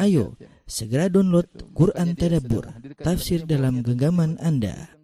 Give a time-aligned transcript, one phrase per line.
[0.00, 0.32] Ayo,
[0.64, 1.44] segera download
[1.76, 2.64] Quran Tadabbur,
[3.04, 4.96] tafsir dalam genggaman Anda.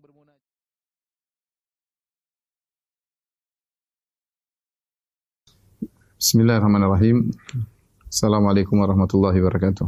[6.16, 7.28] Bismillahirrahmanirrahim.
[8.08, 9.84] Assalamualaikum warahmatullahi wabarakatuh.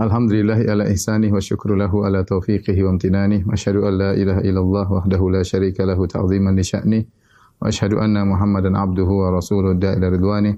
[0.00, 3.44] Alhamdulillah ala ihsanih wa syukru lahu ala taufiqihi wa amtinanih.
[3.44, 7.04] Wa asyhadu an la ilaha illallah wahdahu la syarika lahu ta'ziman li sya'nih.
[7.60, 10.56] Wa asyhadu anna Muhammadan abduhu wa rasuluhu da'ila ridwanih.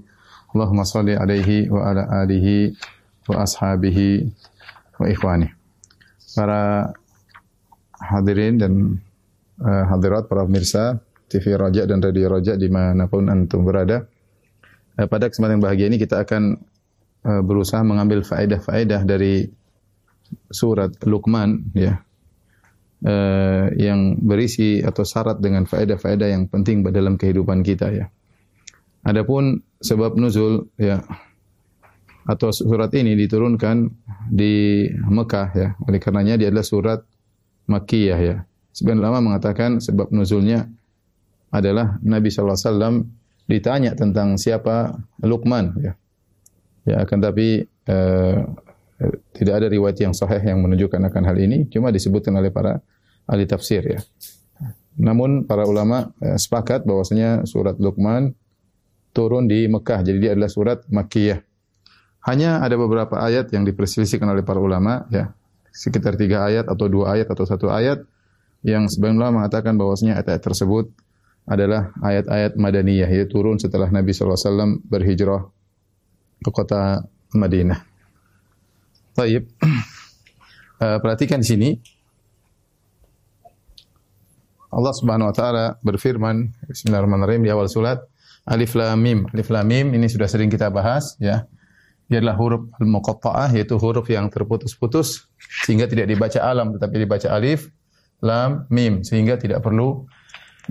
[0.49, 2.73] Allahumma salli alaihi wa ala alihi
[3.29, 4.25] wa ashabihi
[4.97, 5.49] wa ikhwani.
[6.33, 6.89] Para
[8.01, 8.73] hadirin dan
[9.61, 14.09] uh, hadirat, para pemirsa TV Raja dan Radio Raja dimanapun antum berada.
[14.97, 16.57] Uh, pada kesempatan yang bahagia ini kita akan
[17.29, 19.45] uh, berusaha mengambil faedah-faedah dari
[20.49, 22.01] surat Luqman ya.
[22.99, 28.11] Uh, yang berisi atau syarat dengan faedah-faedah yang penting dalam kehidupan kita ya.
[29.07, 31.03] Adapun sebab nuzul ya
[32.29, 33.89] atau surat ini diturunkan
[34.29, 35.69] di Mekah ya.
[35.89, 37.01] Oleh karenanya dia adalah surat
[37.69, 38.37] Makkiyah ya.
[38.77, 40.69] Sebagian ulama mengatakan sebab nuzulnya
[41.49, 42.95] adalah Nabi sallallahu alaihi wasallam
[43.49, 45.93] ditanya tentang siapa Luqman ya.
[46.85, 48.37] Ya akan tapi eh,
[49.33, 52.85] tidak ada riwayat yang sahih yang menunjukkan akan hal ini, cuma disebutkan oleh para
[53.25, 54.01] ahli tafsir ya.
[55.01, 58.37] Namun para ulama eh, sepakat bahwasanya surat Luqman
[59.19, 60.07] turun di Mekah.
[60.07, 61.43] Jadi dia adalah surat Makkiyah.
[62.31, 65.35] Hanya ada beberapa ayat yang diperselisihkan oleh para ulama, ya
[65.75, 68.07] sekitar tiga ayat atau dua ayat atau satu ayat
[68.63, 70.87] yang sebagian ulama mengatakan bahwasanya ayat-ayat tersebut
[71.49, 75.47] adalah ayat-ayat Madaniyah, yaitu turun setelah Nabi SAW berhijrah
[76.43, 77.81] ke kota Madinah.
[79.15, 79.51] Taib.
[80.79, 81.71] Uh, perhatikan di sini.
[84.69, 88.05] Allah Subhanahu wa taala berfirman, Bismillahirrahmanirrahim di awal surat,
[88.49, 89.29] Alif Lam Mim.
[89.29, 91.45] Alif Lam Mim ini sudah sering kita bahas ya.
[92.09, 95.29] Dia adalah huruf al-muqatta'ah yaitu huruf yang terputus-putus
[95.69, 97.69] sehingga tidak dibaca alam tetapi dibaca alif
[98.25, 100.09] lam mim sehingga tidak perlu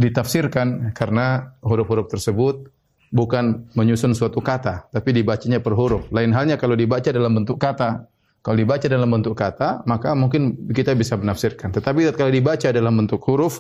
[0.02, 2.74] ditafsirkan karena huruf-huruf tersebut
[3.14, 6.10] bukan menyusun suatu kata tapi dibacanya per huruf.
[6.10, 8.10] Lain halnya kalau dibaca dalam bentuk kata.
[8.42, 11.68] Kalau dibaca dalam bentuk kata, maka mungkin kita bisa menafsirkan.
[11.68, 13.60] Tetapi kalau dibaca dalam bentuk huruf,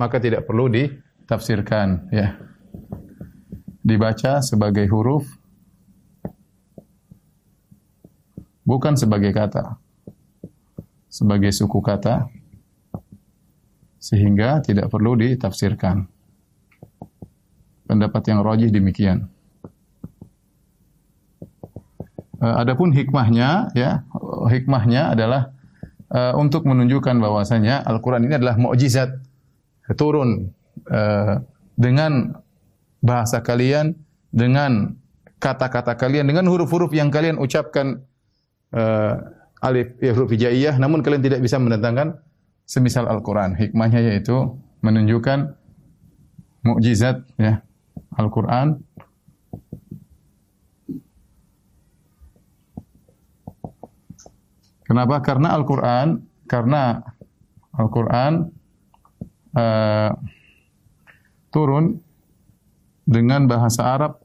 [0.00, 2.32] maka tidak perlu ditafsirkan ya
[3.82, 5.26] dibaca sebagai huruf
[8.62, 9.82] bukan sebagai kata
[11.12, 12.32] sebagai suku kata
[14.02, 16.10] sehingga tidak perlu ditafsirkan.
[17.86, 19.30] Pendapat yang rajih demikian.
[22.42, 24.02] Uh, adapun hikmahnya ya
[24.50, 25.54] hikmahnya adalah
[26.10, 29.14] uh, untuk menunjukkan bahwasanya Al-Qur'an ini adalah mukjizat
[29.94, 30.50] turun
[30.90, 31.38] uh,
[31.78, 32.41] dengan
[33.02, 33.98] bahasa kalian,
[34.32, 34.96] dengan
[35.42, 38.00] kata-kata kalian, dengan huruf-huruf yang kalian ucapkan
[38.72, 39.18] uh,
[39.60, 42.16] alif ya, huruf hijaiyah, namun kalian tidak bisa mendatangkan
[42.64, 43.58] semisal Al-Quran.
[43.58, 45.58] Hikmahnya yaitu menunjukkan
[46.62, 47.60] mukjizat ya
[48.16, 48.80] Al-Quran.
[54.86, 55.24] Kenapa?
[55.24, 57.02] Karena Al-Quran, karena
[57.74, 58.52] Al-Quran
[59.56, 60.10] uh,
[61.48, 61.98] turun
[63.06, 64.22] dengan bahasa Arab.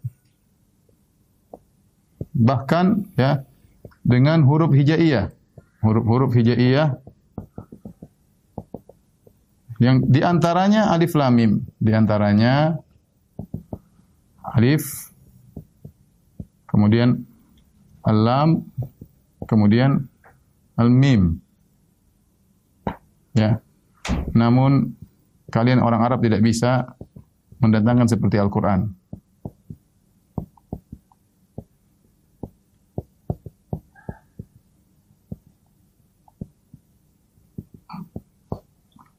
[2.38, 3.44] Bahkan ya
[4.06, 5.34] dengan huruf hijaiyah.
[5.82, 6.98] Huruf-huruf hijaiyah.
[9.78, 11.52] Yang di antaranya alif lam mim.
[11.78, 12.78] Di antaranya
[14.42, 15.14] alif
[16.70, 17.26] kemudian
[18.06, 18.64] alam
[19.46, 20.06] kemudian
[20.78, 21.42] al mim
[23.38, 23.62] ya.
[24.34, 24.98] Namun
[25.54, 26.97] kalian orang Arab tidak bisa
[27.62, 28.94] mendatangkan seperti Al-Quran.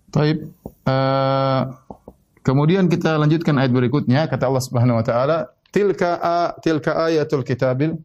[0.08, 0.50] Taib.
[0.88, 1.68] Uh,
[2.40, 8.00] kemudian kita lanjutkan ayat berikutnya kata Allah Subhanahu wa taala tilka a, tilka ayatul kitabil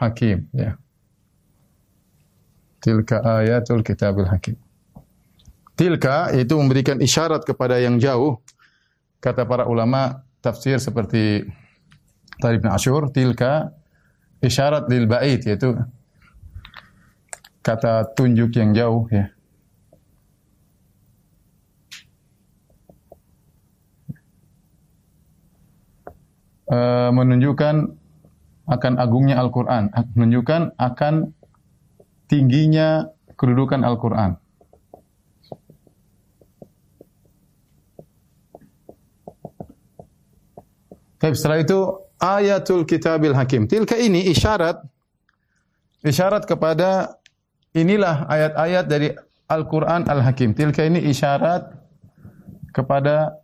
[0.00, 0.80] hakim ya.
[2.80, 4.56] Tilka ayatul kitabil hakim.
[5.76, 8.40] Tilka itu memberikan isyarat kepada yang jauh
[9.20, 11.44] kata para ulama tafsir seperti
[12.40, 13.76] Tarif bin Ashur, tilka
[14.40, 15.76] isyarat lil bait yaitu
[17.60, 19.28] kata tunjuk yang jauh ya.
[26.64, 26.78] E,
[27.12, 27.92] menunjukkan
[28.70, 31.36] akan agungnya Al-Qur'an, menunjukkan akan
[32.30, 34.39] tingginya kedudukan Al-Qur'an.
[41.20, 41.78] Tapi setelah itu
[42.16, 43.68] ayatul kitabil hakim.
[43.68, 44.80] Tilka ini isyarat
[46.00, 47.20] isyarat kepada
[47.76, 49.08] inilah ayat-ayat dari
[49.50, 50.54] Al-Qur'an Al-Hakim.
[50.54, 51.74] Tilka ini isyarat
[52.70, 53.36] kepada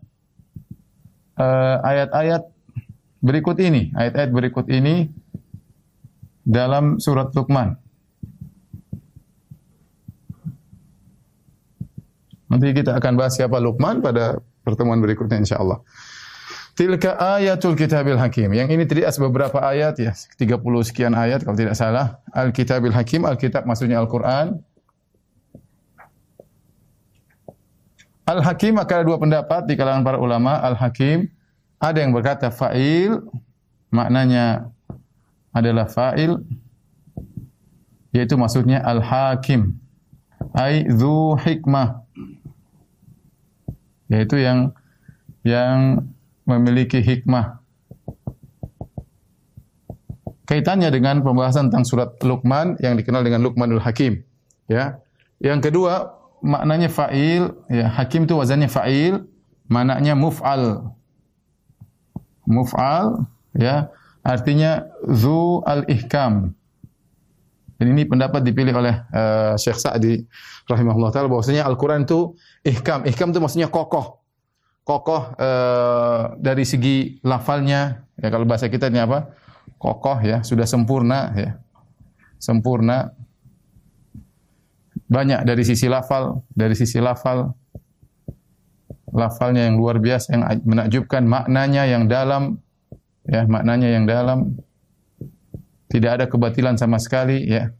[1.36, 2.46] uh, ayat-ayat
[3.20, 5.10] berikut ini, ayat-ayat berikut ini
[6.46, 7.74] dalam surat Luqman.
[12.46, 15.82] Nanti kita akan bahas siapa Luqman pada pertemuan berikutnya insyaallah.
[16.76, 18.52] Tilka ayatul kitabil hakim.
[18.52, 22.20] Yang ini tadi beberapa ayat ya, 30 sekian ayat kalau tidak salah.
[22.36, 24.60] Al-kitabil hakim, Al-kitab maksudnya Al-Qur'an.
[28.28, 30.60] Al-hakim maka ada dua pendapat di kalangan para ulama.
[30.60, 31.32] Al-hakim
[31.80, 33.24] ada yang berkata fa'il
[33.88, 34.68] maknanya
[35.56, 36.36] adalah fa'il
[38.12, 39.76] yaitu maksudnya al-hakim
[40.56, 42.02] ai dzu hikmah
[44.08, 44.72] yaitu yang
[45.44, 46.02] yang
[46.46, 47.60] memiliki hikmah.
[50.46, 54.22] Kaitannya dengan pembahasan tentang surat Luqman yang dikenal dengan Luqmanul Hakim.
[54.70, 55.02] Ya.
[55.42, 59.26] Yang kedua, maknanya fa'il, ya, hakim itu wazannya fa'il,
[59.66, 60.94] maknanya muf'al.
[62.46, 63.26] Muf'al,
[63.58, 63.90] ya,
[64.22, 66.54] artinya zu al-ihkam.
[67.76, 70.24] Dan ini pendapat dipilih oleh uh, Syekh Sa'di
[70.64, 72.32] rahimahullah taala bahwasanya Al-Qur'an itu
[72.64, 73.04] ihkam.
[73.04, 74.24] Ihkam itu maksudnya kokoh
[74.86, 79.34] kokoh uh, dari segi lafalnya ya kalau bahasa kita ini apa?
[79.82, 81.58] Kokoh ya sudah sempurna ya.
[82.38, 83.10] Sempurna.
[85.06, 87.50] Banyak dari sisi lafal dari sisi lafal.
[89.10, 92.62] Lafalnya yang luar biasa yang menakjubkan maknanya yang dalam
[93.26, 94.54] ya maknanya yang dalam.
[95.86, 97.74] Tidak ada kebatilan sama sekali ya.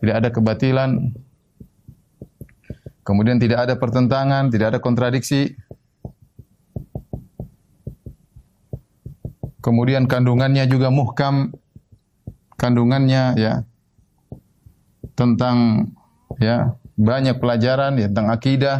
[0.00, 1.12] Tidak ada kebatilan.
[3.04, 5.52] Kemudian tidak ada pertentangan tidak ada kontradiksi
[9.64, 11.56] Kemudian kandungannya juga muhkam.
[12.60, 13.64] Kandungannya ya
[15.16, 15.88] tentang
[16.36, 18.76] ya banyak pelajaran ya tentang akidah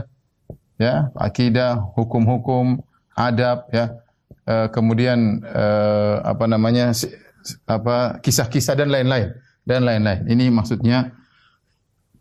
[0.79, 2.83] ya akidah hukum-hukum
[3.19, 3.99] adab ya
[4.47, 5.67] e, kemudian e,
[6.23, 6.95] apa namanya
[7.67, 9.35] apa kisah-kisah dan lain-lain
[9.67, 10.29] dan lain-lain.
[10.29, 11.13] Ini maksudnya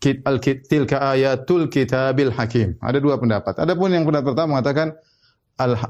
[0.02, 2.76] kit al tilka ayatul kitabil hakim.
[2.82, 3.56] Ada dua pendapat.
[3.62, 4.98] Adapun yang pendapat pertama mengatakan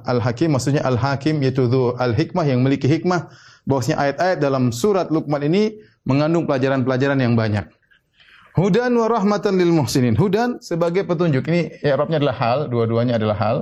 [0.05, 1.65] Al-Hakim maksudnya Al-Hakim yaitu
[1.97, 3.33] Al-Hikmah yang memiliki hikmah
[3.65, 7.65] bahwasanya ayat-ayat dalam surat Luqman ini mengandung pelajaran-pelajaran yang banyak.
[8.53, 10.13] Hudan wa rahmatan lil muhsinin.
[10.13, 11.49] Hudan sebagai petunjuk.
[11.49, 13.57] Ini i'rabnya adalah hal, dua-duanya adalah hal.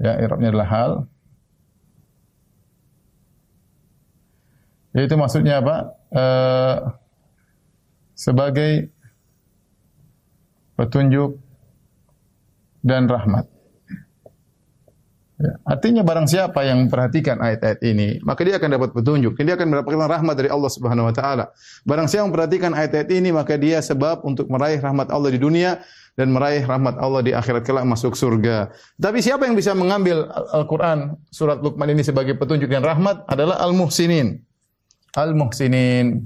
[0.00, 0.90] Ya, i'rabnya adalah hal.
[4.96, 5.76] Yaitu maksudnya apa?
[6.08, 6.76] Uh,
[8.16, 8.88] sebagai
[10.80, 11.36] petunjuk
[12.80, 13.44] dan rahmat.
[15.36, 15.52] Ya.
[15.68, 19.36] Artinya barang siapa yang memperhatikan ayat-ayat ini, maka dia akan dapat petunjuk.
[19.36, 21.52] Dia akan mendapatkan rahmat dari Allah Subhanahu wa taala.
[21.84, 25.84] Barang siapa yang memperhatikan ayat-ayat ini, maka dia sebab untuk meraih rahmat Allah di dunia
[26.16, 28.72] dan meraih rahmat Allah di akhirat kelak masuk surga.
[28.96, 30.24] Tapi siapa yang bisa mengambil
[30.56, 34.40] Al-Qur'an surat Luqman ini sebagai petunjuk dan rahmat adalah al-muhsinin.
[35.12, 36.24] Al-muhsinin.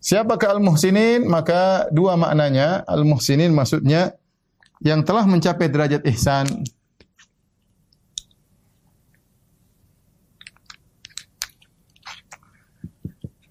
[0.00, 1.28] Siapakah al-muhsinin?
[1.28, 2.88] Maka dua maknanya.
[2.88, 4.16] Al-muhsinin maksudnya
[4.80, 6.48] yang telah mencapai derajat ihsan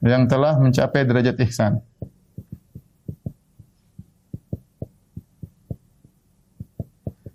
[0.01, 1.77] yang telah mencapai derajat ihsan.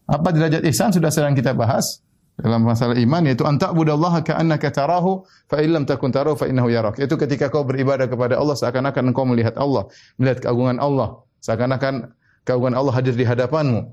[0.06, 1.99] Apa derajat ihsan sudah sering kita bahas
[2.38, 7.00] dalam masalah iman yaitu anta budallaha ka'annaka tarahu fa illam takun tarahu fa innahu yarak.
[7.02, 12.14] Itu ketika kau beribadah kepada Allah seakan-akan engkau melihat Allah, melihat keagungan Allah, seakan-akan
[12.46, 13.90] keagungan Allah hadir di hadapanmu.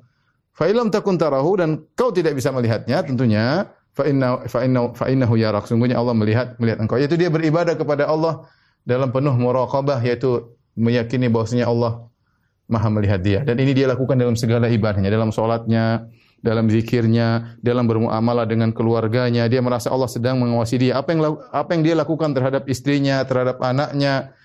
[0.53, 5.09] Fa illam takun tarahu dan kau tidak bisa melihatnya tentunya fa inna fa inna fa
[5.09, 5.65] innahu yarak.
[5.65, 7.01] Sungguhnya Allah melihat melihat engkau.
[7.01, 8.45] Yaitu dia beribadah kepada Allah
[8.83, 12.07] dalam penuh muraqabah yaitu meyakini bahwasanya Allah
[12.67, 16.07] Maha melihat dia dan ini dia lakukan dalam segala ibadahnya, dalam salatnya,
[16.43, 20.99] dalam zikirnya, dalam bermuamalah dengan keluarganya, dia merasa Allah sedang mengawasi dia.
[20.99, 24.35] Apa yang apa yang dia lakukan terhadap istrinya, terhadap anaknya,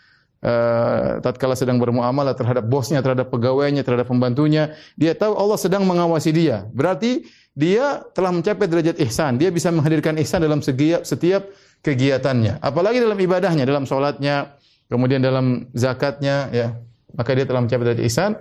[0.46, 6.30] uh, tatkala sedang bermuamalah terhadap bosnya, terhadap pegawainya, terhadap pembantunya, dia tahu Allah sedang mengawasi
[6.30, 6.70] dia.
[6.70, 7.26] Berarti
[7.58, 9.34] dia telah mencapai derajat ihsan.
[9.34, 11.50] Dia bisa menghadirkan ihsan dalam setiap setiap
[11.82, 12.60] kegiatannya.
[12.62, 14.58] Apalagi dalam ibadahnya, dalam sholatnya,
[14.90, 16.74] kemudian dalam zakatnya, ya.
[17.16, 18.32] Maka dia telah mencapai derajat ihsan.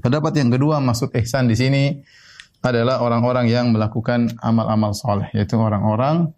[0.00, 2.00] Pendapat yang kedua maksud ihsan di sini
[2.62, 6.30] adalah orang-orang yang melakukan amal-amal soleh, yaitu orang-orang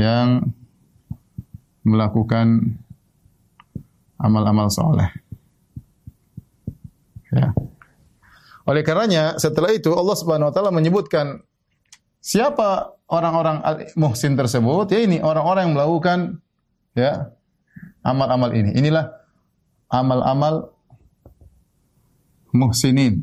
[0.00, 0.48] yang
[1.84, 2.74] melakukan
[4.16, 5.12] amal-amal soleh.
[7.28, 7.52] Ya.
[8.64, 11.44] Oleh karenanya setelah itu Allah Subhanahu wa taala menyebutkan
[12.24, 13.62] siapa orang-orang
[13.94, 14.90] muhsin tersebut?
[14.90, 16.18] Ya ini orang-orang yang melakukan
[16.98, 17.30] ya
[18.02, 18.74] amal-amal ini.
[18.74, 19.14] Inilah
[19.88, 20.74] amal-amal
[22.50, 23.22] muhsinin.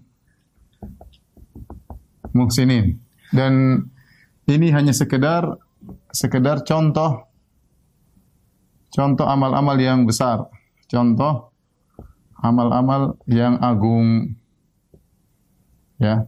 [2.32, 3.00] Muhsinin.
[3.32, 3.86] Dan
[4.48, 5.60] ini hanya sekedar
[6.12, 7.32] sekedar contoh
[8.92, 10.52] contoh amal-amal yang besar.
[10.92, 11.56] Contoh
[12.42, 14.36] amal-amal yang agung.
[16.02, 16.28] Ya.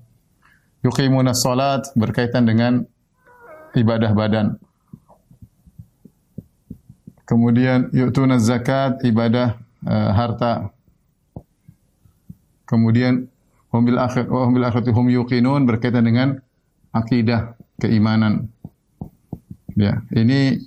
[0.83, 2.83] Yuqimuna salat berkaitan dengan
[3.73, 4.57] ibadah badan.
[7.23, 10.69] Kemudian yu'tuna zakat, ibadah uh, harta.
[12.67, 13.31] Kemudian
[13.71, 16.37] hum bil akhir wa hum bil akhirati hum yuqinun berkaitan dengan
[16.93, 18.51] akidah, keimanan.
[19.73, 20.61] Ya, ini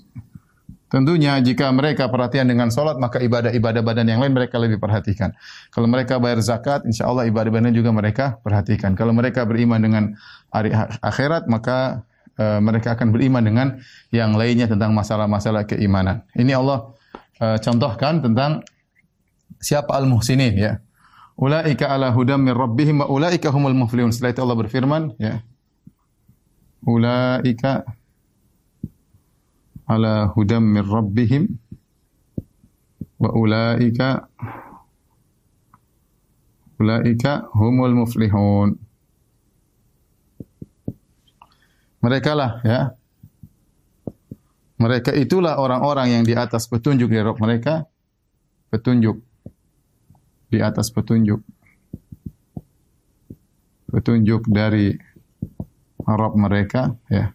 [0.90, 5.36] tentunya jika mereka perhatian dengan salat maka ibadah-ibadah badan yang lain mereka lebih perhatikan.
[5.70, 8.98] Kalau mereka bayar zakat, insya Allah ibadah badan juga mereka perhatikan.
[8.98, 10.04] Kalau mereka beriman dengan
[11.04, 12.02] akhirat maka
[12.38, 13.76] uh, mereka akan beriman dengan
[14.12, 16.24] yang lainnya tentang masalah-masalah keimanan.
[16.36, 16.92] Ini Allah
[17.40, 18.64] uh, contohkan tentang
[19.60, 20.72] siapa al-muhsinin ya.
[21.36, 24.08] Ulaika ala hudam min rabbihim wa ulaika humul muflihun.
[24.08, 25.44] Setelah itu Allah berfirman, ya.
[26.80, 27.84] Ulaika
[29.84, 31.60] ala hudam min rabbihim
[33.20, 34.32] wa ulaika
[36.80, 38.80] ulaika humul muflihun.
[42.04, 42.80] Mereka lah ya.
[44.76, 47.88] Mereka itulah orang-orang yang di atas petunjuk dari Rabb mereka.
[48.68, 49.16] Petunjuk
[50.52, 51.40] di atas petunjuk.
[53.88, 54.92] Petunjuk dari
[56.06, 57.34] Arab mereka, ya.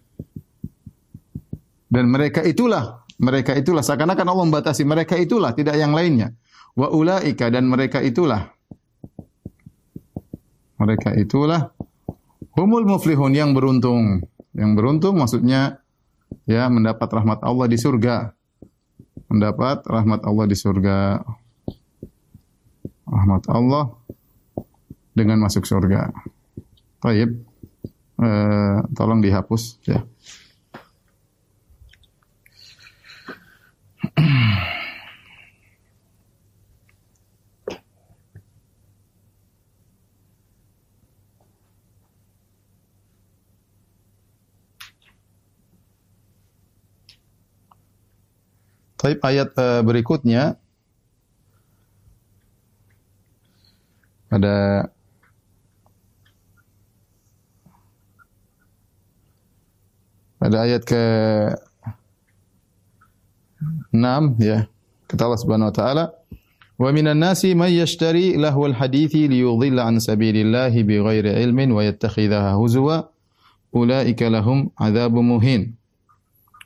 [1.92, 6.32] Dan mereka itulah, mereka itulah seakan-akan Allah membatasi mereka itulah, tidak yang lainnya.
[6.72, 8.48] Wa ulaika dan mereka itulah.
[10.80, 11.76] Mereka itulah
[12.56, 14.24] humul muflihun yang beruntung.
[14.52, 15.80] Yang beruntung maksudnya
[16.48, 18.36] ya mendapat rahmat Allah di surga.
[19.32, 21.24] Mendapat rahmat Allah di surga
[23.08, 23.96] rahmat Allah
[25.16, 26.12] dengan masuk surga.
[27.04, 27.32] Baik.
[28.22, 30.04] Eh, tolong dihapus ya.
[49.02, 50.62] Taib ayat uh, berikutnya
[54.32, 54.88] Pada
[60.40, 61.04] pada ayat ke
[63.92, 64.72] 6 ya.
[65.12, 66.06] Kata Allah Subhanahu wa taala,
[66.80, 73.12] "Wa minan nasi may yashtari lahwal hadithi liyudhilla an sabilillahi bighairi ilmin wa yattakhidhaha huzwa,
[73.76, 75.81] ulaika lahum adzabun muhin."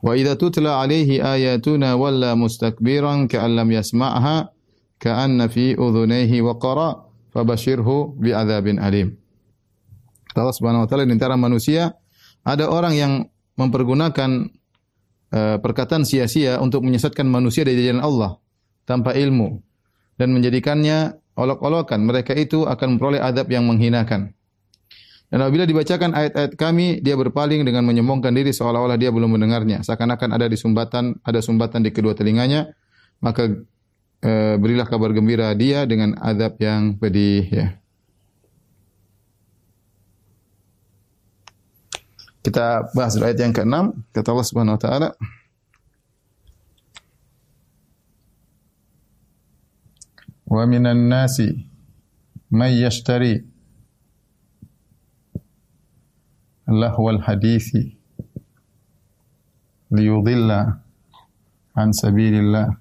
[0.05, 4.53] Wa idza tutla alaihi ayatuna walla mustakbiran ka'an lam yasma'ha
[5.01, 9.17] ka'anna fi udhunayhi waqara fabashirhu bi'adzabin alim.
[10.37, 11.97] Allah Subhanahu wa taala di antara manusia
[12.45, 13.13] ada orang yang
[13.57, 14.53] mempergunakan
[15.33, 18.37] uh, perkataan sia-sia untuk menyesatkan manusia dari jalan Allah
[18.85, 19.57] tanpa ilmu
[20.21, 22.05] dan menjadikannya olok-olokan.
[22.05, 24.37] Mereka itu akan memperoleh adab yang menghinakan.
[25.35, 29.83] Dan apabila dibacakan ayat-ayat kami, dia berpaling dengan menyombongkan diri seolah-olah dia belum mendengarnya.
[29.83, 32.71] Seakan-akan ada di sumbatan, ada sumbatan di kedua telinganya,
[33.19, 33.51] maka
[34.23, 37.67] e, berilah kabar gembira dia dengan azab yang pedih ya.
[42.39, 43.75] Kita bahas ayat yang ke-6
[44.15, 45.09] kata Allah Subhanahu wa taala
[50.47, 51.67] Wa minan nasi
[52.47, 53.54] may yashtari
[56.67, 57.77] لهو الحديث
[59.91, 60.51] ليضل
[61.77, 62.77] عن سبيل الله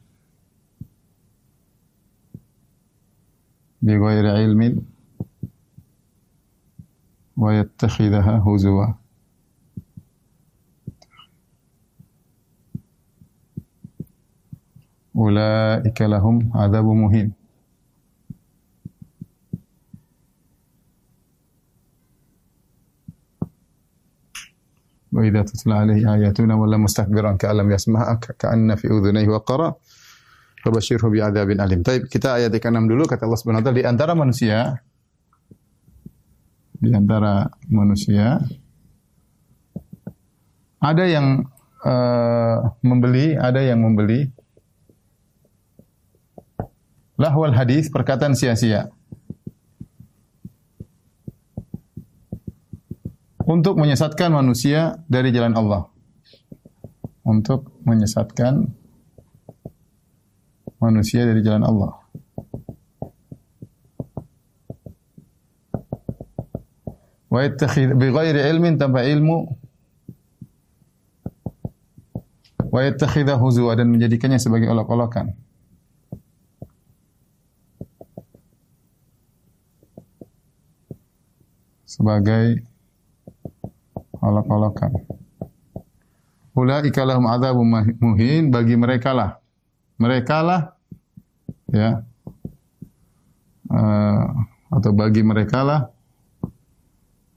[3.82, 4.82] بغير علم
[7.36, 8.86] ويتخذها هزوا.
[15.16, 17.43] أولئك لهم عذاب مهين.
[25.14, 29.78] wa idza tutla alaihi ayatuna wala mustakbiran ka'alam yasma'a ka'anna fi udhunayhi waqara
[30.66, 31.80] fabashirhu bi'adzabin alim.
[31.86, 34.58] طيب kita ayat ke-6 dulu kata Allah Subhanahu wa taala di antara manusia
[36.82, 38.42] di antara manusia
[40.84, 41.48] ada yang
[41.80, 44.28] uh, membeli, ada yang membeli
[47.16, 48.90] lahwal hadis perkataan sia-sia.
[53.44, 55.84] Untuk menyesatkan manusia dari jalan Allah.
[57.28, 58.72] Untuk menyesatkan
[60.80, 61.92] manusia dari jalan Allah.
[67.28, 69.44] Wa yattakhid bi ghairi ilmin tanpa ilmu
[72.72, 75.36] wa yattakhidha huzwa dan menjadikannya sebagai olok-olokan.
[81.84, 82.73] Sebagai
[84.24, 84.92] olok-olokan.
[86.56, 89.30] Ulaika lahum adzabun muhin bagi mereka lah.
[90.00, 90.74] Mereka lah
[91.70, 92.02] ya
[93.70, 94.22] uh,
[94.70, 95.80] atau bagi mereka lah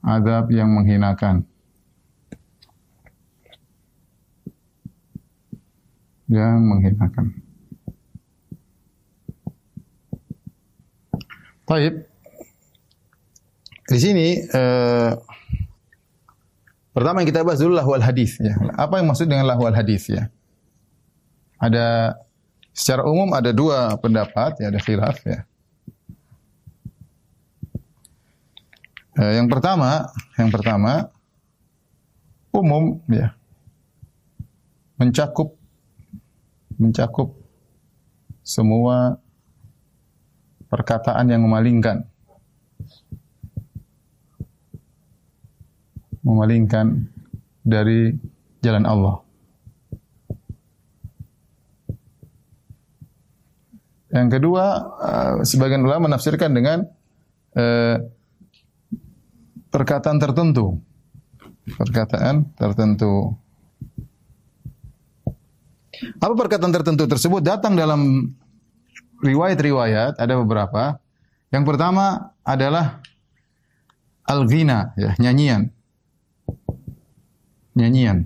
[0.05, 1.43] adab yang menghinakan.
[6.27, 7.25] Yang menghinakan.
[11.67, 12.07] Baik.
[13.87, 15.15] Di sini uh,
[16.97, 18.57] pertama yang kita bahas dulu lahwal hadis ya.
[18.73, 20.33] Apa yang maksud dengan lahwal hadis ya?
[21.61, 22.17] Ada
[22.73, 25.45] secara umum ada dua pendapat ya, ada khilaf ya.
[29.21, 30.09] Eh, yang pertama,
[30.41, 31.13] yang pertama
[32.49, 33.37] umum ya.
[34.97, 35.53] Mencakup
[36.81, 37.37] mencakup
[38.41, 39.21] semua
[40.65, 42.09] perkataan yang memalingkan.
[46.27, 47.07] Memalingkan
[47.63, 48.11] dari
[48.59, 49.23] jalan Allah.
[54.11, 54.65] Yang kedua,
[54.99, 56.83] uh, sebagian ulama menafsirkan dengan
[57.55, 57.95] uh,
[59.71, 60.79] perkataan tertentu.
[61.67, 63.35] Perkataan tertentu.
[66.23, 68.31] Apa perkataan tertentu tersebut datang dalam
[69.21, 70.97] riwayat-riwayat ada beberapa.
[71.51, 73.03] Yang pertama adalah
[74.27, 75.76] al-ghina ya, nyanyian.
[77.77, 78.25] Nyanyian.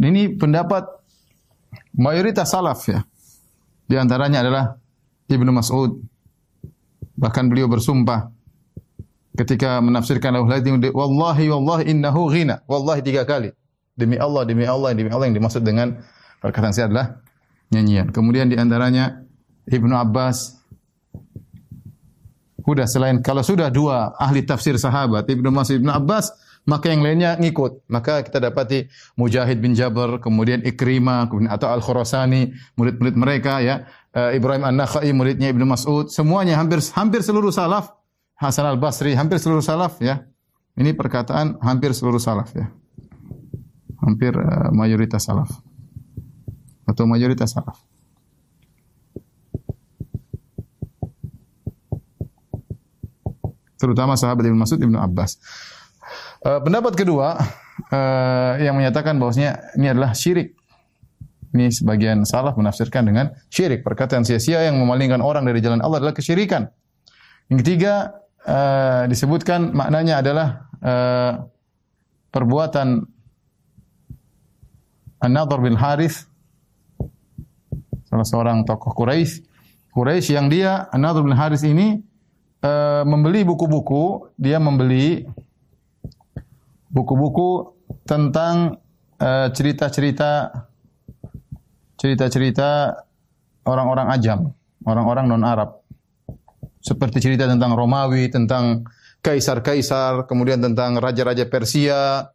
[0.00, 0.88] Ini pendapat
[1.92, 3.04] mayoritas salaf ya.
[3.84, 4.64] Di antaranya adalah
[5.28, 6.00] Ibnu Mas'ud,
[7.20, 8.32] Bahkan beliau bersumpah
[9.36, 12.64] ketika menafsirkan al-hadid wallahi wallahi innahu ghina.
[12.64, 13.52] Wallahi tiga kali.
[13.92, 16.00] Demi Allah, demi Allah, demi Allah yang dimaksud dengan
[16.40, 17.20] perkataan saya adalah
[17.68, 18.08] nyanyian.
[18.08, 19.20] Kemudian di antaranya
[19.68, 20.59] Ibnu Abbas
[22.70, 26.30] Sudah selain kalau sudah dua ahli tafsir sahabat Ibnu Mas'ud Ibnu Abbas
[26.70, 27.90] maka yang lainnya ngikut.
[27.90, 33.90] Maka kita dapati Mujahid bin Jabir, kemudian Ikrimah, kemudian atau Al-Khurasani, murid-murid mereka ya.
[34.14, 37.90] uh, Ibrahim An-Nakhai muridnya Ibnu Mas'ud, semuanya hampir hampir seluruh salaf,
[38.38, 40.22] Hasan Al-Basri, hampir seluruh salaf ya.
[40.78, 42.70] Ini perkataan hampir seluruh salaf ya.
[44.00, 45.50] Hampir uh, mayoritas salaf.
[46.88, 47.89] Atau mayoritas salaf.
[53.80, 55.40] Terutama sahabat Ibnu Mas'ud Ibnu Abbas.
[56.44, 57.40] Uh, pendapat kedua
[57.88, 60.60] uh, yang menyatakan bahwasanya ini adalah syirik
[61.50, 63.82] ini sebagian salaf menafsirkan dengan syirik.
[63.82, 66.70] Perkataan sia-sia yang memalingkan orang dari jalan Allah adalah kesyirikan.
[67.50, 71.32] Yang ketiga uh, disebutkan maknanya adalah uh,
[72.30, 73.02] perbuatan
[75.20, 76.30] An-Nadhr bin Harith
[78.08, 79.44] salah seorang tokoh Quraisy
[79.92, 82.00] Quraisy yang dia An-Nadhr bin Harith ini
[82.64, 85.24] uh, membeli buku-buku, dia membeli
[86.90, 88.80] buku-buku tentang
[89.52, 90.48] cerita-cerita
[92.00, 92.96] cerita-cerita
[93.68, 94.56] orang-orang ajam,
[94.88, 95.84] orang-orang non-Arab.
[96.80, 98.88] Seperti cerita tentang Romawi, tentang
[99.20, 102.32] kaisar-kaisar, kemudian tentang raja-raja Persia.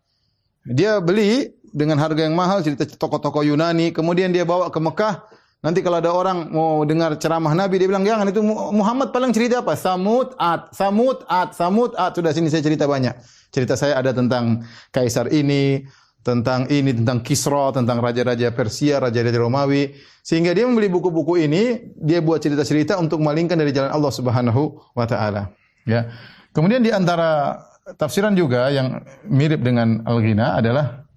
[0.61, 5.25] Dia beli dengan harga yang mahal cerita tokoh-tokoh Yunani, kemudian dia bawa ke Mekah.
[5.65, 8.37] Nanti kalau ada orang mau dengar ceramah Nabi, dia bilang, jangan itu
[8.69, 9.73] Muhammad paling cerita apa?
[9.73, 12.13] Samud, Ad, Samud, Ad, Samud, Ad.
[12.13, 13.17] Sudah sini saya cerita banyak.
[13.49, 14.61] Cerita saya ada tentang
[14.93, 15.81] kaisar ini,
[16.21, 19.97] tentang ini, tentang Kisra, tentang raja-raja Persia, raja-raja Romawi.
[20.21, 25.05] Sehingga dia membeli buku-buku ini, dia buat cerita-cerita untuk malingkan dari jalan Allah Subhanahu wa
[25.09, 25.49] taala.
[25.89, 26.13] Ya.
[26.53, 27.57] Kemudian di antara
[27.97, 31.09] tafsiran juga yang mirip dengan al-ghina adalah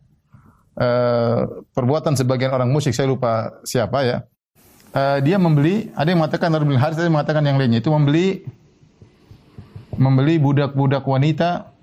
[0.80, 4.18] uh, perbuatan sebagian orang musyrik, saya lupa siapa ya.
[4.88, 8.48] Uh, dia membeli, ada yang mengatakan Nabi Haris, ada yang mengatakan yang lainnya itu membeli
[9.98, 11.74] membeli budak-budak wanita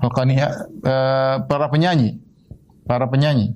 [0.00, 2.16] Hakania uh, eh, para penyanyi,
[2.88, 3.52] para penyanyi.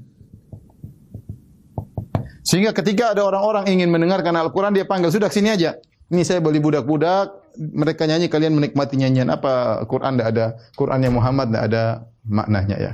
[2.44, 5.80] Sehingga ketika ada orang-orang ingin mendengarkan Al-Quran, dia panggil, sudah sini aja.
[6.12, 9.32] Ini saya beli budak-budak, mereka nyanyi, kalian menikmati nyanyian.
[9.32, 10.46] Apa Quran tidak ada,
[10.76, 11.84] Qurannya Muhammad tidak ada
[12.28, 12.92] maknanya ya.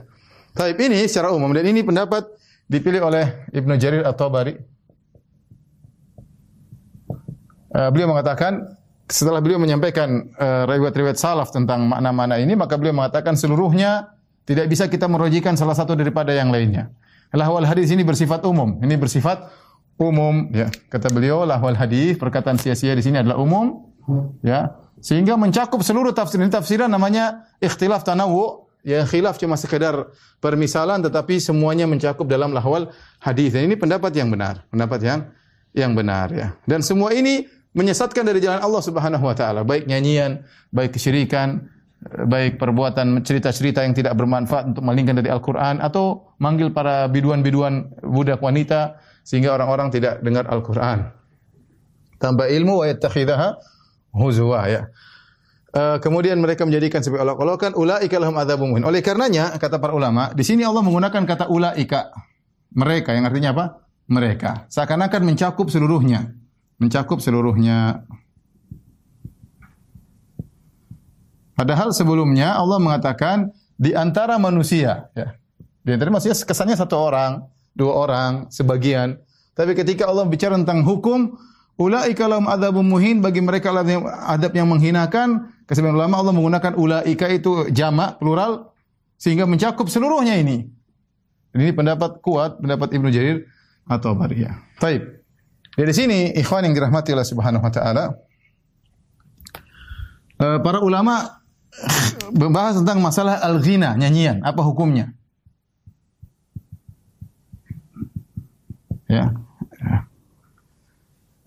[0.54, 2.30] Tapi ini secara umum, dan ini pendapat
[2.70, 4.54] dipilih oleh Ibnu Jarir atau Bari.
[7.74, 8.78] Uh, beliau mengatakan
[9.10, 14.14] setelah beliau menyampaikan uh, riwayat-riwayat salaf tentang makna-makna ini, maka beliau mengatakan seluruhnya
[14.50, 16.90] Tidak bisa kita merojikan salah satu daripada yang lainnya.
[17.30, 18.82] Lahwal hadis ini bersifat umum.
[18.82, 19.46] Ini bersifat
[19.94, 20.66] umum ya.
[20.90, 23.94] Kata beliau lahwal hadis perkataan sia-sia di sini adalah umum
[24.42, 24.74] ya.
[24.98, 26.42] Sehingga mencakup seluruh tafsir.
[26.42, 28.66] Ini tafsiran namanya ikhtilaf tanawu.
[28.80, 30.08] Ya khilaf cuma sekedar
[30.40, 32.88] permisalan tetapi semuanya mencakup dalam lahwal
[33.20, 33.52] hadis.
[33.52, 35.20] Ini pendapat yang benar, pendapat yang
[35.76, 36.56] yang benar ya.
[36.64, 37.44] Dan semua ini
[37.76, 40.42] menyesatkan dari jalan Allah Subhanahu wa taala, baik nyanyian,
[40.74, 41.70] baik kesyirikan,
[42.02, 48.40] baik perbuatan cerita-cerita yang tidak bermanfaat untuk malingkan dari Al-Qur'an atau manggil para biduan-biduan budak
[48.40, 51.12] wanita sehingga orang-orang tidak dengar Al-Qur'an.
[52.16, 53.48] Tambah ilmu wa yattakhidaha
[54.16, 54.88] huzwa ya.
[55.70, 58.82] Uh, kemudian mereka menjadikan sebagai olok-olokan ulaika lahum adzabun muhin.
[58.82, 62.10] Oleh karenanya kata para ulama, di sini Allah menggunakan kata ulaika
[62.74, 63.64] mereka yang artinya apa?
[64.10, 64.70] Mereka.
[64.70, 66.34] Seakan-akan mencakup seluruhnya.
[66.78, 68.06] Mencakup seluruhnya.
[71.54, 75.36] Padahal sebelumnya Allah mengatakan di antara manusia, ya.
[75.80, 77.44] Di antara manusia kesannya satu orang,
[77.76, 79.18] dua orang, sebagian.
[79.52, 81.36] Tapi ketika Allah bicara tentang hukum,
[81.76, 83.74] ulaika lahum adzabun muhin bagi mereka
[84.26, 85.52] adab yang menghinakan.
[85.70, 88.74] Kesebagian ulama Allah menggunakan ulaika itu jamak plural
[89.14, 90.66] sehingga mencakup seluruhnya ini.
[91.54, 93.46] Ini pendapat kuat, pendapat Ibnu Jarir
[93.86, 94.58] atau Bariyah.
[94.82, 95.22] Baik.
[95.78, 98.18] Dari sini ikhwan yang dirahmati Allah Subhanahu wa taala
[100.42, 101.38] eh, para ulama
[102.34, 105.14] membahas tentang masalah al-ghina, nyanyian, apa hukumnya?
[109.06, 109.38] Ya.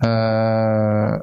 [0.04, 1.16] Uh,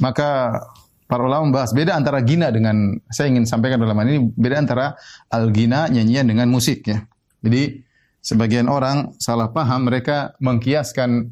[0.00, 0.60] maka
[1.06, 4.86] para ulama membahas beda antara gina dengan saya ingin sampaikan dalam hal ini beda antara
[5.30, 7.06] al-gina nyanyian dengan musik ya.
[7.46, 7.86] Jadi
[8.20, 11.30] sebagian orang salah paham mereka mengkiaskan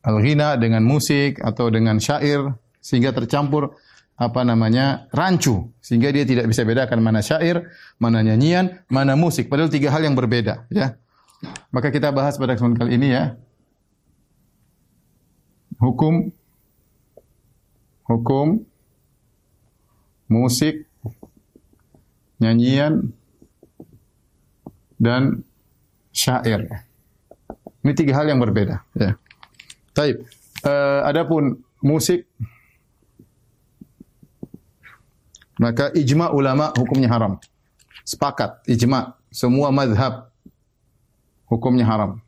[0.00, 2.40] al-ghina dengan musik atau dengan syair
[2.80, 3.76] sehingga tercampur
[4.16, 7.68] apa namanya rancu sehingga dia tidak bisa bedakan mana syair,
[8.00, 10.96] mana nyanyian, mana musik padahal tiga hal yang berbeda ya.
[11.72, 13.36] Maka kita bahas pada kesempatan kali ini ya.
[15.80, 16.28] Hukum
[18.10, 18.66] hukum
[20.26, 20.90] musik
[22.42, 23.14] nyanyian
[24.98, 25.46] dan
[26.10, 26.66] syair.
[27.80, 29.14] Ini tiga hal yang berbeda ya.
[29.94, 30.26] Taib.
[30.60, 32.28] Uh, adapun musik
[35.56, 37.40] maka ijma ulama hukumnya haram.
[38.04, 40.28] Sepakat ijma semua mazhab
[41.48, 42.20] hukumnya haram.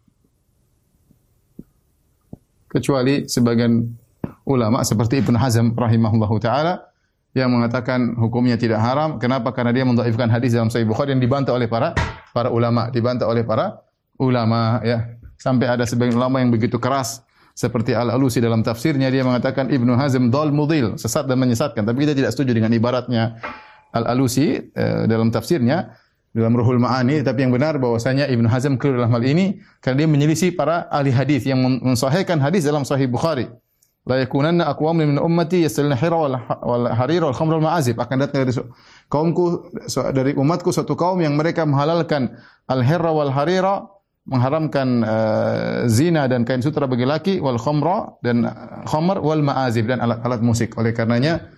[2.73, 3.92] Kecuali sebagian
[4.44, 6.92] ulama seperti Ibn Hazm rahimahullahu taala
[7.33, 9.16] yang mengatakan hukumnya tidak haram.
[9.16, 9.57] Kenapa?
[9.57, 11.96] Karena dia mendhaifkan hadis dalam Sahih Bukhari yang dibantah oleh para
[12.37, 13.81] para ulama, dibantah oleh para
[14.20, 15.16] ulama ya.
[15.40, 20.31] Sampai ada sebagian ulama yang begitu keras seperti Al-Alusi dalam tafsirnya dia mengatakan Ibnu Hazm
[20.31, 21.83] dal mudil, sesat dan menyesatkan.
[21.83, 23.42] Tapi kita tidak setuju dengan ibaratnya
[23.90, 25.98] Al-Alusi eh, dalam tafsirnya
[26.33, 30.09] dalam Ruhul Ma'ani tapi yang benar bahwasanya Ibnu Hazm keliru dalam hal ini karena dia
[30.09, 33.52] menyelisih para ahli hadis yang mensahihkan hadis dalam Sahih Bukhari.
[34.03, 38.43] La yakunanna aqwam min ummati yasalna hira wal, harira wal khamr wal ma'azib akan datang
[38.43, 38.53] dari
[39.07, 39.71] kaumku
[40.11, 42.35] dari umatku suatu kaum yang mereka menghalalkan
[42.67, 43.87] al hira wal harira
[44.27, 49.91] mengharamkan uh, zina dan kain sutra bagi laki wal khamra dan uh, khamr wal ma'azib
[49.91, 50.79] dan alat-alat musik.
[50.79, 51.51] Oleh karenanya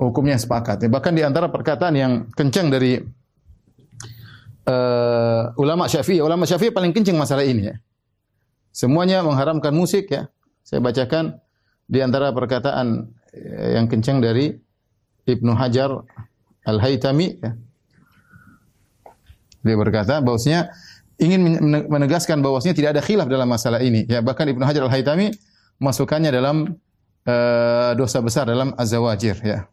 [0.00, 0.80] hukumnya sepakat.
[0.80, 2.96] Ya, bahkan di antara perkataan yang kencang dari
[4.64, 7.76] uh, ulama Syafi'i, ulama Syafi'i paling kencang masalah ini ya.
[8.72, 10.32] Semuanya mengharamkan musik ya.
[10.64, 11.36] Saya bacakan
[11.90, 13.10] di antara perkataan
[13.74, 14.54] yang kencang dari
[15.26, 15.90] Ibnu Hajar
[16.62, 17.50] Al-Haytami ya.
[19.60, 20.72] Dia berkata bahwasanya
[21.20, 24.06] ingin menegaskan bahwasanya tidak ada khilaf dalam masalah ini.
[24.08, 25.34] Ya, bahkan Ibnu Hajar Al-Haytami
[25.82, 26.78] masukannya dalam
[27.26, 29.68] uh, dosa besar dalam azawajir ya.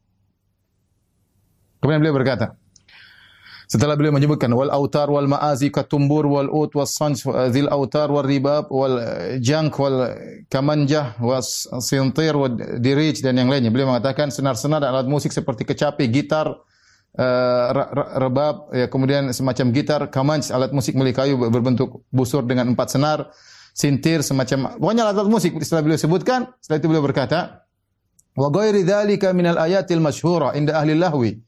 [1.80, 2.58] Kemudian beliau berkata,
[3.68, 8.24] setelah beliau menyebutkan wal autar wal maazi katumbur wal ut was sanj dzil autar wal
[8.24, 8.96] ribab wal
[9.44, 10.08] jank wal
[10.48, 13.68] kamanjah was sintir wal dirij dan yang lainnya.
[13.68, 16.48] Beliau mengatakan senar-senar dan alat musik seperti kecapi, gitar,
[17.20, 17.68] uh,
[18.24, 23.36] rebab, ya, kemudian semacam gitar, kamanj, alat musik milik kayu berbentuk busur dengan empat senar,
[23.76, 27.68] sintir, semacam pokoknya alat musik setelah beliau sebutkan, setelah itu beliau berkata,
[28.32, 31.47] wa ghairi dzalika minal ayatil masyhura inda ahli lahwi.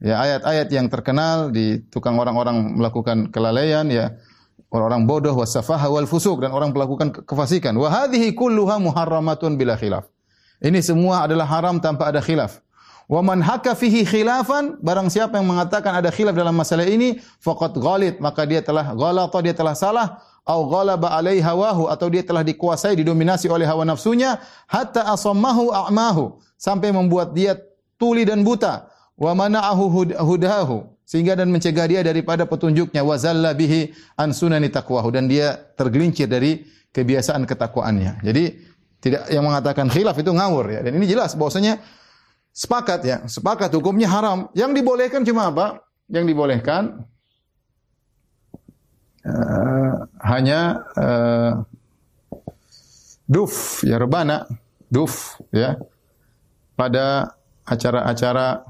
[0.00, 4.16] Ya, ayat-ayat yang terkenal di tukang orang-orang melakukan kelalaian ya,
[4.72, 7.76] orang-orang bodoh wasafaha wal fusuk dan orang melakukan kefasikan.
[7.76, 10.08] Wa hadhihi kulluha muharramatun bila khilaf.
[10.64, 12.64] Ini semua adalah haram tanpa ada khilaf.
[13.12, 17.76] Wa man haka fihi khilafan, barang siapa yang mengatakan ada khilaf dalam masalah ini, faqad
[17.76, 22.40] ghalit, maka dia telah ghalata, dia telah salah, au ghalaba alaihi hawahu atau dia telah
[22.40, 27.58] dikuasai, didominasi oleh hawa nafsunya, hatta asammahu a'mahu, sampai membuat dia
[28.00, 28.89] tuli dan buta
[29.20, 35.12] wa mana'ahu hudahu sehingga dan mencegah dia daripada petunjuknya wa zalla bihi an sunani taqwahu
[35.12, 38.24] dan dia tergelincir dari kebiasaan ketakwaannya.
[38.24, 38.44] Jadi
[39.00, 40.80] tidak yang mengatakan khilaf itu ngawur ya.
[40.86, 41.82] Dan ini jelas bahwasanya
[42.54, 44.48] sepakat ya, sepakat hukumnya haram.
[44.56, 45.82] Yang dibolehkan cuma apa?
[46.06, 46.82] Yang dibolehkan
[49.26, 49.92] uh,
[50.24, 51.52] hanya uh,
[53.26, 54.46] duf ya rebana,
[54.90, 55.74] duf ya
[56.78, 57.34] pada
[57.66, 58.69] acara-acara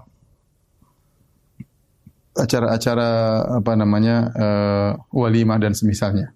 [2.37, 3.09] acara-acara
[3.59, 6.31] apa namanya uh, walimah dan semisalnya.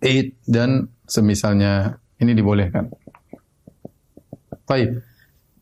[0.00, 2.92] Eid dan semisalnya ini dibolehkan.
[4.64, 5.00] Baik.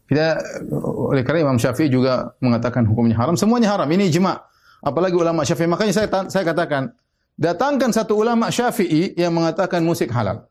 [0.07, 0.39] Kita
[1.09, 3.89] oleh karena Imam Syafi'i juga mengatakan hukumnya haram, semuanya haram.
[3.89, 4.35] Ini ijma.
[4.83, 5.71] Apalagi ulama Syafi'i.
[5.71, 6.91] Makanya saya saya katakan,
[7.39, 10.47] datangkan satu ulama Syafi'i yang mengatakan musik halal.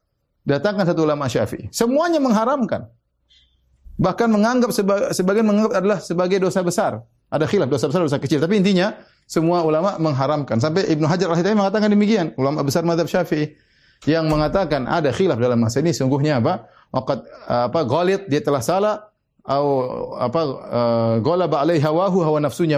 [0.47, 1.69] Datangkan satu ulama Syafi'i.
[1.69, 2.89] Semuanya mengharamkan.
[4.01, 4.73] Bahkan menganggap
[5.13, 7.05] sebagian menganggap adalah sebagai dosa besar.
[7.31, 8.91] Ada khilaf dosa besar dosa kecil, tapi intinya
[9.23, 10.59] semua ulama mengharamkan.
[10.59, 13.55] Sampai Ibnu Hajar al-Haytami mengatakan demikian, ulama besar mazhab Syafi'i
[14.03, 16.67] yang mengatakan ada khilaf dalam masa ini sungguhnya apa?
[16.91, 18.95] Waqad apa ghalid dia telah salah
[19.41, 19.65] atau
[20.19, 22.77] apa uh, ghalaba alaihi hawahu hawa nafsunya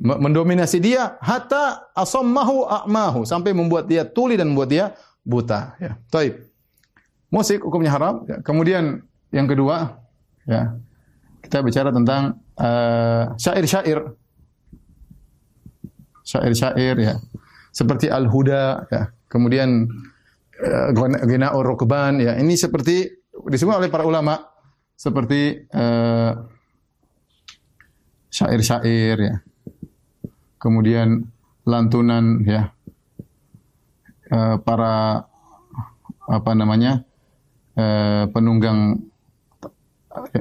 [0.00, 4.84] mendominasi dia hatta asammahu a'mahu sampai membuat dia tuli dan membuat dia
[5.22, 6.00] buta ya.
[6.08, 6.40] Taib.
[7.28, 8.24] Musik hukumnya haram.
[8.24, 8.40] Ya.
[8.40, 10.00] Kemudian yang kedua
[10.48, 10.76] ya
[11.52, 14.00] kita bicara tentang uh, syair-syair.
[16.24, 17.20] Syair-syair ya.
[17.68, 19.12] Seperti Al-Huda ya.
[19.28, 19.84] Kemudian
[20.64, 20.88] uh,
[21.28, 22.40] Gina Rukban ya.
[22.40, 23.04] Ini seperti
[23.52, 24.40] disebut oleh para ulama
[24.96, 26.40] seperti uh,
[28.32, 29.36] syair-syair ya.
[30.56, 31.28] Kemudian
[31.68, 32.72] lantunan ya.
[34.32, 35.28] Uh, para
[36.32, 37.04] apa namanya?
[37.76, 39.04] Uh, penunggang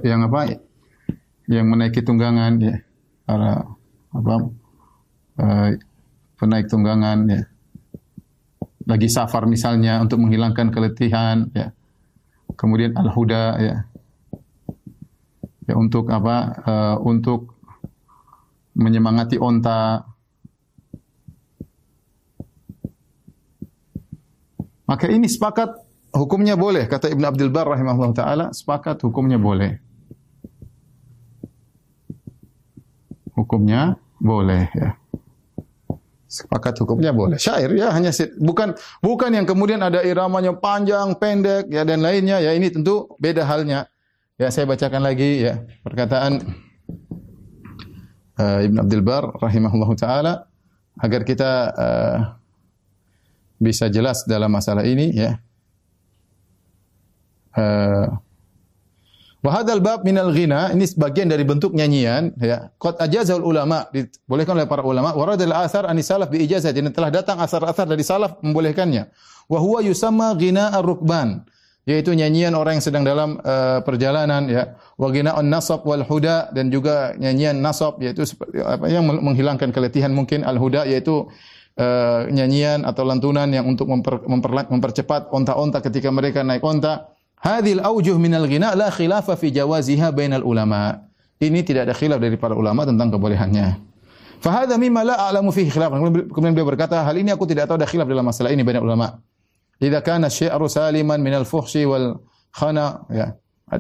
[0.08, 0.71] yang apa?
[1.52, 2.76] Yang menaiki tunggangan ya.
[3.28, 3.68] Para
[4.16, 4.36] apa?
[5.36, 5.70] Uh,
[6.40, 7.52] penaik tunggangan ya
[8.92, 11.74] lagi safar misalnya untuk menghilangkan keletihan ya.
[12.58, 13.76] Kemudian al-huda ya.
[15.70, 16.36] Ya untuk apa?
[16.66, 17.56] Uh, untuk
[18.76, 20.04] menyemangati onta.
[24.90, 25.72] Maka ini sepakat
[26.12, 29.80] hukumnya boleh kata Ibn Abdul Bar rahimahullah taala sepakat hukumnya boleh.
[33.36, 34.96] Hukumnya boleh ya.
[36.32, 37.36] Sepakat hukumnya boleh.
[37.36, 38.72] Syair ya hanya bukan
[39.04, 43.92] bukan yang kemudian ada iramanya panjang, pendek ya dan lainnya ya ini tentu beda halnya.
[44.40, 46.40] Ya saya bacakan lagi ya perkataan
[48.40, 50.48] uh, Ibn Abdul Bar rahimahullahu taala
[51.04, 52.18] agar kita uh,
[53.60, 55.36] bisa jelas dalam masalah ini ya.
[57.52, 58.08] Uh,
[59.42, 62.70] Wa hadzal bab minal ghina ini sebagian dari bentuk nyanyian ya.
[62.78, 66.94] Qad ajazal ulama dibolehkan oleh para ulama wa radal athar anis salaf bi ijazah dan
[66.94, 69.10] telah datang asar-asar dari salaf membolehkannya.
[69.50, 71.42] Wa huwa yusamma ghina ar-rukban
[71.90, 74.78] yaitu nyanyian orang yang sedang dalam uh, perjalanan ya.
[75.02, 78.22] Wa ghina an-nasab wal huda dan juga nyanyian nasab yaitu
[78.62, 81.26] apa yang menghilangkan keletihan mungkin al-huda yaitu
[81.82, 87.11] uh, nyanyian atau lantunan yang untuk memper, memper, mempercepat onta-onta ketika mereka naik onta
[87.42, 91.10] Hadil aujuh minal ghina la khilafa fi jawaziha bainal ulama.
[91.42, 93.82] Ini tidak ada khilaf dari para ulama tentang kebolehannya.
[94.42, 95.90] Fahadha mimma la a'lamu fihi khilaf.
[96.30, 99.26] Kemudian beliau berkata, hal ini aku tidak tahu ada khilaf dalam masalah ini banyak ulama.
[99.82, 102.22] Idza kana syi'ru saliman minal fuhshi wal
[102.54, 103.34] khana ya.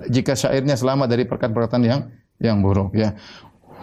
[0.10, 2.10] Jika syairnya selamat dari perkataan-perkataan yang
[2.41, 3.13] yang buruk ya.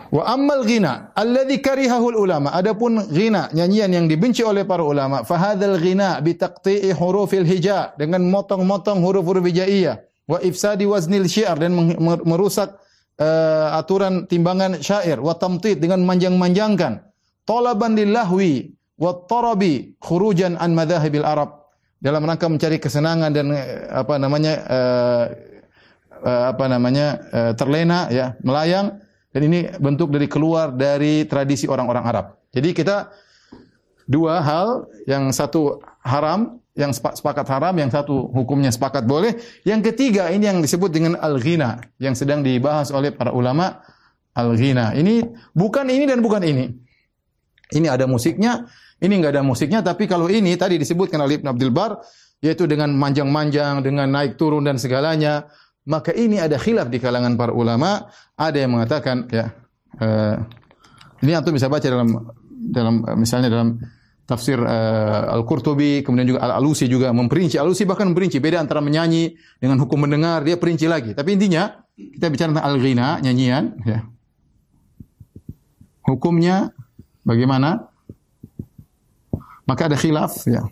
[0.09, 2.57] Wa ammal ghina alladhi karihahul ulama.
[2.57, 7.93] Adapun ghina, nyanyian yang dibenci oleh para ulama, fa hadzal ghina bi taqti'i hurufil hija
[8.01, 11.77] dengan motong-motong huruf-huruf hijaiyah wa ifsadi waznil syiar dan
[12.25, 12.77] merusak
[13.21, 17.05] uh, aturan timbangan syair wa tamtid dengan manjang-manjangkan.
[17.45, 21.69] Talaban lillahwi wa tarabi khurujan an madhahibil arab.
[21.99, 25.25] Dalam rangka mencari kesenangan dan eh, apa namanya uh,
[26.23, 29.03] uh, apa namanya uh, terlena ya melayang
[29.39, 32.27] dan ini bentuk dari keluar dari tradisi orang-orang Arab.
[32.51, 33.07] Jadi kita
[34.03, 39.39] dua hal, yang satu haram, yang sepakat haram, yang satu hukumnya sepakat boleh.
[39.63, 43.79] Yang ketiga ini yang disebut dengan al-ghina yang sedang dibahas oleh para ulama
[44.35, 44.99] al-ghina.
[44.99, 45.23] Ini
[45.55, 46.75] bukan ini dan bukan ini.
[47.71, 48.67] Ini ada musiknya,
[48.99, 52.03] ini enggak ada musiknya, tapi kalau ini tadi disebutkan oleh Ibn Abdul Bar
[52.43, 55.47] yaitu dengan manjang-manjang, dengan naik turun dan segalanya,
[55.89, 58.13] maka ini ada khilaf di kalangan para ulama.
[58.37, 59.51] Ada yang mengatakan ya
[59.99, 60.37] uh,
[61.25, 62.29] ini antum bisa baca dalam
[62.69, 63.81] dalam misalnya dalam
[64.29, 67.57] tafsir uh, Al-Qurtubi, kemudian juga Al-Alusi juga memperinci.
[67.57, 71.17] Al-Alusi bahkan memperinci beda antara menyanyi dengan hukum mendengar, dia perinci lagi.
[71.17, 74.05] Tapi intinya kita bicara tentang al-ghina, nyanyian, ya.
[76.05, 76.77] Hukumnya
[77.25, 77.89] bagaimana?
[79.65, 80.69] Maka ada khilaf, ya.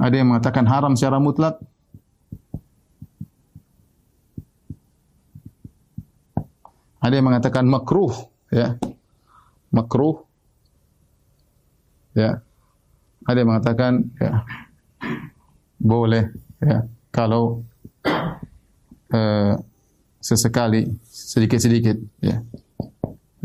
[0.00, 1.60] Ada yang mengatakan haram secara mutlak.
[7.08, 8.12] Ada yang mengatakan makruh,
[8.52, 8.76] ya.
[9.72, 10.28] Makruh.
[12.12, 12.44] Ya.
[13.24, 14.44] Ada yang mengatakan ya
[15.80, 16.28] boleh
[16.60, 17.64] ya kalau
[19.14, 19.54] uh,
[20.20, 22.44] sesekali sedikit-sedikit ya.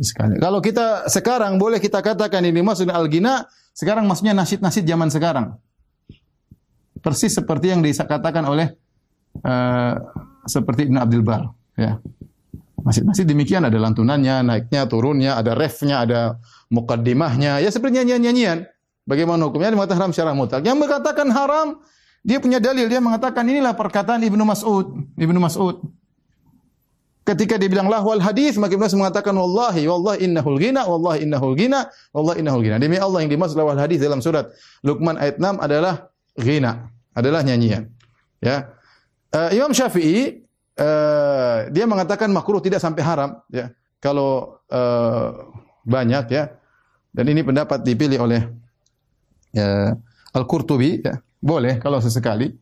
[0.04, 0.36] Sekali.
[0.44, 5.56] Kalau kita sekarang boleh kita katakan ini maksud al-ghina, sekarang maksudnya nasid-nasid zaman sekarang.
[7.00, 8.76] Persis seperti yang dikatakan oleh
[9.48, 9.96] uh,
[10.44, 11.48] seperti Ibn Abdul Bar,
[11.80, 12.04] ya.
[12.84, 16.20] Nasid-nasid demikian ada lantunannya, naiknya, turunnya, ada refnya, ada
[16.68, 18.68] mukaddimahnya, ya seperti nyanyian-nyanyian.
[19.08, 19.72] Bagaimana hukumnya?
[19.72, 20.64] Dia mengatakan haram secara mutlak.
[20.64, 21.68] Yang mengatakan haram,
[22.24, 22.88] dia punya dalil.
[22.88, 24.96] Dia mengatakan inilah perkataan Ibnu Mas'ud.
[25.16, 25.84] Ibnu Mas'ud.
[27.24, 31.56] Ketika dia bilang lahwal hadis, maka Ibnu Mas'ud mengatakan wallahi wallahi innahul ghina, wallahi innahul
[31.56, 32.80] ghina, wallahi innahul ghina.
[32.80, 34.52] Demi Allah yang dimaksud lahwal hadis dalam surat
[34.84, 37.92] Luqman ayat 6 adalah ghina, adalah nyanyian.
[38.44, 38.76] Ya.
[39.32, 40.43] Uh, Imam Syafi'i
[40.80, 43.74] uh, dia mengatakan makruh tidak sampai haram ya.
[44.02, 45.54] Kalau uh,
[45.88, 46.54] banyak ya.
[47.14, 48.42] Dan ini pendapat dipilih oleh
[49.54, 49.94] ya,
[50.34, 51.22] Al-Qurtubi ya.
[51.38, 52.56] Boleh kalau sesekali.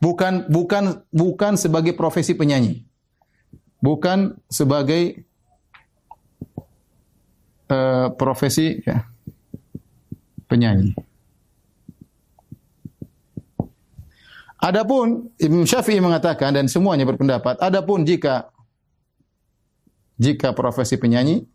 [0.00, 2.80] Bukan bukan bukan sebagai profesi penyanyi.
[3.80, 5.24] Bukan sebagai
[7.68, 9.04] uh, profesi ya,
[10.48, 10.96] penyanyi.
[14.60, 18.52] Adapun Imam Syafi'i mengatakan dan semuanya berpendapat, adapun jika
[20.20, 21.48] jika profesi penyanyi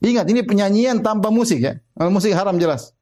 [0.00, 1.76] ingat ini penyanyian tanpa musik ya.
[2.08, 2.96] Musik haram jelas.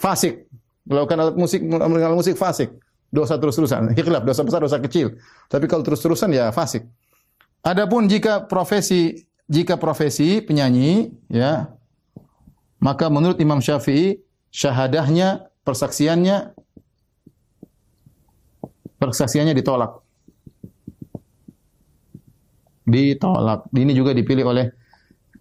[0.00, 0.48] Fasik.
[0.88, 2.72] Melakukan alat musik melakukan alat musik fasik.
[3.12, 3.92] Dosa terus-terusan.
[3.92, 5.20] Khilaf, dosa besar, dosa kecil.
[5.52, 6.88] Tapi kalau terus-terusan ya fasik.
[7.60, 11.76] Adapun jika profesi jika profesi penyanyi ya
[12.80, 14.16] maka menurut Imam Syafi'i
[14.48, 16.55] syahadahnya persaksiannya
[18.96, 20.00] persaksiannya ditolak.
[22.86, 23.68] Ditolak.
[23.72, 24.66] Ini juga dipilih oleh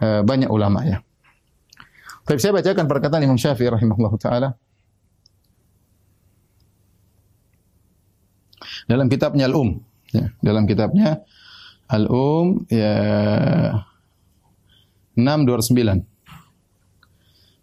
[0.01, 0.97] uh, banyak ulama ya.
[2.25, 4.49] Tapi saya bacakan perkataan Imam Syafi'i rahimahullah taala.
[8.89, 11.21] Dalam kitabnya Al-Um, ya, dalam kitabnya
[11.85, 12.93] Al-Um ya
[15.13, 16.05] 629.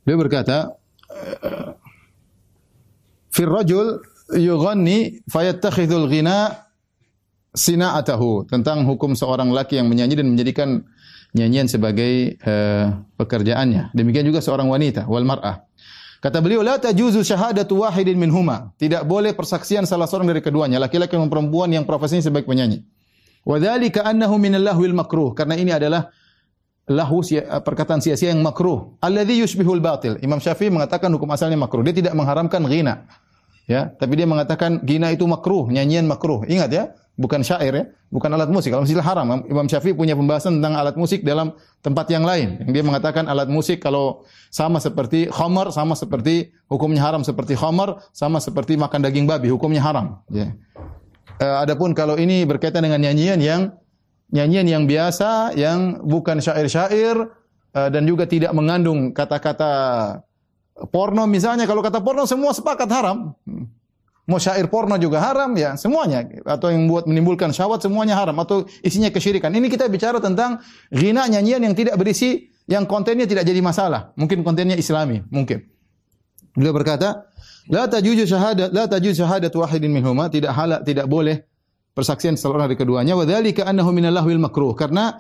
[0.03, 0.79] Beliau berkata,
[3.31, 4.03] "Fir rajul
[4.37, 6.69] yughanni fayattakhidhul ghina
[7.53, 10.69] sina'atahu tentang hukum seorang laki yang menyanyi dan menjadikan
[11.37, 13.93] nyanyian sebagai uh, pekerjaannya.
[13.97, 15.65] Demikian juga seorang wanita wal mar'ah.
[16.23, 18.71] Kata beliau, la tajuzu syahadatu wahidin minhuma.
[18.79, 22.87] Tidak boleh persaksian salah seorang dari keduanya, laki-laki dan perempuan yang profesinya sebagai penyanyi.
[23.43, 25.35] Wa dzalika annahu minal lahwil makruh.
[25.35, 26.15] Karena ini adalah
[26.87, 27.27] lahu
[27.59, 28.95] perkataan sia-sia yang makruh.
[29.03, 30.15] Alladhi yushbihul batil.
[30.23, 31.83] Imam Syafi'i mengatakan hukum asalnya makruh.
[31.83, 33.03] Dia tidak mengharamkan ghina.
[33.71, 36.43] Ya, tapi dia mengatakan gina itu makruh, nyanyian makruh.
[36.51, 38.73] Ingat ya, bukan syair ya, bukan alat musik.
[38.73, 42.59] Kalau musik haram, Imam Syafi'i punya pembahasan tentang alat musik dalam tempat yang lain.
[42.65, 48.03] Yang dia mengatakan alat musik kalau sama seperti khamar, sama seperti hukumnya haram seperti khamar,
[48.11, 50.25] sama seperti makan daging babi, hukumnya haram.
[50.33, 50.57] Ya.
[51.39, 53.63] E, adapun kalau ini berkaitan dengan nyanyian yang
[54.33, 57.31] nyanyian yang biasa, yang bukan syair-syair
[57.77, 59.73] e, dan juga tidak mengandung kata-kata
[60.73, 63.37] Porno misalnya, kalau kata porno semua sepakat haram.
[64.23, 66.25] Mau syair porno juga haram ya, semuanya.
[66.47, 68.39] Atau yang buat menimbulkan syahwat semuanya haram.
[68.41, 69.53] Atau isinya kesyirikan.
[69.53, 74.15] Ini kita bicara tentang ghina nyanyian yang tidak berisi, yang kontennya tidak jadi masalah.
[74.17, 75.67] Mungkin kontennya islami, mungkin.
[76.55, 77.33] Beliau berkata,
[77.71, 81.47] La tajuju syahadat, la tajuju syahadat wahidin minhuma, tidak halal, tidak boleh
[81.95, 83.15] persaksian salah dari keduanya.
[83.15, 84.75] Wa dzalika annahu minallahwil makruh.
[84.75, 85.15] Karena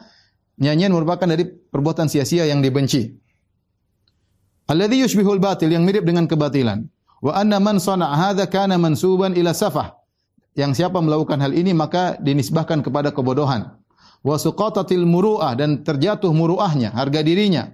[0.59, 3.22] nyanyian merupakan dari perbuatan sia-sia yang dibenci.
[4.73, 6.89] Alladhi yushbihul batil yang mirip dengan kebatilan.
[7.21, 10.01] Wa anna man sana'a hadza kana mansuban ila safah.
[10.57, 13.77] Yang siapa melakukan hal ini maka dinisbahkan kepada kebodohan.
[14.25, 17.69] Wa suqatatil muru'ah dan terjatuh muru'ahnya, harga dirinya.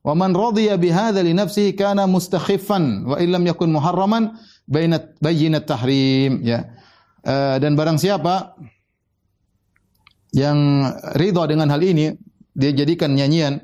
[0.00, 4.32] Wa man radiya bihadza li nafsihi kana mustakhiffan wa illam yakun muharraman
[4.64, 6.72] bainat bayyinat tahrim ya.
[7.20, 8.56] Uh, dan barang siapa
[10.32, 10.88] yang
[11.20, 12.16] ridha dengan hal ini
[12.56, 13.60] dia jadikan nyanyian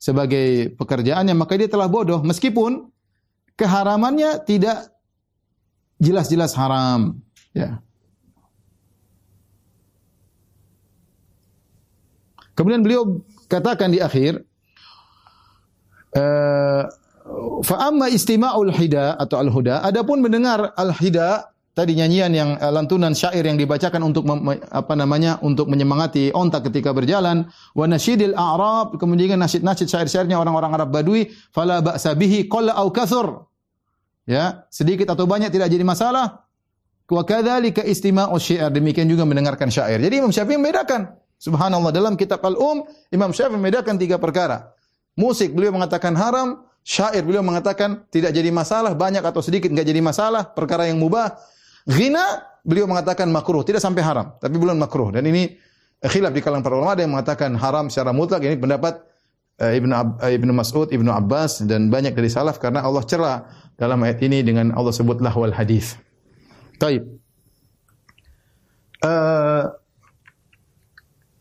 [0.00, 2.88] sebagai pekerjaannya, maka dia telah bodoh meskipun
[3.60, 4.88] keharamannya tidak
[6.00, 7.20] jelas-jelas haram,
[7.52, 7.84] ya.
[12.56, 13.20] Kemudian beliau
[13.52, 14.40] katakan di akhir,
[16.16, 16.82] eh,
[17.60, 17.76] fa
[18.08, 24.02] istima'ul hida atau al-huda, adapun mendengar al-hida tadi nyanyian yang uh, lantunan syair yang dibacakan
[24.02, 27.48] untuk mem, apa namanya untuk menyemangati onta ketika berjalan.
[27.72, 33.46] Wa nasyidil a'rab kemudian nasyid-nasyid syair-syairnya orang-orang Arab Badui fala ba'sa bihi qalla au kathur.
[34.28, 36.46] Ya sedikit atau banyak tidak jadi masalah.
[37.10, 39.98] Wa kadzalika istima'u syair demikian juga mendengarkan syair.
[39.98, 41.10] Jadi Imam Syafi'i membedakan.
[41.40, 44.70] Subhanallah dalam kitab Al-Um Imam Syafi'i membedakan tiga perkara.
[45.18, 46.62] Musik beliau mengatakan haram.
[46.80, 48.94] Syair beliau mengatakan tidak jadi masalah.
[48.94, 50.48] Banyak atau sedikit enggak jadi masalah.
[50.54, 51.34] Perkara yang mubah
[51.88, 55.56] ghina beliau mengatakan makruh tidak sampai haram tapi belum makruh dan ini
[56.00, 59.00] khilaf di kalangan para ulama ada yang mengatakan haram secara mutlak ini pendapat
[59.60, 63.48] uh, Ibnu uh, Ibnu Mas'ud Ibnu Abbas dan banyak dari salaf karena Allah cerah
[63.80, 65.96] dalam ayat ini dengan Allah sebut lahwal hadis.
[66.76, 67.00] Taib.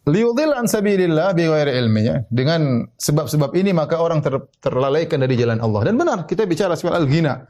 [0.10, 2.26] Liudil an sabilillah bi ghairi ilminya.
[2.32, 4.34] Dengan sebab-sebab ini maka orang ter,
[4.64, 5.92] terlalaikan dari jalan Allah.
[5.92, 7.46] Dan benar, kita bicara soal al-ghina.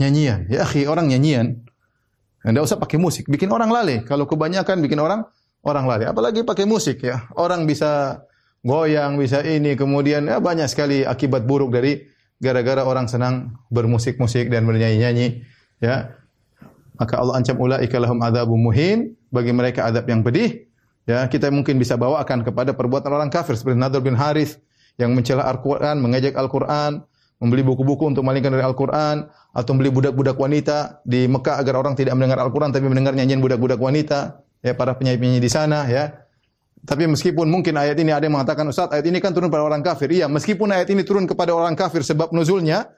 [0.00, 0.48] Nyanyian.
[0.48, 1.60] Ya akhi, orang nyanyian.
[2.40, 4.00] Enggak usah pakai musik, bikin orang lalai.
[4.04, 5.28] Kalau kebanyakan bikin orang
[5.60, 6.08] orang lalai.
[6.08, 7.28] Apalagi pakai musik ya.
[7.36, 8.24] Orang bisa
[8.64, 12.08] goyang, bisa ini, kemudian ya banyak sekali akibat buruk dari
[12.40, 15.44] gara-gara orang senang bermusik-musik dan bernyanyi-nyanyi,
[15.84, 16.16] ya.
[16.96, 20.68] Maka Allah ancam ulaika lahum adzabum muhin, bagi mereka adab yang pedih.
[21.08, 24.60] Ya, kita mungkin bisa bawakan kepada perbuatan orang kafir seperti Nadir bin Harith
[25.00, 27.00] yang mencela Al-Qur'an, mengejek Al-Qur'an,
[27.40, 32.14] membeli buku-buku untuk malingkan dari Al-Qur'an atau membeli budak-budak wanita di Mekah agar orang tidak
[32.14, 36.14] mendengar Al-Qur'an tapi mendengar nyanyian budak-budak wanita, ya para penyanyi-penyanyi di sana ya.
[36.80, 39.84] Tapi meskipun mungkin ayat ini ada yang mengatakan Ustaz, ayat ini kan turun pada orang
[39.84, 40.08] kafir.
[40.08, 42.88] Iya, meskipun ayat ini turun kepada orang kafir sebab nuzulnya,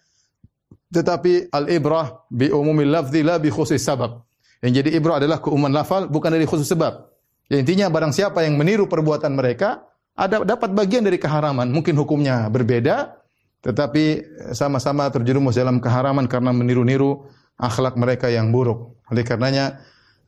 [0.92, 4.22] tetapi al-ibrah bi umumil lafzi la bi khusus sabab.
[4.62, 7.10] Yang jadi ibrah adalah keumuman lafal bukan dari khusus sebab.
[7.50, 9.82] Ya, intinya barang siapa yang meniru perbuatan mereka
[10.14, 11.66] ada dapat bagian dari keharaman.
[11.66, 13.18] Mungkin hukumnya berbeda,
[13.62, 17.30] tetapi sama-sama terjerumus dalam keharaman karena meniru-niru
[17.62, 18.98] akhlak mereka yang buruk.
[19.06, 19.78] Oleh karenanya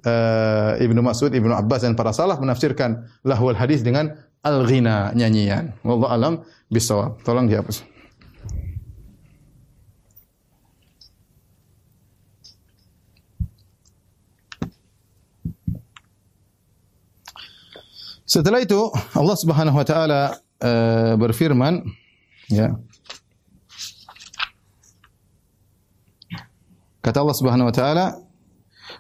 [0.07, 4.15] uh, Ibnu Mas'ud, Ibnu Abbas dan para salaf menafsirkan lahwal hadis dengan
[4.47, 5.75] al-ghina, nyanyian.
[5.83, 6.35] Wallahu alam
[6.71, 7.19] bisawab.
[7.27, 7.83] Tolong dihapus.
[18.25, 21.87] Setelah itu Allah Subhanahu wa taala uh, berfirman
[22.51, 22.75] ya.
[27.05, 28.07] Kata Allah Subhanahu wa taala,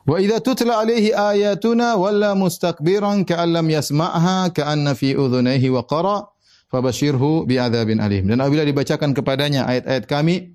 [0.05, 6.29] "Wa idza tutla alaihi ayatuna walla mustakbiran ka'an lam yasma'ha ka'anna fi udhunayhi wa qara
[6.69, 10.53] fabashirhu bi'adzabin alim." Dan apabila dibacakan kepadanya ayat-ayat kami,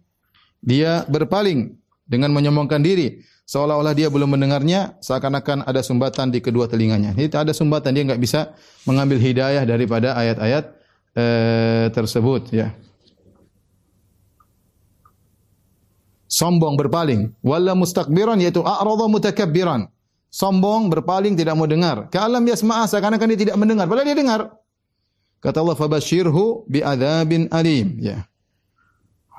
[0.62, 1.74] dia berpaling
[2.06, 7.18] dengan menyombongkan diri seolah-olah dia belum mendengarnya, seakan-akan ada sumbatan di kedua telinganya.
[7.18, 8.54] Ini ada sumbatan, dia enggak bisa
[8.86, 10.70] mengambil hidayah daripada ayat-ayat
[11.18, 12.54] eh, tersebut.
[12.54, 12.78] Ya.
[16.30, 17.34] Sombong berpaling.
[17.42, 19.90] Walla mustakbiran yaitu a'radha mutakabbiran.
[20.30, 22.06] Sombong berpaling tidak mau dengar.
[22.14, 23.90] Ka'alam yasma'a seakan-akan dia tidak mendengar.
[23.90, 24.42] Padahal dia dengar.
[25.42, 27.98] Kata Allah fabashirhu bi'adzabin alim.
[27.98, 28.30] Ya.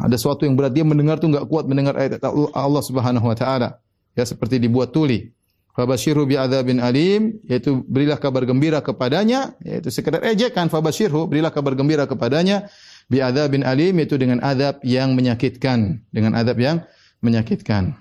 [0.00, 2.18] Ada sesuatu yang berat dia mendengar tu enggak kuat mendengar ayat
[2.56, 3.78] Allah Subhanahu wa taala
[4.16, 5.30] ya seperti dibuat tuli.
[5.70, 12.10] Fabashiru bi'adzabin alim yaitu berilah kabar gembira kepadanya yaitu sekedar ejekan fabashiru berilah kabar gembira
[12.10, 12.66] kepadanya
[13.10, 16.86] bi'adzabin alim yaitu dengan azab yang menyakitkan dengan azab yang
[17.20, 17.98] menyakitkan.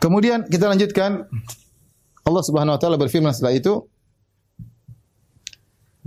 [0.00, 1.28] Kemudian kita lanjutkan
[2.24, 3.84] Allah Subhanahu wa taala berfirman setelah itu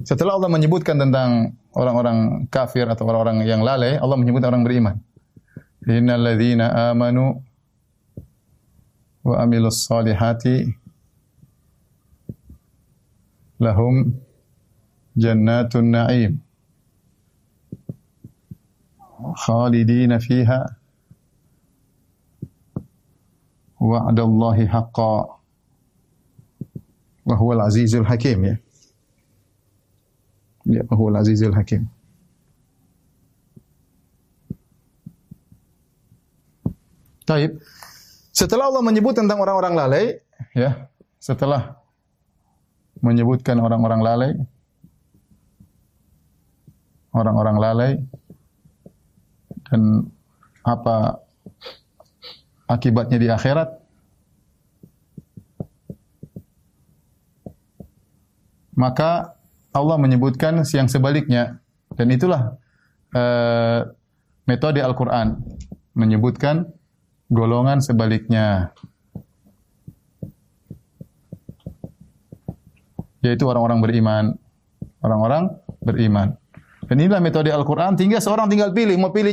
[0.01, 4.97] setelah Allah menyebutkan tentang orang-orang kafir atau orang-orang yang lalai, Allah menyebut orang beriman.
[5.85, 7.37] Innal ladzina amanu
[9.21, 10.82] wa amilus salihati
[13.59, 14.15] lahum
[15.17, 16.33] jannatun na'im
[19.45, 20.59] khalidina fiha
[23.79, 25.25] wa'dallahi haqqan
[27.23, 28.55] wa huwal azizul hakim ya
[30.63, 31.91] Ya, huwal azizul hakim.
[37.27, 37.59] Taib.
[38.31, 40.05] Setelah Allah menyebut tentang orang-orang lalai,
[40.55, 40.89] ya,
[41.19, 41.82] setelah
[43.03, 44.31] menyebutkan orang-orang lalai,
[47.11, 47.91] orang-orang lalai.
[49.67, 50.07] Dan
[50.63, 51.19] apa
[52.69, 53.73] akibatnya di akhirat,
[58.77, 59.35] maka
[59.73, 61.59] Allah menyebutkan yang sebaliknya.
[61.93, 62.57] Dan itulah
[63.13, 63.79] uh,
[64.45, 65.41] metode Al-Qur'an
[65.93, 66.69] menyebutkan
[67.29, 68.73] golongan sebaliknya
[73.23, 74.35] yaitu orang-orang beriman
[74.99, 75.49] orang-orang
[75.79, 76.35] beriman
[76.83, 77.95] Dan inilah metode Al-Quran.
[77.95, 78.99] Tinggal seorang tinggal pilih.
[78.99, 79.31] Mau pilih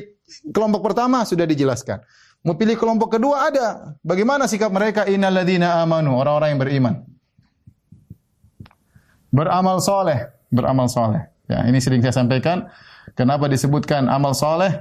[0.54, 1.98] kelompok pertama sudah dijelaskan.
[2.46, 3.98] Mau pilih kelompok kedua ada.
[4.06, 5.04] Bagaimana sikap mereka?
[5.10, 6.14] Innalladzina amanu.
[6.14, 6.94] Orang-orang yang beriman.
[9.34, 10.30] Beramal soleh.
[10.48, 11.26] Beramal soleh.
[11.50, 12.70] Ya, ini sering saya sampaikan.
[13.18, 14.78] Kenapa disebutkan amal soleh?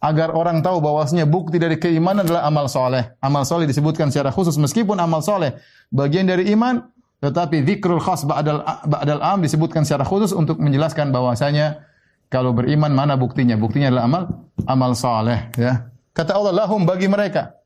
[0.00, 3.16] Agar orang tahu bahwasanya bukti dari keimanan adalah amal soleh.
[3.20, 5.56] Amal soleh disebutkan secara khusus meskipun amal soleh
[5.92, 6.84] bagian dari iman,
[7.20, 11.84] tetapi zikrul khas ba'dal ba'dal am disebutkan secara khusus untuk menjelaskan bahwasanya
[12.32, 13.60] kalau beriman mana buktinya?
[13.60, 14.22] Buktinya adalah amal
[14.64, 15.92] amal saleh ya.
[16.16, 17.60] Kata Allah lahum bagi mereka.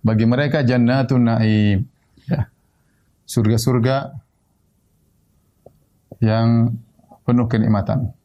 [0.00, 1.84] Bagi mereka jannatun naim
[2.24, 2.48] ya.
[3.28, 4.16] Surga-surga
[6.24, 6.72] yang
[7.28, 8.16] penuh kenikmatan.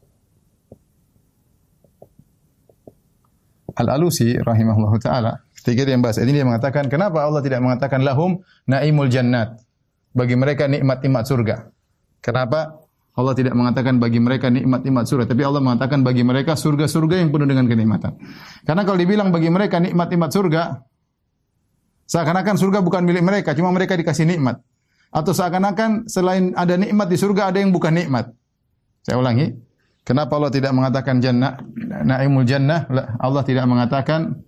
[3.75, 5.31] Al-Alusi rahimahullah taala
[5.69, 6.17] Dia yang bahas.
[6.17, 9.61] Ini dia mengatakan, kenapa Allah tidak mengatakan lahum naimul jannat?
[10.09, 11.69] Bagi mereka nikmat-nikmat surga.
[12.25, 12.81] Kenapa
[13.19, 17.47] Allah tidak mengatakan bagi mereka nikmat-nikmat surga, tapi Allah mengatakan bagi mereka surga-surga yang penuh
[17.51, 18.15] dengan kenikmatan.
[18.63, 20.63] Karena kalau dibilang bagi mereka nikmat-nikmat surga,
[22.07, 24.63] seakan-akan surga bukan milik mereka, cuma mereka dikasih nikmat.
[25.11, 28.31] Atau seakan-akan selain ada nikmat di surga ada yang bukan nikmat.
[29.03, 29.51] Saya ulangi,
[30.07, 31.59] kenapa Allah tidak mengatakan jannah
[32.05, 32.87] naimul jannah?
[33.19, 34.47] Allah tidak mengatakan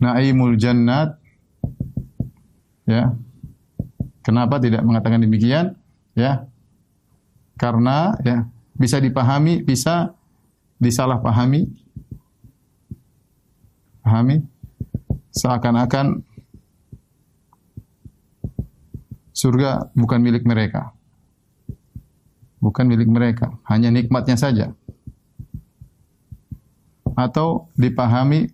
[0.00, 1.20] naimul jannat.
[2.88, 3.14] Ya.
[4.24, 5.76] Kenapa tidak mengatakan demikian?
[6.16, 6.48] Ya.
[7.60, 10.16] Karena ya bisa dipahami bisa
[10.80, 11.68] disalahpahami.
[14.00, 14.42] Pahami?
[15.30, 16.24] Seakan-akan
[19.30, 20.96] surga bukan milik mereka.
[22.58, 24.72] Bukan milik mereka hanya nikmatnya saja.
[27.14, 28.48] Atau dipahami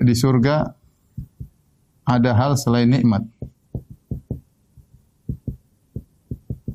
[0.00, 0.72] di surga
[2.08, 3.22] ada hal selain nikmat.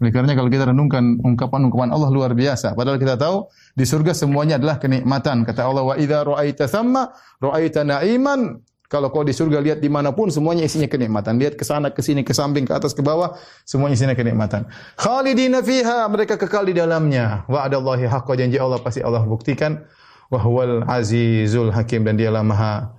[0.05, 2.78] Oleh karena kalau kita renungkan ungkapan-ungkapan Allah luar biasa.
[2.78, 5.41] Padahal kita tahu di surga semuanya adalah kenikmatan.
[5.47, 7.09] Kata Allah, wa idza ra'aita thamma
[7.41, 8.61] ra'aita na'iman.
[8.86, 11.41] Kalau kau di surga lihat di mana pun semuanya isinya kenikmatan.
[11.41, 13.34] Lihat ke sana, ke sini, ke samping, ke atas, ke bawah,
[13.65, 14.69] semuanya isinya kenikmatan.
[14.93, 17.49] Khalidina fiha, mereka kekal di dalamnya.
[17.49, 19.82] Wa'adallahi haqqa janji Allah pasti Allah buktikan.
[20.30, 22.93] Wahwal azizul hakim dan dialah maha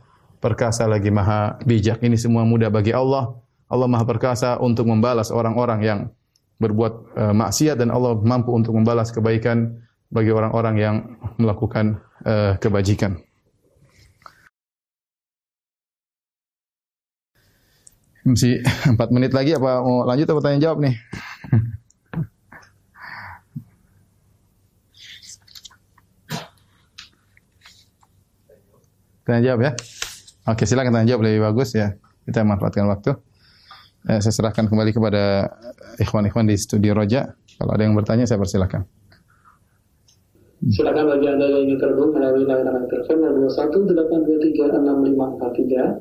[0.47, 1.99] perkasa lagi maha bijak.
[2.07, 3.35] Ini semua mudah bagi Allah.
[3.67, 6.01] Allah maha perkasa untuk membalas orang-orang yang
[6.63, 13.19] berbuat uh, maksiat dan Allah mampu untuk membalas kebaikan bagi orang-orang yang melakukan uh, kebajikan.
[18.23, 20.95] Masih empat menit lagi apa mau lanjut atau tanya jawab nih?
[29.27, 29.75] tanya jawab ya.
[30.47, 31.99] Oke, silakan tanya jawab lebih bagus ya.
[32.23, 33.19] Kita manfaatkan waktu.
[34.07, 35.51] Eh, saya serahkan kembali kepada
[35.99, 37.35] ikhwan-ikhwan di studio Roja.
[37.59, 38.87] Kalau ada yang bertanya, saya persilakan.
[40.71, 45.99] Silakan bagi Anda yang ingin terhubung melalui layanan telepon 212386543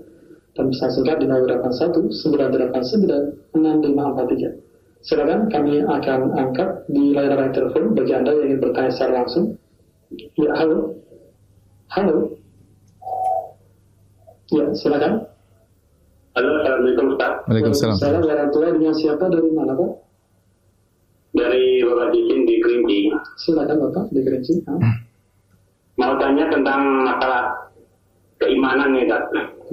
[0.55, 4.61] dan pesan singkat di 081 989 6543.
[5.05, 9.57] Silakan kami akan angkat di layanan telepon bagi Anda yang ingin bertanya secara langsung.
[10.37, 11.01] Ya, halo.
[11.89, 12.44] Halo.
[14.53, 15.25] Ya, silakan.
[16.37, 17.33] Halo, Assalamualaikum Ustaz.
[17.49, 17.97] Waalaikumsalam.
[17.97, 19.91] Saya warahmatullahi dengan siapa dari mana Pak?
[21.33, 22.99] Dari Bapak Jicin di Kerinci.
[23.41, 24.61] Silakan Bapak di Kerinci.
[24.69, 24.73] Ha?
[25.99, 27.73] Mau tanya tentang masalah
[28.37, 29.23] keimanan nih, Ustaz.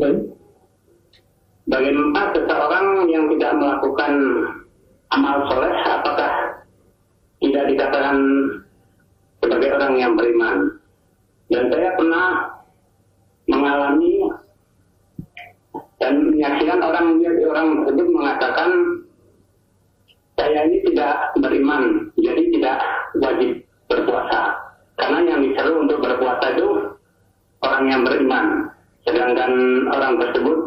[0.00, 0.18] Baik.
[1.68, 4.12] Bagaimana seseorang yang tidak melakukan
[5.12, 6.32] amal soleh, apakah
[7.44, 8.16] tidak dikatakan
[9.44, 10.80] sebagai orang yang beriman?
[11.52, 12.26] Dan saya pernah
[13.50, 14.21] mengalami
[16.42, 18.70] dan menyaksikan orang orang tersebut mengatakan
[20.34, 22.76] saya ini tidak beriman, jadi tidak
[23.22, 24.58] wajib berpuasa.
[24.98, 26.98] Karena yang disuruh untuk berpuasa itu
[27.62, 28.66] orang yang beriman,
[29.06, 29.52] sedangkan
[29.94, 30.58] orang tersebut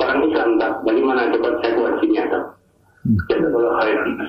[0.00, 0.48] orang Islam.
[0.56, 0.72] Tak?
[0.88, 2.24] Bagaimana itu konsekuensinya?
[2.32, 2.44] Tak?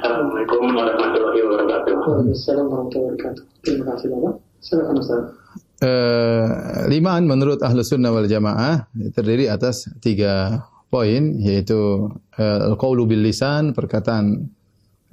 [0.04, 1.94] Assalamualaikum warahmatullahi wabarakatuh.
[1.96, 3.44] Waalaikumsalam warahmatullahi wabarakatuh.
[3.64, 4.34] Terima kasih Bapak.
[4.60, 5.22] Silakan Ustaz.
[5.84, 6.48] Uh,
[6.88, 10.64] limaan menurut ahlu sunnah wal jamaah terdiri atas tiga
[10.94, 14.54] poin yaitu uh, al-qawlu bil lisan perkataan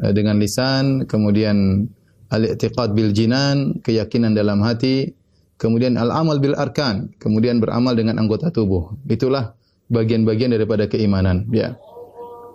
[0.05, 1.89] uh, dengan lisan kemudian
[2.28, 5.16] al-i'tiqad bil jinan keyakinan dalam hati
[5.57, 8.97] kemudian al-amal bil arkan kemudian beramal dengan anggota tubuh.
[9.09, 9.57] Itulah
[9.93, 11.76] bagian-bagian daripada keimanan ya.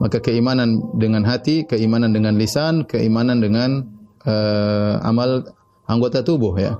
[0.01, 3.89] Maka keimanan dengan hati keimanan dengan lisan keimanan dengan
[4.25, 5.45] uh, amal
[5.89, 6.77] anggota tubuh ya.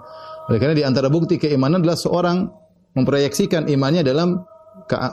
[0.50, 2.50] Oleh karena di antara bukti keimanan adalah seorang
[2.96, 4.44] memproyeksikan imannya dalam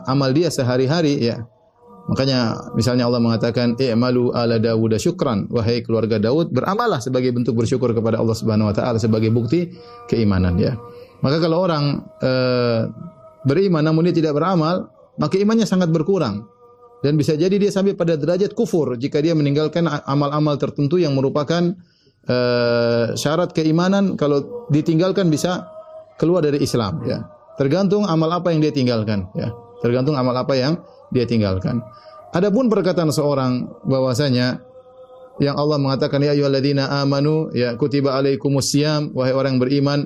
[0.09, 1.45] amal dia sehari-hari ya.
[2.11, 7.95] Makanya misalnya Allah mengatakan i'malu ala Dawud syukran wahai keluarga Daud beramallah sebagai bentuk bersyukur
[7.95, 9.71] kepada Allah Subhanahu wa taala sebagai bukti
[10.11, 10.75] keimanan ya.
[11.23, 12.33] Maka kalau orang e,
[13.47, 14.91] beriman namun dia tidak beramal,
[15.23, 16.43] maka imannya sangat berkurang.
[17.03, 21.75] Dan bisa jadi dia sampai pada derajat kufur jika dia meninggalkan amal-amal tertentu yang merupakan
[22.31, 25.67] uh, syarat keimanan kalau ditinggalkan bisa
[26.15, 27.27] keluar dari Islam ya.
[27.61, 29.53] Tergantung amal apa yang dia tinggalkan ya.
[29.85, 30.81] Tergantung amal apa yang
[31.13, 31.83] dia tinggalkan.
[32.33, 34.65] Adapun perkataan seorang bahwasanya
[35.41, 39.99] yang Allah mengatakan ya ayyuhalladzina amanu ya kutiba alaikumusiyam wahai orang yang beriman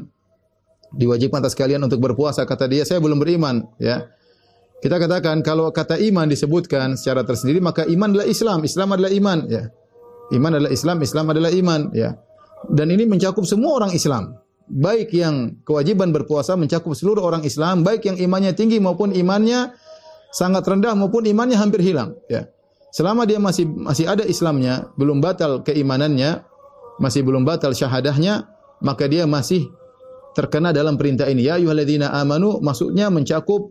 [0.95, 4.07] diwajibkan atas kalian untuk berpuasa kata dia saya belum beriman ya
[4.85, 9.39] kita katakan kalau kata iman disebutkan secara tersendiri maka iman adalah Islam, Islam adalah iman
[9.49, 9.63] ya.
[10.35, 12.11] Iman adalah Islam, Islam adalah iman ya.
[12.69, 14.37] Dan ini mencakup semua orang Islam.
[14.67, 19.79] Baik yang kewajiban berpuasa mencakup seluruh orang Islam, baik yang imannya tinggi maupun imannya
[20.35, 22.51] sangat rendah maupun imannya hampir hilang ya.
[22.91, 26.43] Selama dia masih masih ada Islamnya, belum batal keimanannya,
[26.99, 28.51] masih belum batal syahadahnya,
[28.83, 29.71] maka dia masih
[30.35, 31.47] terkena dalam perintah ini.
[31.47, 33.71] Ya ayyuhalladzina amanu maksudnya mencakup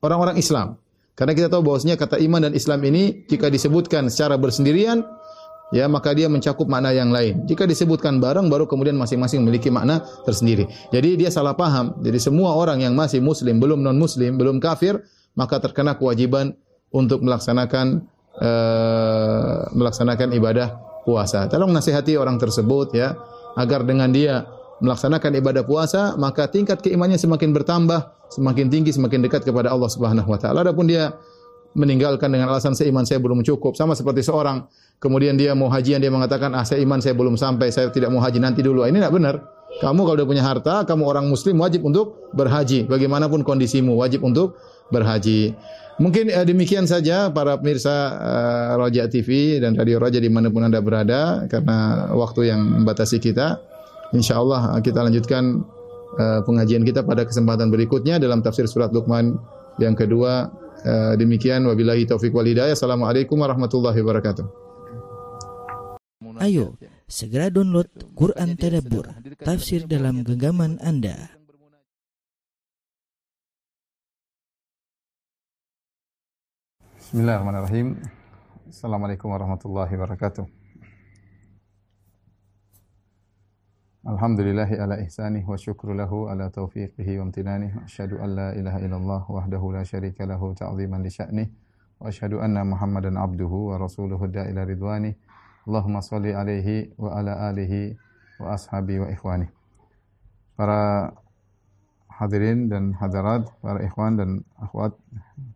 [0.00, 0.80] orang-orang Islam.
[1.18, 5.04] Karena kita tahu bahwasanya kata iman dan Islam ini jika disebutkan secara bersendirian
[5.70, 7.46] ya maka dia mencakup makna yang lain.
[7.46, 10.66] Jika disebutkan bareng baru kemudian masing-masing memiliki makna tersendiri.
[10.90, 11.98] Jadi dia salah paham.
[12.02, 15.02] Jadi semua orang yang masih muslim, belum non muslim, belum kafir,
[15.38, 16.54] maka terkena kewajiban
[16.90, 18.02] untuk melaksanakan
[18.38, 20.68] uh, melaksanakan ibadah
[21.06, 21.46] puasa.
[21.46, 23.14] Tolong nasihati orang tersebut ya
[23.54, 24.46] agar dengan dia
[24.80, 30.28] melaksanakan ibadah puasa, maka tingkat keimannya semakin bertambah, semakin tinggi, semakin dekat kepada Allah Subhanahu
[30.28, 30.64] wa taala.
[30.64, 31.12] Adapun dia
[31.76, 34.66] meninggalkan dengan alasan seiman saya belum cukup, sama seperti seorang
[35.00, 38.20] kemudian dia mau hajian dia mengatakan ah saya iman saya belum sampai, saya tidak mau
[38.20, 38.84] haji nanti dulu.
[38.84, 39.34] Ini tidak benar.
[39.80, 42.84] Kamu kalau sudah punya harta, kamu orang muslim wajib untuk berhaji.
[42.84, 44.60] Bagaimanapun kondisimu wajib untuk
[44.92, 45.56] berhaji.
[46.00, 50.64] Mungkin eh, demikian saja para pemirsa eh, Roja TV dan Radio Roja di mana pun
[50.64, 53.56] anda berada karena waktu yang membatasi kita.
[54.10, 55.62] Insya Allah kita lanjutkan
[56.18, 59.38] uh, pengajian kita pada kesempatan berikutnya dalam tafsir surat Luqman
[59.78, 60.50] yang kedua.
[60.82, 62.74] Uh, demikian wabillahi taufik wal hidayah.
[62.74, 64.69] Assalamualaikum warahmatullahi wabarakatuh.
[66.20, 66.76] Ayo,
[67.08, 69.08] segera download Quran Tadabbur,
[69.40, 71.32] tafsir dalam genggaman Anda.
[77.00, 78.04] Bismillahirrahmanirrahim.
[78.68, 80.44] Assalamualaikum warahmatullahi wabarakatuh.
[84.04, 87.72] Alhamdulillahi ala ihsanih wa syukru lahu ala taufiqihi wa amtinanih.
[87.88, 91.48] Asyhadu an la ilaha illallah wahdahu la syarika lahu ta'ziman li sya'nih.
[91.96, 95.16] Wa asyhadu anna Muhammadan abduhu wa rasuluhu da'ila ridwani.
[95.68, 97.92] Allahumma salli alaihi wa ala alihi
[98.40, 99.48] wa ashabi wa ikhwani.
[100.56, 101.12] Para
[102.08, 104.30] hadirin dan hadirat, para ikhwan dan
[104.60, 104.96] akhwat,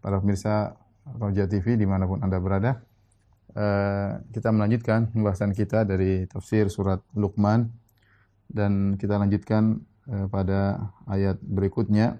[0.00, 2.80] para pemirsa Roja TV di mana pun anda berada.
[3.54, 7.70] Uh, kita melanjutkan pembahasan kita dari tafsir surat Luqman
[8.50, 9.78] dan kita lanjutkan
[10.10, 12.18] uh, pada ayat berikutnya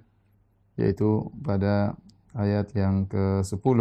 [0.78, 1.98] yaitu pada
[2.38, 3.78] ayat yang ke-10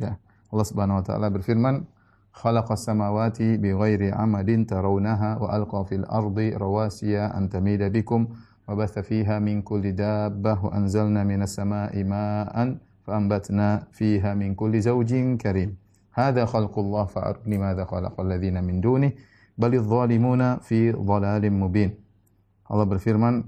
[0.00, 0.16] ya.
[0.48, 1.84] Allah Subhanahu wa taala berfirman
[2.34, 8.26] khalaqas samawati bighairi amadin tarawnaha wa alqa fil ardi rawasiya an tamida bikum
[8.66, 14.58] wa batha fiha min kulli dabbah wa anzalna minas samai ma'an fa anbatna fiha min
[14.58, 15.78] kulli zawjin karim
[16.10, 18.82] hadha khalqullah fa'arni madza khalaqal ladzina min
[19.58, 21.94] zalimuna fi dhalalim mubin.
[22.66, 23.44] Allah berfirman,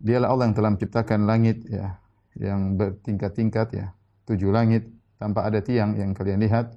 [0.00, 2.00] Dialah Allah yang telah menciptakan langit ya,
[2.32, 3.86] yang bertingkat-tingkat ya,
[4.24, 4.88] tujuh langit.
[5.20, 6.72] Tanpa ada tiang yang kalian lihat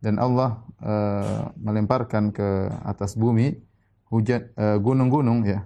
[0.00, 3.56] dan Allah uh, melemparkan ke atas bumi
[4.12, 5.64] hujan uh, gunung-gunung ya.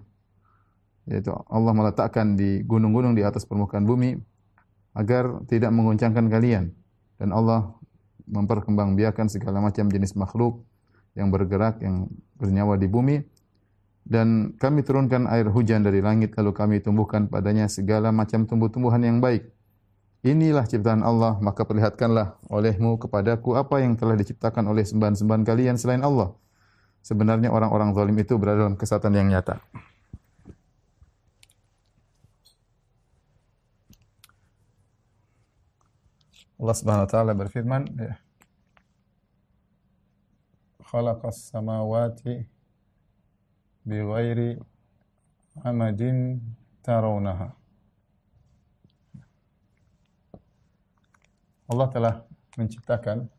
[1.10, 4.14] Yaitu Allah meletakkan di gunung-gunung di atas permukaan bumi
[4.94, 6.70] agar tidak mengoncangkan kalian
[7.18, 7.74] dan Allah
[8.30, 10.62] memperkembangbiakan segala macam jenis makhluk
[11.18, 12.06] yang bergerak, yang
[12.38, 13.18] bernyawa di bumi.
[14.00, 19.20] Dan kami turunkan air hujan dari langit, lalu kami tumbuhkan padanya segala macam tumbuh-tumbuhan yang
[19.20, 19.46] baik.
[20.20, 26.04] Inilah ciptaan Allah, maka perlihatkanlah olehmu kepadaku apa yang telah diciptakan oleh sembahan-sembahan kalian selain
[26.04, 26.36] Allah.
[27.00, 29.56] Sebenarnya orang-orang zalim itu berada dalam kesatan yang nyata.
[36.60, 38.20] Allah Subhanahu wa taala berfirman, ya,
[40.84, 42.44] khalaqas samawati
[43.88, 44.60] bighairi
[45.64, 46.44] amadin
[46.84, 47.59] tarawnaha.
[51.70, 52.14] Allah telah
[52.58, 53.30] menciptakan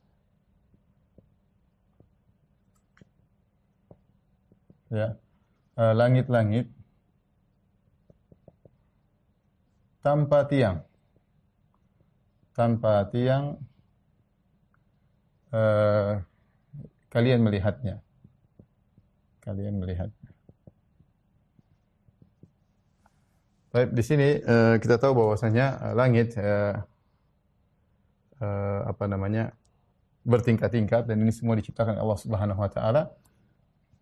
[4.92, 5.20] ya
[5.76, 6.72] eh, langit-langit
[10.02, 10.88] tanpa tiang.
[12.52, 13.58] tanpa tiang
[15.56, 16.20] uh,
[17.08, 18.04] kalian melihatnya.
[19.40, 20.12] Kalian melihat.
[23.72, 26.76] Baik, di sini uh, kita tahu bahwasanya uh, langit uh,
[28.42, 29.54] uh, apa namanya
[30.26, 33.14] bertingkat-tingkat dan ini semua diciptakan Allah Subhanahu wa taala.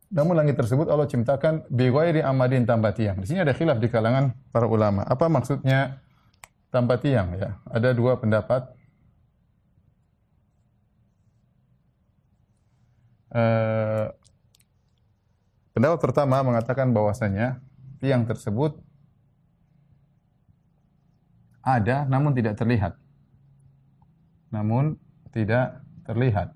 [0.09, 3.21] Namun langit tersebut Allah ciptakan bi ghairi amadin tanpa tiang.
[3.21, 5.05] Di sini ada khilaf di kalangan para ulama.
[5.05, 6.01] Apa maksudnya
[6.73, 7.61] tanpa tiang ya?
[7.69, 8.73] Ada dua pendapat.
[13.29, 14.09] Uh,
[15.77, 17.61] pendapat pertama mengatakan bahwasanya
[18.01, 18.81] tiang tersebut
[21.61, 22.97] ada namun tidak terlihat.
[24.49, 24.97] Namun
[25.29, 26.53] tidak terlihat.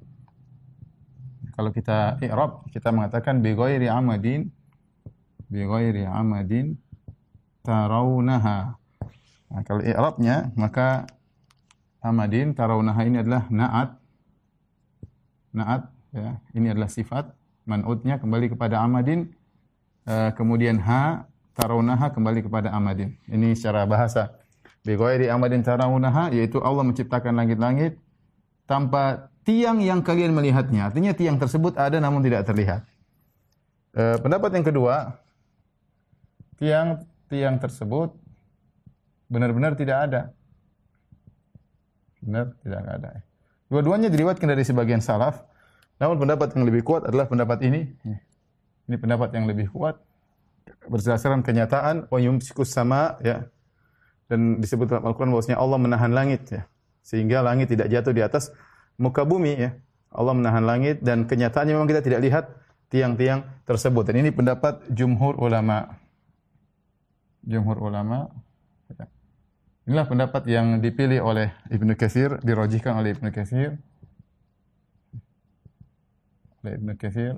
[1.53, 4.49] Kalau kita i'rab, kita mengatakan bi ghairi amadin
[5.45, 6.73] bi ghairi amadin
[7.61, 8.73] tarawunaha.
[9.53, 11.05] Nah, kalau i'rabnya maka
[12.01, 13.89] amadin tarawunaha ini adalah na'at.
[15.53, 17.29] Na'at ya, ini adalah sifat
[17.69, 19.29] man'utnya kembali kepada amadin
[20.09, 23.13] uh, kemudian ha tarawunaha kembali kepada amadin.
[23.29, 24.42] Ini secara bahasa.
[24.83, 27.95] Bi ghairi amadin tarawunaha yaitu Allah menciptakan langit-langit
[28.67, 30.91] tanpa tiang yang kalian melihatnya.
[30.91, 32.83] Artinya tiang tersebut ada namun tidak terlihat.
[33.95, 35.19] E, pendapat yang kedua,
[36.59, 38.11] tiang tiang tersebut
[39.31, 40.21] benar-benar tidak ada.
[42.19, 43.09] Benar tidak ada.
[43.71, 45.43] Dua-duanya diriwayatkan dari sebagian salaf.
[45.97, 47.87] Namun pendapat yang lebih kuat adalah pendapat ini.
[48.91, 49.95] Ini pendapat yang lebih kuat
[50.87, 53.47] berdasarkan kenyataan wa yumsikus sama ya.
[54.27, 56.63] Dan disebut dalam Al-Qur'an bahwasanya Allah menahan langit ya.
[57.03, 58.49] Sehingga langit tidak jatuh di atas
[58.95, 59.71] muka bumi ya.
[60.13, 62.45] Allah menahan langit dan kenyataannya memang kita tidak lihat
[62.93, 64.05] tiang-tiang tersebut.
[64.05, 65.97] Dan ini pendapat jumhur ulama.
[67.43, 68.29] Jumhur ulama.
[69.83, 73.75] Inilah pendapat yang dipilih oleh Ibnu Katsir, dirojihkan oleh Ibnu Katsir.
[76.63, 77.35] Oleh Ibnu Katsir.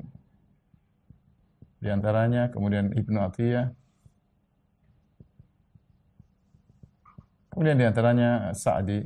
[1.82, 3.74] Di antaranya kemudian Ibnu Atiyah.
[7.56, 9.00] Kemudian di antaranya Sa'di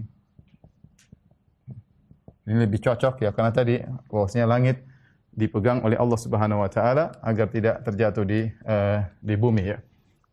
[2.49, 3.77] ini lebih cocok ya karena tadi
[4.09, 4.81] bahwasanya langit
[5.29, 9.77] dipegang oleh Allah Subhanahu wa taala agar tidak terjatuh di uh, di bumi ya.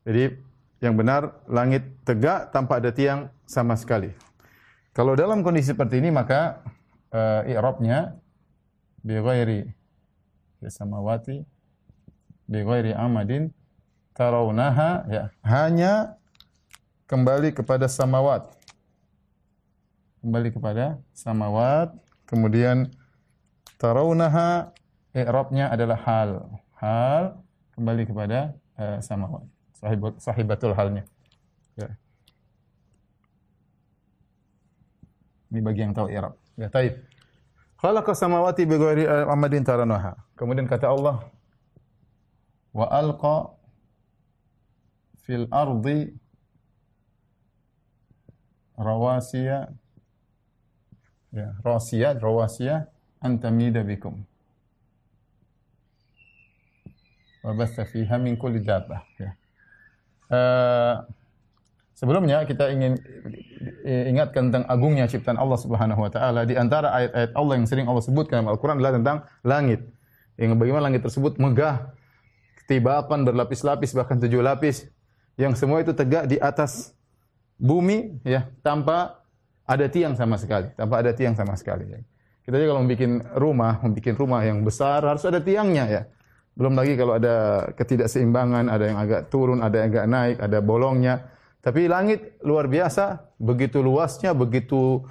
[0.09, 0.33] Jadi
[0.81, 4.17] yang benar langit tegak tanpa ada tiang sama sekali.
[4.97, 6.65] Kalau dalam kondisi seperti ini maka
[7.13, 8.17] uh, i'rabnya
[9.05, 9.69] bi ghairi
[10.65, 11.45] samawati
[12.49, 13.53] bi ghairi amadin
[14.17, 16.17] tarawunaha ya hanya
[17.07, 18.51] kembali kepada samawat
[20.21, 21.95] kembali kepada samawat
[22.27, 22.91] Kemudian
[23.79, 24.75] tarawunaha
[25.15, 26.31] i'rabnya adalah hal.
[26.77, 27.39] Hal
[27.79, 29.47] kembali kepada uh, samawat.
[29.79, 31.07] Sahibat, sahibatul halnya.
[31.79, 31.95] Ya.
[35.55, 36.35] Ini bagi yang tahu i'rab.
[36.59, 36.99] Ya, taib.
[37.79, 40.19] Khalaqa samawati bighairi amadin taranaha.
[40.35, 41.23] Kemudian kata Allah
[42.75, 43.55] wa alqa
[45.23, 46.11] fil ardi
[48.77, 49.73] rawasiya
[51.33, 52.81] ya rawasiyah rawasiyah.
[53.17, 54.23] Antamida bikum.
[57.41, 59.31] Wa basta fiha min kulli dabbah ya.
[60.27, 60.95] Uh,
[61.97, 62.99] sebelumnya kita ingin
[63.87, 66.45] ingatkan tentang agungnya ciptaan Allah Subhanahu wa taala.
[66.45, 69.81] Di antara ayat-ayat Allah yang sering Allah sebutkan dalam Al-Qur'an adalah tentang langit.
[70.37, 71.97] Yang bagaimana langit tersebut megah
[72.63, 74.91] ketibakan berlapis-lapis bahkan tujuh lapis.
[75.41, 76.96] Yang semua itu tegak di atas
[77.57, 79.25] bumi ya tanpa
[79.67, 81.91] ada tiang sama sekali, tanpa ada tiang sama sekali.
[81.91, 82.01] Ya.
[82.47, 86.03] Kita aja kalau membuat rumah, membuat rumah yang besar harus ada tiangnya ya.
[86.57, 91.15] Belum lagi kalau ada ketidakseimbangan, ada yang agak turun, ada yang agak naik, ada bolongnya.
[91.61, 95.03] Tapi langit luar biasa, begitu luasnya, begitu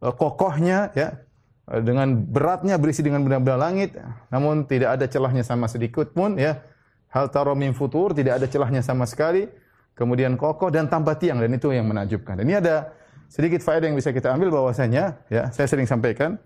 [0.00, 1.18] uh, kokohnya ya.
[1.66, 3.98] Uh, dengan beratnya berisi dengan benda-benda langit,
[4.32, 6.62] namun tidak ada celahnya sama sedikit pun ya.
[7.10, 9.50] Hal taro min futur, tidak ada celahnya sama sekali.
[9.98, 12.38] Kemudian kokoh dan tanpa tiang dan itu yang menakjubkan.
[12.38, 12.94] Dan ini ada
[13.26, 16.38] sedikit faedah yang bisa kita ambil bahwasanya ya saya sering sampaikan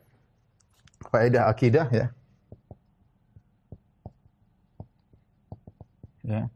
[1.12, 2.06] faedah akidah ya.
[6.24, 6.48] Ya.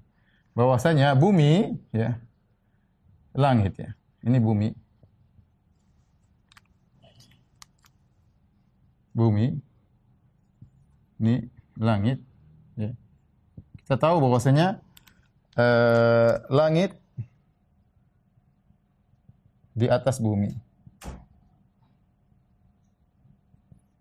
[0.57, 2.17] Bahwasanya bumi ya
[3.37, 3.93] langit ya.
[4.25, 4.73] Ini bumi.
[9.13, 9.61] Bumi
[11.21, 11.45] ini
[11.77, 12.25] langit
[12.81, 12.93] ya.
[13.85, 14.81] Kita tahu bahwasanya
[15.57, 16.97] eh, langit
[19.77, 20.53] di atas bumi.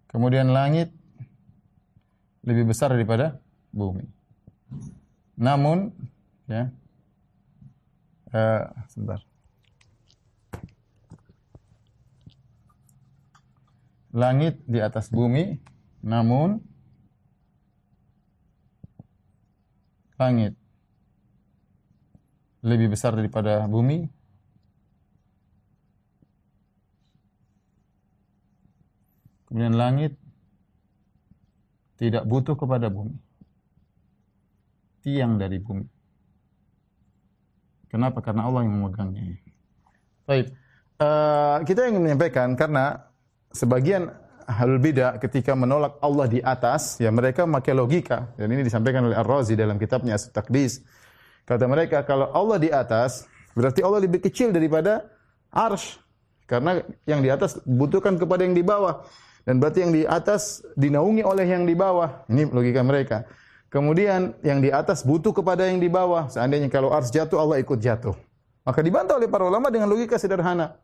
[0.08, 0.96] Kemudian langit
[2.48, 3.36] lebih besar daripada
[3.76, 4.08] bumi.
[5.36, 5.92] Namun,
[6.48, 6.72] ya,
[8.32, 9.20] uh, sebentar.
[14.16, 15.60] langit di atas bumi,
[16.00, 16.64] namun
[20.16, 20.56] langit
[22.66, 24.10] lebih besar daripada bumi.
[29.46, 30.18] Kemudian langit
[32.02, 33.16] tidak butuh kepada bumi.
[35.06, 35.86] Tiang dari bumi.
[37.88, 38.20] Kenapa?
[38.20, 39.38] Karena Allah yang memegangnya.
[40.26, 40.52] Baik.
[40.98, 43.06] Uh, kita ingin menyampaikan karena
[43.54, 44.10] sebagian
[44.50, 48.34] ahlul bidah ketika menolak Allah di atas, ya mereka memakai logika.
[48.36, 51.05] Dan ini disampaikan oleh Ar-Razi dalam kitabnya As-Taqdis.
[51.46, 55.06] Kata mereka, kalau Allah di atas, berarti Allah lebih kecil daripada
[55.54, 56.02] arsh.
[56.46, 59.06] Karena yang di atas butuhkan kepada yang di bawah.
[59.46, 62.26] Dan berarti yang di atas dinaungi oleh yang di bawah.
[62.30, 63.30] Ini logika mereka.
[63.70, 66.30] Kemudian yang di atas butuh kepada yang di bawah.
[66.30, 68.18] Seandainya kalau arsh jatuh, Allah ikut jatuh.
[68.66, 70.82] Maka dibantah oleh para ulama dengan logika sederhana.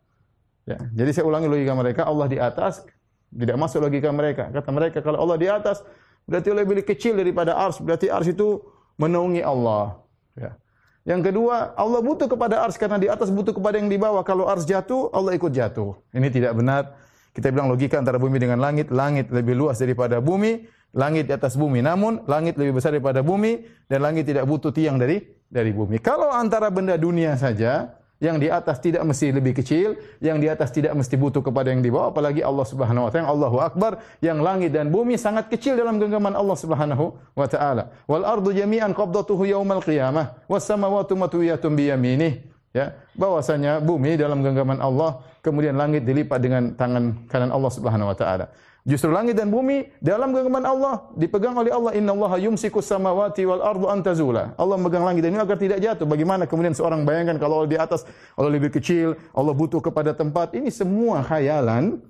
[0.69, 2.85] Ya, jadi saya ulangi logika mereka, Allah di atas,
[3.33, 4.53] tidak masuk logika mereka.
[4.53, 5.81] Kata mereka, kalau Allah di atas,
[6.29, 7.81] berarti lebih kecil daripada ars.
[7.81, 8.61] Berarti ars itu
[9.01, 10.00] menaungi Allah.
[10.37, 10.55] Ya.
[11.01, 14.21] Yang kedua, Allah butuh kepada ars karena di atas butuh kepada yang di bawah.
[14.21, 15.97] Kalau ars jatuh, Allah ikut jatuh.
[16.13, 16.93] Ini tidak benar.
[17.33, 18.93] Kita bilang logika antara bumi dengan langit.
[18.93, 20.69] Langit lebih luas daripada bumi.
[20.93, 21.81] Langit di atas bumi.
[21.81, 23.65] Namun, langit lebih besar daripada bumi.
[23.89, 25.97] Dan langit tidak butuh tiang dari dari bumi.
[25.97, 30.69] Kalau antara benda dunia saja, yang di atas tidak mesti lebih kecil, yang di atas
[30.69, 34.45] tidak mesti butuh kepada yang di bawah, apalagi Allah Subhanahu wa taala, Allahu Akbar, yang
[34.45, 37.89] langit dan bumi sangat kecil dalam genggaman Allah Subhanahu wa taala.
[38.05, 42.33] Wal ardu jami'an qabdatuhu yaumal qiyamah, was samawati matwiyatun bi yaminih.
[42.71, 48.15] Ya, bahwasanya bumi dalam genggaman Allah, kemudian langit dilipat dengan tangan kanan Allah Subhanahu wa
[48.15, 48.47] taala.
[48.81, 51.93] Justru langit dan bumi dalam genggaman Allah dipegang oleh Allah.
[51.93, 54.57] Inna Allah yumsikus samawati wal ardu antazula.
[54.57, 56.09] Allah memegang langit dan bumi agar tidak jatuh.
[56.09, 60.57] Bagaimana kemudian seorang bayangkan kalau Allah di atas, Allah lebih kecil, Allah butuh kepada tempat.
[60.57, 62.01] Ini semua khayalan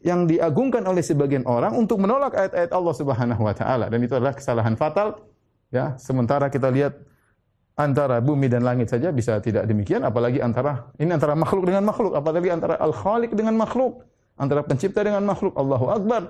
[0.00, 4.32] yang diagungkan oleh sebagian orang untuk menolak ayat-ayat Allah Subhanahu wa taala dan itu adalah
[4.32, 5.28] kesalahan fatal.
[5.72, 6.96] Ya, sementara kita lihat
[7.74, 12.14] antara bumi dan langit saja bisa tidak demikian apalagi antara ini antara makhluk dengan makhluk
[12.14, 14.06] apalagi antara al-khaliq dengan makhluk
[14.38, 15.54] antara pencipta dengan makhluk.
[15.54, 16.22] Allahu Akbar.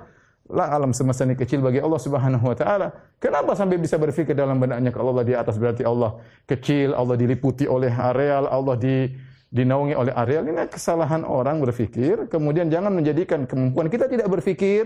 [0.45, 2.93] Lah alam semesta ini kecil bagi Allah Subhanahu wa taala.
[3.17, 7.65] Kenapa sampai bisa berpikir dalam benaknya kalau Allah di atas berarti Allah kecil, Allah diliputi
[7.65, 9.09] oleh areal, Allah di
[9.49, 10.45] dinaungi oleh areal.
[10.45, 14.85] Ini kesalahan orang berpikir, kemudian jangan menjadikan kemampuan kita tidak berpikir,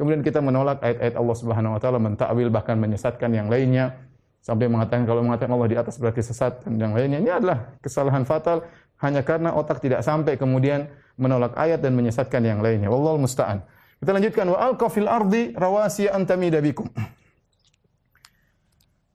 [0.00, 4.00] kemudian kita menolak ayat-ayat Allah Subhanahu wa taala, mentakwil bahkan menyesatkan yang lainnya
[4.40, 7.18] sampai mengatakan kalau mengatakan Allah di atas berarti sesat dan yang lainnya.
[7.20, 8.62] Ini adalah kesalahan fatal
[9.02, 12.92] hanya karena otak tidak sampai kemudian menolak ayat dan menyesatkan yang lainnya.
[12.92, 13.64] Wallahu musta'an.
[14.00, 16.88] Kita lanjutkan wa alqa fil ardi rawasiya an tamida bikum.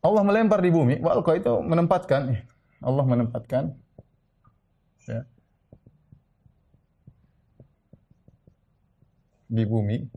[0.02, 2.34] Allah melempar di bumi, wa alqa itu menempatkan
[2.82, 3.78] Allah menempatkan
[5.06, 5.22] ya,
[9.46, 10.10] di bumi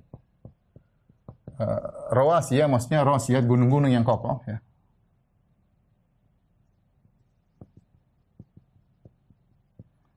[1.60, 4.64] uh, rawasiya maksudnya rawasiya gunung-gunung yang kokoh ya.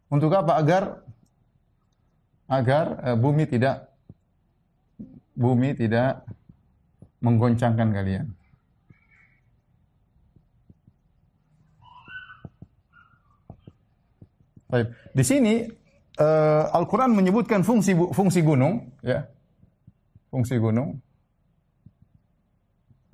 [0.07, 0.55] Untuk apa?
[0.55, 1.03] Agar
[2.47, 3.91] agar uh, bumi tidak
[5.37, 6.25] bumi tidak
[7.21, 8.25] menggoncangkan kalian.
[14.67, 14.87] Baik.
[15.15, 15.63] Di sini
[16.19, 19.23] uh, Al-Qur'an menyebutkan fungsi fungsi gunung, ya.
[20.27, 20.99] Fungsi gunung.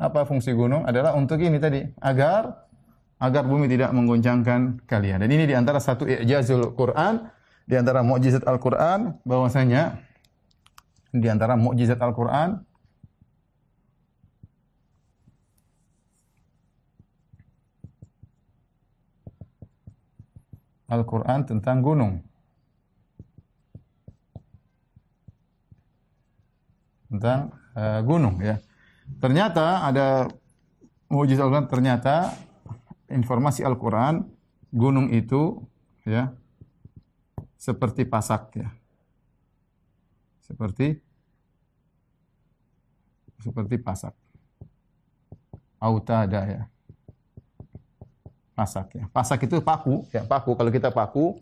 [0.02, 0.84] Apa fungsi gunung?
[0.90, 2.66] Adalah untuk ini tadi, agar
[3.22, 5.22] agar bumi tidak menggoncangkan kalian.
[5.24, 7.24] Dan ini di antara satu i'jazul Quran,
[7.64, 10.04] di antara mukjizat Al-Quran, bahwasanya
[11.16, 12.60] di antara mukjizat Al-Quran,
[20.92, 22.22] Al-Quran tentang gunung.
[27.10, 28.62] Tentang uh, gunung ya.
[29.18, 30.28] Ternyata ada
[31.10, 32.36] mukjizat Al-Quran ternyata
[33.10, 34.28] informasi Al-Quran,
[34.74, 35.64] gunung itu
[36.04, 36.36] ya
[37.64, 38.70] seperti pasak ya.
[40.44, 41.00] Seperti
[43.40, 44.12] seperti pasak.
[45.80, 46.64] Autada ya.
[48.52, 49.06] Pasak ya.
[49.16, 50.60] Pasak itu paku ya, paku.
[50.60, 51.40] Kalau kita paku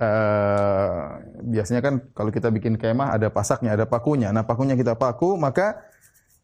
[0.00, 1.04] eh,
[1.44, 4.32] biasanya kan kalau kita bikin kemah ada pasaknya, ada pakunya.
[4.32, 5.84] Nah, pakunya kita paku, maka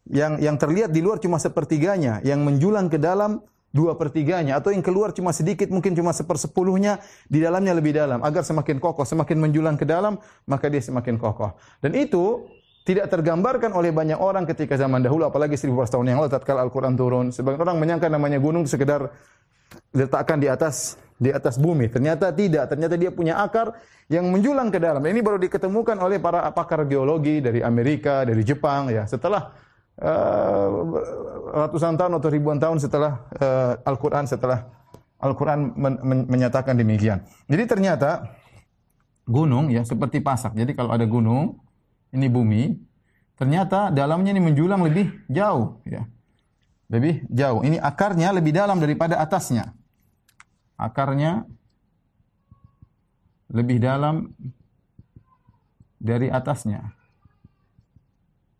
[0.05, 4.81] yang yang terlihat di luar cuma sepertiganya, yang menjulang ke dalam dua pertiganya atau yang
[4.81, 6.97] keluar cuma sedikit mungkin cuma sepersepuluhnya
[7.29, 10.17] di dalamnya lebih dalam agar semakin kokoh semakin menjulang ke dalam
[10.49, 11.53] maka dia semakin kokoh
[11.85, 12.49] dan itu
[12.87, 16.97] tidak tergambarkan oleh banyak orang ketika zaman dahulu apalagi 1400 tahun yang lalu tatkala Al-Qur'an
[16.97, 19.13] turun sebagian orang menyangka namanya gunung sekedar
[19.93, 21.91] diletakkan di atas di atas bumi.
[21.91, 22.71] Ternyata tidak.
[22.71, 23.75] Ternyata dia punya akar
[24.07, 25.03] yang menjulang ke dalam.
[25.03, 29.05] Ini baru diketemukan oleh para pakar geologi dari Amerika, dari Jepang ya.
[29.05, 29.51] Setelah
[31.49, 34.63] ratusan tahun atau ribuan tahun setelah uh, Al-Qur'an setelah
[35.19, 37.27] Al-Qur'an men men menyatakan demikian.
[37.51, 38.31] Jadi ternyata
[39.27, 40.55] gunung ya seperti pasak.
[40.55, 41.59] Jadi kalau ada gunung,
[42.15, 42.79] ini bumi,
[43.35, 46.07] ternyata dalamnya ini menjulang lebih jauh ya.
[46.89, 47.61] Lebih jauh.
[47.61, 49.77] Ini akarnya lebih dalam daripada atasnya.
[50.79, 51.45] Akarnya
[53.51, 54.33] lebih dalam
[55.99, 56.98] dari atasnya.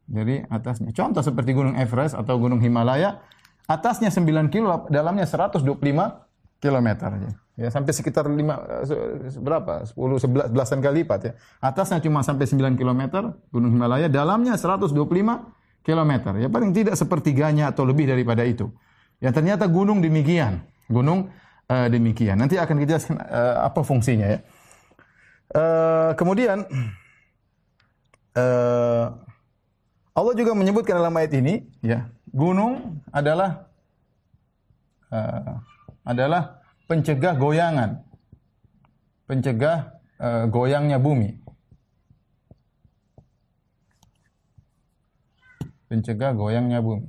[0.09, 0.89] Dari atasnya.
[0.89, 3.21] Contoh seperti Gunung Everest atau Gunung Himalaya,
[3.69, 5.61] atasnya 9 kilo, dalamnya 125
[6.57, 7.09] kilometer.
[7.53, 9.85] Ya, sampai sekitar 5 berapa?
[9.85, 11.33] 10 11 belasan kali lipat ya.
[11.61, 14.97] Atasnya cuma sampai 9 km Gunung Himalaya, dalamnya 125
[15.85, 16.11] km.
[16.41, 18.73] Ya paling tidak sepertiganya atau lebih daripada itu.
[19.21, 20.63] Ya ternyata gunung demikian.
[20.89, 21.29] Gunung
[21.69, 22.39] uh, demikian.
[22.39, 24.39] Nanti akan kita jelaskan uh, apa fungsinya ya.
[25.49, 26.65] Uh, kemudian
[28.37, 29.05] uh,
[30.19, 33.71] Allah juga menyebutkan dalam ayat ini ya, gunung adalah
[35.15, 35.63] uh,
[36.03, 36.59] adalah
[36.91, 38.03] pencegah goyangan.
[39.23, 41.39] Pencegah uh, goyangnya bumi.
[45.87, 47.07] Pencegah goyangnya bumi.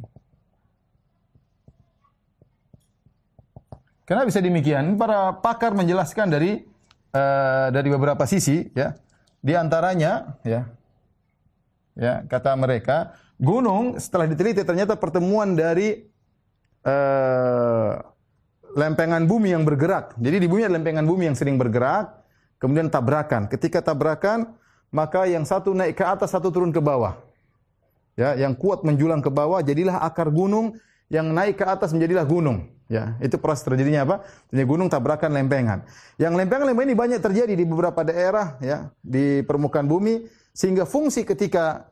[4.06, 4.94] Kenapa bisa demikian?
[4.94, 6.62] Para pakar menjelaskan dari
[7.10, 8.94] uh, dari beberapa sisi ya.
[9.42, 10.70] Di antaranya ya
[11.98, 16.04] ya kata mereka gunung setelah diteliti ternyata pertemuan dari
[16.84, 17.96] uh,
[18.76, 20.14] lempengan bumi yang bergerak.
[20.20, 22.22] Jadi di bumi ada lempengan bumi yang sering bergerak,
[22.62, 23.50] kemudian tabrakan.
[23.50, 24.54] Ketika tabrakan,
[24.94, 27.18] maka yang satu naik ke atas, satu turun ke bawah.
[28.14, 30.76] Ya, yang kuat menjulang ke bawah, jadilah akar gunung,
[31.08, 32.68] yang naik ke atas menjadilah gunung.
[32.90, 34.16] Ya, itu proses terjadinya apa?
[34.50, 35.86] Terjadi gunung tabrakan lempengan.
[36.18, 40.26] Yang lempengan-lempengan ini banyak terjadi di beberapa daerah ya, di permukaan bumi
[40.60, 41.88] sehingga fungsi ketika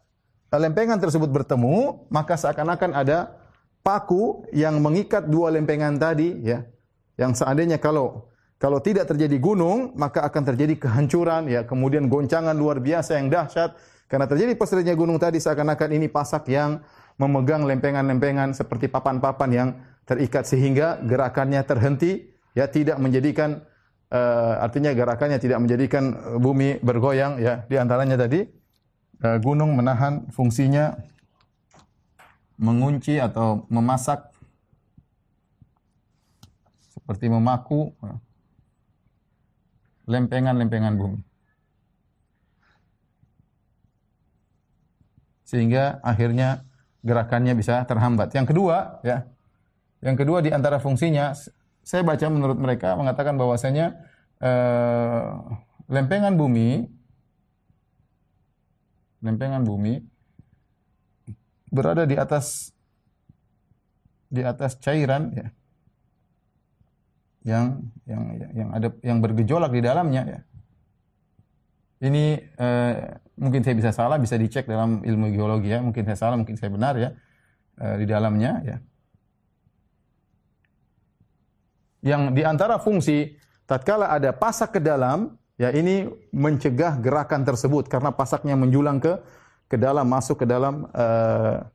[0.53, 3.33] lempengan tersebut bertemu, maka seakan-akan ada
[3.81, 6.69] paku yang mengikat dua lempengan tadi ya.
[7.17, 8.29] Yang seandainya kalau
[8.61, 13.73] kalau tidak terjadi gunung, maka akan terjadi kehancuran ya, kemudian goncangan luar biasa yang dahsyat.
[14.05, 16.85] Karena terjadi pas gunung tadi seakan-akan ini pasak yang
[17.17, 19.69] memegang lempengan-lempengan seperti papan-papan yang
[20.05, 20.45] terikat.
[20.45, 22.69] Sehingga gerakannya terhenti ya.
[22.69, 23.65] Tidak menjadikan
[24.13, 28.58] uh, artinya gerakannya tidak menjadikan bumi bergoyang ya di antaranya tadi
[29.19, 30.95] gunung menahan fungsinya
[32.59, 34.31] mengunci atau memasak
[36.91, 37.95] seperti memaku
[40.09, 41.21] lempengan-lempengan bumi.
[45.49, 46.69] Sehingga akhirnya
[47.01, 48.35] gerakannya bisa terhambat.
[48.37, 49.25] Yang kedua, ya.
[50.05, 51.35] Yang kedua di antara fungsinya
[51.83, 53.97] saya baca menurut mereka mengatakan bahwasanya
[54.45, 55.25] eh,
[55.89, 56.98] lempengan bumi
[59.23, 59.99] lempengan bumi
[61.69, 62.73] berada di atas
[64.29, 65.49] di atas cairan ya
[67.49, 70.41] yang yang yang ada yang bergejolak di dalamnya ya.
[71.99, 72.95] Ini eh,
[73.41, 75.83] mungkin saya bisa salah, bisa dicek dalam ilmu geologi ya.
[75.83, 77.11] Mungkin saya salah, mungkin saya benar ya
[77.81, 78.77] eh, di dalamnya ya.
[82.05, 83.35] Yang di antara fungsi
[83.67, 89.19] tatkala ada pasak ke dalam, ya ini mencegah gerakan tersebut karena pasaknya menjulang ke
[89.69, 91.67] ke dalam masuk ke dalam uh,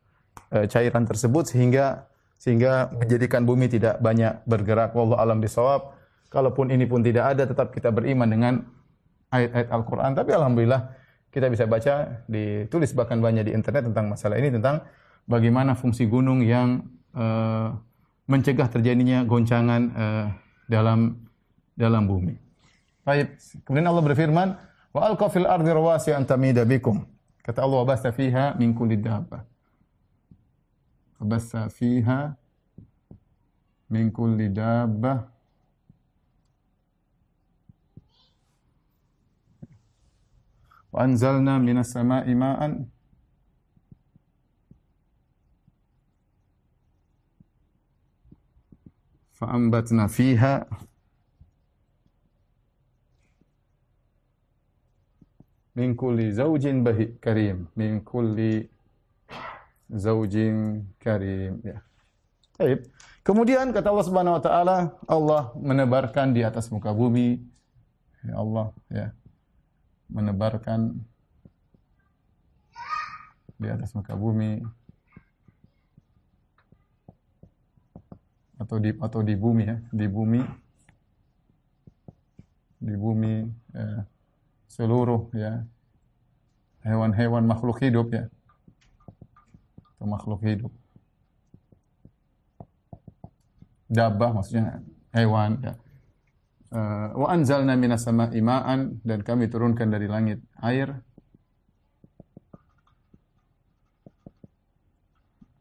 [0.49, 2.09] uh, cairan tersebut sehingga
[2.43, 4.91] sehingga menjadikan bumi tidak banyak bergerak.
[4.91, 5.95] Wallahu alam bisawab.
[6.27, 8.53] Kalaupun ini pun tidak ada, tetap kita beriman dengan
[9.31, 10.11] ayat-ayat Al-Quran.
[10.11, 10.81] Tapi alhamdulillah
[11.31, 14.83] kita bisa baca ditulis bahkan banyak di internet tentang masalah ini tentang
[15.23, 16.83] bagaimana fungsi gunung yang
[17.15, 17.71] uh,
[18.27, 20.25] mencegah terjadinya goncangan uh,
[20.67, 21.15] dalam
[21.79, 22.42] dalam bumi.
[23.04, 23.40] Baik.
[23.64, 24.48] Kemudian Allah berfirman,
[24.92, 27.06] "Wa alqa fil ardi rawasi an tamida bikum."
[27.40, 29.42] Kata Allah, "Wabasa fiha min kulli dabbah."
[31.20, 32.36] Wabasa fiha
[33.88, 35.24] min kulli dabbah.
[40.92, 42.88] Wa anzalna minas sama'i ma'an
[49.38, 50.66] فأنبتنا فيها
[55.73, 57.67] min kulli zaujin bahi karim.
[57.75, 58.69] Min kulli
[59.89, 61.61] zaujin karim.
[61.65, 61.81] Ya.
[62.57, 62.85] Baik.
[63.23, 67.41] Kemudian kata Allah Subhanahu wa taala, Allah menebarkan di atas muka bumi.
[68.21, 69.07] Ya Allah ya.
[70.13, 71.01] Menebarkan
[73.57, 74.61] di atas muka bumi.
[78.61, 80.41] Atau di atau di bumi ya, di bumi.
[82.83, 84.03] Di bumi ya,
[84.73, 85.69] seluruh ya.
[86.81, 88.25] Hewan-hewan makhluk hidup ya.
[89.95, 90.73] Atau makhluk hidup.
[93.87, 94.81] Dabah maksudnya
[95.13, 95.73] hewan ya.
[96.73, 101.05] Uh, wa anzalna minas sama'i ma'an dan kami turunkan dari langit air.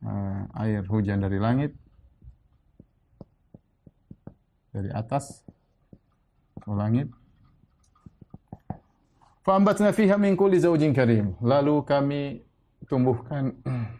[0.01, 1.77] Uh, air hujan dari langit.
[4.73, 5.45] Dari atas
[6.65, 7.13] ke langit
[9.43, 11.35] Fa'ambatna fiha min kulli zawjin karim.
[11.43, 12.47] Lalu kami
[12.87, 13.59] tumbuhkan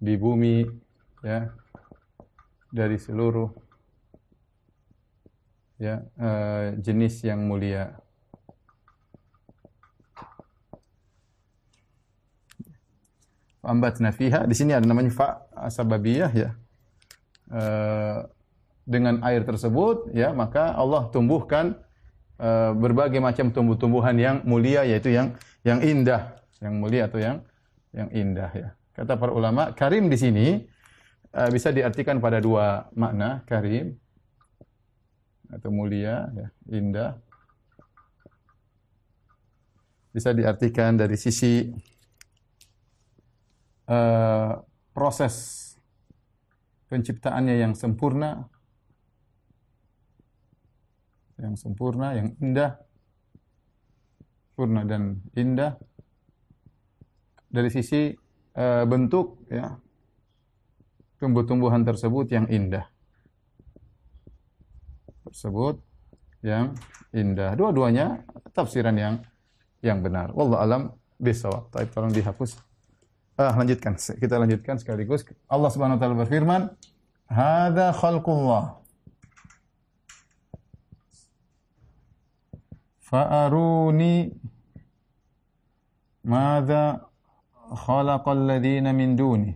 [0.00, 0.64] di bumi
[1.20, 1.52] ya
[2.72, 3.52] dari seluruh
[5.76, 8.00] ya uh, jenis yang mulia.
[13.60, 16.56] Fa'ambatna fiha di sini ada namanya fa sababiyah ya.
[17.52, 18.32] Uh,
[18.82, 21.78] dengan air tersebut ya maka Allah tumbuhkan
[22.42, 27.36] uh, berbagai macam tumbuh-tumbuhan yang mulia yaitu yang yang indah, yang mulia atau yang
[27.94, 28.68] yang indah ya.
[28.92, 30.46] Kata para ulama, karim di sini
[31.32, 33.96] uh, bisa diartikan pada dua makna, karim
[35.48, 37.16] atau mulia ya, indah.
[40.12, 41.72] Bisa diartikan dari sisi
[43.88, 44.60] uh,
[44.92, 45.60] proses
[46.92, 48.44] penciptaannya yang sempurna
[51.42, 52.78] yang sempurna, yang indah,
[54.48, 55.74] sempurna dan indah.
[57.52, 58.14] Dari sisi
[58.56, 59.76] uh, bentuk ya.
[61.20, 62.82] Tumbuh-tumbuhan tersebut yang indah.
[65.22, 65.78] Tersebut
[66.42, 66.74] yang
[67.14, 67.54] indah.
[67.54, 69.14] Dua-duanya tafsiran yang
[69.86, 70.34] yang benar.
[70.34, 70.82] Wallahu alam
[71.22, 72.58] bisawab tapi tolong dihapus.
[73.38, 73.94] Ah lanjutkan.
[73.94, 75.22] Kita lanjutkan sekaligus.
[75.46, 76.62] Allah Subhanahu wa taala berfirman
[77.30, 78.81] hadza khalqullah
[83.12, 84.16] فأروني
[86.24, 86.84] ماذا
[87.86, 89.54] خلق الذين من دونه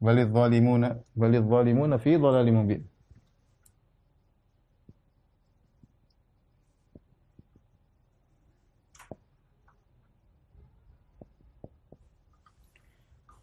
[0.00, 0.82] بل الظالمون
[1.16, 2.84] بل الظالمون في ضلال مبين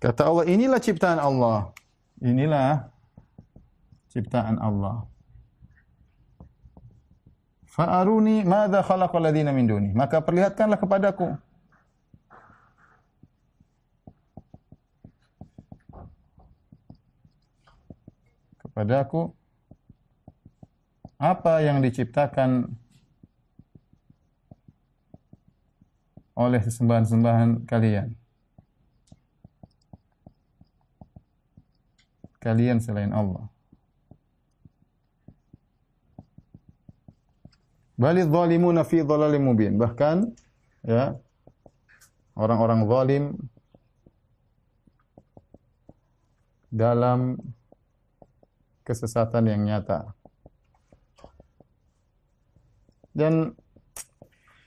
[0.06, 1.74] Kata Allah, inilah ciptaan Allah.
[2.22, 2.94] Inilah
[4.14, 5.10] ciptaan Allah.
[7.76, 9.90] Fa'aruni madza khalaqal ladzina min duni.
[9.92, 11.36] Maka perlihatkanlah kepadaku
[18.64, 19.32] kepadaku
[21.20, 22.76] apa yang diciptakan
[26.36, 28.12] oleh sembahan-sembahan kalian.
[32.44, 33.55] Kalian selain Allah.
[37.96, 39.80] Balidh zalimuna fi dhalalim mubin.
[39.80, 40.36] Bahkan
[40.84, 41.16] ya
[42.36, 43.24] orang-orang zalim
[46.76, 47.40] dalam
[48.84, 50.12] kesesatan yang nyata.
[53.16, 53.56] Dan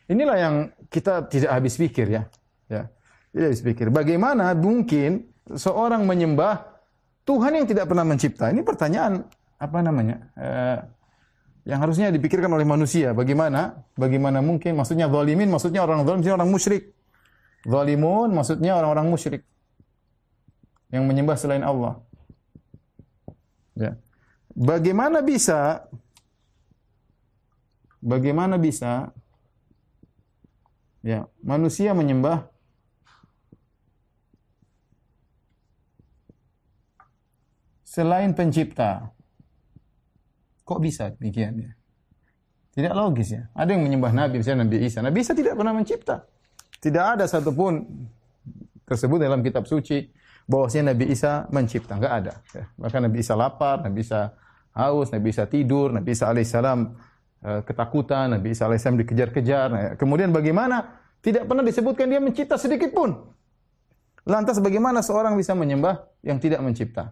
[0.09, 0.55] inilah yang
[0.89, 2.23] kita tidak habis pikir ya.
[2.73, 2.89] Ya.
[3.37, 3.93] Tidak habis pikir.
[3.93, 6.65] Bagaimana mungkin seorang menyembah
[7.29, 8.49] Tuhan yang tidak pernah mencipta?
[8.49, 9.21] Ini pertanyaan
[9.61, 10.17] apa namanya?
[10.33, 10.79] Eh,
[11.69, 13.13] yang harusnya dipikirkan oleh manusia.
[13.13, 13.85] Bagaimana?
[13.93, 14.73] Bagaimana mungkin?
[14.73, 16.85] Maksudnya zalimin, maksudnya orang zalim, maksudnya orang musyrik.
[17.67, 19.43] Zalimun maksudnya orang-orang musyrik
[20.89, 22.01] yang menyembah selain Allah.
[23.77, 23.99] Ya.
[24.55, 25.87] Bagaimana bisa
[28.01, 29.11] bagaimana bisa
[31.03, 32.47] ya manusia menyembah
[37.85, 39.18] selain pencipta?
[40.69, 41.73] Kok bisa demikian ya?
[42.77, 43.49] Tidak logis ya.
[43.57, 45.01] Ada yang menyembah Nabi, misalnya Nabi Isa.
[45.01, 46.29] Nabi Isa tidak pernah mencipta.
[46.79, 47.89] Tidak ada satupun
[48.85, 50.13] tersebut dalam kitab suci
[50.45, 51.97] bahwasanya Nabi Isa mencipta.
[51.97, 52.33] Enggak ada.
[52.53, 52.65] Ya.
[52.77, 54.37] Bahkan Nabi Isa lapar, Nabi Isa
[54.77, 56.79] haus, Nabi Isa tidur, Nabi Isa alaihissalam
[57.43, 59.67] uh, ketakutan, Nabi Isa alaihissalam dikejar-kejar.
[59.73, 61.01] Nah, kemudian bagaimana?
[61.19, 63.11] Tidak pernah disebutkan dia mencipta sedikit pun.
[64.23, 67.11] Lantas bagaimana seorang bisa menyembah yang tidak mencipta?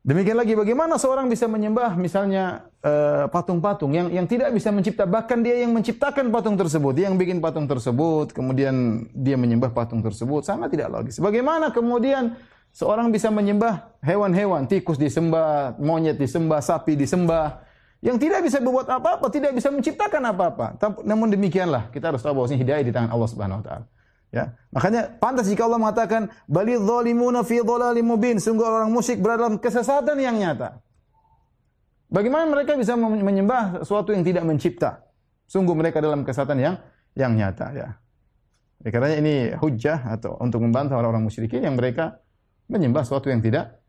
[0.00, 5.04] Demikian lagi bagaimana seorang bisa menyembah misalnya eh, patung-patung uh, yang yang tidak bisa mencipta
[5.04, 10.00] bahkan dia yang menciptakan patung tersebut, dia yang bikin patung tersebut, kemudian dia menyembah patung
[10.00, 11.20] tersebut sangat tidak logis.
[11.20, 12.32] Bagaimana kemudian
[12.72, 17.60] seorang bisa menyembah hewan-hewan, tikus disembah, monyet disembah, sapi disembah
[18.00, 20.80] yang tidak bisa berbuat apa-apa, tidak bisa menciptakan apa-apa.
[21.04, 23.84] Namun demikianlah kita harus tahu bahwa hidayah di tangan Allah Subhanahu wa taala.
[24.30, 24.54] Ya.
[24.70, 29.58] Makanya pantas jika Allah mengatakan bali zalimuna fi dhalalim mubin, sungguh orang musyrik berada dalam
[29.58, 30.78] kesesatan yang nyata.
[32.10, 35.06] Bagaimana mereka bisa menyembah sesuatu yang tidak mencipta?
[35.50, 36.74] Sungguh mereka dalam kesesatan yang
[37.18, 37.88] yang nyata ya.
[38.86, 42.22] ya karena ini hujah atau untuk membantah orang-orang musyrikin yang mereka
[42.70, 43.82] menyembah sesuatu yang tidak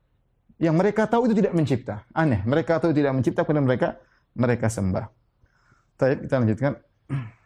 [0.62, 2.06] yang mereka tahu itu tidak mencipta.
[2.14, 3.98] Aneh, mereka tahu tidak mencipta kemudian mereka
[4.38, 5.06] mereka sembah.
[5.98, 6.74] Baik, kita lanjutkan.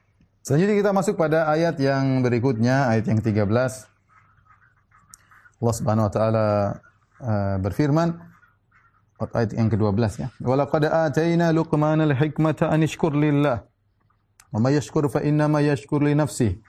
[0.45, 3.49] Selanjutnya kita masuk pada ayat yang berikutnya, ayat yang 13.
[5.57, 6.45] Allah Subhanahu wa taala
[7.17, 8.13] uh, berfirman
[9.34, 10.30] ayat yang ke-12 ya.
[10.45, 13.65] Wa laqad atayna Luqmanal hikmata an yashkur lillah.
[14.53, 16.61] Wa may yashkur fa inna ma yashkur li nafsihi.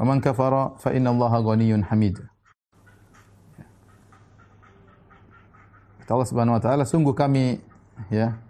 [0.00, 2.24] Wa man kafara fa inna Allaha ghaniyyun hamid.
[6.00, 7.60] Kata Allah Subhanahu wa taala, sungguh kami
[8.08, 8.40] ya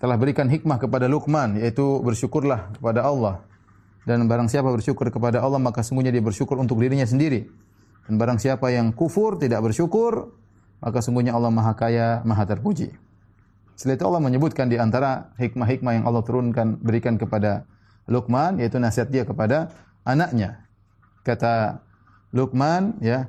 [0.00, 3.44] telah berikan hikmah kepada Luqman yaitu bersyukurlah kepada Allah
[4.06, 7.50] dan barang siapa bersyukur kepada Allah maka sungguhnya dia bersyukur untuk dirinya sendiri.
[8.06, 10.30] Dan barang siapa yang kufur tidak bersyukur
[10.78, 12.94] maka sungguhnya Allah Maha Kaya, Maha Terpuji.
[13.74, 17.66] Setelah itu Allah menyebutkan di antara hikmah-hikmah yang Allah turunkan berikan kepada
[18.06, 19.74] Luqman yaitu nasihat dia kepada
[20.06, 20.62] anaknya.
[21.26, 21.82] Kata
[22.30, 23.26] Luqman ya,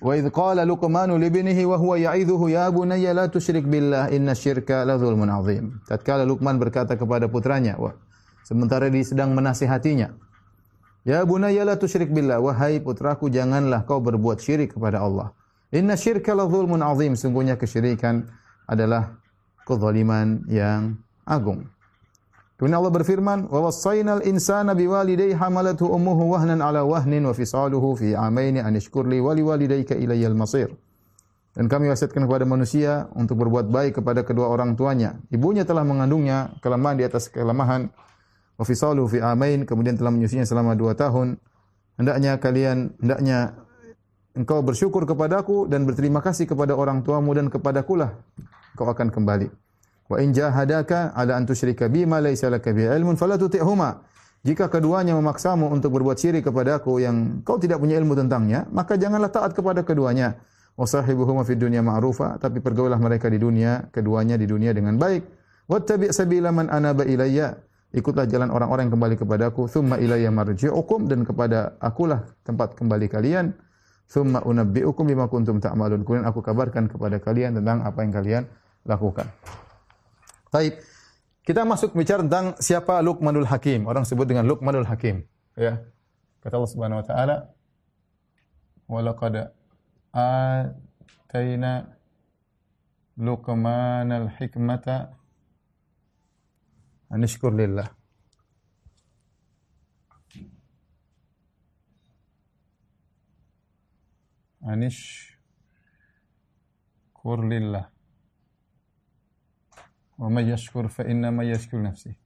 [0.00, 5.84] li ibnihi wa huwa ya'idhuhu ya bunayya la tusyrik billah inna syirka la dzulmun 'adzim.
[5.84, 7.92] Tatkala Luqman berkata kepada putranya, wah
[8.46, 10.14] Sementara dia sedang menasihatinya.
[11.02, 12.38] Ya bunayya la tusyrik billah.
[12.38, 15.34] Wahai putraku janganlah kau berbuat syirik kepada Allah.
[15.74, 17.18] Inna syirka la zulmun azim.
[17.18, 18.30] Sungguhnya kesyirikan
[18.70, 19.18] adalah
[19.66, 20.94] kezaliman yang
[21.26, 21.66] agung.
[22.54, 28.14] Kemudian Allah berfirman, "Wa wassaynal insana biwalidayhi hamalathu ummuhu wahnan ala wahnin wa fisaluhu fi
[28.14, 30.70] amaini an ishkur li wa liwalidayka ilayyal masir."
[31.52, 35.18] Dan kami wasiatkan kepada manusia untuk berbuat baik kepada kedua orang tuanya.
[35.34, 37.90] Ibunya telah mengandungnya kelemahan di atas kelemahan
[38.56, 41.36] wa fisalu fi amain kemudian telah menyusuinya selama dua tahun.
[41.96, 43.56] Hendaknya kalian hendaknya
[44.36, 48.16] engkau bersyukur kepadaku dan berterima kasih kepada orang tuamu dan kepadakulah
[48.76, 49.48] engkau akan kembali.
[50.06, 54.04] Wa in jahadaka ala an tusyrika ma laysa laka bi ilmun fala tuti'huma.
[54.46, 59.32] Jika keduanya memaksamu untuk berbuat syirik kepadaku yang kau tidak punya ilmu tentangnya maka janganlah
[59.32, 60.38] taat kepada keduanya.
[60.76, 65.24] Wasahibuhuma fid dunya ma'rufa tapi pergaulah mereka di dunia keduanya di dunia dengan baik.
[65.66, 67.58] Wattabi' sabila man anaba ilayya
[67.94, 69.68] ikutlah jalan orang-orang yang kembali kepadaku.
[69.70, 73.54] Thumma ilayya marji'ukum dan kepada akulah tempat kembali kalian.
[74.06, 76.06] Thumma unabbi'ukum bima kuntum ta'malun.
[76.06, 78.42] Kemudian aku kabarkan kepada kalian tentang apa yang kalian
[78.86, 79.26] lakukan.
[80.50, 80.78] Baik
[81.46, 83.86] kita masuk bicara tentang siapa Luqmanul Hakim.
[83.86, 85.22] Orang sebut dengan Luqmanul Hakim
[85.54, 85.78] ya.
[86.42, 87.36] Kata Allah Subhanahu wa taala
[88.86, 89.34] wa laqad
[90.10, 91.94] atayna
[93.18, 95.14] Luqmanal hikmata
[97.10, 97.88] Anishkur lillah.
[104.66, 105.38] Anishkur
[107.48, 107.90] lillah.
[110.18, 112.16] Wa may yashkur fa inna ma yashkur nafsi.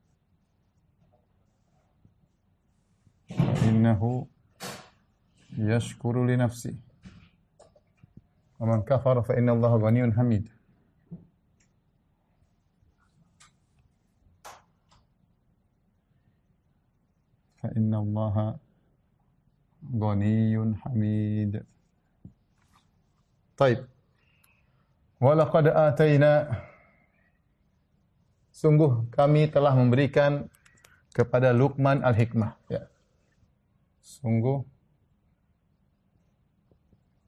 [3.68, 4.28] Innahu
[5.58, 6.78] yashkuru li nafsi.
[8.58, 9.34] Wa man kafara fa
[17.76, 18.56] inna Allah
[19.84, 21.60] ghaniyun hamid.
[23.56, 23.84] Taib.
[25.20, 26.48] Walaqad atayna
[28.60, 30.52] Sungguh kami telah memberikan
[31.16, 32.60] kepada Luqman al-hikmah.
[32.68, 32.92] Ya.
[34.04, 34.60] Sungguh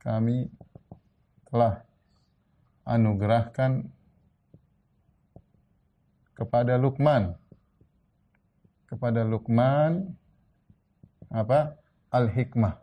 [0.05, 0.53] kami
[1.49, 1.81] telah
[2.85, 3.89] anugerahkan
[6.37, 7.33] kepada Luqman
[8.93, 10.13] kepada Luqman
[11.33, 11.81] apa?
[12.13, 12.77] Al-hikmah.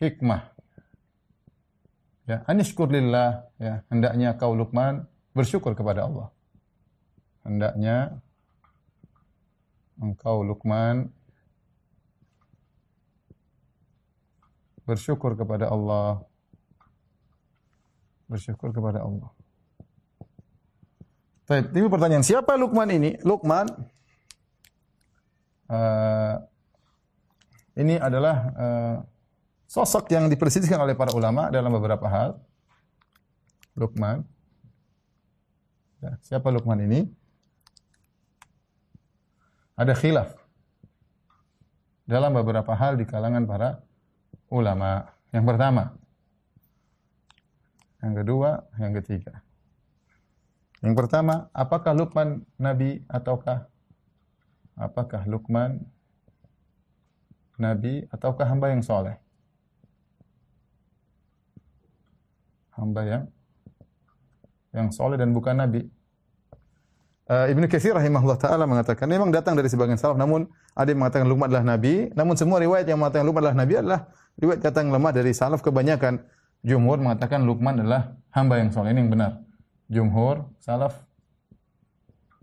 [0.00, 0.42] Hikmah.
[2.24, 5.04] Ya, anishkur lillah, ya, hendaknya kau Luqman
[5.36, 6.32] bersyukur kepada Allah.
[7.44, 8.22] Hendaknya
[10.00, 11.10] engkau Luqman
[14.86, 16.22] bersyukur kepada Allah.
[18.30, 19.28] Bersyukur kepada Allah.
[21.52, 23.18] Ini pertanyaan, siapa Luqman ini?
[23.26, 23.66] Luqman
[25.68, 26.36] uh,
[27.78, 28.96] ini adalah uh,
[29.64, 32.36] sosok yang diperselisihkan oleh para ulama dalam beberapa hal.
[33.72, 34.20] Luqman.
[36.04, 37.08] Ya, siapa Luqman ini?
[39.72, 40.36] Ada khilaf
[42.04, 43.80] dalam beberapa hal di kalangan para
[44.52, 45.08] ulama.
[45.32, 45.84] Yang pertama,
[48.04, 49.40] yang kedua, yang ketiga.
[50.84, 53.64] Yang pertama, apakah Luqman nabi ataukah
[54.76, 55.80] apakah Luqman
[57.62, 59.14] nabi ataukah hamba yang soleh?
[62.74, 63.22] Hamba yang
[64.74, 65.86] yang soleh dan bukan nabi.
[67.30, 71.30] Uh, Ibnu Katsir rahimahullah taala mengatakan memang datang dari sebagian salaf namun ada yang mengatakan
[71.30, 72.10] Luqman adalah nabi.
[72.18, 74.00] Namun semua riwayat yang mengatakan Luqman adalah nabi adalah
[74.42, 75.62] riwayat datang lemah dari salaf.
[75.62, 76.18] Kebanyakan
[76.66, 78.90] jumhur mengatakan Luqman adalah hamba yang soleh.
[78.90, 79.32] Ini yang benar.
[79.92, 80.98] Jumhur salaf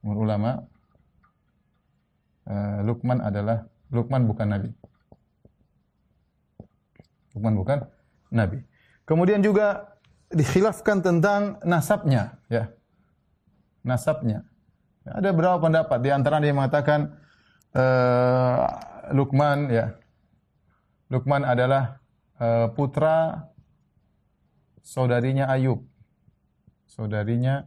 [0.05, 0.63] ulama
[2.47, 4.69] uh, Luqman adalah Luqman bukan nabi
[7.39, 7.79] Luqman bukan
[8.27, 8.67] nabi
[9.07, 9.95] kemudian juga
[10.35, 12.67] dikhilafkan tentang nasabnya ya
[13.87, 14.43] nasabnya
[15.07, 17.17] ada beberapa pendapat di antara dia mengatakan
[17.73, 18.67] uh,
[19.15, 19.97] Luqman ya.
[21.09, 21.97] Luqman adalah
[22.37, 23.49] uh, putra
[24.85, 25.81] saudarinya Ayub.
[26.85, 27.65] Saudarinya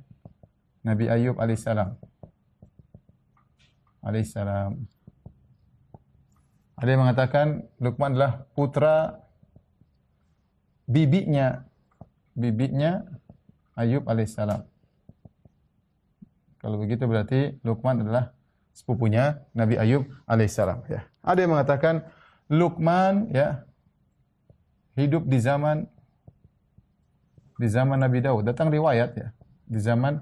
[0.87, 1.99] Nabi Ayub alaihissalam.
[4.03, 4.79] Alaihissalam.
[6.79, 7.47] Ada yang mengatakan
[7.83, 9.19] Luqman adalah putra
[10.93, 11.65] bibinya
[12.37, 13.01] bibinya
[13.73, 14.69] Ayub alaihissalam.
[16.61, 18.37] Kalau begitu berarti Luqman adalah
[18.77, 20.85] sepupunya Nabi Ayub alaihissalam.
[20.93, 21.09] Ya.
[21.25, 22.05] Ada yang mengatakan
[22.53, 23.65] Luqman ya
[24.95, 25.89] hidup di zaman
[27.57, 28.45] di zaman Nabi Daud.
[28.45, 29.29] Datang riwayat ya
[29.65, 30.21] di zaman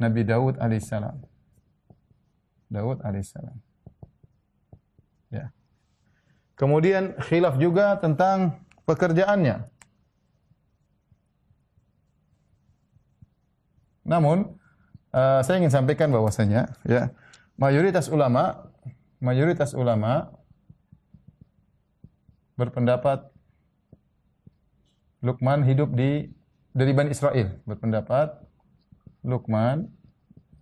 [0.00, 1.16] Nabi Daud alaihissalam.
[2.72, 3.56] Daud alaihissalam.
[5.28, 5.52] Ya.
[6.56, 9.77] Kemudian khilaf juga tentang pekerjaannya.
[14.08, 14.56] Namun
[15.12, 17.12] uh, saya ingin sampaikan bahwasanya ya
[17.60, 18.72] mayoritas ulama
[19.20, 20.32] mayoritas ulama
[22.56, 23.28] berpendapat
[25.20, 26.30] Luqman hidup di
[26.72, 27.58] dari Bani Israel.
[27.68, 28.38] Berpendapat
[29.26, 29.90] Luqman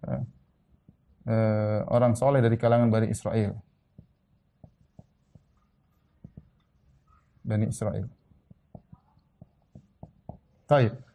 [0.02, 0.23] uh,
[1.28, 3.55] uh, orang soleh dari kalangan Bani Israel.
[7.47, 8.10] Bani Israel.
[10.66, 11.06] Taib.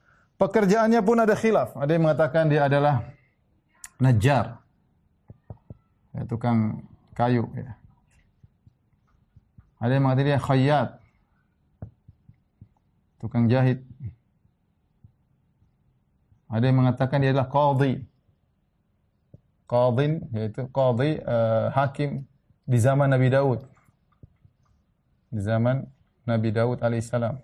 [0.41, 1.77] Pekerjaannya pun ada khilaf.
[1.77, 3.05] Ada yang mengatakan dia adalah
[4.01, 4.57] najjar.
[6.18, 6.81] Ya, tukang
[7.13, 7.77] kayu ya.
[9.77, 10.89] Ada yang mengatakan dia khayyat.
[13.22, 13.85] Tukang jahit.
[16.49, 18.01] Ada yang mengatakan dia adalah qadhi.
[19.69, 22.26] Qadhin yaitu qadhi uh, hakim
[22.65, 23.61] di zaman Nabi Daud.
[25.30, 25.85] Di zaman
[26.26, 27.38] Nabi Daud alaihissalam.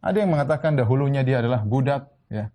[0.00, 2.48] Ada yang mengatakan dahulunya dia adalah budak ya.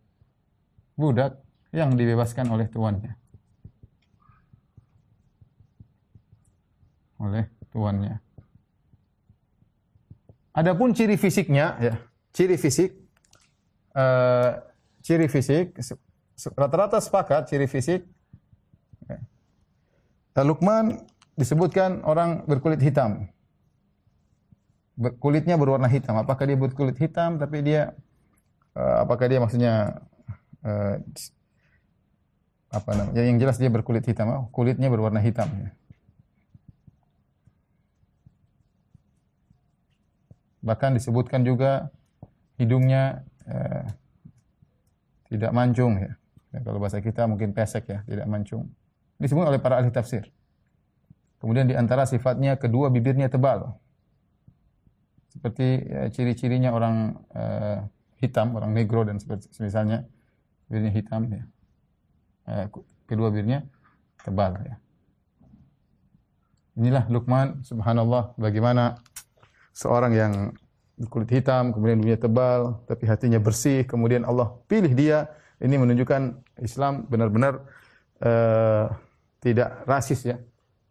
[0.97, 1.37] Budak
[1.69, 3.13] yang dibebaskan oleh tuannya.
[7.21, 8.17] Oleh tuannya.
[10.55, 11.93] Adapun ciri fisiknya ya,
[12.31, 12.95] ciri fisik
[13.91, 14.55] uh,
[15.03, 15.75] ciri fisik
[16.55, 18.07] rata-rata sepakat ciri fisik
[19.05, 19.19] ya.
[20.47, 21.03] Luqman
[21.35, 23.27] disebutkan orang berkulit hitam.
[24.95, 26.15] Kulitnya berwarna hitam.
[26.15, 27.91] Apakah dia berkulit hitam tapi dia
[28.79, 29.99] uh, apakah dia maksudnya
[30.63, 30.95] uh,
[32.75, 33.21] apa namanya?
[33.23, 35.47] Yang jelas dia berkulit hitam, oh, kulitnya berwarna hitam.
[40.65, 41.93] Bahkan disebutkan juga
[42.57, 43.85] hidungnya eh,
[45.29, 46.11] tidak mancung ya.
[46.51, 46.59] ya.
[46.65, 48.73] Kalau bahasa kita mungkin pesek ya, tidak mancung.
[49.21, 50.27] Disebut oleh para ahli tafsir.
[51.37, 53.77] Kemudian di antara sifatnya kedua bibirnya tebal.
[55.35, 57.79] Seperti ya, ciri-cirinya orang eh,
[58.23, 60.07] hitam, orang negro dan seperti misalnya
[60.65, 61.43] bibirnya hitam ya
[62.49, 62.65] eh,
[63.05, 63.65] kedua bibirnya
[64.21, 64.75] tebal ya.
[66.75, 68.99] Inilah Luqman, subhanallah, bagaimana
[69.71, 70.33] seorang yang
[71.07, 75.31] kulit hitam, kemudian bibirnya tebal, tapi hatinya bersih, kemudian Allah pilih dia.
[75.55, 77.63] Ini menunjukkan Islam benar-benar
[78.19, 78.91] uh,
[79.39, 80.35] tidak rasis ya,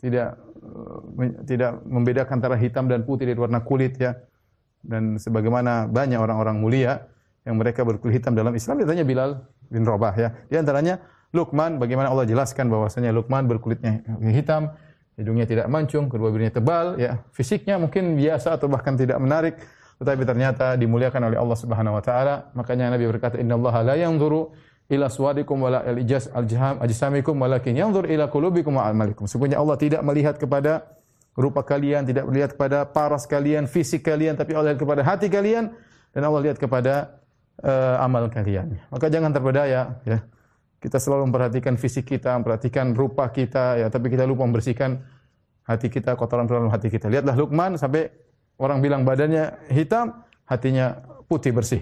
[0.01, 1.05] tidak uh,
[1.45, 4.17] tidak membedakan antara hitam dan putih dari warna kulit ya.
[4.85, 7.09] Dan sebagaimana banyak orang-orang mulia
[7.49, 9.41] yang mereka berkulit hitam dalam Islam, ditanya Bilal
[9.73, 10.29] bin Rabah ya.
[10.49, 11.01] Di antaranya
[11.35, 14.71] Luqman bagaimana Allah jelaskan bahwasanya Luqman berkulitnya hitam,
[15.19, 17.25] hidungnya tidak mancung, kedua bibirnya tebal, ya.
[17.35, 19.59] Fisiknya mungkin biasa atau bahkan tidak menarik,
[19.99, 22.55] tetapi ternyata dimuliakan oleh Allah Subhanahu wa taala.
[22.55, 24.55] Makanya Nabi berkata, "Innallaha la yanzuru
[24.91, 30.07] ila suwadikum wala al-ijaz al-jaham ajsamikum walakin yanzur ila qulubikum wa amalikum." Sesungguhnya Allah tidak
[30.07, 30.87] melihat kepada
[31.35, 35.75] rupa kalian, tidak melihat kepada paras kalian, fisik kalian, tapi Allah lihat kepada hati kalian
[36.15, 37.19] dan Allah lihat kepada
[37.63, 38.79] uh, amal kalian.
[38.91, 40.19] Maka jangan terpedaya ya.
[40.79, 45.01] Kita selalu memperhatikan fisik kita, memperhatikan rupa kita, ya, tapi kita lupa membersihkan
[45.65, 47.09] hati kita, kotoran-kotoran hati kita.
[47.09, 48.13] Lihatlah Luqman sampai
[48.61, 50.13] orang bilang badannya hitam,
[50.45, 51.81] hatinya putih bersih.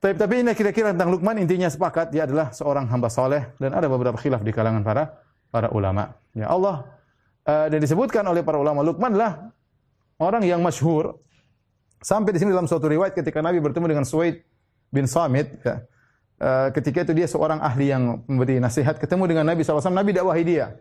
[0.00, 3.84] Tapi, tapi ini kira-kira tentang Luqman intinya sepakat dia adalah seorang hamba soleh dan ada
[3.84, 5.20] beberapa khilaf di kalangan para
[5.52, 6.16] para ulama.
[6.32, 6.88] Ya Allah
[7.46, 9.52] uh, dan disebutkan oleh para ulama Luqman adalah
[10.20, 11.16] orang yang masyhur.
[12.00, 14.40] Sampai di sini dalam suatu riwayat ketika Nabi bertemu dengan Suwaid
[14.88, 15.84] bin Samit ya.
[16.40, 20.42] Uh, ketika itu dia seorang ahli yang memberi nasihat ketemu dengan Nabi SAW Nabi dakwahi
[20.44, 20.72] dia.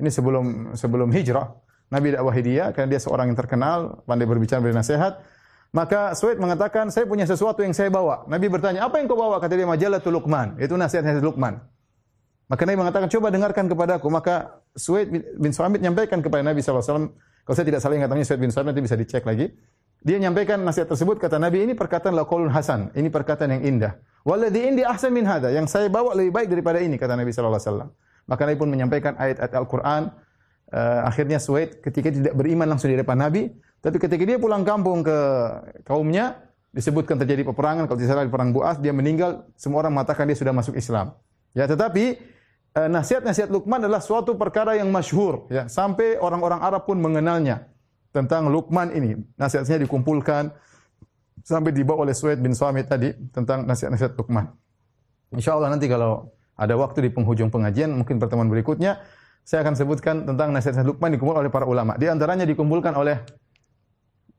[0.00, 1.52] Ini sebelum sebelum hijrah.
[1.92, 5.20] Nabi dakwahi dia karena dia seorang yang terkenal pandai berbicara beri nasihat.
[5.72, 8.28] Maka Suwaid mengatakan saya punya sesuatu yang saya bawa.
[8.28, 9.40] Nabi bertanya apa yang kau bawa?
[9.40, 10.60] Kata dia majalatul Luqman.
[10.60, 11.60] Itu nasihat-nasihat Luqman.
[12.52, 14.12] Maka Nabi mengatakan, coba dengarkan kepadaku.
[14.12, 17.12] Maka Suwaid bin Samit menyampaikan kepada Nabi SAW.
[17.42, 19.52] Kalau saya tidak salah ingat namanya Suwaid bin Samit, nanti bisa dicek lagi.
[20.02, 22.90] Dia menyampaikan nasihat tersebut, kata Nabi, ini perkataan laqulun hasan.
[22.96, 23.92] Ini perkataan yang indah.
[24.26, 25.54] Waladhi indi ahsan min hada.
[25.54, 27.90] Yang saya bawa lebih baik daripada ini, kata Nabi SAW.
[28.26, 30.10] Maka Nabi pun menyampaikan ayat-ayat Al-Quran.
[30.72, 33.52] Uh, akhirnya Suwaid ketika tidak beriman langsung di depan Nabi.
[33.82, 35.18] Tapi ketika dia pulang kampung ke
[35.86, 36.38] kaumnya,
[36.72, 37.86] disebutkan terjadi peperangan.
[37.86, 39.46] Kalau tidak salah di perang Buas, dia meninggal.
[39.54, 41.14] Semua orang mengatakan dia sudah masuk Islam.
[41.52, 42.16] Ya, tetapi
[42.72, 45.68] nasihat-nasihat Luqman adalah suatu perkara yang masyhur ya.
[45.68, 47.68] Sampai orang-orang Arab pun mengenalnya
[48.12, 49.20] tentang Luqman ini.
[49.36, 50.52] Nasihatnya dikumpulkan
[51.44, 54.48] sampai dibawa oleh Suwaid bin Samit tadi tentang nasihat-nasihat Luqman.
[55.32, 59.00] Insyaallah nanti kalau ada waktu di penghujung pengajian mungkin pertemuan berikutnya
[59.42, 61.96] saya akan sebutkan tentang nasihat-nasihat Luqman dikumpulkan oleh para ulama.
[62.00, 63.20] Di antaranya dikumpulkan oleh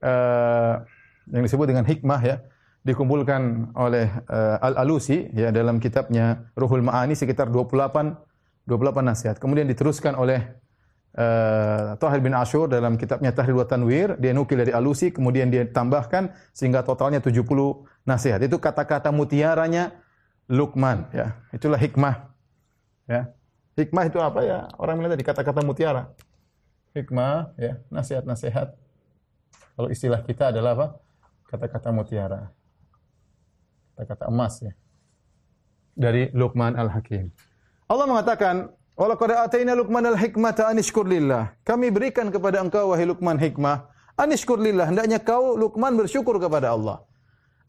[0.02, 0.82] uh,
[1.30, 2.36] yang disebut dengan hikmah ya
[2.84, 9.36] dikumpulkan oleh uh, Al-Alusi ya dalam kitabnya Ruhul Ma'ani sekitar 28 28 nasihat.
[9.40, 10.40] Kemudian diteruskan oleh
[11.16, 15.68] uh, Tahir bin Ashur dalam kitabnya Tahrir wa Tanwir, dia nukil dari Alusi kemudian dia
[15.68, 17.44] tambahkan sehingga totalnya 70
[18.08, 18.40] nasihat.
[18.44, 19.96] Itu kata-kata mutiaranya
[20.52, 21.40] Luqman ya.
[21.56, 22.36] Itulah hikmah.
[23.08, 23.32] Ya.
[23.80, 24.68] Hikmah itu apa ya?
[24.80, 26.12] Orang bilang tadi kata-kata mutiara.
[26.94, 28.76] Hikmah ya, nasihat-nasihat.
[29.74, 30.88] Kalau istilah kita adalah apa?
[31.50, 32.54] Kata-kata mutiara
[33.94, 34.74] kata-kata emas ya.
[35.94, 37.30] Dari Luqman Al-Hakim.
[37.86, 43.86] Allah mengatakan, "Walaqad ataina Luqman al-hikmata an lillah." Kami berikan kepada engkau wahai Luqman hikmah,
[44.18, 44.86] an lillah.
[44.90, 47.06] Hendaknya kau Luqman bersyukur kepada Allah.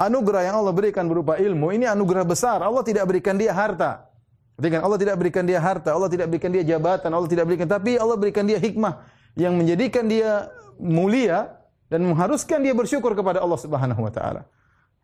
[0.01, 2.59] Anugerah yang Allah berikan berupa ilmu, ini anugerah besar.
[2.65, 4.11] Allah tidak berikan dia harta.
[4.57, 7.99] Perhatikan, Allah tidak berikan dia harta, Allah tidak berikan dia jabatan, Allah tidak berikan, tapi
[7.99, 9.03] Allah berikan dia hikmah
[9.35, 11.59] yang menjadikan dia mulia
[11.91, 14.47] dan mengharuskan dia bersyukur kepada Allah Subhanahu wa taala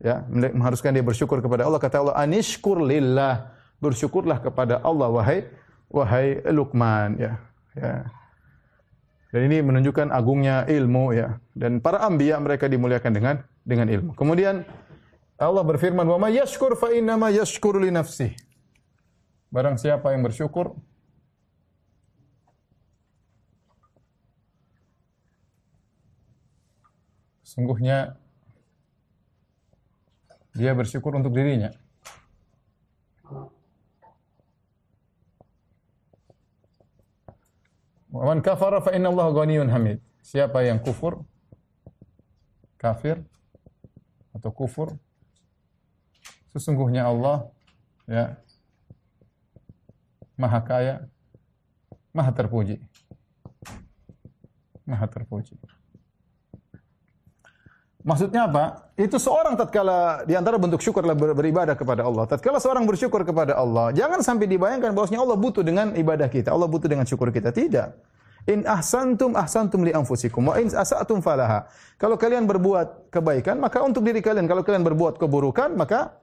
[0.00, 1.80] ya mengharuskan dia bersyukur kepada Allah.
[1.80, 3.56] Kata Allah anishkur lillah.
[3.80, 5.48] Bersyukurlah kepada Allah wahai
[5.88, 7.16] wahai Luqman.
[7.16, 7.32] Ya
[7.76, 8.08] ya.
[9.30, 11.38] Dan ini menunjukkan agungnya ilmu ya.
[11.54, 14.12] Dan para anbiya mereka dimuliakan dengan dengan ilmu.
[14.18, 14.66] Kemudian
[15.40, 18.36] Allah berfirman wa may yashkur fa inna ma yashkuru li nafsi
[19.50, 20.78] barang siapa yang bersyukur
[27.42, 28.20] sungguhnya
[30.54, 31.70] dia bersyukur untuk dirinya.
[38.10, 40.02] Man kafara fa inna Allah ghaniyun hamid.
[40.20, 41.22] Siapa yang kufur,
[42.74, 43.22] kafir
[44.34, 44.94] atau kufur,
[46.50, 47.50] sesungguhnya Allah
[48.06, 48.38] ya
[50.34, 50.94] Maha kaya,
[52.10, 52.82] Maha terpuji.
[54.88, 55.54] Maha terpuji.
[58.00, 58.88] Maksudnya apa?
[58.96, 62.24] Itu seorang tatkala di antara bentuk syukur adalah beribadah kepada Allah.
[62.24, 66.64] Tatkala seorang bersyukur kepada Allah, jangan sampai dibayangkan bahwasanya Allah butuh dengan ibadah kita, Allah
[66.64, 67.52] butuh dengan syukur kita.
[67.52, 67.88] Tidak.
[68.48, 71.68] In ahsantum ahsantum li anfusikum wa in asatum falaha.
[72.00, 74.48] Kalau kalian berbuat kebaikan, maka untuk diri kalian.
[74.48, 76.16] Kalau kalian berbuat keburukan, maka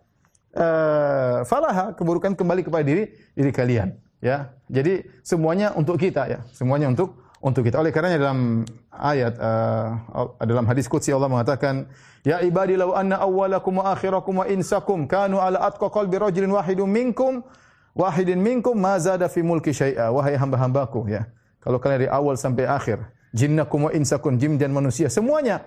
[0.58, 4.49] uh, falaha, keburukan kembali kepada diri diri kalian, ya.
[4.66, 7.77] Jadi semuanya untuk kita ya, semuanya untuk untuk kita.
[7.77, 11.85] Oleh karenanya dalam ayat uh, dalam hadis qudsi Allah mengatakan,
[12.26, 16.89] "Ya ibadi law anna awwalakum wa akhirakum wa insakum kanu ala atqa qalbi rajulin wahidin
[16.89, 17.45] minkum
[17.93, 21.30] wahidin minkum ma zada fi mulki syai'a." Wahai hamba-hambaku ya.
[21.61, 23.03] Kalau kalian dari awal sampai akhir,
[23.35, 25.61] jinnakum wa insakum, jin dan manusia, semuanya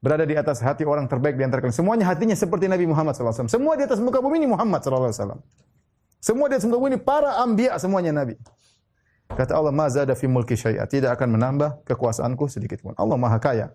[0.00, 1.76] berada di atas hati orang terbaik di antara kalian.
[1.76, 3.50] Semuanya hatinya seperti Nabi Muhammad SAW.
[3.50, 5.36] Semua di atas muka bumi ini Muhammad SAW.
[6.20, 8.36] Semua di atas muka bumi ini para anbiya semuanya Nabi.
[9.34, 12.94] Kata Allah, "Mazada fi mulki syai'a." Tidak akan menambah kekuasaanku sedikit pun.
[12.98, 13.66] Allah Maha Kaya.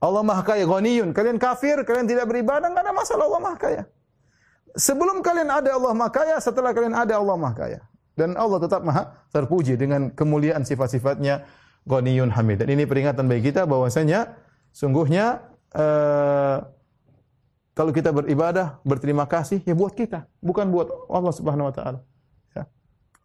[0.00, 1.12] Allah Maha Kaya, ghaniyun.
[1.16, 3.82] Kalian kafir, kalian tidak beribadah, enggak ada masalah Allah Maha Kaya.
[4.76, 7.80] Sebelum kalian ada Allah Maha Kaya, setelah kalian ada Allah Maha Kaya.
[8.16, 11.44] Dan Allah tetap Maha terpuji dengan kemuliaan sifat-sifatnya
[11.84, 12.64] ghaniyun hamid.
[12.64, 14.36] Dan ini peringatan bagi kita bahwasanya
[14.72, 15.44] sungguhnya
[15.76, 16.64] uh,
[17.76, 22.00] kalau kita beribadah, berterima kasih ya buat kita, bukan buat Allah Subhanahu wa taala.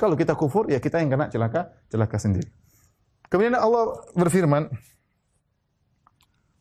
[0.01, 2.49] Kalau kita kufur, ya kita yang kena celaka, celaka sendiri.
[3.29, 4.65] Kemudian Allah berfirman,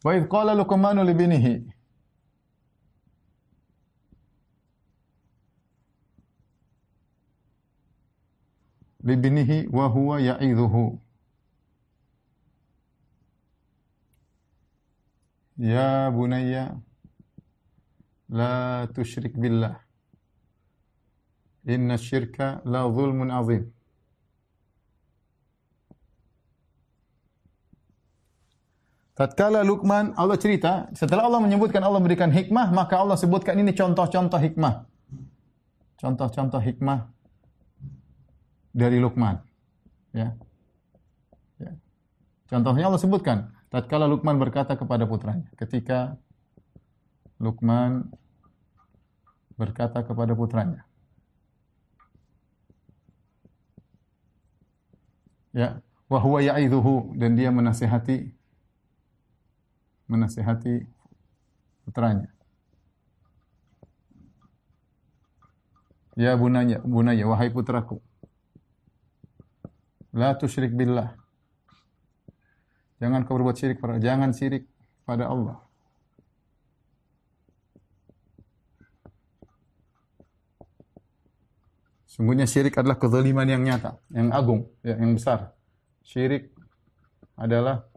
[0.04, 1.54] Wa idh qala Luqmanu li binihi.
[9.08, 11.00] Li binihi wa huwa ya'idhuhu.
[15.56, 16.76] Ya bunayya
[18.28, 19.89] la tusyrik billah.
[21.70, 23.70] Inna syirka la zulmun azim.
[29.14, 34.40] Tatkala Luqman Allah cerita, setelah Allah menyebutkan Allah memberikan hikmah, maka Allah sebutkan ini contoh-contoh
[34.40, 34.88] hikmah.
[36.00, 37.04] Contoh-contoh hikmah
[38.72, 39.44] dari Luqman.
[40.16, 40.32] Ya.
[41.60, 41.76] ya.
[42.48, 46.16] Contohnya Allah sebutkan, tatkala Luqman berkata kepada putranya, ketika
[47.36, 48.08] Luqman
[49.60, 50.88] berkata kepada putranya,
[55.54, 58.34] ya, wa huwa ya'idhuhu dan dia menasihati
[60.10, 60.90] menasihati
[61.86, 62.26] putranya.
[66.18, 68.02] Ya bunanya, bunaya, wahai putraku.
[70.10, 71.14] La tusyrik billah.
[72.98, 74.66] Jangan kau berbuat syirik pada jangan syirik
[75.06, 75.69] pada Allah.
[82.20, 85.56] Sungguhnya syirik adalah kezaliman yang nyata, yang agung, ya, yang besar.
[86.04, 86.52] Syirik
[87.32, 87.88] adalah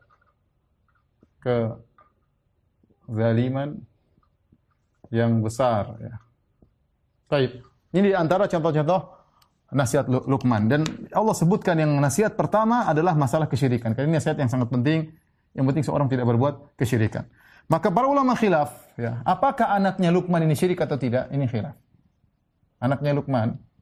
[1.44, 1.76] ke
[3.12, 3.84] zaliman
[5.12, 6.16] yang besar ya.
[7.28, 7.68] Baik.
[7.92, 9.12] Ini di antara contoh-contoh
[9.76, 13.92] nasihat Luqman dan Allah sebutkan yang nasihat pertama adalah masalah kesyirikan.
[13.92, 15.12] Karena ini nasihat yang sangat penting.
[15.52, 17.28] Yang penting seorang tidak berbuat kesyirikan.
[17.68, 21.28] Maka para ulama khilaf, ya, apakah anaknya Luqman ini syirik atau tidak?
[21.28, 21.76] Ini khilaf.
[22.80, 23.73] Anaknya Luqman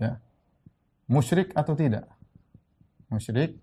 [0.00, 0.18] ya,
[1.06, 2.08] musyrik atau tidak?
[3.12, 3.60] Musyrik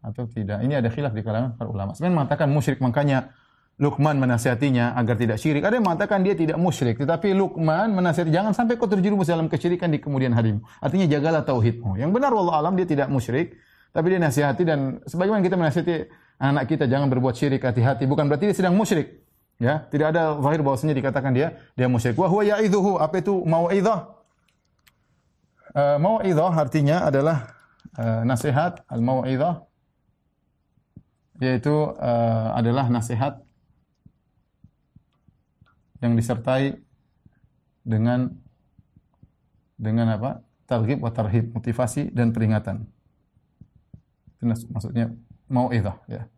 [0.00, 0.64] atau tidak.
[0.64, 1.92] Ini ada khilaf di kalangan para ulama.
[1.92, 3.32] Sebenarnya mengatakan musyrik makanya
[3.80, 5.64] Luqman menasihatinya agar tidak syirik.
[5.64, 9.88] Ada yang mengatakan dia tidak musyrik, tetapi Luqman menasihati jangan sampai kau terjerumus dalam kesyirikan
[9.88, 10.52] di kemudian hari.
[10.84, 11.96] Artinya jagalah tauhidmu.
[11.96, 13.56] Yang benar wallah alam dia tidak musyrik,
[13.96, 15.96] tapi dia nasihati dan sebagaimana kita menasihati
[16.44, 18.04] anak kita jangan berbuat syirik, hati-hati.
[18.04, 19.24] Bukan berarti dia sedang musyrik.
[19.56, 22.20] Ya, tidak ada zahir bahwasanya dikatakan dia dia musyrik.
[22.20, 23.00] Wa huwa ya'idhuhu.
[23.00, 24.19] Apa itu mau'idhah?
[25.70, 27.54] Uh, mau'idhah artinya adalah
[27.94, 29.62] uh, nasihat, al-mau'idhah
[31.40, 33.40] yaitu uh, adalah nasihat
[36.04, 36.76] yang disertai
[37.80, 38.34] dengan
[39.80, 40.44] dengan apa?
[40.68, 42.84] Targhib wa tarhib, motivasi dan peringatan.
[44.36, 45.10] Itu maksudnya
[45.48, 46.28] mau'izah ya.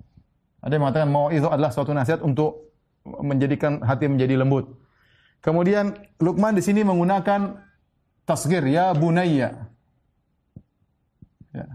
[0.63, 2.71] Ada yang mengatakan mau'izah adalah suatu nasihat untuk
[3.03, 4.79] menjadikan hati menjadi lembut.
[5.43, 7.59] Kemudian Luqman di sini menggunakan
[8.27, 9.69] tasgir ya bunayya.
[11.53, 11.67] Ya.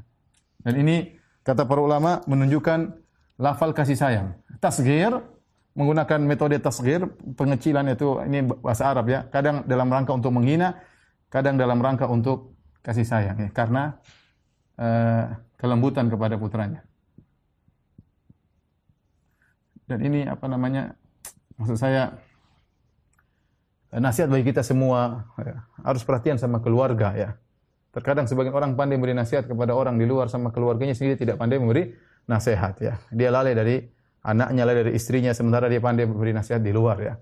[0.64, 1.15] Dan ini
[1.45, 2.98] kata para ulama menunjukkan
[3.40, 4.36] lafal kasih sayang.
[4.57, 5.14] Tasgir
[5.78, 7.06] menggunakan metode tasgir,
[7.38, 9.30] pengecilan itu ini bahasa Arab ya.
[9.30, 10.82] Kadang dalam rangka untuk menghina,
[11.30, 13.49] kadang dalam rangka untuk kasih sayang ya.
[13.53, 13.94] Karena
[14.82, 16.82] uh, kelembutan kepada putranya.
[19.88, 20.98] Dan ini apa namanya?
[21.57, 22.11] Maksud saya
[23.94, 25.64] nasihat bagi kita semua ya.
[25.84, 27.30] harus perhatian sama keluarga ya.
[27.96, 31.58] Terkadang sebagian orang pandai memberi nasihat kepada orang di luar sama keluarganya sendiri tidak pandai
[31.58, 31.96] memberi
[32.28, 32.94] nasihat ya.
[33.10, 33.82] Dia lalai dari
[34.28, 37.14] anaknya, lalai dari istrinya sementara dia pandai memberi nasihat di luar ya.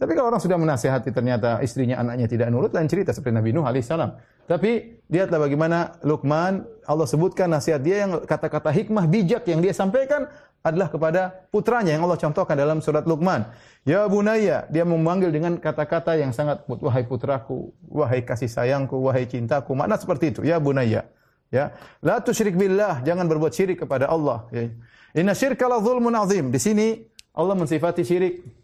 [0.00, 3.68] Tapi kalau orang sudah menasihati ternyata istrinya, anaknya tidak nurut, lain cerita seperti Nabi Nuh
[3.68, 4.16] alaihissalam.
[4.48, 10.24] Tapi lihatlah bagaimana Luqman, Allah sebutkan nasihat dia yang kata-kata hikmah bijak yang dia sampaikan
[10.64, 13.44] adalah kepada putranya yang Allah contohkan dalam surat Luqman.
[13.84, 19.76] Ya bunaya, dia memanggil dengan kata-kata yang sangat wahai putraku, wahai kasih sayangku, wahai cintaku.
[19.76, 21.04] Makna seperti itu, ya bunaya.
[21.50, 24.46] Ya, la tusyrik billah, jangan berbuat syirik kepada Allah.
[24.54, 24.70] Ya.
[25.18, 26.48] Inna syirka la zulmun azim.
[26.54, 27.02] Di sini
[27.34, 28.59] Allah mensifati syirik.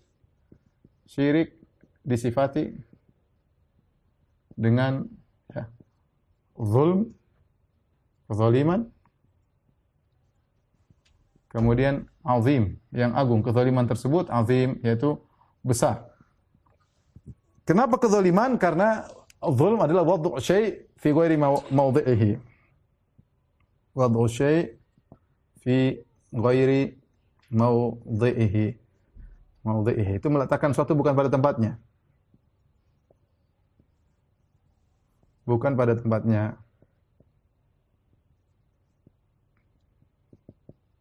[1.07, 1.55] Syirik
[2.03, 2.75] disifati
[4.59, 5.07] dengan
[5.55, 5.71] ya,
[6.59, 7.15] zulm,
[8.27, 8.91] kezaliman,
[11.51, 13.41] kemudian azim, yang agung.
[13.47, 15.23] Kezaliman tersebut azim, yaitu
[15.63, 16.11] besar.
[17.67, 18.59] Kenapa kezaliman?
[18.59, 19.07] Karena
[19.43, 21.39] zulm adalah waddu' syai' fi ghairi
[21.71, 22.57] mawdhi'ihi
[23.97, 24.77] wad'u syai'
[25.65, 27.01] fi ghairi
[27.51, 28.86] mawdhi'ihi.
[29.67, 31.75] Mawdhi'ihi itu meletakkan suatu bukan pada tempatnya.
[35.43, 36.55] Bukan pada tempatnya.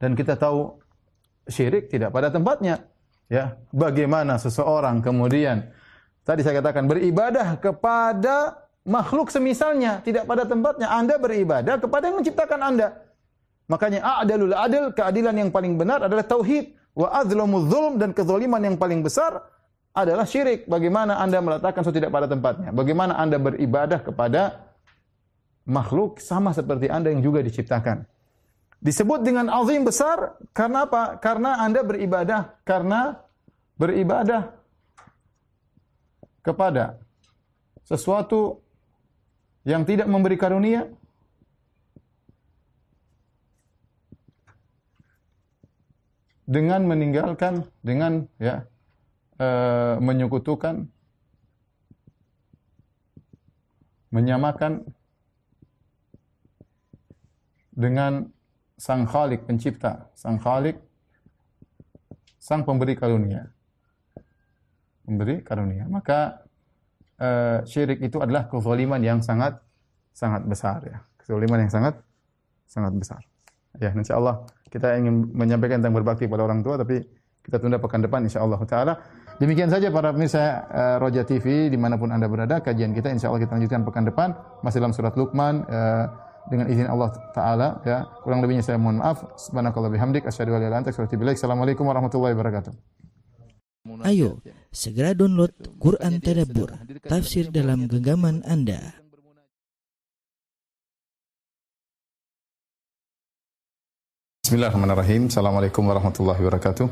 [0.01, 0.81] Dan kita tahu
[1.45, 2.89] syirik tidak pada tempatnya.
[3.29, 5.73] Ya, bagaimana seseorang kemudian
[6.21, 10.89] tadi saya katakan beribadah kepada makhluk semisalnya tidak pada tempatnya.
[10.89, 12.87] Anda beribadah kepada yang menciptakan Anda.
[13.65, 16.84] Makanya a'dalul adil, keadilan yang paling benar adalah tauhid.
[16.95, 19.43] Wa adzlamuz zulm dan kezaliman yang paling besar
[19.91, 20.63] adalah syirik.
[20.65, 22.71] Bagaimana Anda meletakkan sesuatu tidak pada tempatnya?
[22.71, 24.71] Bagaimana Anda beribadah kepada
[25.67, 28.07] makhluk sama seperti Anda yang juga diciptakan?
[28.79, 31.19] Disebut dengan azim besar karena apa?
[31.19, 33.19] Karena Anda beribadah, karena
[33.75, 34.55] beribadah
[36.45, 37.01] kepada
[37.83, 38.61] sesuatu
[39.65, 40.85] yang tidak memberi karunia
[46.45, 48.69] dengan meninggalkan dengan ya
[49.41, 49.47] e,
[49.97, 50.85] menyekutukan
[54.13, 54.85] menyamakan
[57.75, 58.31] dengan
[58.79, 60.79] sang khalik pencipta, sang khalik
[62.39, 63.51] sang pemberi karunia.
[65.05, 65.85] Memberi karunia.
[65.91, 66.45] Maka
[67.19, 69.59] uh, syirik itu adalah kezaliman yang sangat
[70.15, 70.97] sangat besar ya.
[71.19, 71.95] Kezaliman yang sangat
[72.65, 73.21] sangat besar.
[73.79, 76.99] Ya, insyaallah kita ingin menyampaikan tentang berbakti pada orang tua tapi
[77.45, 78.93] kita tunda pekan depan insyaallah taala.
[79.37, 83.37] Demikian saja para pemirsa uh, Roja TV di mana pun anda berada kajian kita insyaallah
[83.37, 84.29] kita lanjutkan pekan depan
[84.65, 86.05] masih dalam surat Luqman uh,
[86.49, 88.09] dengan izin Allah taala ya.
[88.25, 89.21] Kurang lebihnya saya mohon maaf.
[89.37, 92.73] Subhanakallah bihamdik anta astaghfiruka Assalamualaikum warahmatullahi wabarakatuh.
[94.01, 94.41] Ayo,
[94.73, 96.73] segera download Quran Tadabbur,
[97.05, 99.04] tafsir dalam genggaman Anda.
[104.45, 105.25] Bismillahirrahmanirrahim.
[105.25, 106.85] Assalamualaikum warahmatullahi wabarakatuh.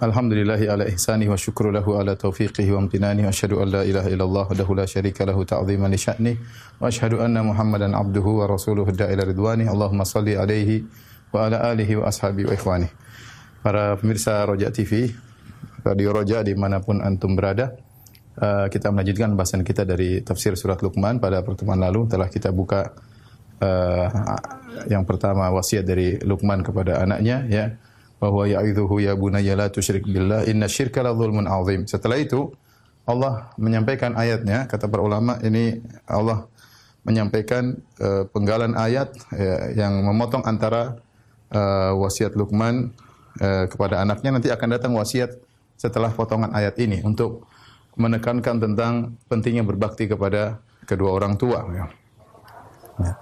[0.00, 4.08] Alhamdulillahi ala ihsani wa syukru lahu ala taufiqihi wa amtinani wa asyhadu an la ilaha
[4.08, 6.32] illallah wahdahu la syarika lahu ta'ziman li sya'ni
[6.80, 10.80] wa asyhadu anna Muhammadan abduhu wa rasuluhu da'ila ridwani Allahumma salli alaihi
[11.28, 12.88] wa ala alihi wa ashabi wa ikhwani.
[13.60, 15.12] Para pemirsa Roja TV,
[15.84, 17.76] Radio Roja di mana pun antum berada.
[18.32, 22.96] Uh, kita melanjutkan bahasan kita dari tafsir surat Luqman pada pertemuan lalu telah kita buka
[23.60, 24.55] uh,
[24.86, 27.64] yang pertama wasiat dari Luqman kepada anaknya ya
[28.16, 31.84] bahwa ya'idhuhu ya bunayya la tusyrik billah inna syirka la dzulmun azim.
[31.84, 32.52] Setelah itu
[33.06, 35.78] Allah menyampaikan ayatnya kata para ulama ini
[36.08, 36.48] Allah
[37.06, 40.98] menyampaikan uh, penggalan ayat uh, yang memotong antara
[41.54, 42.90] uh, wasiat Luqman
[43.38, 45.38] uh, kepada anaknya nanti akan datang wasiat
[45.78, 47.46] setelah potongan ayat ini untuk
[47.94, 51.62] menekankan tentang pentingnya berbakti kepada kedua orang tua.
[51.70, 51.86] Ya.
[53.00, 53.14] Ya.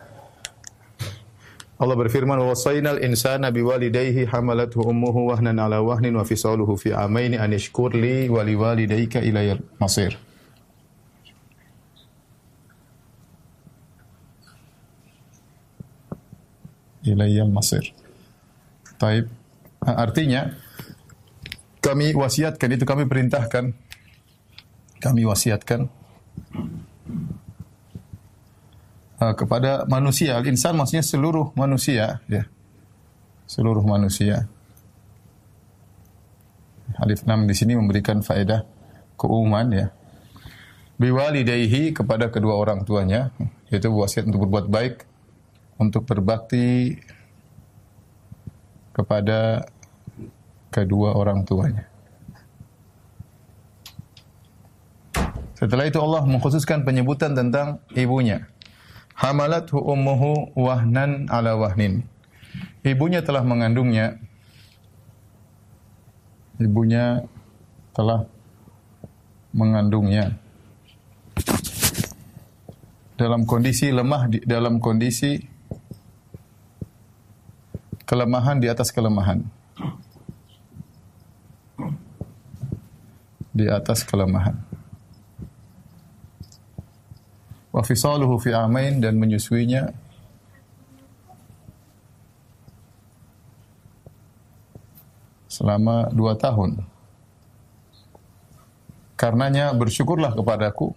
[1.85, 7.53] Allah berfirman, "Wasainal insana biwalidayhi hamalathu ummuhu wahnan ala wahnin wa fisaluhu fi amaini an
[7.53, 10.17] ishkur li wa liwalidayka ilayal masir."
[17.05, 17.93] Ilayal masir.
[18.97, 19.29] Taib.
[19.85, 20.57] Artinya,
[21.85, 23.77] kami wasiatkan itu kami perintahkan
[25.05, 25.93] kami wasiatkan
[29.21, 32.45] uh, kepada manusia al-insan maksudnya seluruh manusia ya
[33.45, 34.49] seluruh manusia
[36.97, 38.65] alif lam di sini memberikan faedah
[39.19, 39.87] keumuman ya
[40.97, 43.35] biwalidayhi kepada kedua orang tuanya
[43.69, 44.95] yaitu wasiat untuk berbuat baik
[45.79, 46.99] untuk berbakti
[48.95, 49.67] kepada
[50.71, 51.87] kedua orang tuanya.
[55.55, 58.47] Setelah itu Allah mengkhususkan penyebutan tentang ibunya.
[59.15, 62.03] Hamalathu ummuhu wahnan ala wahnin.
[62.83, 64.19] Ibunya telah mengandungnya.
[66.59, 67.27] Ibunya
[67.95, 68.27] telah
[69.55, 70.35] mengandungnya
[73.15, 75.47] dalam kondisi lemah dalam kondisi
[78.03, 79.47] kelemahan di atas kelemahan.
[83.55, 84.74] di atas kelemahan.
[87.75, 89.91] Wa fisaluhu fi amain dan menyusuinya
[95.51, 96.87] selama dua tahun.
[99.19, 100.95] Karenanya bersyukurlah kepadaku.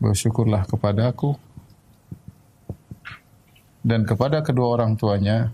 [0.00, 1.36] Bersyukurlah kepadaku
[3.84, 5.52] dan kepada kedua orang tuanya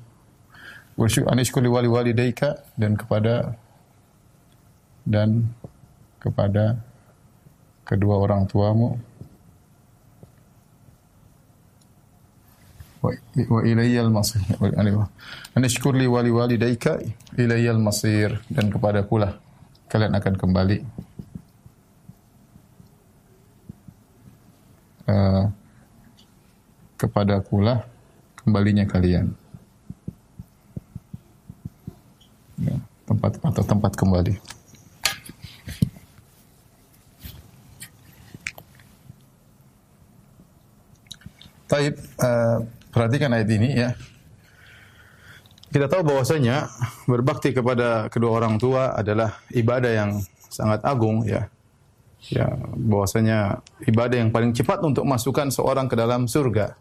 [0.96, 3.52] Bersyukur anishkuli wali walidaika dan kepada
[5.04, 5.52] dan
[6.16, 6.80] kepada
[7.86, 8.98] kedua orang tuamu.
[12.98, 14.42] Wa ilayyal masir
[15.54, 16.98] anishkur li wali walidaika
[17.38, 18.42] ilayyal masir.
[18.50, 19.38] Dan kepada kulah
[19.86, 20.78] kalian akan kembali.
[25.06, 25.46] Uh,
[26.98, 27.86] kepada kulah
[28.42, 29.30] kembalinya kalian.
[32.58, 32.74] Ya,
[33.06, 34.55] tempat atau tempat kembali.
[41.66, 42.62] Taib, uh,
[42.94, 43.90] perhatikan ayat ini ya.
[45.66, 46.70] Kita tahu bahwasanya
[47.10, 50.10] berbakti kepada kedua orang tua adalah ibadah yang
[50.48, 51.50] sangat agung ya.
[52.26, 56.74] Ya, bahwasanya ibadah yang paling cepat untuk masukkan seorang ke dalam surga.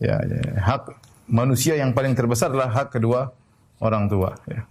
[0.00, 0.94] Ya, ya, hak
[1.28, 3.34] manusia yang paling terbesar adalah hak kedua
[3.82, 4.38] orang tua.
[4.48, 4.64] Ya.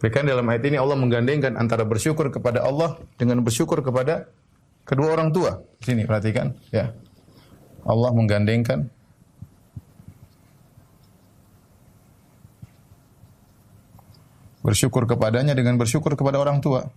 [0.00, 4.26] Bahkan dalam ayat ini Allah menggandengkan antara bersyukur kepada Allah dengan bersyukur kepada
[4.88, 5.60] kedua orang tua.
[5.84, 6.96] Sini perhatikan, ya.
[7.84, 8.92] Allah menggandengkan
[14.60, 16.92] bersyukur kepadanya dengan bersyukur kepada orang tua.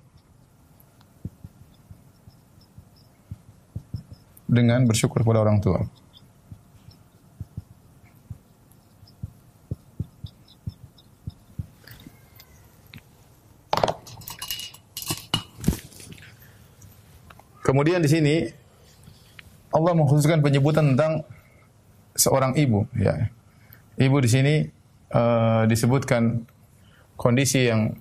[4.45, 5.81] Dengan bersyukur kepada orang tua.
[17.63, 18.62] Kemudian di sini
[19.73, 21.25] Allah mengkhususkan penyebutan tentang
[22.13, 23.33] seorang ibu ya.
[23.97, 24.55] Ibu di sini
[25.13, 26.45] uh, disebutkan
[27.17, 27.97] kondisi yang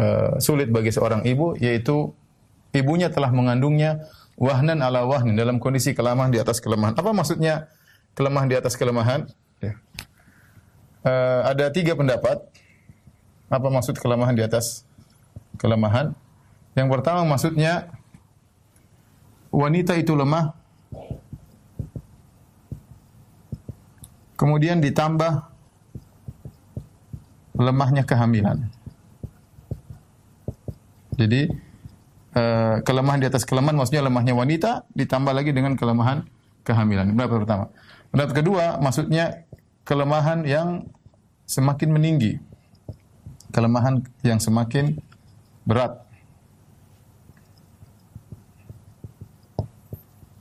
[0.00, 2.12] uh, sulit bagi seorang ibu yaitu
[2.72, 4.04] ibunya telah mengandungnya
[4.40, 6.96] wahnan ala wahnin dalam kondisi kelemahan di atas kelemahan.
[6.96, 7.68] Apa maksudnya
[8.16, 9.28] kelemahan di atas kelemahan?
[9.60, 9.76] Ya.
[11.04, 12.40] Uh, ada tiga pendapat.
[13.50, 14.88] Apa maksud kelemahan di atas
[15.60, 16.16] kelemahan?
[16.78, 17.90] Yang pertama maksudnya
[19.50, 20.54] wanita itu lemah,
[24.40, 25.44] kemudian ditambah
[27.60, 28.72] lemahnya kehamilan.
[31.20, 31.52] Jadi
[32.32, 36.24] uh, kelemahan di atas kelemahan maksudnya lemahnya wanita ditambah lagi dengan kelemahan
[36.64, 37.12] kehamilan.
[37.12, 37.64] Berapa pertama.
[38.08, 39.44] Pendapat kedua maksudnya
[39.84, 40.88] kelemahan yang
[41.44, 42.40] semakin meninggi.
[43.52, 44.96] Kelemahan yang semakin
[45.68, 46.08] berat.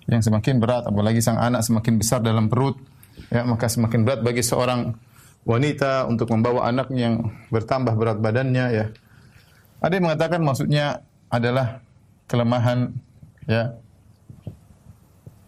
[0.09, 2.81] yang semakin berat apalagi sang anak semakin besar dalam perut
[3.29, 4.97] ya maka semakin berat bagi seorang
[5.45, 7.15] wanita untuk membawa anaknya yang
[7.49, 8.85] bertambah berat badannya ya.
[9.79, 10.85] Ada yang mengatakan maksudnya
[11.31, 11.81] adalah
[12.27, 12.93] kelemahan
[13.47, 13.79] ya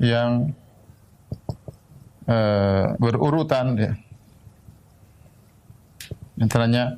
[0.01, 0.55] yang
[2.25, 3.91] uh, berurutan ya.
[6.41, 6.97] Antaranya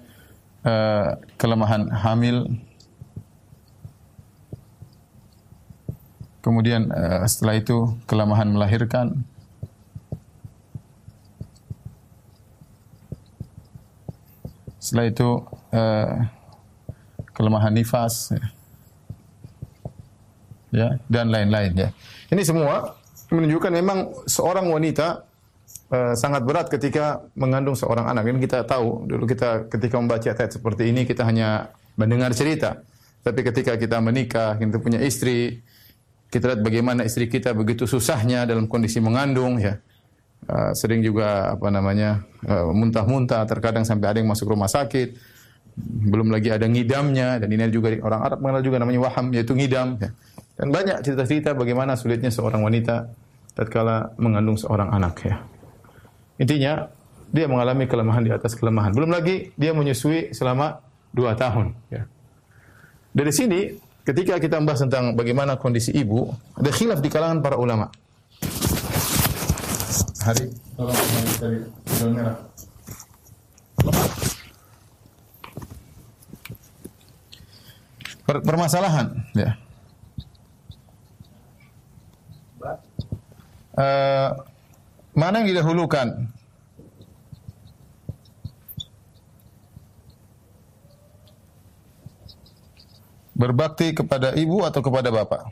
[0.64, 2.48] uh, kelemahan hamil.
[6.40, 9.28] Kemudian uh, setelah itu kelemahan melahirkan.
[14.84, 15.30] Setelah itu
[15.72, 16.28] uh,
[17.32, 18.44] kelemahan nifas ya.
[20.76, 21.90] ya dan lain-lain ya.
[22.28, 23.00] Ini semua
[23.32, 25.24] menunjukkan memang seorang wanita
[25.88, 28.28] uh, sangat berat ketika mengandung seorang anak.
[28.28, 32.84] Ini kita tahu dulu kita ketika membaca ayat seperti ini kita hanya mendengar cerita.
[33.24, 35.64] Tapi ketika kita menikah, kita punya istri,
[36.28, 39.80] kita lihat bagaimana istri kita begitu susahnya dalam kondisi mengandung ya.
[40.44, 45.16] Uh, sering juga apa namanya uh, muntah-muntah, terkadang sampai ada yang masuk rumah sakit.
[45.80, 49.96] Belum lagi ada ngidamnya dan ini juga orang Arab mengenal juga namanya waham yaitu ngidam
[50.04, 50.12] ya.
[50.54, 53.10] Dan banyak cerita-cerita bagaimana sulitnya seorang wanita
[53.56, 55.36] tatkala mengandung seorang anak ya.
[56.38, 56.92] Intinya
[57.34, 58.94] dia mengalami kelemahan di atas kelemahan.
[58.94, 62.06] Belum lagi dia menyusui selama dua tahun ya.
[63.16, 63.60] Dari sini
[64.04, 66.30] ketika kita membahas tentang bagaimana kondisi ibu,
[66.60, 67.88] ada khilaf di kalangan para ulama.
[70.24, 70.48] Hari
[70.80, 70.96] tolong
[71.36, 71.60] dari
[72.16, 72.40] merah.
[78.24, 79.60] permasalahan ya.
[83.74, 84.30] Uh,
[85.18, 86.30] mana yang didahulukan
[93.34, 95.52] Berbakti kepada ibu atau kepada bapak?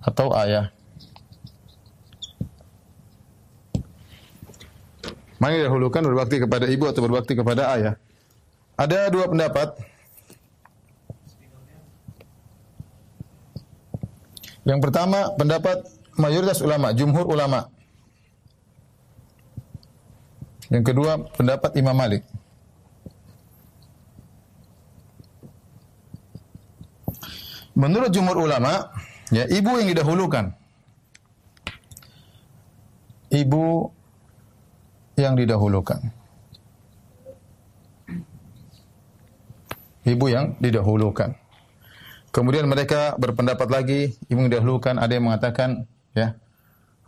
[0.00, 0.72] Atau ayah?
[5.40, 7.94] Mana dahulukan berbakti kepada ibu atau berbakti kepada ayah?
[8.76, 9.72] Ada dua pendapat.
[14.68, 15.80] Yang pertama, pendapat
[16.20, 17.72] mayoritas ulama, jumhur ulama.
[20.68, 22.22] Yang kedua, pendapat Imam Malik.
[27.72, 28.92] Menurut jumhur ulama,
[29.30, 30.54] ya ibu yang didahulukan.
[33.30, 33.94] Ibu
[35.14, 36.00] yang didahulukan.
[40.02, 41.38] Ibu yang didahulukan.
[42.30, 46.34] Kemudian mereka berpendapat lagi, ibu yang didahulukan, ada yang mengatakan, ya,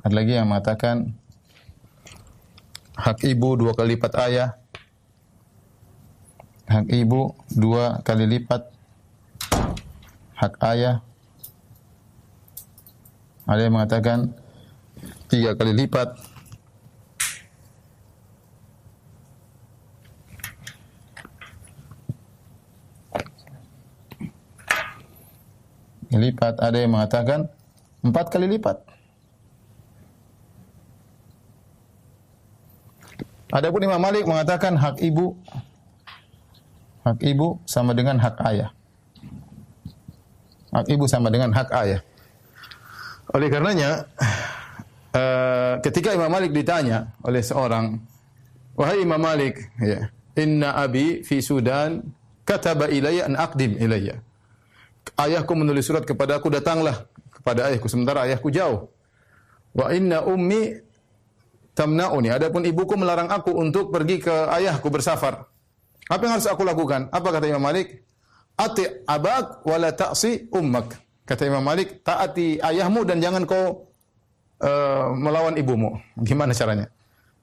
[0.02, 1.14] ada lagi yang mengatakan
[2.98, 4.58] hak ibu dua kali lipat ayah,
[6.70, 8.66] hak ibu dua kali lipat
[10.38, 11.02] hak ayah.
[13.42, 14.18] Ada yang mengatakan
[15.26, 16.14] tiga kali lipat.
[26.12, 27.50] Lipat ada yang mengatakan
[28.04, 28.78] empat kali lipat.
[33.52, 35.36] Ada pun Imam Malik mengatakan hak ibu
[37.02, 38.70] hak ibu sama dengan hak ayah.
[40.70, 42.00] Hak ibu sama dengan hak ayah.
[43.30, 44.10] Oleh karenanya
[45.14, 48.02] uh, ketika Imam Malik ditanya oleh seorang
[48.74, 52.02] wahai Imam Malik ya inna abi fi Sudan
[52.42, 54.18] kataba ilayya an aqdim ilayya
[55.20, 58.90] ayahku menulis surat kepada aku datanglah kepada ayahku sementara ayahku jauh
[59.76, 60.92] wa inna ummi
[61.74, 62.28] tamna'uni.
[62.32, 65.48] Adapun ibuku melarang aku untuk pergi ke ayahku bersafar.
[66.08, 67.08] Apa yang harus aku lakukan?
[67.08, 68.04] Apa kata Imam Malik?
[68.52, 71.00] Ati abak wala ta'si ummak.
[71.22, 73.86] Kata Imam Malik, taati ayahmu dan jangan kau
[74.58, 76.02] uh, melawan ibumu.
[76.18, 76.90] Gimana caranya?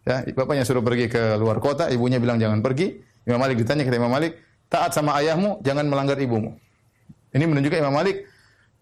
[0.03, 2.99] Ya, bapaknya suruh pergi ke luar kota, ibunya bilang jangan pergi.
[3.23, 4.35] Imam Malik ditanya kata Imam Malik,
[4.67, 6.59] taat sama ayahmu, jangan melanggar ibumu.
[7.31, 8.25] Ini menunjukkan Imam Malik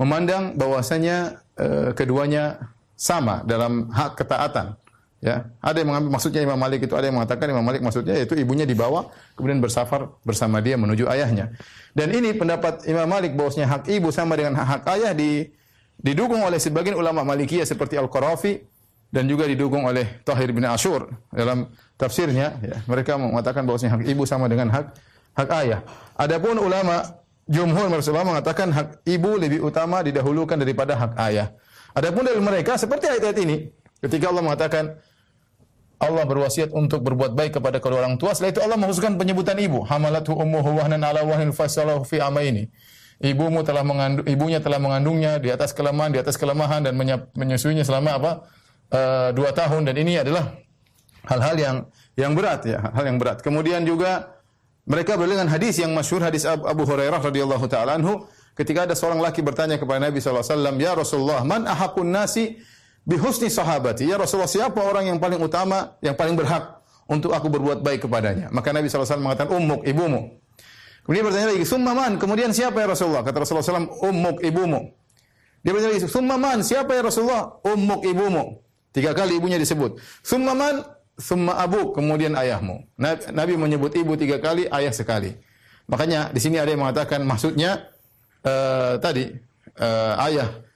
[0.01, 4.73] memandang bahwasanya uh, keduanya sama dalam hak ketaatan.
[5.17, 8.37] Ya, ada yang mengambil maksudnya Imam Malik itu ada yang mengatakan Imam Malik maksudnya yaitu
[8.37, 11.57] ibunya dibawa kemudian bersafar bersama dia menuju ayahnya.
[11.97, 15.49] Dan ini pendapat Imam Malik bahwasanya hak ibu sama dengan hak, hak ayah di,
[15.97, 18.61] didukung oleh sebagian ulama Malikiyah seperti Al-Qarafi
[19.09, 24.21] dan juga didukung oleh Tahir bin Ashur dalam tafsirnya ya, mereka mengatakan bahwasanya hak ibu
[24.29, 24.85] sama dengan hak
[25.33, 25.81] hak ayah.
[26.13, 27.01] Adapun ulama
[27.49, 31.57] jumhur mereka mengatakan hak ibu lebih utama didahulukan daripada hak ayah.
[31.97, 34.97] Adapun dari mereka seperti ayat-ayat ini ketika Allah mengatakan
[35.97, 38.37] Allah berwasiat untuk berbuat baik kepada kedua orang tua.
[38.37, 39.81] Setelah itu Allah menghususkan penyebutan ibu.
[39.81, 42.69] Hamalathu ummuhu wahnan ala wahnin fasalahu fi amaini.
[43.17, 46.93] Ibumu telah mengandung, ibunya telah mengandungnya di atas kelemahan, di atas kelemahan dan
[47.33, 48.31] menyusuinya selama apa?
[48.87, 50.53] Uh, dua tahun dan ini adalah
[51.25, 51.75] hal-hal yang
[52.13, 53.41] yang berat ya, hal yang berat.
[53.41, 54.37] Kemudian juga
[54.85, 59.43] mereka dengan hadis yang masyhur hadis Abu Hurairah radhiyallahu taala anhu ketika ada seorang laki
[59.43, 62.61] bertanya kepada Nabi sallallahu alaihi wasallam, "Ya Rasulullah, man ahakun nasi
[63.07, 64.03] bihusni sahabati.
[64.03, 68.51] Ya Rasulullah, siapa orang yang paling utama, yang paling berhak untuk aku berbuat baik kepadanya?
[68.51, 70.35] Maka Nabi SAW mengatakan, ummuk, ibumu.
[71.07, 72.19] Kemudian bertanya lagi, summa man?
[72.19, 73.23] Kemudian siapa ya Rasulullah?
[73.23, 74.91] Kata Rasulullah SAW, ummuk, ibumu.
[75.63, 76.59] Dia bertanya lagi, summa man?
[76.59, 77.63] Siapa ya Rasulullah?
[77.63, 78.59] Ummuk, ibumu.
[78.91, 80.03] Tiga kali ibunya disebut.
[80.19, 80.83] Summa man?
[81.17, 82.85] Summa abu, kemudian ayahmu.
[83.33, 85.33] Nabi menyebut ibu tiga kali, ayah sekali.
[85.87, 87.87] Makanya di sini ada yang mengatakan maksudnya
[88.43, 89.31] uh, tadi
[89.79, 90.66] uh, ayah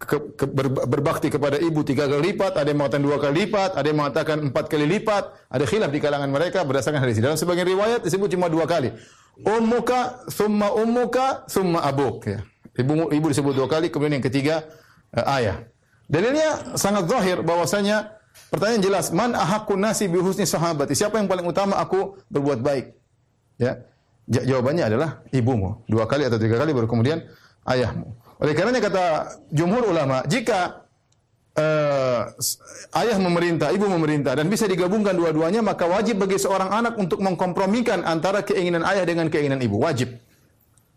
[0.00, 3.76] ke, ke, ber, berbakti kepada ibu tiga kali lipat, ada yang mengatakan dua kali lipat,
[3.76, 7.20] ada yang mengatakan empat kali lipat, ada khilaf di kalangan mereka berdasarkan hadis.
[7.20, 8.96] Dalam sebagian riwayat disebut cuma dua kali.
[9.44, 12.24] Ummuka, summa ummuka, summa abuk.
[12.24, 12.40] Ya.
[12.80, 14.64] Ibu, ibu disebut dua kali, kemudian yang ketiga
[15.12, 15.68] uh, ayah.
[16.08, 18.16] Dalilnya sangat zahir bahwasanya
[18.48, 20.96] pertanyaan jelas, man ahakun nasi bihusni sahabati?
[20.96, 22.96] Siapa yang paling utama aku berbuat baik?
[23.60, 23.84] Ya.
[24.30, 25.84] Jawabannya adalah ibumu.
[25.90, 27.20] Dua kali atau tiga kali baru kemudian
[27.68, 28.16] ayahmu.
[28.40, 29.04] Oleh karenanya kata
[29.52, 30.88] jumhur ulama, jika
[31.60, 32.32] uh,
[33.04, 38.00] ayah memerintah, ibu memerintah dan bisa digabungkan dua-duanya, maka wajib bagi seorang anak untuk mengkompromikan
[38.00, 39.76] antara keinginan ayah dengan keinginan ibu.
[39.84, 40.16] Wajib.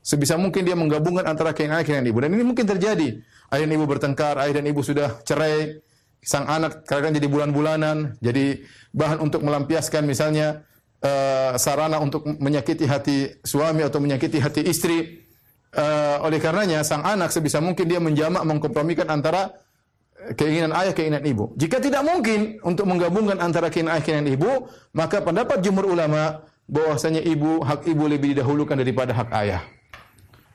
[0.03, 2.19] Sebisa mungkin dia menggabungkan antara keinginan ayah dan ibu.
[2.23, 3.19] Dan ini mungkin terjadi.
[3.51, 5.83] Ayah dan ibu bertengkar, ayah dan ibu sudah cerai,
[6.23, 8.63] sang anak kadang jadi bulan-bulanan, jadi
[8.95, 10.63] bahan untuk melampiaskan misalnya
[11.03, 15.22] uh, sarana untuk menyakiti hati suami atau menyakiti hati istri
[15.73, 19.57] Uh, oleh karenanya sang anak sebisa mungkin dia menjamak mengkompromikan antara
[20.37, 21.51] keinginan ayah keinginan ibu.
[21.59, 24.51] Jika tidak mungkin untuk menggabungkan antara keinginan ayah keinginan ibu,
[24.95, 29.61] maka pendapat jumhur ulama bahwasanya ibu hak ibu lebih didahulukan daripada hak ayah.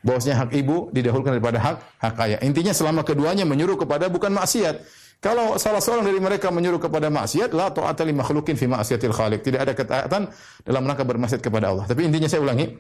[0.01, 2.39] Bahwasanya hak ibu didahulukan daripada hak hak ayah.
[2.41, 4.81] Intinya selama keduanya menyuruh kepada bukan maksiat.
[5.19, 9.43] Kalau salah seorang dari mereka menyuruh kepada maksiat, la ta'ata li makhlukin fi ma'siyatil khaliq.
[9.43, 10.31] Tidak ada ketaatan
[10.63, 11.91] dalam rangka bermaksiat kepada Allah.
[11.91, 12.71] Tapi intinya saya ulangi,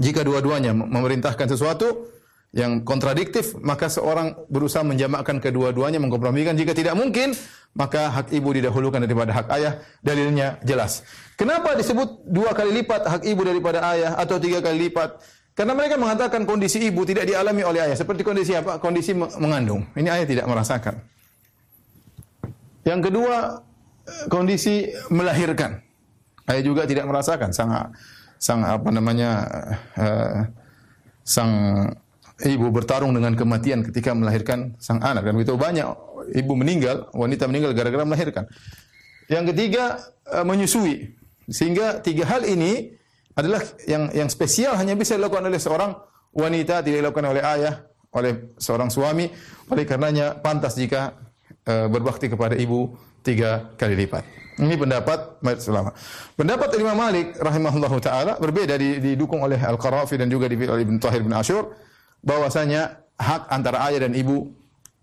[0.00, 2.08] jika dua-duanya memerintahkan sesuatu
[2.56, 6.56] yang kontradiktif, maka seorang berusaha menjamakkan kedua-duanya, mengkompromikan.
[6.56, 7.36] Jika tidak mungkin,
[7.76, 9.84] maka hak ibu didahulukan daripada hak ayah.
[10.00, 11.04] Dalilnya jelas.
[11.36, 15.20] Kenapa disebut dua kali lipat hak ibu daripada ayah atau tiga kali lipat?
[15.52, 17.96] Karena mereka mengatakan kondisi ibu tidak dialami oleh ayah.
[17.98, 18.80] Seperti kondisi apa?
[18.80, 19.84] Kondisi mengandung.
[19.92, 21.17] Ini ayah tidak merasakan.
[22.88, 23.60] Yang kedua,
[24.32, 25.84] kondisi melahirkan.
[26.48, 27.92] Ayah juga tidak merasakan sang
[28.40, 29.30] sang apa namanya
[30.00, 30.48] uh,
[31.20, 31.52] sang
[32.40, 35.84] ibu bertarung dengan kematian ketika melahirkan sang anak dan begitu banyak
[36.32, 38.48] ibu meninggal, wanita meninggal gara-gara melahirkan.
[39.28, 40.00] Yang ketiga
[40.32, 41.12] uh, menyusui.
[41.48, 42.96] Sehingga tiga hal ini
[43.36, 45.92] adalah yang yang spesial hanya bisa dilakukan oleh seorang
[46.32, 47.84] wanita, tidak dilakukan oleh ayah,
[48.16, 49.28] oleh seorang suami.
[49.68, 51.27] Oleh karenanya pantas jika
[51.68, 54.24] berbakti kepada ibu tiga kali lipat.
[54.58, 55.94] Ini pendapat mayat ulama.
[56.34, 61.30] Pendapat Imam Malik rahimahullah taala berbeda didukung oleh Al-Qarafi dan juga oleh Ibn Tahir bin
[61.36, 61.76] Ashur
[62.24, 64.50] bahwasanya hak antara ayah dan ibu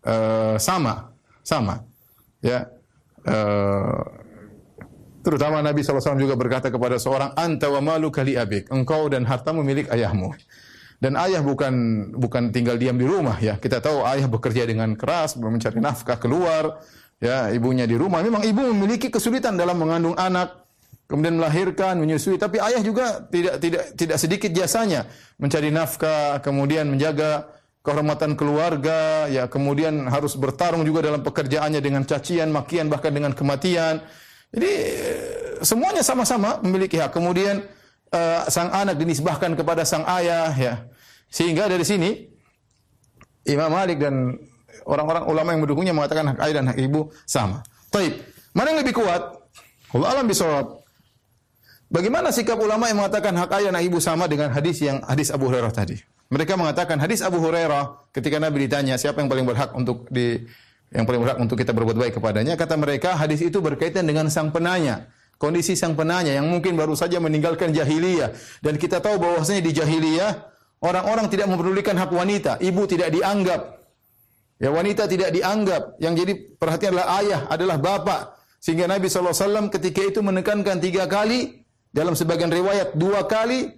[0.04, 1.88] uh, sama, sama.
[2.44, 2.68] Ya.
[3.24, 4.26] Uh,
[5.26, 8.70] Terutama Nabi SAW juga berkata kepada seorang, Anta wa malu kali abik.
[8.70, 10.30] Engkau dan hartamu milik ayahmu.
[10.96, 11.74] Dan ayah bukan
[12.16, 13.60] bukan tinggal diam di rumah ya.
[13.60, 16.80] Kita tahu ayah bekerja dengan keras, mencari nafkah keluar.
[17.20, 18.20] Ya, ibunya di rumah.
[18.20, 20.68] Memang ibu memiliki kesulitan dalam mengandung anak,
[21.08, 22.36] kemudian melahirkan, menyusui.
[22.36, 25.08] Tapi ayah juga tidak tidak tidak sedikit jasanya
[25.40, 27.56] mencari nafkah, kemudian menjaga
[27.86, 34.02] kehormatan keluarga, ya kemudian harus bertarung juga dalam pekerjaannya dengan cacian, makian, bahkan dengan kematian.
[34.50, 34.72] Jadi
[35.62, 37.14] semuanya sama-sama memiliki hak.
[37.14, 37.64] Kemudian
[38.12, 40.74] uh, sang anak dinisbahkan kepada sang ayah ya.
[41.32, 42.10] Sehingga dari sini
[43.46, 44.38] Imam Malik dan
[44.86, 47.66] orang-orang ulama yang mendukungnya mengatakan hak ayah dan hak ibu sama.
[47.90, 48.14] Taib.
[48.56, 49.22] Mana yang lebih kuat?
[49.96, 50.86] Allah alam bisawab.
[51.86, 55.48] Bagaimana sikap ulama yang mengatakan hak ayah dan ibu sama dengan hadis yang hadis Abu
[55.48, 56.02] Hurairah tadi?
[56.34, 60.42] Mereka mengatakan hadis Abu Hurairah ketika Nabi ditanya siapa yang paling berhak untuk di
[60.90, 62.58] yang paling berhak untuk kita berbuat baik kepadanya.
[62.58, 65.12] Kata mereka, hadis itu berkaitan dengan sang penanya.
[65.36, 68.32] Kondisi sang penanya yang mungkin baru saja meninggalkan jahiliyah.
[68.64, 70.32] Dan kita tahu bahwasanya di jahiliyah,
[70.80, 72.56] orang-orang tidak memperdulikan hak wanita.
[72.64, 73.84] Ibu tidak dianggap.
[74.56, 76.00] Ya wanita tidak dianggap.
[76.00, 78.22] Yang jadi perhatian adalah ayah, adalah bapak.
[78.64, 83.72] Sehingga Nabi SAW ketika itu menekankan tiga kali, dalam sebagian riwayat dua kali,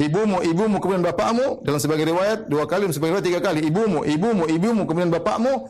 [0.00, 1.60] ibumu, ibumu, kemudian bapakmu.
[1.60, 3.60] Dalam sebagian riwayat dua kali, dalam sebagian riwayat tiga kali.
[3.68, 5.68] Ibumu, ibumu, ibumu, kemudian bapakmu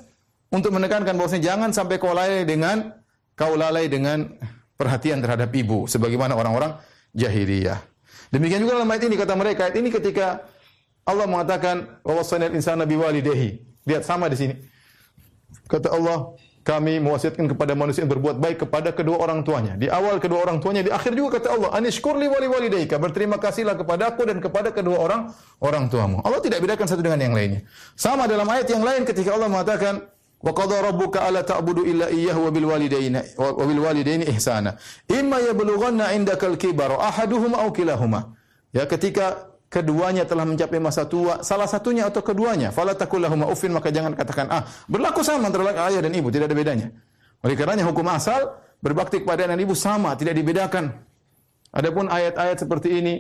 [0.55, 2.95] untuk menekankan bahwasanya jangan sampai kau lalai dengan
[3.35, 4.31] kau lalai dengan
[4.77, 6.77] perhatian terhadap ibu sebagaimana orang-orang
[7.17, 7.81] jahiliyah.
[8.31, 10.45] Demikian juga dalam ayat ini kata mereka, ayat ini ketika
[11.07, 13.63] Allah mengatakan wa wasanil insana biwalidehi.
[13.87, 14.55] Lihat sama di sini.
[15.71, 16.35] Kata Allah,
[16.67, 19.79] kami mewasiatkan kepada manusia yang berbuat baik kepada kedua orang tuanya.
[19.79, 22.99] Di awal kedua orang tuanya, di akhir juga kata Allah, anishkurli wali walidayka.
[22.99, 25.31] Berterima kasihlah kepada aku dan kepada kedua orang
[25.63, 26.19] orang tuamu.
[26.27, 27.63] Allah tidak bedakan satu dengan yang lainnya.
[27.95, 30.03] Sama dalam ayat yang lain ketika Allah mengatakan,
[30.37, 34.77] Wa qadha rabbuka alla ta'budu illa iyyahu wa bil walidayni wa bil walidayni ihsana.
[35.09, 38.37] Imma yablughanna indakal kibar ahaduhuma aw kilahuma.
[38.71, 43.73] Ya ketika keduanya telah mencapai masa tua, salah satunya atau keduanya, fala takul lahum uffin
[43.73, 44.63] maka jangan katakan ah.
[44.87, 46.87] Berlaku sama antara ayah dan ibu, tidak ada bedanya.
[47.41, 50.93] Oleh karenanya hukum asal berbakti kepada anak dan ibu sama, tidak dibedakan.
[51.73, 53.15] Adapun ayat-ayat seperti ini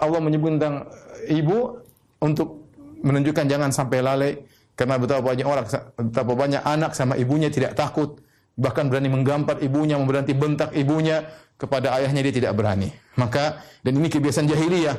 [0.00, 0.88] Allah menyebut tentang
[1.28, 1.84] ibu
[2.20, 2.68] untuk
[3.00, 4.32] menunjukkan jangan sampai lalai
[4.80, 5.68] karena betapa banyak orang,
[6.08, 8.16] betapa banyak anak sama ibunya tidak takut,
[8.56, 11.28] bahkan berani menggampar ibunya, berani bentak ibunya,
[11.60, 12.88] kepada ayahnya dia tidak berani.
[13.20, 14.96] Maka dan ini kebiasaan jahiliyah.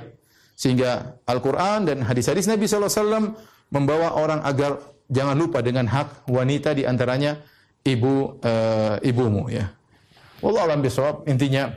[0.54, 3.34] Sehingga Al-Qur'an dan hadis-hadis Nabi SAW
[3.74, 4.78] membawa orang agar
[5.10, 7.42] jangan lupa dengan hak wanita di antaranya
[7.82, 9.74] ibu uh, ibumu ya.
[10.46, 11.74] Allah alam bisawab intinya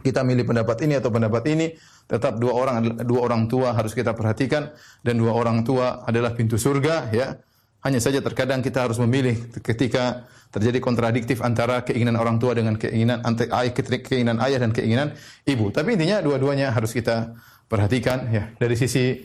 [0.00, 1.76] kita milih pendapat ini atau pendapat ini
[2.06, 4.70] tetap dua orang dua orang tua harus kita perhatikan
[5.02, 7.34] dan dua orang tua adalah pintu surga ya.
[7.82, 13.22] Hanya saja terkadang kita harus memilih ketika terjadi kontradiktif antara keinginan orang tua dengan keinginan
[13.22, 15.14] keinginan ayah dan keinginan
[15.46, 15.70] ibu.
[15.70, 17.38] Tapi intinya dua-duanya harus kita
[17.70, 18.50] perhatikan ya.
[18.58, 19.22] Dari sisi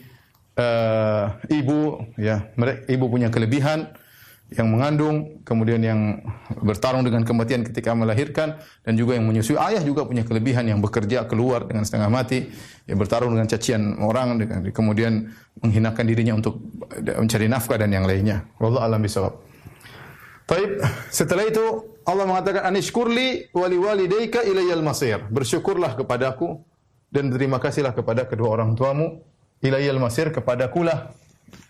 [0.58, 2.54] uh, ibu ya,
[2.86, 3.90] ibu punya kelebihan
[4.58, 6.20] yang mengandung, kemudian yang
[6.62, 9.56] bertarung dengan kematian ketika melahirkan, dan juga yang menyusui.
[9.58, 12.48] Ayah juga punya kelebihan yang bekerja keluar dengan setengah mati,
[12.86, 16.60] yang bertarung dengan cacian orang, dengan, kemudian menghinakan dirinya untuk
[17.00, 18.46] mencari nafkah dan yang lainnya.
[18.60, 19.40] Wallah alam bisawab.
[20.46, 25.22] Taib, setelah itu Allah mengatakan anishkurli wali walidayka ilayal masir.
[25.30, 26.58] Bersyukurlah kepadaku
[27.14, 29.22] dan terima kasihlah kepada kedua orang tuamu
[29.62, 31.14] ilayal masir kepadakulah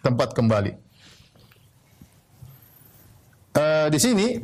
[0.00, 0.91] tempat kembali.
[3.52, 4.40] Uh, di sini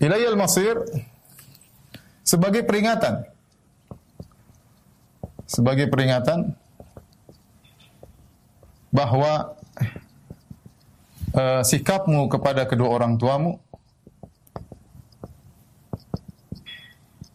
[0.00, 0.80] ilayal masir
[2.24, 3.28] sebagai peringatan.
[5.46, 6.56] Sebagai peringatan
[8.88, 9.54] bahwa
[11.36, 13.60] uh, sikapmu kepada kedua orang tuamu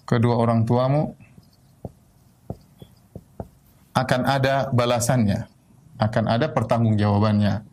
[0.10, 1.16] kedua orang tuamu
[3.96, 5.48] akan ada balasannya
[6.02, 7.64] akan ada pertanggungjawabannya.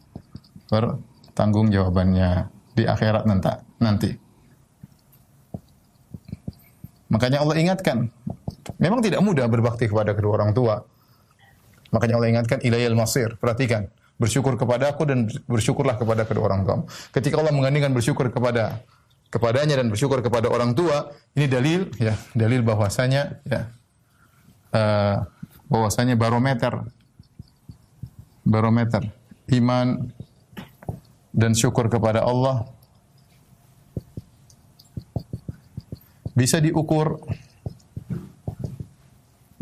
[0.69, 1.01] Per
[1.39, 3.23] tanggung jawabannya di akhirat
[3.79, 4.11] nanti.
[7.09, 8.11] Makanya Allah ingatkan,
[8.83, 10.83] memang tidak mudah berbakti kepada kedua orang tua.
[11.95, 13.39] Makanya Allah ingatkan ilayal masir.
[13.39, 13.89] Perhatikan,
[14.19, 16.77] bersyukur kepada aku dan bersyukurlah kepada kedua orang tua.
[17.15, 18.83] Ketika Allah mengandungkan bersyukur kepada
[19.33, 23.73] kepadanya dan bersyukur kepada orang tua, ini dalil ya, dalil bahwasanya ya
[24.77, 25.17] uh,
[25.73, 26.85] bahwasanya barometer
[28.45, 29.05] barometer
[29.53, 30.13] iman
[31.39, 32.67] dan syukur kepada Allah.
[36.35, 37.23] Bisa diukur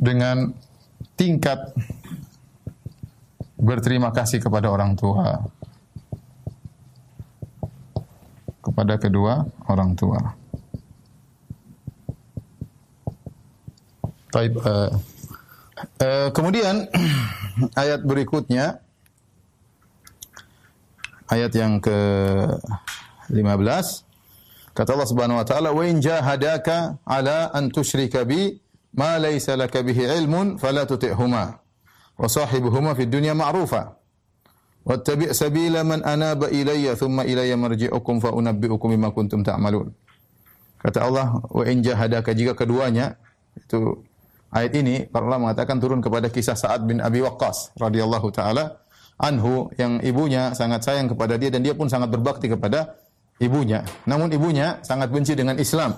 [0.00, 0.56] dengan
[1.20, 1.76] tingkat
[3.60, 5.44] berterima kasih kepada orang tua.
[8.64, 10.20] Kepada kedua orang tua.
[14.32, 14.92] Taib, uh, eh, uh,
[16.00, 16.88] eh, kemudian
[17.84, 18.85] ayat berikutnya
[21.30, 21.96] ayat yang ke
[23.30, 23.36] 15
[24.76, 28.54] kata Allah Subhanahu wa taala wa in jahadaka ala an tusyrika bi
[28.96, 31.44] ma laysa laka bihi ilmun fala tuti'huma
[32.16, 33.96] wa sahibuhuma fid dunya ma'rufa.
[34.86, 39.90] Wattabi' sabila man anaba ilayya thumma ilayya marji'ukum fa unabbi'ukum bima kuntum ta'malun.
[40.78, 43.18] Kata Allah wa in jahadaka jika keduanya
[43.58, 44.06] itu
[44.54, 48.78] ayat ini para ulama mengatakan turun kepada kisah Sa'ad bin Abi Waqqas radhiyallahu taala
[49.16, 53.00] anhu yang ibunya sangat sayang kepada dia dan dia pun sangat berbakti kepada
[53.40, 53.84] ibunya.
[54.04, 55.96] Namun ibunya sangat benci dengan Islam.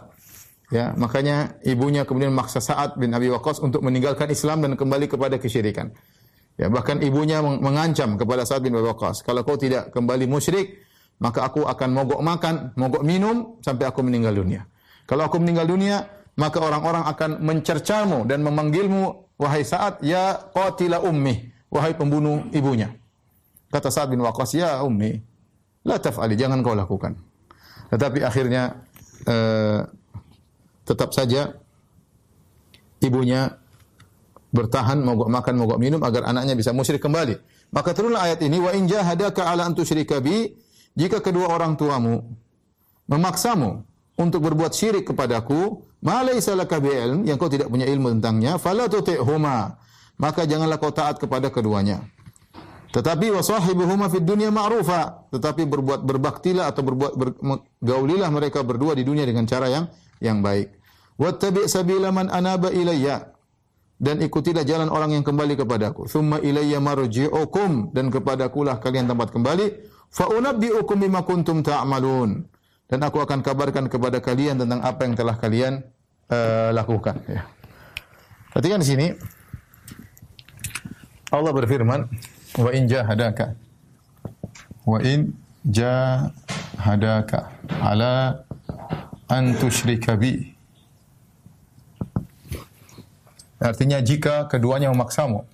[0.68, 5.40] Ya, makanya ibunya kemudian memaksa Sa'ad bin Abi Waqqas untuk meninggalkan Islam dan kembali kepada
[5.40, 5.88] kesyirikan.
[6.60, 10.84] Ya, bahkan ibunya mengancam kepada Sa'ad bin Abi Waqqas, kalau kau tidak kembali musyrik,
[11.24, 14.68] maka aku akan mogok makan, mogok minum sampai aku meninggal dunia.
[15.08, 16.04] Kalau aku meninggal dunia,
[16.36, 22.92] maka orang-orang akan mencercamu dan memanggilmu wahai Sa'ad ya qatila ummi, wahai pembunuh ibunya.
[23.68, 25.20] Kata Sa'ad bin Waqqas, "Ya ummi,
[25.84, 27.16] la taf'ali, jangan kau lakukan."
[27.92, 28.84] Tetapi akhirnya
[29.28, 29.80] eh,
[30.88, 31.52] tetap saja
[33.04, 33.52] ibunya
[34.48, 37.36] bertahan mogok makan, mogok minum agar anaknya bisa musyrik kembali.
[37.68, 40.48] Maka turunlah ayat ini, "Wa in jahadaka 'ala an tusyrika bi"
[40.98, 42.26] Jika kedua orang tuamu
[43.06, 43.86] memaksamu
[44.18, 48.90] untuk berbuat syirik kepadaku, ma laysa laka ilm, yang kau tidak punya ilmu tentangnya, fala
[48.90, 49.78] tuti'huma.
[50.18, 52.02] Maka janganlah kau taat kepada keduanya.
[52.88, 55.28] Tetapi wasahibuhuma fid dunya ma'rufa.
[55.28, 59.92] Tetapi berbuat berbaktilah atau berbuat bergaulilah mereka berdua di dunia dengan cara yang
[60.24, 60.72] yang baik.
[61.20, 63.36] Wattabi' sabila man anaba ilayya.
[63.98, 66.06] Dan ikutilah jalan orang yang kembali kepadaku.
[66.06, 69.66] Thumma ilayya marji'ukum dan kepadakulah kalian tempat kembali.
[70.08, 72.46] Fa unabbi'ukum bima kuntum ta'malun.
[72.88, 75.84] Dan aku akan kabarkan kepada kalian tentang apa yang telah kalian
[76.32, 77.44] uh, lakukan ya.
[78.48, 79.06] Perhatikan di sini
[81.28, 82.08] Allah berfirman
[82.58, 83.54] wa in jahadaka.
[84.86, 85.32] Wa in
[85.64, 87.54] jahadaka.
[87.80, 88.44] Ala
[89.30, 90.54] an tusyrika bi.
[93.62, 95.46] Artinya jika keduanya memaksamu.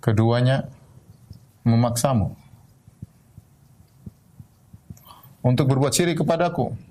[0.00, 0.70] Keduanya
[1.66, 2.38] memaksamu.
[5.42, 6.87] Untuk berbuat syirik kepadaku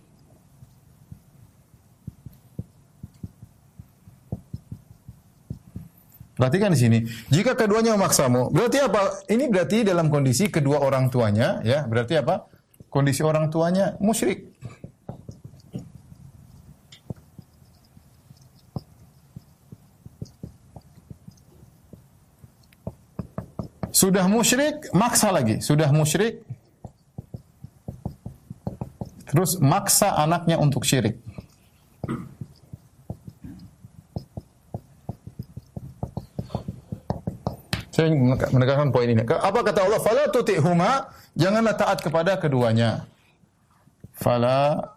[6.37, 6.99] Perhatikan di sini.
[7.33, 9.25] Jika keduanya memaksamu, berarti apa?
[9.25, 11.89] Ini berarti dalam kondisi kedua orang tuanya, ya.
[11.89, 12.45] Berarti apa?
[12.93, 14.53] Kondisi orang tuanya musyrik.
[23.89, 25.57] Sudah musyrik, maksa lagi.
[25.57, 26.45] Sudah musyrik,
[29.25, 31.17] terus maksa anaknya untuk syirik.
[37.97, 38.13] Saya
[38.53, 39.25] menekankan poin ini.
[39.25, 39.97] Apa kata Allah?
[39.97, 43.09] Fala tuti'huma, janganlah taat kepada keduanya.
[44.13, 44.93] Fala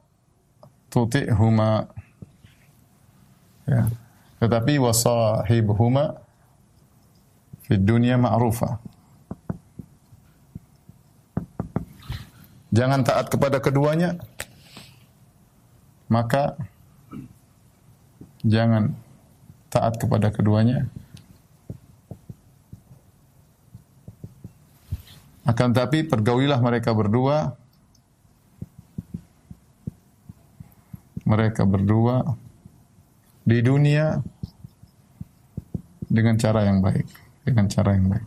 [0.93, 1.89] tuti'huma.
[3.65, 3.89] Ya.
[4.45, 6.21] Tetapi wasahibhuma
[7.65, 8.77] fi dunia ma'rufa.
[12.77, 14.21] Jangan taat kepada keduanya.
[16.13, 16.53] Maka
[18.45, 18.93] jangan
[19.73, 20.85] taat kepada keduanya
[25.49, 27.57] Akan tapi pergaulilah mereka berdua
[31.31, 32.27] mereka berdua
[33.47, 34.19] di dunia
[36.11, 37.07] dengan cara yang baik,
[37.47, 38.27] dengan cara yang baik.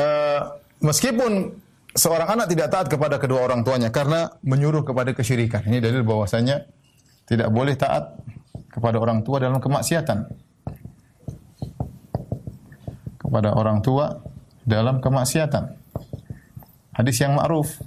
[0.00, 0.42] Uh,
[0.86, 1.60] meskipun
[1.92, 5.66] seorang anak tidak taat kepada kedua orang tuanya karena menyuruh kepada kesyirikan.
[5.66, 6.62] Ini dalil bahwasanya
[7.26, 8.16] tidak boleh taat
[8.70, 10.30] kepada orang tua dalam kemaksiatan
[13.30, 14.18] kepada orang tua
[14.66, 15.70] dalam kemaksiatan.
[16.90, 17.78] Hadis yang ma'ruf,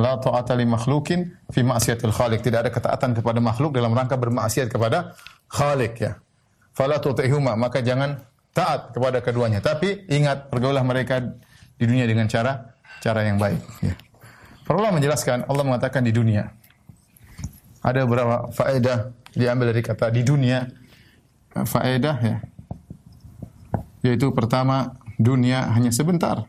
[0.00, 2.40] la ta'ata li makhlukin fi ma'siyatil khaliq.
[2.40, 5.12] Tidak ada ketaatan kepada makhluk dalam rangka bermaksiat kepada
[5.52, 6.16] khalik ya.
[6.72, 8.24] Fala tuti'huma, maka jangan
[8.56, 9.60] taat kepada keduanya.
[9.60, 11.20] Tapi ingat, pergaulah mereka
[11.76, 12.72] di dunia dengan cara
[13.04, 13.92] cara yang baik ya.
[14.64, 16.56] Para menjelaskan, Allah mengatakan di dunia.
[17.84, 20.64] Ada beberapa faedah diambil dari kata di dunia.
[21.50, 22.36] Faedah ya
[24.00, 26.48] yaitu pertama dunia hanya sebentar.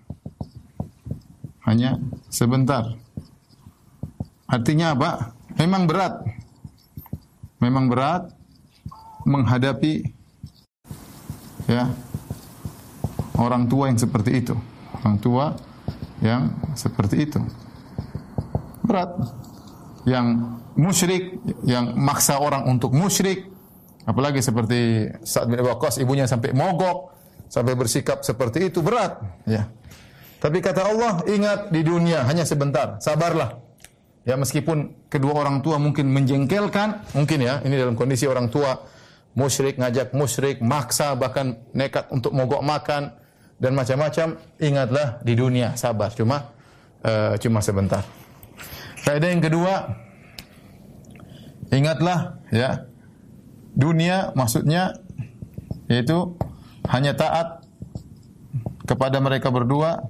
[1.68, 1.99] Hanya
[2.32, 2.95] sebentar.
[4.48, 5.11] Artinya apa?
[5.60, 6.23] Memang berat.
[7.61, 8.34] Memang berat
[9.22, 10.02] menghadapi
[11.69, 11.94] ya
[13.38, 14.56] orang tua yang seperti itu.
[15.02, 15.53] Orang tua
[16.22, 17.40] yang seperti itu.
[18.82, 19.14] berat.
[20.03, 23.45] Yang musyrik, yang maksa orang untuk musyrik,
[24.10, 27.20] apalagi seperti saat bin Waqqas ibunya sampai mogok,
[27.52, 29.68] sampai bersikap seperti itu berat, ya.
[30.40, 33.60] Tapi kata Allah, ingat di dunia hanya sebentar, sabarlah.
[34.23, 38.80] Ya meskipun kedua orang tua mungkin menjengkelkan, mungkin ya, ini dalam kondisi orang tua
[39.36, 43.11] musyrik ngajak musyrik, maksa bahkan nekat untuk mogok makan
[43.60, 46.56] dan macam-macam, ingatlah di dunia sabar, cuma
[47.03, 48.02] uh, cuma sebentar.
[49.02, 49.73] Faedah yang kedua,
[51.73, 52.86] ingatlah ya,
[53.73, 54.98] dunia maksudnya
[55.90, 56.38] yaitu
[56.89, 57.61] hanya taat
[58.87, 60.01] kepada mereka berdua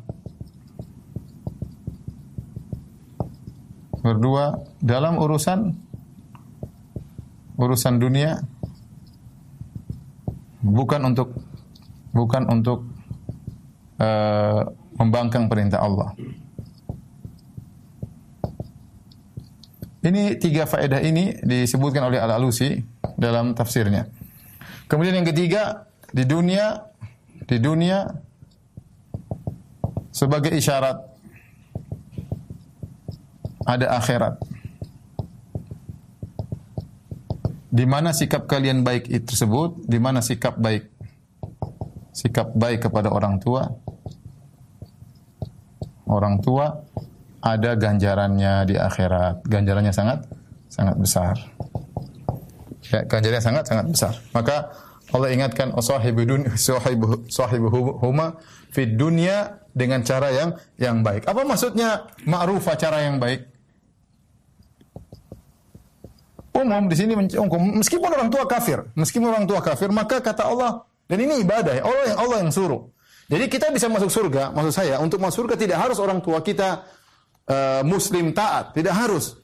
[4.02, 5.78] berdua dalam urusan
[7.60, 8.42] urusan dunia
[10.66, 11.38] bukan untuk
[12.10, 12.90] bukan untuk
[14.02, 14.66] uh,
[14.98, 16.14] membangkang perintah Allah.
[20.02, 22.74] Ini tiga faedah ini disebutkan oleh Al-Alusi
[23.22, 24.10] dalam tafsirnya.
[24.90, 26.92] Kemudian yang ketiga, di dunia
[27.48, 28.08] di dunia
[30.12, 30.98] sebagai isyarat
[33.66, 34.36] ada akhirat.
[37.72, 40.92] Di mana sikap kalian baik itu tersebut, di mana sikap baik
[42.12, 43.72] sikap baik kepada orang tua.
[46.12, 46.84] Orang tua
[47.40, 49.48] ada ganjarannya di akhirat.
[49.48, 50.28] Ganjarannya sangat
[50.68, 51.36] sangat besar.
[52.92, 54.14] Ya, ganjarannya sangat sangat besar.
[54.36, 54.76] Maka
[55.12, 58.40] Allah ingatkan oh, sahibu dunya sahibu sahibuhuma
[58.72, 61.28] fid dunya dengan cara yang yang baik.
[61.28, 63.48] Apa maksudnya ma'rufah cara yang baik?
[66.52, 70.84] Umum di sini umum meskipun orang tua kafir, meskipun orang tua kafir, maka kata Allah
[71.08, 72.92] dan ini ibadah, Allah yang Allah yang suruh.
[73.32, 76.84] Jadi kita bisa masuk surga, maksud saya untuk masuk surga tidak harus orang tua kita
[77.48, 79.40] uh, muslim taat, tidak harus.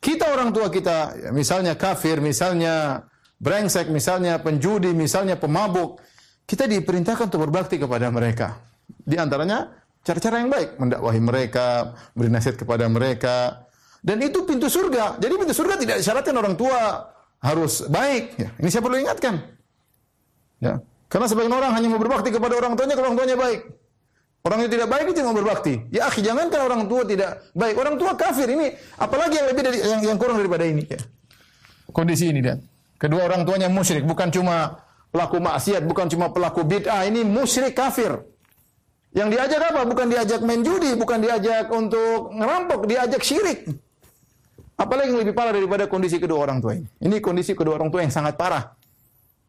[0.00, 3.04] Kita orang tua kita, ya, misalnya kafir, misalnya
[3.36, 6.00] brengsek, misalnya penjudi, misalnya pemabuk,
[6.46, 8.62] kita diperintahkan untuk berbakti kepada mereka.
[8.86, 9.74] Di antaranya
[10.06, 13.66] cara-cara yang baik, mendakwahi mereka, beri nasihat kepada mereka.
[13.98, 15.18] Dan itu pintu surga.
[15.18, 17.10] Jadi pintu surga tidak disyaratkan orang tua
[17.42, 18.38] harus baik.
[18.38, 19.42] Ya, ini saya perlu ingatkan.
[20.62, 20.78] Ya.
[21.10, 23.60] Karena sebagian orang hanya mau berbakti kepada orang tuanya kalau orang tuanya baik.
[24.46, 25.74] Orang yang tidak baik itu mau berbakti.
[25.90, 27.74] Ya akhi, jangankan orang tua tidak baik.
[27.74, 30.86] Orang tua kafir ini, apalagi yang lebih dari yang, yang kurang daripada ini.
[30.86, 31.02] Ya.
[31.90, 32.62] Kondisi ini dan
[32.96, 38.20] kedua orang tuanya musyrik, bukan cuma pelaku maksiat, bukan cuma pelaku bid'ah, ini musyrik kafir.
[39.16, 39.88] Yang diajak apa?
[39.88, 43.64] Bukan diajak main judi, bukan diajak untuk ngerampok, diajak syirik.
[44.76, 46.84] Apalagi yang lebih parah daripada kondisi kedua orang tua ini.
[47.00, 48.76] Ini kondisi kedua orang tua yang sangat parah.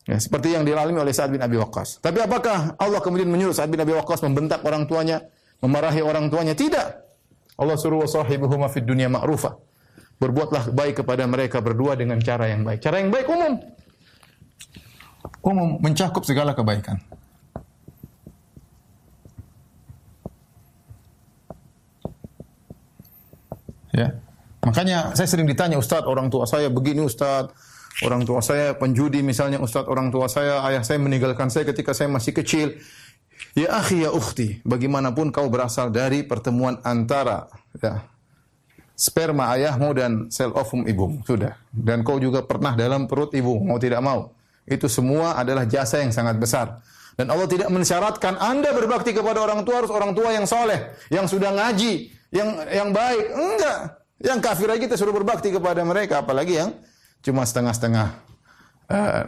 [0.08, 2.00] Ya, seperti yang dialami oleh Sa'ad bin Abi Waqqas.
[2.00, 5.28] Tapi apakah Allah kemudian menyuruh Sa'ad bin Abi Waqqas membentak orang tuanya,
[5.60, 6.56] memarahi orang tuanya?
[6.56, 6.88] Tidak.
[7.60, 9.60] Allah suruh wasahibuhuma fid dunya ma'rufa.
[10.18, 12.82] Berbuatlah baik kepada mereka berdua dengan cara yang baik.
[12.82, 13.54] Cara yang baik umum.
[15.46, 16.98] Umum mencakup segala kebaikan.
[23.94, 24.18] Ya.
[24.66, 27.50] Makanya saya sering ditanya, Ustaz, orang tua saya begini Ustaz,
[28.06, 32.06] Orang tua saya penjudi misalnya Ustaz, orang tua saya, ayah saya meninggalkan saya ketika saya
[32.14, 32.78] masih kecil.
[33.58, 37.50] Ya akhi ya ukhti, bagaimanapun kau berasal dari pertemuan antara
[37.82, 38.06] ya,
[38.98, 41.22] sperma ayahmu dan sel ovum ibumu.
[41.22, 41.54] Sudah.
[41.70, 44.34] Dan kau juga pernah dalam perut ibu, mau tidak mau.
[44.66, 46.82] Itu semua adalah jasa yang sangat besar.
[47.14, 51.26] Dan Allah tidak mensyaratkan Anda berbakti kepada orang tua harus orang tua yang soleh, yang
[51.30, 53.26] sudah ngaji, yang yang baik.
[53.32, 53.78] Enggak.
[54.18, 56.74] Yang kafir aja kita suruh berbakti kepada mereka, apalagi yang
[57.22, 58.18] cuma setengah-setengah
[58.90, 59.22] uh,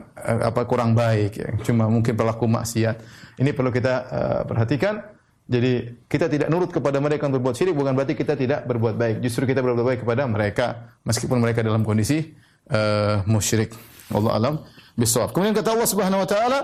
[0.49, 1.49] apa kurang baik ya.
[1.61, 2.97] Cuma mungkin pelaku maksiat.
[3.37, 5.18] Ini perlu kita uh, perhatikan.
[5.49, 9.17] Jadi kita tidak nurut kepada mereka untuk berbuat syirik bukan berarti kita tidak berbuat baik.
[9.25, 12.21] Justru kita berbuat baik kepada mereka meskipun mereka dalam kondisi
[12.69, 13.73] uh, musyrik.
[14.13, 14.53] Allah alam
[14.93, 15.33] bisawab.
[15.33, 16.59] Kemudian kata Allah Subhanahu wa taala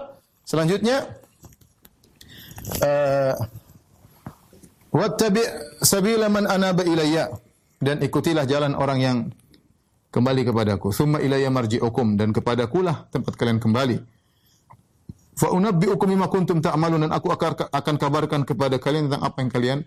[0.45, 1.01] selanjutnya
[2.85, 3.33] uh,
[4.93, 7.33] wattabi' sabila man anaba ilayya
[7.81, 9.17] dan ikutilah jalan orang yang
[10.13, 10.93] kembali kepadaku.
[10.93, 14.14] Summa ilayya marji'ukum dan kepadakulah tempat kalian kembali.
[15.35, 19.77] Fa unabbi'ukum bima kuntum ta'malun dan aku akan kabarkan kepada kalian tentang apa yang kalian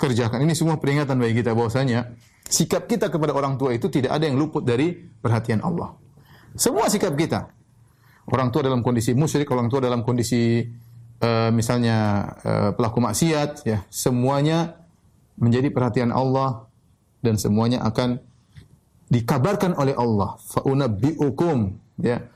[0.00, 0.40] kerjakan.
[0.40, 2.16] Ini semua peringatan bagi kita bahwasanya
[2.48, 5.92] sikap kita kepada orang tua itu tidak ada yang luput dari perhatian Allah.
[6.56, 7.52] Semua sikap kita.
[8.26, 10.64] Orang tua dalam kondisi musyrik, orang tua dalam kondisi
[11.20, 14.80] uh, misalnya uh, pelaku maksiat ya, semuanya
[15.36, 16.72] menjadi perhatian Allah
[17.20, 18.18] dan semuanya akan
[19.06, 22.26] dikabarkan oleh Allah fa unabbiukum ya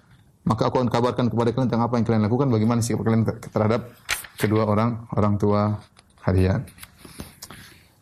[0.51, 3.23] maka aku akan kabarkan kepada kalian tentang apa yang kalian lakukan bagaimana sikap kalian
[3.55, 3.95] terhadap
[4.35, 5.79] kedua orang orang tua
[6.27, 6.67] kalian.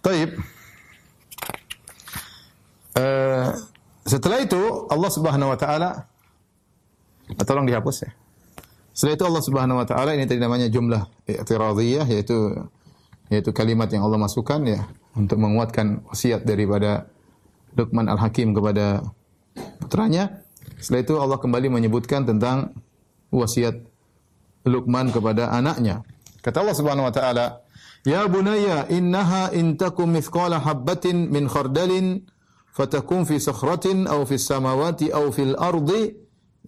[0.01, 0.33] Taib.
[2.97, 3.53] Uh,
[4.09, 6.09] setelah itu Allah Subhanahu wa taala
[7.37, 8.11] ah, tolong dihapus ya.
[8.97, 12.57] Setelah itu Allah Subhanahu wa taala ini tadi namanya jumlah i'tiradiyah yaitu
[13.29, 17.13] yaitu kalimat yang Allah masukkan ya untuk menguatkan wasiat daripada
[17.77, 19.05] Luqman Al-Hakim kepada
[19.85, 20.48] putranya.
[20.77, 22.77] Setelah itu Allah kembali menyebutkan tentang
[23.33, 23.81] wasiat
[24.69, 26.05] Luqman kepada anaknya.
[26.45, 27.65] Kata Allah Subhanahu wa taala,
[28.05, 32.29] "Ya bunayya, innaha in takum mithqala habatin min khardalin
[32.79, 36.15] fatakun fi sakhratin aw fi samawati aw fil ardi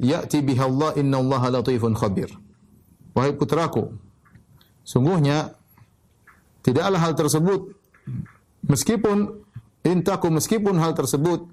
[0.01, 2.33] ya'ti biha Allah inna Allah latifun khabir.
[3.15, 3.95] Wahai putraku,
[4.83, 5.55] sungguhnya
[6.63, 7.75] tidaklah hal tersebut
[8.65, 9.45] meskipun
[9.83, 11.47] intaku meskipun hal tersebut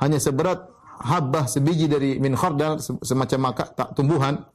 [0.00, 0.71] hanya seberat
[1.02, 4.46] habbah sebiji dari min khardal semacam maka tak tumbuhan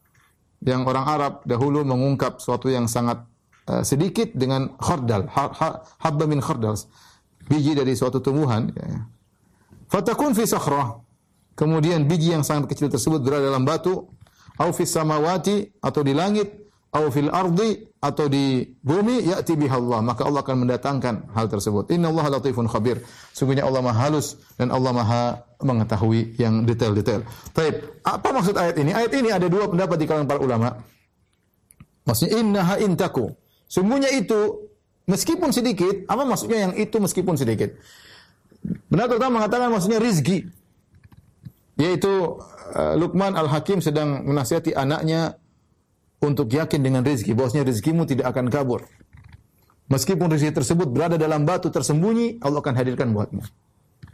[0.64, 3.22] yang orang Arab dahulu mengungkap suatu yang sangat
[3.70, 5.68] uh, sedikit dengan khardal ha, ha,
[6.02, 6.74] habba min khardal
[7.46, 9.06] biji dari suatu tumbuhan ya.
[9.88, 11.00] Fatakun fi sakhrah.
[11.58, 14.06] Kemudian biji yang sangat kecil tersebut berada dalam batu,
[14.62, 16.67] au fi samawati atau di langit,
[16.98, 21.94] au fil ardi atau di bumi ya'ti Allah maka Allah akan mendatangkan hal tersebut.
[21.94, 23.06] Innallaha latifun khabir.
[23.34, 25.22] Sungguhnya Allah maha halus dan Allah maha
[25.62, 27.26] mengetahui yang detail-detail.
[27.54, 28.02] Taib.
[28.02, 28.92] Apa maksud ayat ini?
[28.94, 30.70] Ayat ini ada dua pendapat di kalangan para ulama.
[32.06, 33.34] Maksudnya innaha intaku.
[33.68, 34.70] Sungguhnya itu
[35.10, 37.76] meskipun sedikit apa maksudnya yang itu meskipun sedikit?
[38.88, 40.48] Benar pertama mengatakan maksudnya rizki.
[41.78, 42.10] Yaitu
[42.74, 45.38] uh, Luqman Al-Hakim sedang menasihati anaknya
[46.22, 47.34] untuk yakin dengan rizki.
[47.38, 48.86] Bahwasanya rizkimu tidak akan kabur.
[49.88, 53.44] Meskipun rizki tersebut berada dalam batu tersembunyi, Allah akan hadirkan buatmu.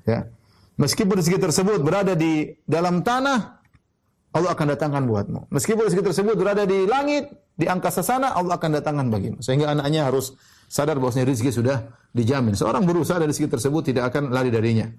[0.05, 0.29] Ya.
[0.77, 3.61] Meskipun rizki tersebut berada di dalam tanah,
[4.33, 5.39] Allah akan datangkan buatmu.
[5.49, 9.39] Meskipun rizki tersebut berada di langit, di angkasa sana, Allah akan datangkan bagimu.
[9.41, 10.33] Sehingga anaknya harus
[10.69, 11.77] sadar bahwasanya rezeki sudah
[12.13, 12.57] dijamin.
[12.57, 14.89] Seorang berusaha dari rezeki tersebut tidak akan lari darinya.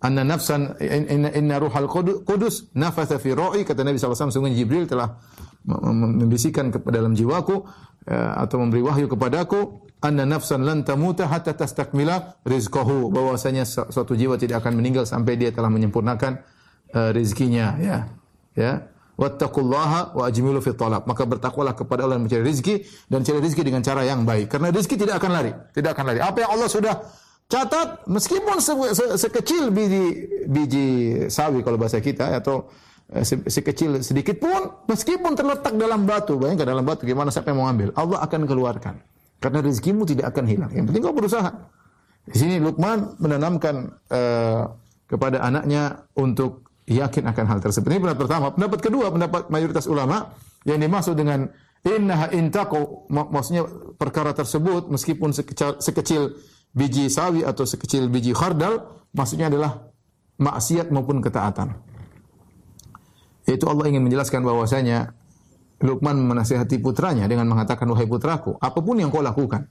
[0.00, 1.84] Anna nafsan inna, inna ruhal
[2.24, 5.20] qudus nafatha fi ra'i kata Nabi SAW sungguh Jibril telah
[5.66, 7.64] membisikkan ke dalam jiwaku
[8.08, 14.40] ya, atau memberi wahyu kepadaku anna nafsan lan tamuta hatta tastakmila rizqahu bahwasanya suatu jiwa
[14.40, 16.40] tidak akan meninggal sampai dia telah menyempurnakan
[16.96, 18.08] uh, rezekinya ya
[18.56, 18.88] ya
[19.20, 21.04] wattaqullaha wa ajmilu fi talab.
[21.04, 22.80] Maka bertakwalah kepada Allah mencari rezeki
[23.12, 24.48] dan cari rezeki dengan cara yang baik.
[24.48, 26.20] Karena rezeki tidak akan lari, tidak akan lari.
[26.24, 26.94] Apa yang Allah sudah
[27.50, 30.04] catat meskipun se se sekecil biji
[30.48, 30.88] biji
[31.28, 32.70] sawi kalau bahasa kita atau eh,
[33.26, 37.90] sekecil sedikit pun meskipun terletak dalam batu bayangkan dalam batu gimana siapa yang mau ambil
[37.98, 38.94] Allah akan keluarkan
[39.42, 41.50] karena rezekimu tidak akan hilang yang penting kau berusaha
[42.30, 44.62] di sini Luqman menanamkan uh,
[45.10, 47.90] kepada anaknya untuk yakin akan hal tersebut.
[47.90, 48.46] Ini pendapat pertama.
[48.54, 50.30] Pendapat kedua, pendapat mayoritas ulama
[50.62, 51.50] yang dimaksud dengan
[51.82, 53.64] innaha intaqu maksudnya
[53.96, 56.22] perkara tersebut meskipun sekecil, sekecil
[56.76, 58.84] biji sawi atau sekecil biji khardal
[59.16, 59.90] maksudnya adalah
[60.38, 61.74] maksiat maupun ketaatan.
[63.54, 65.14] Itu Allah ingin menjelaskan bahwasanya
[65.80, 69.64] Luqman menasihati putranya dengan mengatakan wahai putraku, apa pun yang kau lakukan,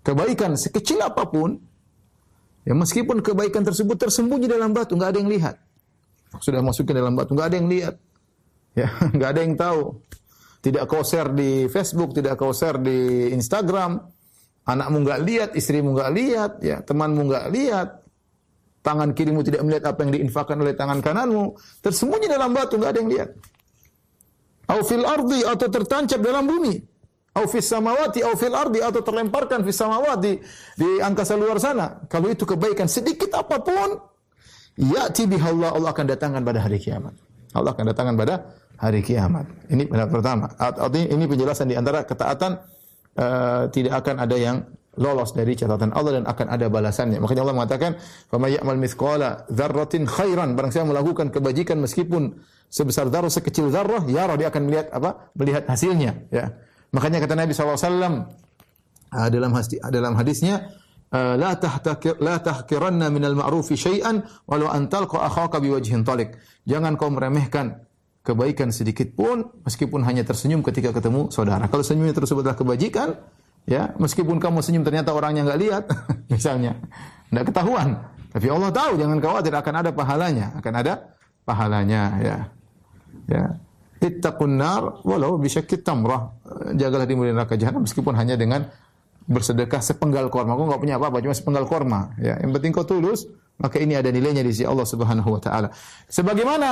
[0.00, 1.60] kebaikan sekecil apa pun,
[2.64, 5.60] ya meskipun kebaikan tersebut tersembunyi dalam batu, nggak ada yang lihat.
[6.40, 7.94] Sudah masukin dalam batu, nggak ada yang lihat,
[8.72, 10.00] ya nggak ada yang tahu.
[10.62, 14.00] Tidak kau share di Facebook, tidak kau share di Instagram,
[14.64, 17.88] anakmu nggak lihat, istrimu nggak lihat, ya temanmu nggak lihat,
[18.82, 22.98] tangan kirimu tidak melihat apa yang diinfakkan oleh tangan kananmu, tersembunyi dalam batu, nggak ada
[22.98, 23.30] yang lihat.
[24.70, 26.74] Au fil ardi atau tertancap dalam bumi.
[27.32, 30.36] Au fis samawati au fil ardi atau terlemparkan fis samawati
[30.76, 32.04] di angkasa luar sana.
[32.10, 34.12] Kalau itu kebaikan sedikit apa pun,
[34.72, 37.12] Ya'ti bihallah Allah akan datangkan pada hari kiamat.
[37.52, 38.34] Allah akan datangkan pada
[38.80, 39.44] hari kiamat.
[39.68, 40.46] Ini pendapat pertama.
[40.56, 42.52] Artinya ini penjelasan di antara ketaatan
[43.20, 44.56] uh, tidak akan ada yang
[45.00, 47.20] lolos dari catatan Allah dan akan ada balasannya.
[47.20, 47.90] Makanya Allah mengatakan,
[48.28, 52.36] "Fama ya'mal mithqala dzarratin khairan." Barang siapa melakukan kebajikan meskipun
[52.68, 55.32] sebesar zarrah sekecil zarrah, ya dia akan melihat apa?
[55.36, 56.52] Melihat hasilnya, ya.
[56.92, 60.68] Makanya kata Nabi SAW uh, dalam hadis, dalam hadisnya,
[61.12, 66.40] Eh, la tahtakir la tahkiranna minal ma'rufi syai'an walau an akhaka biwajhin talik.
[66.64, 67.84] Jangan kau meremehkan
[68.24, 71.68] kebaikan sedikit pun meskipun hanya tersenyum ketika ketemu saudara.
[71.68, 73.12] Kalau senyumnya tersebut adalah kebajikan,
[73.68, 75.84] ya, meskipun kamu senyum ternyata orangnya enggak lihat,
[76.34, 76.78] misalnya,
[77.30, 77.98] enggak ketahuan.
[78.32, 80.92] Tapi Allah tahu, jangan khawatir akan ada pahalanya, akan ada
[81.44, 82.36] pahalanya, ya.
[83.28, 83.44] Ya.
[84.02, 86.34] Ittaqun nar walau bisyakkit tamrah.
[86.74, 88.66] Jagalah dirimu dari neraka jahanam meskipun hanya dengan
[89.30, 90.58] bersedekah sepenggal korma.
[90.58, 92.10] Kau nggak punya apa-apa, cuma sepenggal korma.
[92.18, 93.30] Ya, yang penting kau tulus,
[93.62, 95.68] maka ini ada nilainya di sisi Allah Subhanahu wa taala.
[96.10, 96.68] Sebagaimana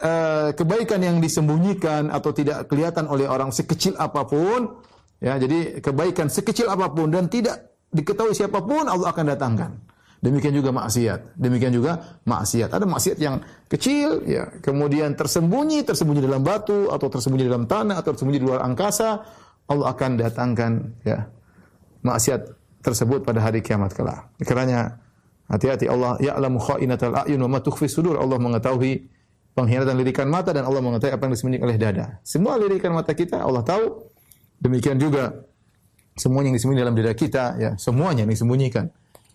[0.00, 4.84] uh, kebaikan yang disembunyikan atau tidak kelihatan oleh orang sekecil apa pun,
[5.26, 9.70] ya, jadi kebaikan sekecil apa pun dan tidak diketahui siapa pun Allah akan datangkan.
[10.22, 11.36] Demikian juga maksiat.
[11.36, 12.72] Demikian juga maksiat.
[12.72, 18.16] Ada maksiat yang kecil, ya, kemudian tersembunyi, tersembunyi dalam batu atau tersembunyi dalam tanah atau
[18.16, 19.22] tersembunyi di luar angkasa.
[19.66, 20.72] Allah akan datangkan
[21.02, 21.26] ya
[22.06, 22.54] maksiat
[22.86, 24.30] tersebut pada hari kiamat kelak.
[24.46, 24.94] Karena
[25.50, 28.14] hati-hati Allah ya'lamu kha'inatal a'yun wa ma tukhfi sudur.
[28.14, 29.10] Allah mengetahui
[29.58, 32.06] pengkhianatan lirikan mata dan Allah mengetahui apa yang disembunyikan oleh dada.
[32.22, 34.15] Semua lirikan mata kita Allah tahu.
[34.56, 35.46] Demikian juga
[36.16, 38.86] semuanya yang disembunyikan dalam dada kita ya, semuanya yang disembunyikan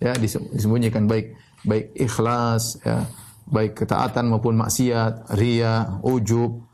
[0.02, 3.06] ya disembunyikan baik baik ikhlas ya
[3.46, 6.66] baik ketaatan maupun maksiat ria ujub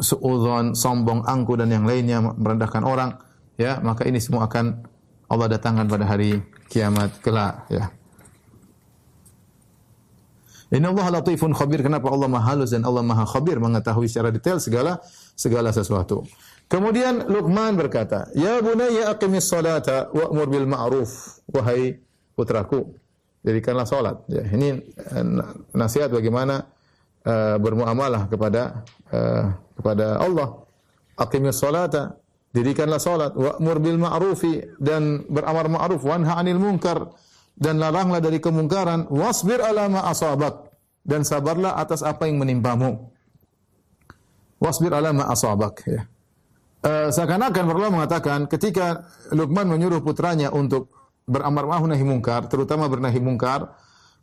[0.00, 3.20] suudzon sombong angku dan yang lainnya merendahkan orang
[3.60, 4.80] ya maka ini semua akan
[5.28, 6.40] Allah datangkan pada hari
[6.72, 7.92] kiamat kelak ya
[10.74, 11.86] Inna Allah latifun khabir.
[11.86, 14.98] Kenapa Allah maha halus dan Allah maha khabir mengetahui secara detail segala
[15.38, 16.26] segala sesuatu.
[16.68, 22.00] Kemudian Luqman berkata, "Ya bunayya aqimis salata wa'mur bil ma'ruf." Wahai
[22.34, 22.96] putraku,
[23.44, 24.16] dirikanlah salat.
[24.26, 25.24] Ya, ini eh,
[25.76, 26.66] nasihat bagaimana
[27.24, 30.64] uh, bermuamalah kepada uh, kepada Allah.
[31.14, 32.18] Aqimis salata,
[32.50, 37.12] dirikanlah salat, wa'mur bil ma'rufi dan beramar ma'ruf, wanha 'anil munkar
[37.54, 40.74] dan laranglah dari kemungkaran, wasbir ala ma asabak
[41.06, 43.12] dan sabarlah atas apa yang menimpamu.
[44.58, 46.02] Wasbir ala ma asabak ya.
[46.84, 50.92] Uh, seakan-akan Allah mengatakan ketika Luqman menyuruh putranya untuk
[51.24, 53.72] beramar ma'ruf nahi mungkar, terutama bernahi mungkar,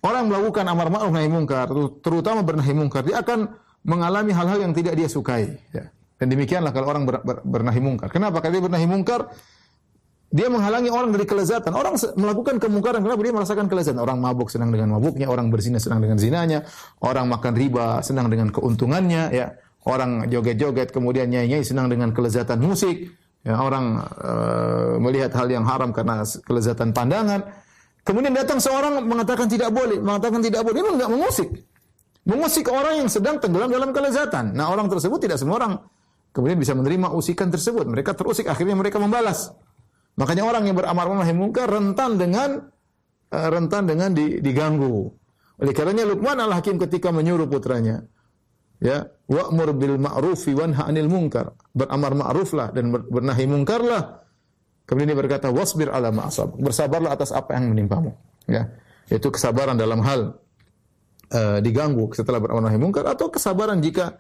[0.06, 1.66] orang melakukan amar ma'ruf nahi mungkar,
[2.06, 3.50] terutama bernahi mungkar, dia akan
[3.82, 5.58] mengalami hal-hal yang tidak dia sukai.
[5.74, 5.90] Ya.
[6.22, 8.14] Dan demikianlah kalau orang ber, ber, bernahi mungkar.
[8.14, 8.46] Kenapa?
[8.46, 9.34] Karena dia bernahi mungkar,
[10.30, 11.74] dia menghalangi orang dari kelezatan.
[11.74, 13.98] Orang melakukan kemungkaran kenapa dia merasakan kelezatan?
[14.06, 16.62] Orang mabuk senang dengan mabuknya, orang berzina senang dengan zinanya,
[17.02, 19.58] orang makan riba senang dengan keuntungannya, ya.
[19.82, 23.10] Orang joget-joget kemudian nyanyi senang dengan kelezatan musik.
[23.42, 27.42] Ya, orang uh, melihat hal yang haram karena kelezatan pandangan.
[28.06, 30.78] Kemudian datang seorang mengatakan tidak boleh, mengatakan tidak boleh.
[30.86, 31.50] Ini enggak mengusik.
[32.22, 34.54] Mengusik orang yang sedang tenggelam dalam kelezatan.
[34.54, 35.74] Nah, orang tersebut tidak semua orang
[36.30, 37.90] kemudian bisa menerima usikan tersebut.
[37.90, 39.50] Mereka terusik, akhirnya mereka membalas.
[40.22, 42.70] Makanya orang yang beramar ma'ruf munkar rentan dengan
[43.32, 45.10] uh, rentan dengan diganggu.
[45.62, 48.02] Oleh karenanya Luqman al-Hakim ketika menyuruh putranya,
[48.82, 51.54] ya wa'mur bil ma'rufi wanha 'anil munkar.
[51.72, 54.26] Beramar ma'ruflah dan bernahi mungkarlah.
[54.84, 58.12] Kemudian dia berkata wasbir ala ma'asab bersabarlah atas apa yang menimpamu.
[58.50, 58.68] Ya
[59.12, 60.40] itu kesabaran dalam hal
[61.36, 64.20] uh, diganggu setelah beramar nahi mungkar atau kesabaran jika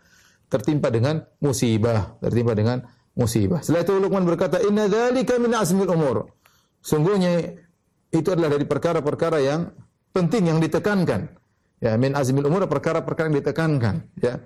[0.51, 2.83] tertimpa dengan musibah tertimpa dengan
[3.15, 3.63] musibah.
[3.63, 6.27] Setelah itu Luqman berkata inna dzalika min azmil umur.
[6.83, 7.55] Sungguhnya
[8.11, 9.71] itu adalah dari perkara-perkara yang
[10.11, 11.39] penting yang ditekankan.
[11.81, 14.37] Ya, min azmil umur perkara-perkara yang ditekankan, ya.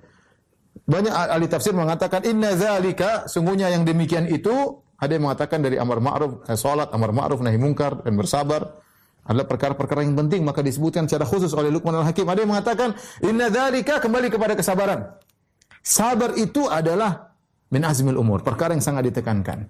[0.84, 6.04] Banyak ahli tafsir mengatakan inna zalika sungguhnya yang demikian itu ada yang mengatakan dari amar
[6.04, 8.84] ma'ruf, eh, salat, amar ma'ruf nahi mungkar dan bersabar
[9.26, 12.28] adalah perkara-perkara yang penting maka disebutkan secara khusus oleh Luqman Al-Hakim.
[12.28, 12.94] Ada yang mengatakan
[13.26, 15.16] inna dzalika kembali kepada kesabaran.
[15.82, 17.34] Sabar itu adalah
[17.74, 19.70] min azmil umur, perkara yang sangat ditekankan.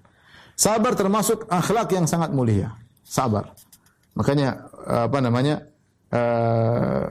[0.56, 2.76] Sabar termasuk akhlak yang sangat mulia.
[3.04, 3.52] Sabar.
[4.16, 5.68] Makanya apa namanya?
[6.06, 7.02] Uh,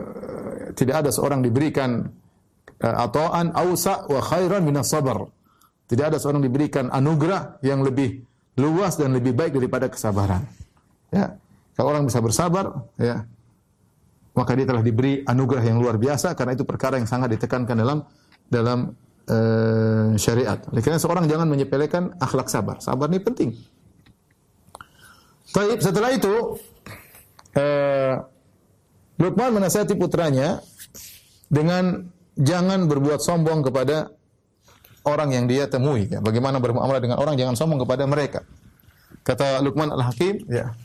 [0.71, 2.09] tidak ada seorang diberikan
[2.85, 5.25] uh, atoan ausa wa khairan minas sabar.
[5.85, 8.21] Tidak ada seorang diberikan anugerah yang lebih
[8.57, 10.45] luas dan lebih baik daripada kesabaran.
[11.09, 11.37] Ya.
[11.75, 13.27] Kalau orang bisa bersabar, ya,
[14.31, 17.99] maka dia telah diberi anugerah yang luar biasa karena itu perkara yang sangat ditekankan dalam
[18.47, 18.95] dalam
[19.27, 20.55] uh, syariat.
[20.71, 22.79] Oleh karena seorang jangan menyepelekan akhlak sabar.
[22.79, 23.51] Sabar ini penting.
[25.51, 26.59] Baik, setelah itu
[27.59, 28.13] uh,
[29.15, 30.59] Luqman menasihati putranya
[31.47, 34.11] dengan jangan berbuat sombong kepada
[35.07, 36.09] orang yang dia temui.
[36.09, 36.19] Ya.
[36.19, 38.43] Bagaimana bermuamalah dengan orang, jangan sombong kepada mereka.
[39.25, 40.75] Kata Luqman Al-Hakim, ya.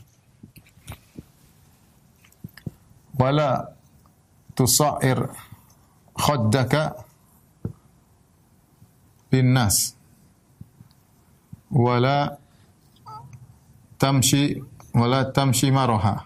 [3.17, 3.77] Wala
[4.57, 5.29] tusair
[6.17, 7.05] khaddaka
[9.29, 9.93] linnas.
[11.69, 12.41] Wala
[14.01, 14.57] tamshi
[14.97, 16.25] wala tamshi maraha.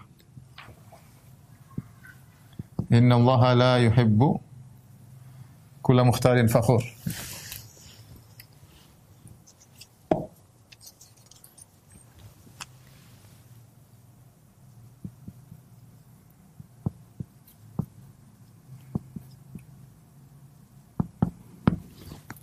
[2.88, 4.45] Inna Allah la yuhibbu
[5.86, 6.84] كل مختار فخور.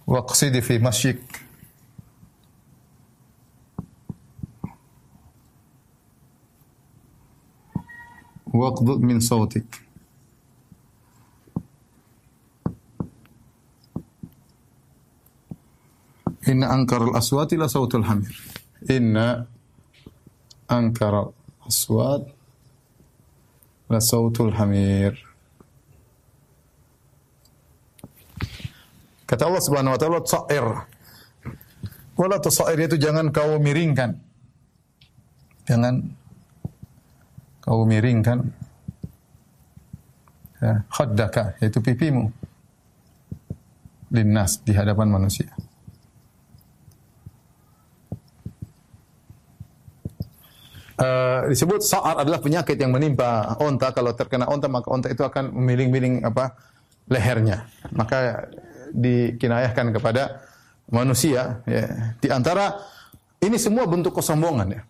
[0.07, 1.45] واقصدي في مشيك.
[8.53, 9.83] واقض من صوتك.
[16.48, 18.34] Inna al aswati la sautul hamir.
[18.90, 19.45] Inna
[20.68, 20.91] al
[21.68, 22.24] aswat
[23.91, 25.14] La sautul hamir.
[29.28, 30.68] Kata Allah Subhanahu wa taala, "Sa'ir."
[32.14, 34.18] Wala tusair itu jangan kau miringkan.
[35.65, 36.06] Jangan
[37.64, 38.44] kau miringkan
[40.60, 42.28] ya, khaddaka yaitu pipimu
[44.11, 45.49] linnas di hadapan manusia.
[50.94, 53.90] Uh, disebut sa'ar adalah penyakit yang menimpa onta.
[53.91, 56.53] Kalau terkena onta maka onta itu akan memiling-miling apa
[57.10, 57.65] lehernya.
[57.90, 58.49] Maka
[58.94, 60.45] dikinayahkan kepada
[60.94, 61.65] manusia.
[61.65, 62.14] Ya.
[62.22, 62.78] Di antara
[63.41, 64.82] ini semua bentuk kesombongan ya.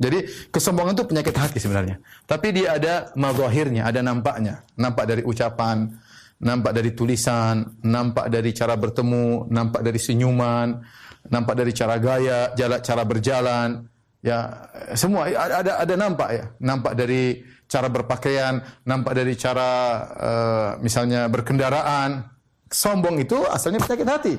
[0.00, 2.00] Jadi kesombongan itu penyakit hati sebenarnya.
[2.24, 4.64] Tapi dia ada mazahirnya, ada nampaknya.
[4.76, 5.92] Nampak dari ucapan,
[6.40, 10.80] nampak dari tulisan, nampak dari cara bertemu, nampak dari senyuman,
[11.28, 12.48] nampak dari cara gaya,
[12.80, 13.84] cara berjalan,
[14.20, 16.44] Ya, semua ada ada nampak ya.
[16.60, 17.40] Nampak dari
[17.70, 19.70] cara berpakaian, nampak dari cara
[20.12, 22.28] uh, misalnya berkendaraan.
[22.70, 24.34] Sombong itu asalnya penyakit hati.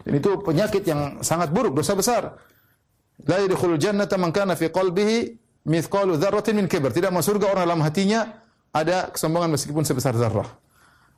[0.00, 2.40] Dan itu penyakit yang sangat buruk, dosa besar.
[3.28, 5.36] La yadkhulul jannata man kana fi qalbihi
[5.68, 6.88] mithqalu dzarratin min kibr.
[6.88, 8.40] Tidak masuk surga orang dalam hatinya
[8.72, 10.48] ada kesombongan meskipun sebesar zarrah.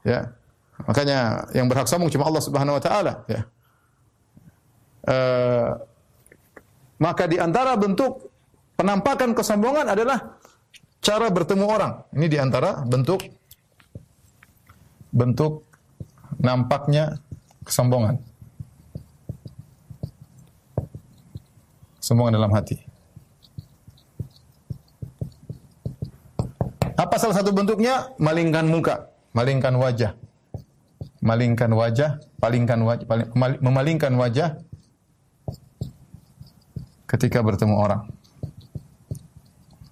[0.03, 0.35] Ya.
[0.83, 3.41] Makanya yang berhak sombong cuma Allah Subhanahu wa taala, ya.
[5.03, 5.71] Uh,
[7.03, 8.31] maka di antara bentuk
[8.79, 10.39] penampakan kesombongan adalah
[11.03, 11.93] cara bertemu orang.
[12.15, 13.27] Ini di antara bentuk
[15.11, 15.67] bentuk
[16.39, 17.19] nampaknya
[17.67, 18.23] kesombongan.
[21.99, 22.79] Kesombongan dalam hati.
[26.95, 28.15] Apa salah satu bentuknya?
[28.23, 30.15] Malingkan muka, malingkan wajah.
[31.23, 33.07] Malingkan wajah, palingkan wajah,
[33.63, 34.59] memalingkan wajah
[37.13, 38.03] ketika bertemu orang.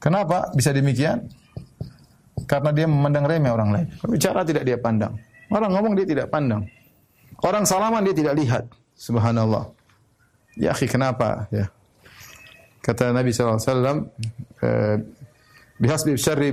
[0.00, 1.28] Kenapa bisa demikian?
[2.48, 3.86] Karena dia memandang remeh orang lain.
[4.08, 5.20] Bicara tidak dia pandang.
[5.52, 6.64] Orang ngomong dia tidak pandang.
[7.44, 8.64] Orang salaman dia tidak lihat.
[8.96, 9.68] Subhanallah.
[10.56, 11.46] Ya akhi kenapa?
[11.52, 11.68] Ya.
[12.80, 14.08] Kata Nabi SAW,
[14.64, 14.96] eh,
[15.80, 16.52] bihasbi syarri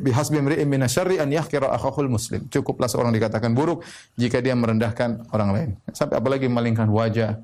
[0.00, 2.48] bihasbi imri'in min syarri an yahkira akhahul muslim.
[2.48, 3.84] Cukuplah seorang dikatakan buruk
[4.16, 5.68] jika dia merendahkan orang lain.
[5.92, 7.40] Sampai apalagi memalingkan wajah,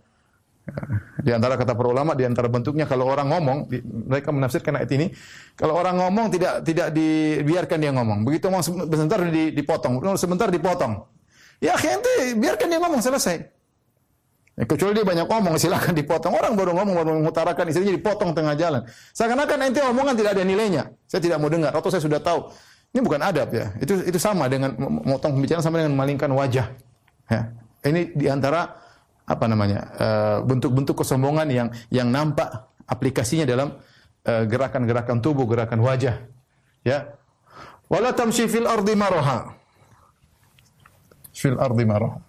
[1.22, 3.58] di antara kata para ulama, di antara bentuknya kalau orang ngomong,
[4.06, 5.06] mereka menafsirkan ayat ini,
[5.58, 8.22] kalau orang ngomong tidak tidak dibiarkan dia ngomong.
[8.22, 11.02] Begitu ngomong sebentar dipotong, sebentar dipotong.
[11.62, 13.38] Ya ente biarkan dia ngomong selesai.
[14.52, 16.36] Ya, kecuali dia banyak ngomong, silakan dipotong.
[16.36, 18.84] Orang baru ngomong, baru mengutarakan istrinya dipotong tengah jalan.
[19.16, 20.92] Seakan-akan ente omongan tidak ada nilainya.
[21.08, 22.52] Saya tidak mau dengar, atau saya sudah tahu.
[22.92, 23.72] Ini bukan adab ya.
[23.80, 26.68] Itu itu sama dengan memotong pembicaraan sama dengan memalingkan wajah.
[27.32, 27.48] Ya.
[27.88, 28.81] Ini di antara
[29.32, 33.72] apa namanya eh, bentuk-bentuk kesombongan yang yang nampak aplikasinya dalam
[34.28, 36.20] eh, gerakan-gerakan tubuh, gerakan wajah.
[36.84, 37.16] Ya.
[37.88, 39.56] Wala tamshi fil ardi maraha.
[41.32, 42.20] Fil ardi maraha.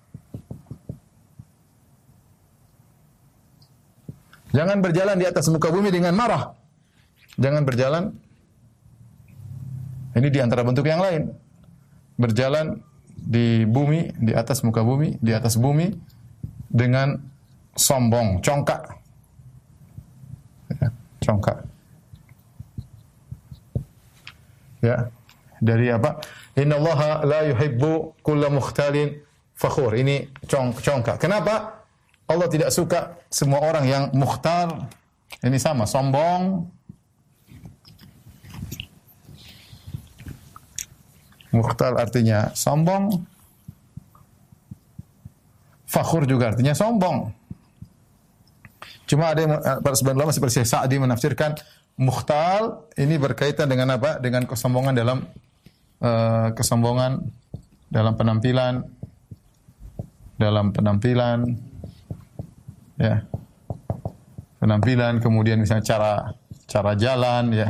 [4.54, 6.54] Jangan berjalan di atas muka bumi dengan marah.
[7.42, 8.14] Jangan berjalan
[10.14, 11.34] ini di antara bentuk yang lain.
[12.22, 12.86] Berjalan
[13.18, 16.13] di bumi, di atas muka bumi, di atas bumi
[16.74, 17.22] dengan
[17.78, 18.82] sombong, congkak.
[20.74, 20.90] Ya,
[21.22, 21.58] congkak.
[24.82, 24.98] Ya.
[25.64, 26.20] Dari apa?
[26.60, 29.16] Inna Allah la yuhibbu kulla mukhtalin
[29.56, 29.96] fakhur.
[29.96, 31.24] Ini cong congkak.
[31.24, 31.86] Kenapa?
[32.28, 34.92] Allah tidak suka semua orang yang mukhtal.
[35.40, 36.68] Ini sama, sombong.
[41.54, 43.24] Mukhtal artinya sombong,
[45.94, 47.30] Fakhur juga artinya sombong.
[49.06, 51.54] Cuma ada yang eh, para ulama seperti Syekh Sa'di menafsirkan
[52.02, 54.18] mukhtal ini berkaitan dengan apa?
[54.18, 55.30] Dengan kesombongan dalam
[56.02, 57.22] uh, kesombongan
[57.94, 58.82] dalam penampilan
[60.42, 61.62] dalam penampilan
[62.98, 63.22] ya.
[64.58, 66.14] Penampilan kemudian misalnya cara
[66.66, 67.70] cara jalan ya.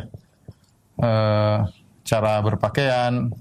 [0.95, 1.67] Uh,
[2.07, 3.35] cara berpakaian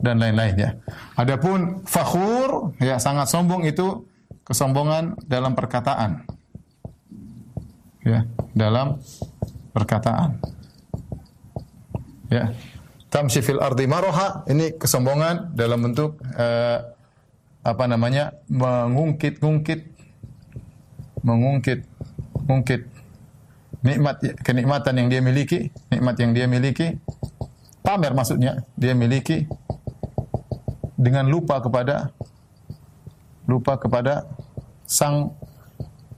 [0.00, 0.70] dan lain-lain ya.
[1.14, 4.08] Adapun fakhur ya sangat sombong itu
[4.48, 6.24] kesombongan dalam perkataan.
[8.00, 8.24] Ya,
[8.56, 8.98] dalam
[9.76, 10.40] perkataan.
[12.32, 12.56] Ya.
[13.10, 16.78] Tamshi fil ardi maroha ini kesombongan dalam bentuk eh,
[17.60, 18.32] apa namanya?
[18.48, 19.80] mengungkit-ungkit
[21.20, 21.84] mengungkit
[22.48, 22.88] mungkit
[23.84, 26.96] nikmat kenikmatan yang dia miliki, nikmat yang dia miliki
[27.80, 29.48] pamer maksudnya dia miliki
[31.00, 32.12] dengan lupa kepada
[33.48, 34.28] lupa kepada
[34.84, 35.32] sang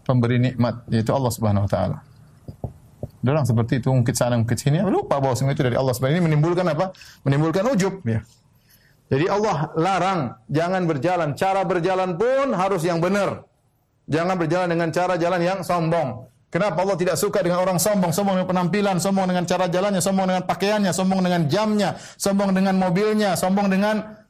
[0.03, 1.99] pemberi nikmat yaitu Allah Subhanahu wa taala.
[3.23, 5.95] Orang seperti itu ungkit sana ungkit sini, lupa bahwa semua itu dari Allah.
[5.95, 6.91] Sebenarnya ini menimbulkan apa?
[7.23, 8.19] Menimbulkan ujub, ya.
[9.07, 11.39] Jadi Allah larang jangan berjalan.
[11.39, 13.47] Cara berjalan pun harus yang benar.
[14.11, 16.27] Jangan berjalan dengan cara jalan yang sombong.
[16.51, 18.11] Kenapa Allah tidak suka dengan orang sombong?
[18.11, 22.75] Sombong dengan penampilan, sombong dengan cara jalannya, sombong dengan pakaiannya, sombong dengan jamnya, sombong dengan
[22.75, 24.22] mobilnya, sombong dengan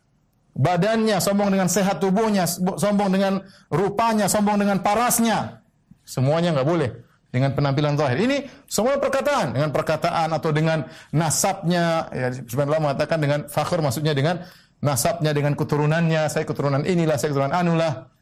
[0.53, 3.41] badannya, sombong dengan sehat tubuhnya, sombong dengan
[3.73, 5.65] rupanya, sombong dengan parasnya.
[6.05, 6.91] Semuanya nggak boleh
[7.33, 8.21] dengan penampilan zahir.
[8.21, 8.37] Ini
[8.69, 10.85] semua perkataan, dengan perkataan atau dengan
[11.17, 14.45] nasabnya, ya sebenarnya mengatakan dengan fakhr maksudnya dengan
[14.85, 18.13] nasabnya, dengan keturunannya, saya keturunan inilah, saya keturunan anulah.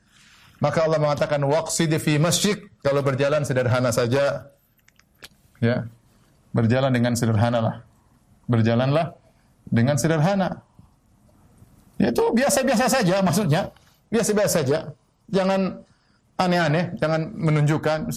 [0.60, 4.52] Maka Allah mengatakan waqsid fi masjid, kalau berjalan sederhana saja.
[5.58, 5.88] Ya.
[6.52, 7.76] Berjalan dengan sederhana lah.
[8.44, 9.16] Berjalanlah
[9.66, 10.62] dengan sederhana.
[12.00, 13.68] Itu biasa-biasa saja maksudnya.
[14.08, 14.78] Biasa-biasa saja.
[15.28, 15.84] Jangan
[16.40, 18.08] aneh-aneh, jangan menunjukkan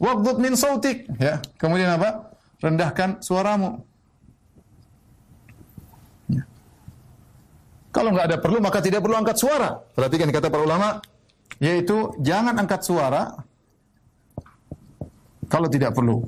[0.00, 1.06] Waqdud min sautik.
[1.20, 1.38] Ya.
[1.60, 2.32] Kemudian apa?
[2.58, 3.84] Rendahkan suaramu.
[6.32, 6.42] Ya.
[7.94, 9.78] Kalau nggak ada perlu, maka tidak perlu angkat suara.
[9.94, 10.98] Perhatikan kata para ulama,
[11.62, 13.36] yaitu jangan angkat suara
[15.46, 16.26] kalau tidak perlu.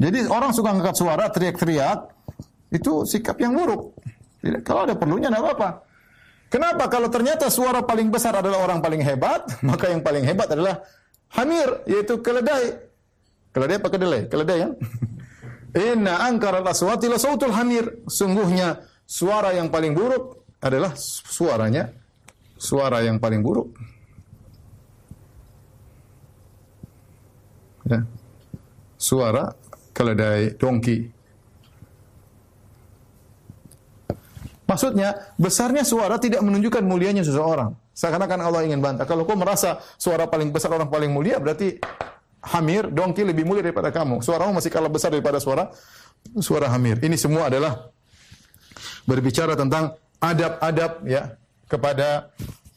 [0.00, 2.08] Jadi orang suka angkat suara, teriak-teriak,
[2.72, 3.92] itu sikap yang buruk.
[4.64, 5.68] Kalau ada perlunya, tidak apa-apa.
[6.48, 6.88] Kenapa?
[6.88, 10.80] Kalau ternyata suara paling besar adalah orang paling hebat, maka yang paling hebat adalah
[11.36, 12.80] hamir, yaitu keledai.
[13.52, 14.20] Keledai apa kedelai?
[14.26, 14.68] Keledai ya?
[15.92, 18.02] Inna angkara aswati la sautul hamir.
[18.08, 21.92] Sungguhnya suara yang paling buruk adalah suaranya
[22.58, 23.70] suara yang paling buruk.
[27.86, 28.06] Ya.
[28.98, 29.59] Suara
[29.92, 31.20] keledai dongki.
[34.70, 37.74] Maksudnya, besarnya suara tidak menunjukkan mulianya seseorang.
[37.90, 39.02] Seakan-akan Allah ingin bantah.
[39.02, 41.74] Kalau kau merasa suara paling besar orang paling mulia, berarti
[42.40, 44.22] Hamir, dongki lebih mulia daripada kamu.
[44.22, 45.68] Suaramu masih kalah besar daripada suara
[46.40, 47.02] suara Hamir.
[47.02, 47.90] Ini semua adalah
[49.04, 51.34] berbicara tentang adab-adab ya
[51.68, 52.30] kepada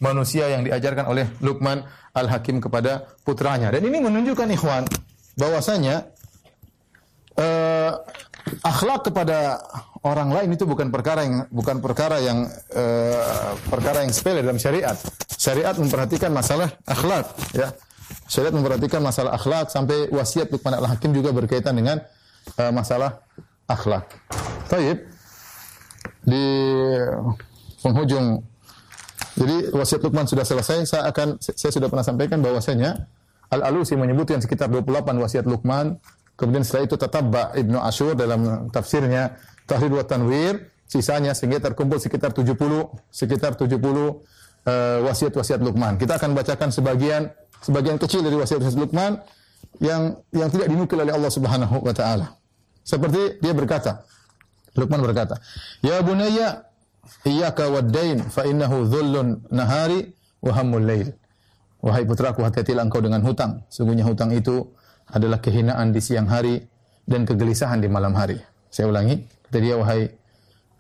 [0.04, 3.72] manusia yang diajarkan oleh Luqman Al-Hakim kepada putranya.
[3.72, 4.84] Dan ini menunjukkan ikhwan
[5.40, 6.13] bahwasanya
[7.38, 7.92] uh,
[8.64, 9.60] akhlak kepada
[10.04, 12.46] orang lain itu bukan perkara yang bukan perkara yang
[12.76, 14.96] uh, perkara yang sepele dalam syariat.
[15.34, 17.72] Syariat memperhatikan masalah akhlak, ya.
[18.28, 22.00] Syariat memperhatikan masalah akhlak sampai wasiat Luqman al-Hakim juga berkaitan dengan
[22.60, 23.24] uh, masalah
[23.68, 24.08] akhlak.
[24.72, 25.10] Baik.
[26.24, 26.46] Di
[27.84, 28.44] penghujung
[29.34, 33.10] jadi wasiat Luqman sudah selesai, saya akan saya sudah pernah sampaikan bahwasanya
[33.50, 35.98] Al-Alusi menyebutkan sekitar 28 wasiat Luqman
[36.34, 39.38] Kemudian setelah itu tatabba Ibnu Ashur dalam tafsirnya
[39.70, 42.58] Tahrir wa Tanwir, sisanya sehingga terkumpul sekitar 70
[43.14, 44.14] sekitar 70 uh,
[45.08, 45.96] wasiat-wasiat Luqman.
[46.02, 47.30] Kita akan bacakan sebagian
[47.62, 49.22] sebagian kecil dari wasiat-wasiat Luqman
[49.80, 52.38] yang yang tidak dinukil oleh Allah Subhanahu wa taala.
[52.84, 54.04] Seperti dia berkata,
[54.76, 55.40] Luqman berkata,
[55.80, 56.68] "Ya bunayya,
[57.24, 60.12] iyyaka wad-dain fa innahu dhullun nahari
[60.44, 61.10] wa hammul lail."
[61.84, 63.68] Wahai putraku, hati-hatilah engkau dengan hutang.
[63.68, 64.72] Sungguhnya hutang itu
[65.12, 66.64] adalah kehinaan di siang hari
[67.04, 68.40] dan kegelisahan di malam hari.
[68.72, 70.08] Saya ulangi, kata dia wahai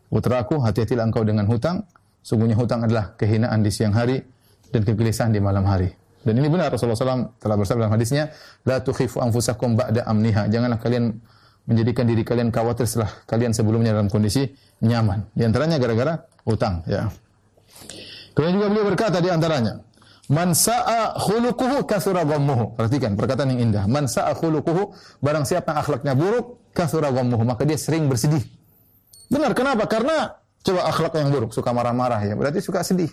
[0.07, 1.83] putraku, hati-hatilah engkau dengan hutang.
[2.23, 4.23] Sungguhnya hutang adalah kehinaan di siang hari
[4.71, 5.91] dan kegelisahan di malam hari.
[6.23, 8.31] Dan ini benar Rasulullah SAW telah bersabda dalam hadisnya,
[8.63, 10.47] la tukhifu anfusakum ba'da amniha.
[10.47, 11.19] Janganlah kalian
[11.67, 14.47] menjadikan diri kalian khawatir setelah kalian sebelumnya dalam kondisi
[14.79, 15.27] nyaman.
[15.35, 17.11] Di antaranya gara-gara hutang, ya.
[18.31, 19.83] Kemudian juga beliau berkata di antaranya,
[20.31, 22.79] Man sa'a khuluquhu kathura ghammuhu.
[22.79, 23.83] Perhatikan perkataan yang indah.
[23.91, 28.39] Man sa'a khuluquhu, barang siapa yang akhlaknya buruk, kathura ghammuhu, maka dia sering bersedih.
[29.27, 29.83] Benar, kenapa?
[29.83, 30.31] Karena
[30.63, 33.11] coba akhlak yang buruk, suka marah-marah ya, berarti suka sedih.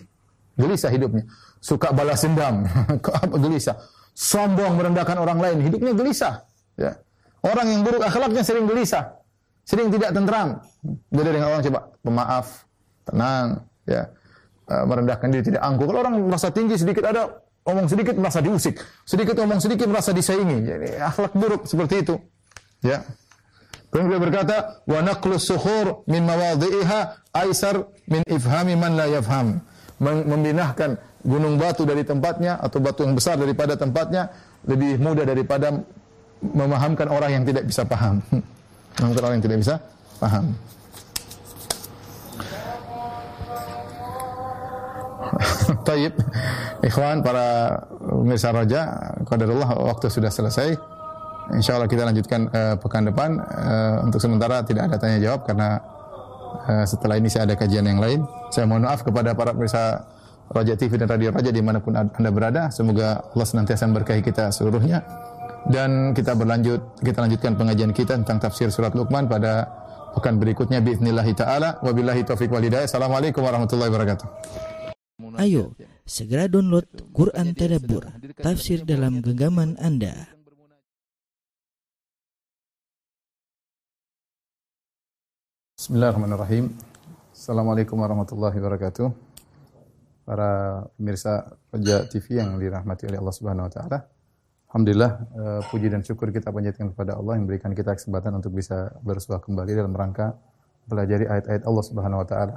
[0.55, 1.27] Gelisah hidupnya.
[1.59, 2.63] Suka balas dendam,
[3.43, 3.75] gelisah.
[4.15, 6.47] Sombong merendahkan orang lain, hidupnya gelisah.
[6.79, 6.95] Ya.
[7.43, 9.19] Orang yang buruk akhlaknya sering gelisah.
[9.67, 10.63] Sering tidak tentram.
[11.11, 12.47] Beda dengan orang coba pemaaf,
[13.03, 14.07] tenang, ya
[14.87, 15.85] merendahkan diri, tidak angkuh.
[15.89, 20.57] Kalau orang merasa tinggi sedikit ada omong sedikit merasa diusik, sedikit omong sedikit merasa disaingi.
[20.65, 22.15] Jadi akhlak buruk seperti itu.
[22.81, 23.05] Ya.
[23.91, 26.99] Kemudian beliau berkata, "Wa naqlu suhur min mawadhi'iha
[27.35, 29.59] aisar min ifhami man la yafham."
[30.01, 34.33] Memindahkan gunung batu dari tempatnya atau batu yang besar daripada tempatnya
[34.65, 35.85] lebih mudah daripada
[36.41, 38.17] memahamkan orang yang tidak bisa paham.
[38.97, 39.75] Memahamkan orang yang tidak bisa
[40.17, 40.45] paham.
[45.87, 46.13] Taib,
[46.83, 50.75] ikhwan para pemirsa raja, qadarullah waktu sudah selesai.
[51.51, 53.39] Insya Allah kita lanjutkan uh, pekan depan.
[53.41, 55.83] Uh, untuk sementara tidak ada tanya jawab karena
[56.69, 58.23] uh, setelah ini saya ada kajian yang lain.
[58.53, 60.07] Saya mohon maaf kepada para pemirsa
[60.51, 62.71] Raja TV dan Radio Raja di mana pun Anda berada.
[62.71, 65.03] Semoga Allah senantiasa memberkahi kita seluruhnya.
[65.61, 69.69] Dan kita berlanjut, kita lanjutkan pengajian kita tentang tafsir surat Luqman pada
[70.17, 70.81] pekan berikutnya
[71.37, 71.77] taala.
[71.79, 72.89] Wabillahi taufik walhidayah.
[72.89, 74.70] Assalamualaikum warahmatullahi wabarakatuh.
[75.21, 78.09] Ayo, segera download Quran Tadabbur,
[78.41, 80.33] tafsir dalam genggaman Anda.
[85.77, 86.73] Bismillahirrahmanirrahim.
[87.29, 89.13] Assalamualaikum warahmatullahi wabarakatuh.
[90.25, 90.49] Para
[90.97, 93.97] pemirsa Raja TV yang dirahmati oleh Allah Subhanahu wa taala.
[94.73, 98.89] Alhamdulillah uh, puji dan syukur kita panjatkan kepada Allah yang memberikan kita kesempatan untuk bisa
[99.05, 100.33] bersuah kembali dalam rangka
[100.89, 102.55] belajar ayat-ayat Allah Subhanahu wa taala.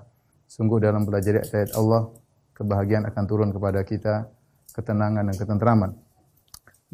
[0.48, 2.23] Sungguh dalam belajar ayat-ayat Allah
[2.54, 4.30] kebahagiaan akan turun kepada kita,
[4.72, 5.90] ketenangan dan ketentraman.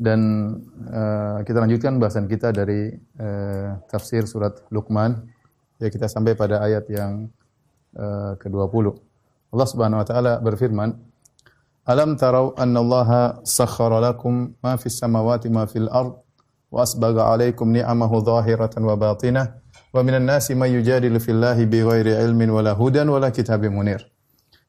[0.00, 0.20] Dan
[0.88, 2.88] uh, kita lanjutkan bahasan kita dari
[3.20, 5.28] uh, tafsir surat Luqman
[5.80, 7.32] Ya kita sampai pada ayat yang
[7.96, 9.00] uh, ke-20.
[9.50, 10.92] Allah Subhanahu wa taala berfirman,
[11.88, 16.20] "Alam tarau anna Allah sakhkhara lakum ma fis samawati ma fil ard
[16.68, 19.56] wa asbaga 'alaikum ni'amahu dhahiratan wa batinah
[19.90, 24.04] wa minan nasi may yujadilu fillahi bighairi ilmin wala hudan wala kitabim munir."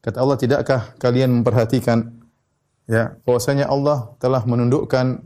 [0.02, 2.10] Kata Allah, tidakkah kalian memperhatikan
[2.90, 5.22] ya bahwasanya Allah telah menundukkan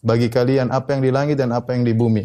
[0.00, 2.24] bagi kalian apa yang di langit dan apa yang di bumi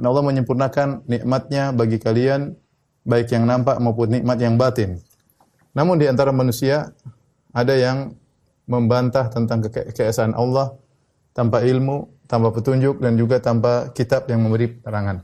[0.00, 2.56] dan Allah menyempurnakan nikmatnya bagi kalian
[3.04, 4.96] baik yang nampak maupun nikmat yang batin.
[5.76, 6.96] Namun di antara manusia
[7.52, 8.16] ada yang
[8.64, 10.72] membantah tentang ke keesaan Allah
[11.36, 15.20] tanpa ilmu, tanpa petunjuk dan juga tanpa kitab yang memberi penerangan.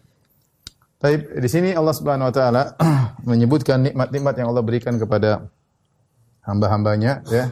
[1.01, 2.63] Tapi di sini Allah Subhanahu wa taala
[3.33, 5.49] menyebutkan nikmat-nikmat yang Allah berikan kepada
[6.47, 7.51] hamba-hambanya ya.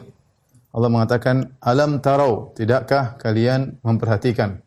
[0.75, 4.59] Allah mengatakan, "Alam tarau, tidakkah kalian memperhatikan?"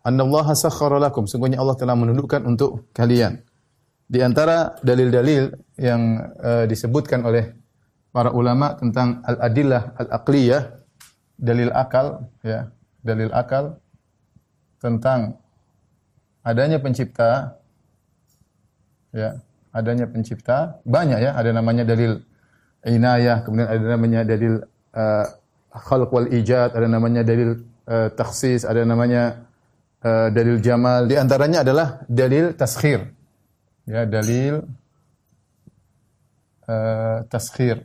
[0.00, 1.28] Annallaha sakhkhara lakum.
[1.28, 3.44] Sungguhnya Allah telah menundukkan untuk kalian.
[4.10, 7.52] Di antara dalil-dalil yang uh, disebutkan oleh
[8.10, 10.62] para ulama tentang al-adillah al-aqliyah,
[11.36, 12.72] dalil akal ya,
[13.04, 13.78] dalil akal
[14.82, 15.38] tentang
[16.42, 17.60] adanya pencipta
[19.14, 19.36] ya,
[19.70, 22.18] adanya pencipta banyak ya, ada namanya dalil
[22.86, 24.64] inayah, kemudian ada namanya dalil
[24.96, 25.26] uh,
[25.72, 29.44] khalq wal ijad, ada namanya dalil uh, takhsis, ada namanya
[30.04, 33.10] uh, dalil jamal di antaranya adalah dalil taskhir.
[33.84, 34.64] Ya, dalil
[36.68, 37.84] uh, taskhir.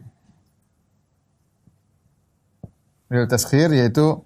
[3.09, 4.21] Dalil taskhir yaitu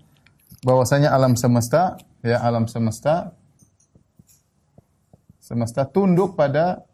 [0.61, 3.31] bahwasanya alam semesta, ya alam semesta
[5.49, 6.85] semesta tunduk pada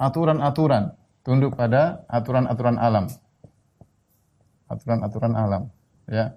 [0.00, 3.06] aturan-aturan, tunduk pada aturan-aturan alam.
[4.70, 5.62] Aturan-aturan alam,
[6.06, 6.32] ya.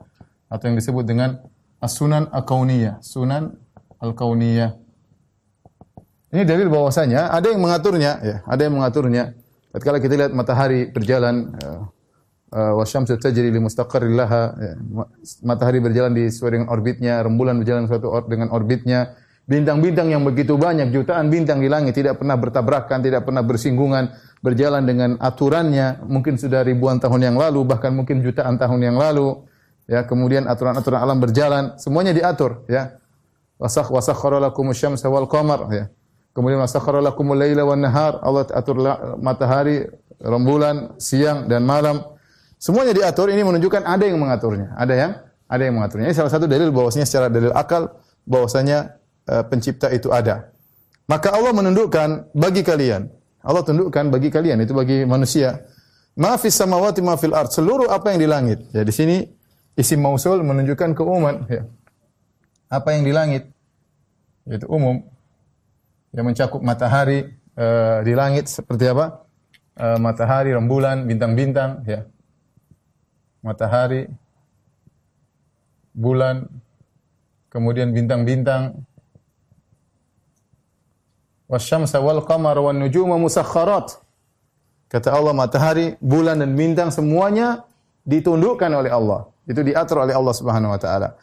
[0.50, 1.38] Atau yang disebut dengan
[1.82, 3.54] as-sunan al-kauniyah, sunan
[4.02, 4.76] al-kauniyah.
[6.34, 9.38] Ini dalil bahwasanya ada yang mengaturnya, ya, ada yang mengaturnya.
[9.74, 11.54] Ketika kita lihat matahari berjalan,
[12.54, 14.72] uh, wa syamsu tajri li mustaqarrin laha, ya,
[15.46, 19.14] matahari berjalan di sesuai dengan orbitnya, rembulan berjalan suatu or dengan orbitnya,
[19.46, 24.84] bintang-bintang yang begitu banyak, jutaan bintang di langit tidak pernah bertabrakan, tidak pernah bersinggungan, berjalan
[24.84, 29.40] dengan aturannya, mungkin sudah ribuan tahun yang lalu, bahkan mungkin jutaan tahun yang lalu
[29.88, 33.00] ya kemudian aturan-aturan alam berjalan semuanya diatur ya.
[33.60, 35.30] Wasakh wasakhara lakum syamsa wal
[35.72, 35.88] ya.
[36.34, 38.76] Kemudian wasakhara lakum laila wan nahar Allah atur
[39.22, 39.86] matahari
[40.20, 42.02] rembulan siang dan malam.
[42.58, 45.12] Semuanya diatur ini menunjukkan ada yang mengaturnya ada yang
[45.48, 46.10] ada yang mengaturnya.
[46.10, 47.92] Ini salah satu dalil bahwasanya secara dalil akal
[48.24, 50.52] bahwasanya uh, pencipta itu ada
[51.06, 53.08] maka Allah menundukkan bagi kalian
[53.44, 55.68] Allah tundukkan bagi kalian itu bagi manusia
[56.16, 59.18] ma fis samawati ma fil ard seluruh apa yang di langit ya di sini
[59.74, 61.50] Isim mausul menunjukkan keumuman.
[61.50, 61.66] Ya.
[62.70, 63.50] Apa yang di langit,
[64.46, 65.02] yaitu umum.
[66.14, 67.68] Yang mencakup matahari e,
[68.06, 69.26] di langit seperti apa?
[69.74, 71.82] E, matahari, rembulan, bintang-bintang.
[71.90, 72.06] Ya.
[73.42, 74.06] Matahari,
[75.98, 76.46] bulan,
[77.50, 78.86] kemudian bintang-bintang.
[81.54, 84.02] Wasyamsa wal qamar wan nujuma musakharat.
[84.90, 87.70] Kata Allah matahari, bulan dan bintang semuanya
[88.10, 89.30] ditundukkan oleh Allah.
[89.46, 91.14] Itu diatur oleh Allah Subhanahu wa taala.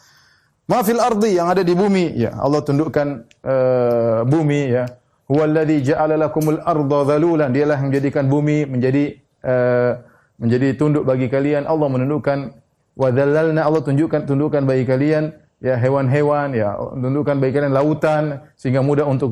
[0.71, 4.87] Ma fil ardi yang ada di bumi, ya Allah tundukkan uh, bumi ya.
[5.27, 7.51] Huwallazi ja'ala lakumul arda dhalulan.
[7.51, 9.99] Dialah yang menjadikan bumi menjadi uh,
[10.39, 11.67] menjadi tunduk bagi kalian.
[11.67, 12.55] Allah menundukkan
[12.95, 18.83] wa dhallalna Allah tunjukkan tundukkan bagi kalian ya hewan-hewan ya tundukkan bagi kalian lautan sehingga
[18.83, 19.31] mudah untuk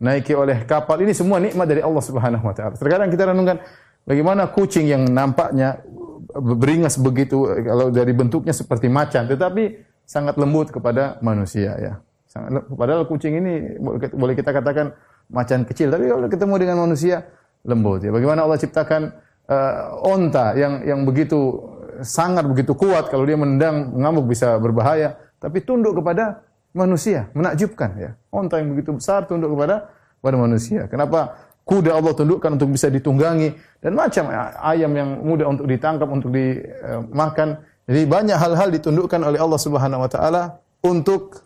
[0.00, 1.04] dinaiki oleh kapal.
[1.04, 2.74] Ini semua nikmat dari Allah Subhanahu wa taala.
[2.74, 3.60] Terkadang kita renungkan
[4.08, 5.84] bagaimana kucing yang nampaknya
[6.32, 11.92] beringas begitu kalau dari bentuknya seperti macan tetapi sangat lembut kepada manusia ya.
[12.24, 13.76] Sangat, padahal kucing ini
[14.16, 14.96] boleh kita katakan
[15.28, 17.28] macan kecil tapi kalau ketemu dengan manusia
[17.68, 18.10] lembut ya.
[18.10, 19.12] Bagaimana Allah ciptakan
[19.52, 21.60] uh, onta yang yang begitu
[22.00, 26.40] sangat begitu kuat, kalau dia menendang ngamuk bisa berbahaya, tapi tunduk kepada
[26.72, 28.10] manusia, menakjubkan ya.
[28.30, 29.90] Onta yang begitu besar tunduk kepada
[30.20, 30.86] pada manusia.
[30.86, 31.34] Kenapa
[31.66, 34.26] kuda Allah tundukkan untuk bisa ditunggangi dan macam
[34.60, 37.62] ayam yang mudah untuk ditangkap, untuk dimakan.
[37.90, 40.42] Jadi banyak hal-hal ditundukkan oleh Allah Subhanahu wa taala
[40.82, 41.42] untuk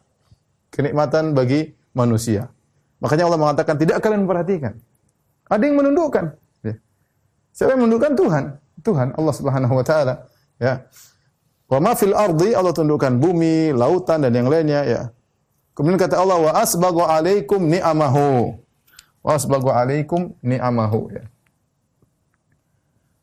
[0.68, 2.50] kenikmatan bagi manusia.
[3.00, 4.76] Makanya Allah mengatakan tidak kalian memperhatikan.
[5.48, 6.24] Ada yang menundukkan.
[6.64, 6.74] Ya.
[7.52, 8.44] Siapa yang menundukkan Tuhan?
[8.80, 10.14] Tuhan Allah Subhanahu wa taala.
[10.56, 10.84] Ya.
[11.64, 15.02] Wa ma fil ardi Allah tundukkan bumi, lautan dan yang lainnya ya.
[15.74, 18.54] Kemudian kata Allah wa asbaghu alaikum ni'amahu.
[19.24, 21.24] Wa asbaghu alaikum ni'amahu ya.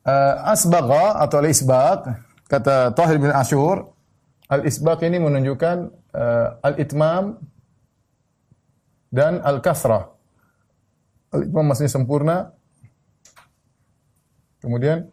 [0.01, 2.09] Uh, asbagha atau al-isbaq
[2.49, 3.93] kata Tahir bin Ashur
[4.49, 5.77] al-isbaq ini menunjukkan
[6.11, 7.37] uh, al-itmam
[9.13, 10.11] dan al-kasrah.
[11.31, 12.51] Al-itmam maksudnya sempurna.
[14.59, 15.07] Kemudian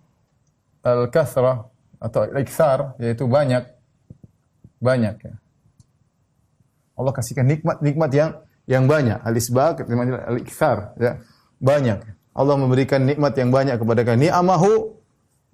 [0.82, 3.66] al-kasrah atau al-iktsar yaitu banyak
[4.78, 5.34] banyak ya.
[6.98, 8.30] Allah kasihkan nikmat-nikmat yang
[8.66, 9.18] yang banyak.
[9.22, 11.22] Al-isbaq al-iktsar ya.
[11.58, 11.98] Banyak.
[12.34, 14.30] Allah memberikan nikmat yang banyak kepada kalian.
[14.30, 14.98] Ni'amahu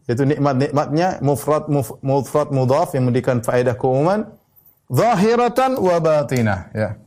[0.05, 4.29] yaitu nikmat-nikmatnya mufrad muf, mufrad mudhaf yang memberikan faedah keumuman
[4.93, 7.01] zahiratan wa batinah ya.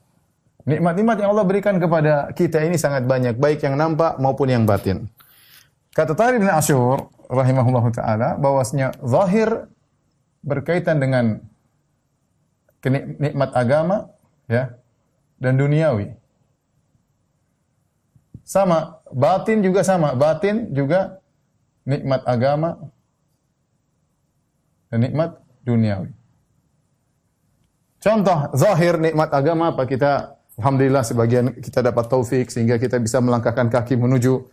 [0.67, 5.07] Nikmat-nikmat yang Allah berikan kepada kita ini sangat banyak, baik yang nampak maupun yang batin.
[5.95, 9.67] Kata Tari bin Asyur, rahimahullah ta'ala, bahwasanya zahir
[10.41, 11.43] berkaitan dengan
[13.19, 14.07] nikmat agama,
[14.47, 14.75] ya,
[15.37, 16.15] dan duniawi.
[18.47, 20.15] Sama, batin juga sama.
[20.15, 21.19] Batin juga
[21.83, 22.79] nikmat agama
[24.87, 25.35] dan nikmat
[25.67, 26.15] duniawi.
[27.99, 33.69] Contoh zahir nikmat agama apa kita Alhamdulillah sebagian kita dapat taufik sehingga kita bisa melangkahkan
[33.69, 34.47] kaki menuju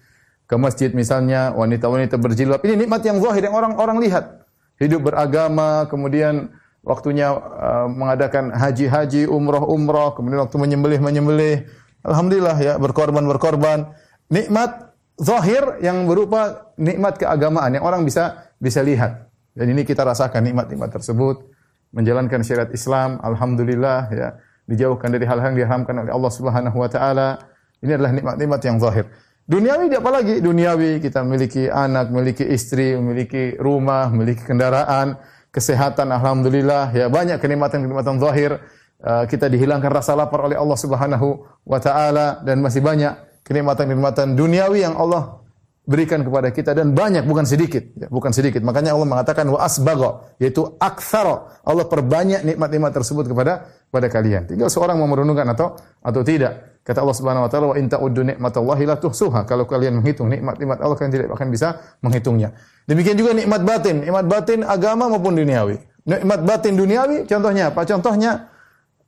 [0.45, 2.61] ke masjid misalnya wanita-wanita berjilbab.
[2.65, 4.45] Ini nikmat yang zahir yang orang-orang lihat.
[4.77, 6.53] Hidup beragama, kemudian
[6.85, 11.65] waktunya uh, mengadakan haji-haji, umroh-umroh, kemudian waktu menyembelih-menyembelih.
[12.05, 13.97] Alhamdulillah ya, berkorban-berkorban.
[14.29, 19.31] Nikmat zahir yang berupa nikmat keagamaan yang orang bisa bisa lihat.
[19.55, 21.55] Dan ini kita rasakan nikmat-nikmat tersebut
[21.95, 24.29] menjalankan syariat Islam, alhamdulillah ya
[24.67, 27.39] dijauhkan dari hal-hal yang diharamkan oleh Allah Subhanahu wa taala.
[27.79, 29.07] Ini adalah nikmat-nikmat yang zahir.
[29.45, 30.41] Duniawi apa lagi?
[30.41, 35.21] Duniawi kita memiliki anak, memiliki istri, memiliki rumah, memiliki kendaraan,
[35.53, 38.57] kesehatan alhamdulillah ya banyak kenikmatan-kenikmatan zahir.
[39.05, 43.13] Uh, kita dihilangkan rasa lapar oleh Allah Subhanahu wa taala dan masih banyak
[43.45, 45.45] kenikmatan-kenikmatan duniawi yang Allah
[45.85, 50.41] berikan kepada kita dan banyak bukan sedikit ya, bukan sedikit makanya Allah mengatakan wa asbagha
[50.41, 54.51] yaitu aktsara Allah perbanyak nikmat-nikmat tersebut kepada kepada kalian.
[54.51, 56.83] Tinggal seorang mau merenungkan atau atau tidak.
[56.83, 59.47] Kata Allah Subhanahu wa taala wa in ta'uddu nikmatallahi la tuhsuha.
[59.47, 62.59] Kalau kalian menghitung nikmat-nikmat Allah kalian tidak akan bisa menghitungnya.
[62.91, 64.03] Demikian juga nikmat batin.
[64.03, 65.79] Nikmat batin agama maupun duniawi.
[66.11, 67.87] Nikmat batin duniawi contohnya apa?
[67.87, 68.51] Contohnya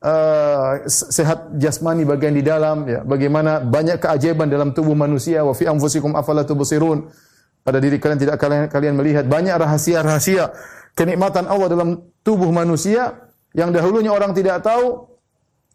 [0.07, 3.03] uh, sehat jasmani bagian di dalam ya.
[3.03, 5.43] Bagaimana banyak keajaiban dalam tubuh manusia.
[5.43, 7.11] Wa fi anfusikum afala tubsirun.
[7.67, 10.55] Pada diri kalian tidak kalian kalian melihat banyak rahasia-rahasia
[10.97, 11.89] kenikmatan Allah dalam
[12.25, 13.26] tubuh manusia
[13.57, 15.17] yang dahulunya orang tidak tahu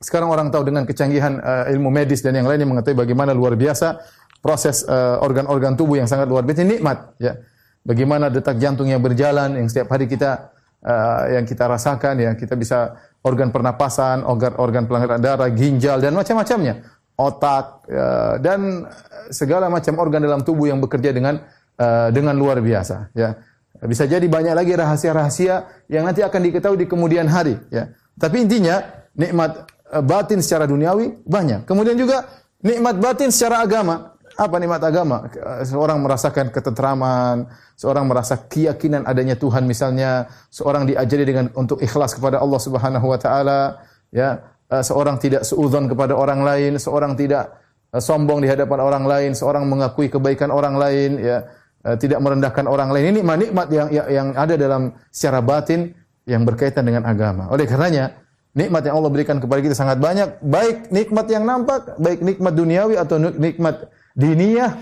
[0.01, 4.01] sekarang orang tahu dengan kecanggihan uh, ilmu medis dan yang lainnya mengetahui bagaimana luar biasa
[4.41, 6.65] proses eh, organ-organ uh, tubuh yang sangat luar biasa.
[6.65, 7.37] Nikmat ya.
[7.85, 12.33] Bagaimana detak jantung yang berjalan yang setiap hari kita uh, yang kita rasakan ya.
[12.33, 16.81] Kita bisa organ pernapasan, organ organ pelanggaran darah, ginjal dan macam-macamnya,
[17.17, 18.85] otak uh, dan
[19.29, 21.41] segala macam organ dalam tubuh yang bekerja dengan
[21.77, 23.37] uh, dengan luar biasa ya.
[23.81, 27.89] Bisa jadi banyak lagi rahasia-rahasia yang nanti akan diketahui di kemudian hari ya.
[28.13, 28.77] Tapi intinya
[29.17, 31.65] nikmat uh, batin secara duniawi banyak.
[31.65, 32.29] Kemudian juga
[32.61, 34.13] nikmat batin secara agama.
[34.39, 35.27] Apa nikmat agama?
[35.67, 42.39] Seorang merasakan ketentraman, seorang merasa keyakinan adanya Tuhan misalnya, seorang diajari dengan untuk ikhlas kepada
[42.39, 44.39] Allah Subhanahu wa taala, ya.
[44.71, 47.59] Eh, seorang tidak seudon kepada orang lain, seorang tidak
[47.91, 51.43] sombong di hadapan orang lain, seorang mengakui kebaikan orang lain, ya.
[51.81, 53.17] Eh, tidak merendahkan orang lain.
[53.17, 55.97] Ini nikmat yang yang ada dalam secara batin
[56.29, 57.49] yang berkaitan dengan agama.
[57.49, 58.21] Oleh karenanya,
[58.53, 63.01] nikmat yang Allah berikan kepada kita sangat banyak, baik nikmat yang nampak, baik nikmat duniawi
[63.01, 64.77] atau nikmat diniyah,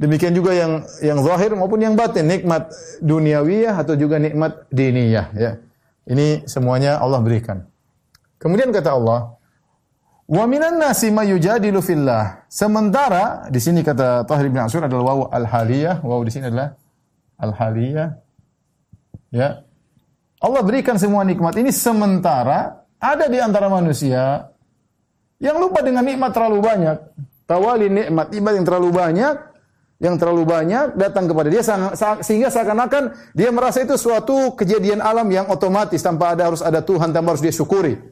[0.00, 2.72] demikian juga yang yang zahir maupun yang batin, nikmat
[3.04, 5.60] duniawiyah atau juga nikmat diniyah ya.
[6.08, 7.60] Ini semuanya Allah berikan.
[8.40, 9.36] Kemudian kata Allah,
[10.32, 15.18] "Wa minan nasi may yujadilu fillah." Sementara di sini kata Tahir bin Ashur adalah waw
[15.28, 16.72] al-haliyah, waw di sini adalah
[17.36, 18.08] al-haliyah.
[19.28, 19.68] Ya.
[20.40, 24.48] Allah berikan semua nikmat ini sementara ada di antara manusia
[25.38, 26.98] yang lupa dengan nikmat terlalu banyak
[27.46, 29.34] tawali nikmat nikmat yang terlalu banyak
[30.02, 31.62] yang terlalu banyak datang kepada dia
[32.26, 37.14] sehingga seakan-akan dia merasa itu suatu kejadian alam yang otomatis tanpa ada harus ada Tuhan
[37.14, 38.02] tanpa harus dia syukuri.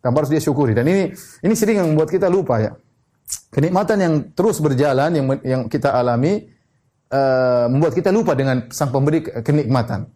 [0.00, 0.72] Tanpa harus dia syukuri.
[0.72, 1.12] Dan ini
[1.44, 2.72] ini sering yang membuat kita lupa ya.
[3.52, 6.50] Kenikmatan yang terus berjalan yang yang kita alami
[7.12, 10.08] uh, membuat kita lupa dengan sang pemberi kenikmatan.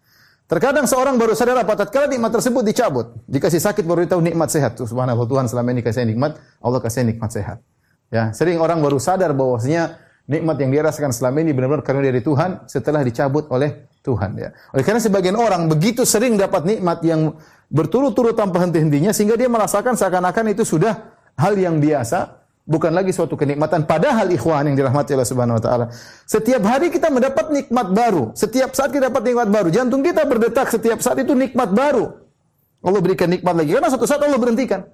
[0.44, 4.76] Terkadang seorang baru sadar apa tatkala nikmat tersebut dicabut, dikasih sakit baru tahu nikmat sehat.
[4.76, 7.64] Tuh, subhanallah Tuhan selama ini kasih nikmat, Allah kasih nikmat sehat.
[8.12, 9.96] Ya, sering orang baru sadar bahwasanya
[10.28, 14.52] nikmat yang dia rasakan selama ini benar-benar karena dari Tuhan setelah dicabut oleh Tuhan ya.
[14.76, 17.40] Oleh karena sebagian orang begitu sering dapat nikmat yang
[17.72, 23.36] berturut-turut tanpa henti-hentinya sehingga dia merasakan seakan-akan itu sudah hal yang biasa, bukan lagi suatu
[23.36, 25.86] kenikmatan padahal ikhwan yang dirahmati Allah Subhanahu wa taala.
[26.24, 30.72] Setiap hari kita mendapat nikmat baru, setiap saat kita dapat nikmat baru, jantung kita berdetak
[30.72, 32.24] setiap saat itu nikmat baru.
[32.84, 34.84] Allah berikan nikmat lagi karena suatu saat Allah berhentikan.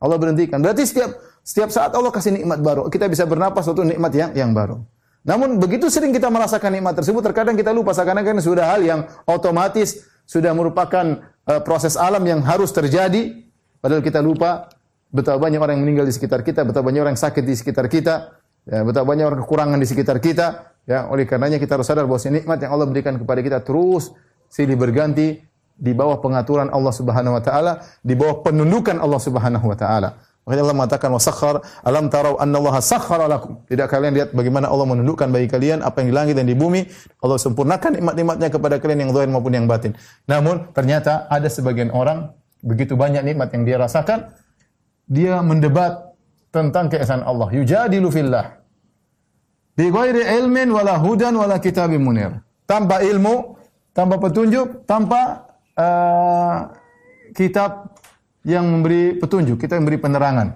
[0.00, 0.60] Allah berhentikan.
[0.60, 1.12] Berarti setiap
[1.44, 2.88] setiap saat Allah kasih nikmat baru.
[2.88, 4.80] Kita bisa bernapas suatu nikmat yang yang baru.
[5.26, 10.06] Namun begitu sering kita merasakan nikmat tersebut, terkadang kita lupa seakan-akan sudah hal yang otomatis,
[10.22, 13.46] sudah merupakan uh, proses alam yang harus terjadi.
[13.80, 14.70] Padahal kita lupa
[15.14, 17.86] betapa banyak orang yang meninggal di sekitar kita, betapa banyak orang yang sakit di sekitar
[17.86, 18.34] kita,
[18.66, 20.76] ya, betapa banyak orang kekurangan di sekitar kita.
[20.86, 24.14] Ya, oleh karenanya kita harus sadar bahwa nikmat yang Allah berikan kepada kita terus
[24.46, 25.42] silih berganti
[25.76, 30.18] di bawah pengaturan Allah Subhanahu wa taala, di bawah penundukan Allah Subhanahu wa taala.
[30.46, 33.66] Makanya Allah mengatakan wasakhar alam tarau annallaha sakhkhara lakum.
[33.66, 36.86] Tidak kalian lihat bagaimana Allah menundukkan bagi kalian apa yang di langit dan di bumi.
[37.18, 39.98] Allah sempurnakan nikmat-nikmatnya kepada kalian yang zahir maupun yang batin.
[40.30, 42.30] Namun ternyata ada sebagian orang
[42.62, 44.30] begitu banyak nikmat yang dia rasakan,
[45.10, 46.14] dia mendebat
[46.54, 47.50] tentang keesaan Allah.
[47.50, 48.62] Yujadilu fillah.
[49.74, 52.38] Bi ghairi ilmin wala hudan wala kitabim munir.
[52.70, 53.58] Tanpa ilmu,
[53.90, 55.42] tanpa petunjuk, tanpa
[55.74, 56.70] uh,
[57.34, 57.98] kitab
[58.46, 60.54] yang memberi petunjuk, kita memberi penerangan.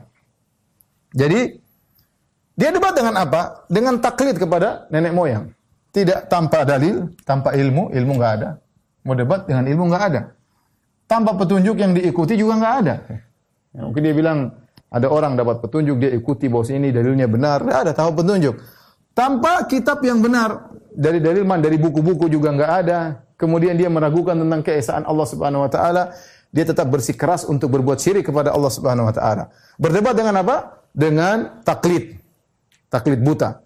[1.11, 1.59] Jadi
[2.55, 3.67] dia debat dengan apa?
[3.67, 5.51] Dengan taklid kepada nenek moyang.
[5.91, 8.63] Tidak tanpa dalil, tanpa ilmu, ilmu nggak ada.
[9.03, 10.23] Mau debat dengan ilmu nggak ada.
[11.11, 12.95] Tanpa petunjuk yang diikuti juga nggak ada.
[13.75, 14.55] Ya, mungkin dia bilang
[14.87, 18.55] ada orang dapat petunjuk dia ikuti bahwa ini dalilnya benar, nggak ada tahu petunjuk.
[19.19, 22.99] Tanpa kitab yang benar dari dalil man dari buku-buku juga nggak ada.
[23.35, 26.03] Kemudian dia meragukan tentang keesaan Allah Subhanahu Wa Taala
[26.51, 29.45] dia tetap bersikeras untuk berbuat syirik kepada Allah Subhanahu wa taala.
[29.79, 30.87] Berdebat dengan apa?
[30.91, 32.19] Dengan taklid.
[32.91, 33.63] Taklid buta.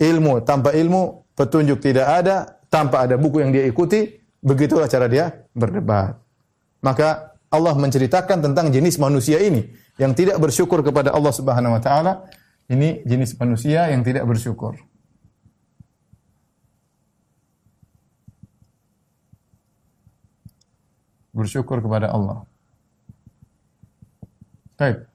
[0.00, 4.08] Ilmu tanpa ilmu, petunjuk tidak ada, tanpa ada buku yang dia ikuti,
[4.40, 6.16] begitulah cara dia berdebat.
[6.80, 9.68] Maka Allah menceritakan tentang jenis manusia ini
[10.00, 12.12] yang tidak bersyukur kepada Allah Subhanahu wa taala.
[12.72, 14.80] Ini jenis manusia yang tidak bersyukur.
[21.32, 22.44] Bersyukur kepada Allah.
[24.76, 25.08] Baik.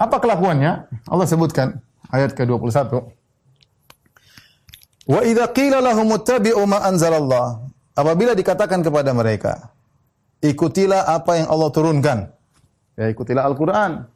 [0.00, 0.88] Apa kelakuannya?
[1.10, 3.04] Allah sebutkan ayat ke-21.
[5.10, 7.66] Wa idza qila lahum ittabi'u ma anzalallah.
[7.98, 9.74] Apabila dikatakan kepada mereka,
[10.40, 12.18] ikutilah apa yang Allah turunkan.
[12.96, 14.08] Ya, ikutilah Al-Qur'an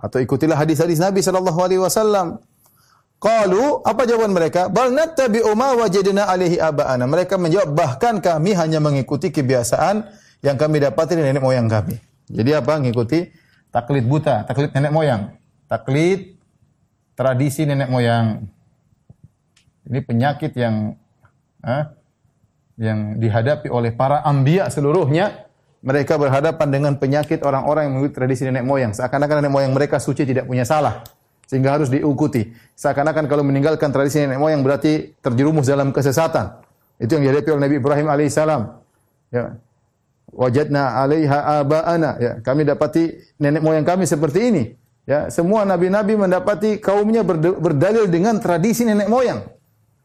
[0.00, 2.42] atau ikutilah hadis-hadis Nabi sallallahu alaihi wasallam.
[3.22, 4.68] Qalu, apa jawaban mereka?
[4.68, 7.08] Bal nattabi'u ma wajadna alaihi aba'ana.
[7.08, 10.04] Mereka menjawab, bahkan kami hanya mengikuti kebiasaan
[10.44, 11.96] yang kami dapati dari nenek moyang kami.
[12.28, 12.76] Jadi apa?
[12.76, 13.32] Ngikuti
[13.72, 15.32] taklid buta, taklid nenek moyang.
[15.64, 16.36] Taklid
[17.16, 18.44] tradisi nenek moyang.
[19.88, 21.00] Ini penyakit yang
[21.64, 21.84] eh,
[22.76, 25.48] yang dihadapi oleh para ambia seluruhnya.
[25.84, 28.96] Mereka berhadapan dengan penyakit orang-orang yang mengikuti tradisi nenek moyang.
[28.96, 31.04] Seakan-akan nenek moyang mereka suci tidak punya salah.
[31.44, 32.56] Sehingga harus diikuti.
[32.72, 36.56] Seakan-akan kalau meninggalkan tradisi nenek moyang berarti terjerumus dalam kesesatan.
[36.96, 38.60] Itu yang dihadapi oleh Nabi Ibrahim alaihissalam.
[39.28, 39.60] Ya
[40.34, 42.10] wajadna 'alaiha aba'ana.
[42.18, 44.64] Ya kami dapati nenek moyang kami seperti ini.
[45.06, 49.46] Ya semua nabi-nabi mendapati kaumnya berdalil dengan tradisi nenek moyang.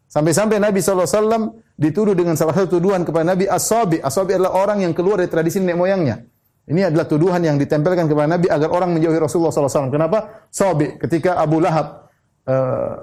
[0.09, 4.01] Sampai-sampai Nabi SAW dituduh dengan salah satu tuduhan kepada Nabi As-Sabi.
[4.01, 6.25] As-Sabi adalah orang yang keluar dari tradisi nenek moyangnya.
[6.65, 9.93] Ini adalah tuduhan yang ditempelkan kepada Nabi agar orang menjauhi Rasulullah SAW.
[9.93, 10.49] Kenapa?
[10.49, 12.09] Sabi ketika Abu Lahab
[12.45, 12.93] uh,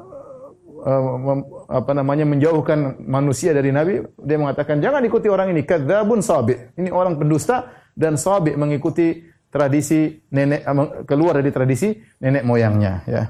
[1.66, 6.54] apa namanya menjauhkan manusia dari Nabi, dia mengatakan jangan ikuti orang ini kadzabun sabi.
[6.78, 10.62] Ini orang pendusta dan sabi mengikuti tradisi nenek
[11.10, 11.90] keluar dari tradisi
[12.22, 13.22] nenek moyangnya ya.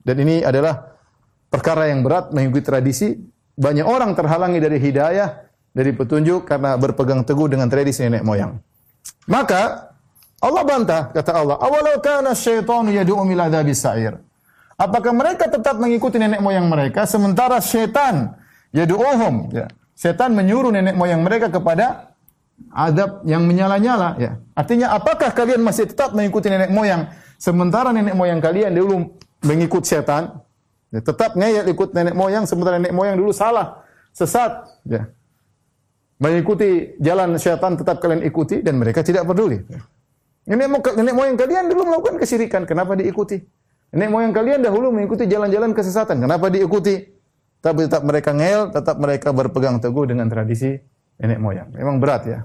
[0.00, 0.96] Dan ini adalah
[1.50, 3.08] perkara yang berat mengikuti tradisi.
[3.60, 5.28] Banyak orang terhalangi dari hidayah,
[5.74, 8.54] dari petunjuk karena berpegang teguh dengan tradisi nenek moyang.
[9.26, 9.92] Maka
[10.40, 14.29] Allah bantah kata Allah, "Awalau kana syaitanu yad'u ila sa'ir."
[14.80, 18.32] Apakah mereka tetap mengikuti nenek moyang mereka sementara setan
[18.72, 19.68] yadu'uhum ya.
[19.92, 22.16] Setan menyuruh nenek moyang mereka kepada
[22.72, 24.40] adab yang menyala-nyala ya.
[24.56, 30.40] Artinya apakah kalian masih tetap mengikuti nenek moyang sementara nenek moyang kalian dulu mengikut setan
[30.90, 35.06] Ya, tetap ngeyel ikut nenek moyang sementara nenek moyang dulu salah, sesat, ya.
[36.20, 39.62] Mengikuti jalan syaitan tetap kalian ikuti dan mereka tidak peduli.
[39.70, 39.80] Ya.
[40.50, 43.38] Nenek, nenek moyang kalian dulu melakukan kesirikan, kenapa diikuti?
[43.90, 47.02] Nenek moyang kalian dahulu mengikuti jalan-jalan kesesatan, kenapa diikuti?
[47.60, 50.78] Tapi tetap mereka ngel, tetap mereka berpegang teguh dengan tradisi
[51.20, 51.68] nenek moyang.
[51.76, 52.38] Memang berat ya.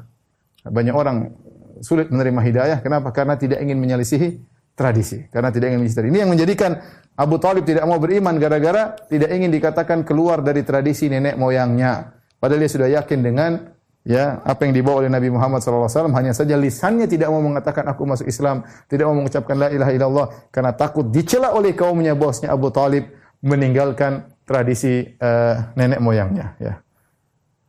[0.65, 1.31] Banyak orang
[1.79, 2.77] sulit menerima hidayah.
[2.83, 3.15] Kenapa?
[3.15, 4.43] Karena tidak ingin menyelisihi
[4.75, 5.23] tradisi.
[5.31, 6.11] Karena tidak ingin menyelisihi.
[6.11, 6.71] Ini yang menjadikan
[7.15, 12.11] Abu Talib tidak mau beriman gara-gara tidak ingin dikatakan keluar dari tradisi nenek moyangnya.
[12.35, 13.74] Padahal dia sudah yakin dengan
[14.05, 18.05] ya apa yang dibawa oleh Nabi Muhammad SAW hanya saja lisannya tidak mau mengatakan aku
[18.05, 22.69] masuk Islam, tidak mau mengucapkan la ilaha illallah karena takut dicela oleh kaumnya bosnya Abu
[22.69, 23.09] Talib
[23.41, 26.73] meninggalkan tradisi uh, nenek moyangnya ya.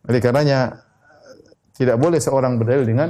[0.06, 0.86] Oleh karenanya
[1.74, 3.08] tidak boleh seorang berdalil dengan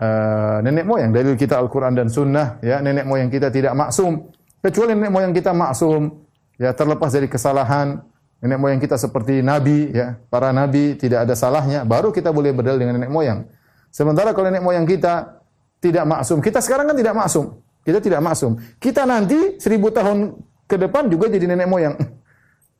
[0.00, 1.10] uh, nenek moyang.
[1.14, 4.32] Dalil kita Al-Qur'an dan Sunnah ya, nenek moyang kita tidak maksum.
[4.60, 6.24] Kecuali nenek moyang kita maksum,
[6.56, 8.00] ya terlepas dari kesalahan,
[8.44, 12.76] nenek moyang kita seperti nabi, ya para nabi tidak ada salahnya, baru kita boleh berdalil
[12.76, 13.48] dengan nenek moyang.
[13.88, 15.40] Sementara kalau nenek moyang kita
[15.80, 17.56] tidak maksum, kita sekarang kan tidak maksum,
[17.88, 18.60] kita tidak maksum.
[18.76, 20.36] Kita nanti seribu tahun
[20.68, 21.96] ke depan juga jadi nenek moyang.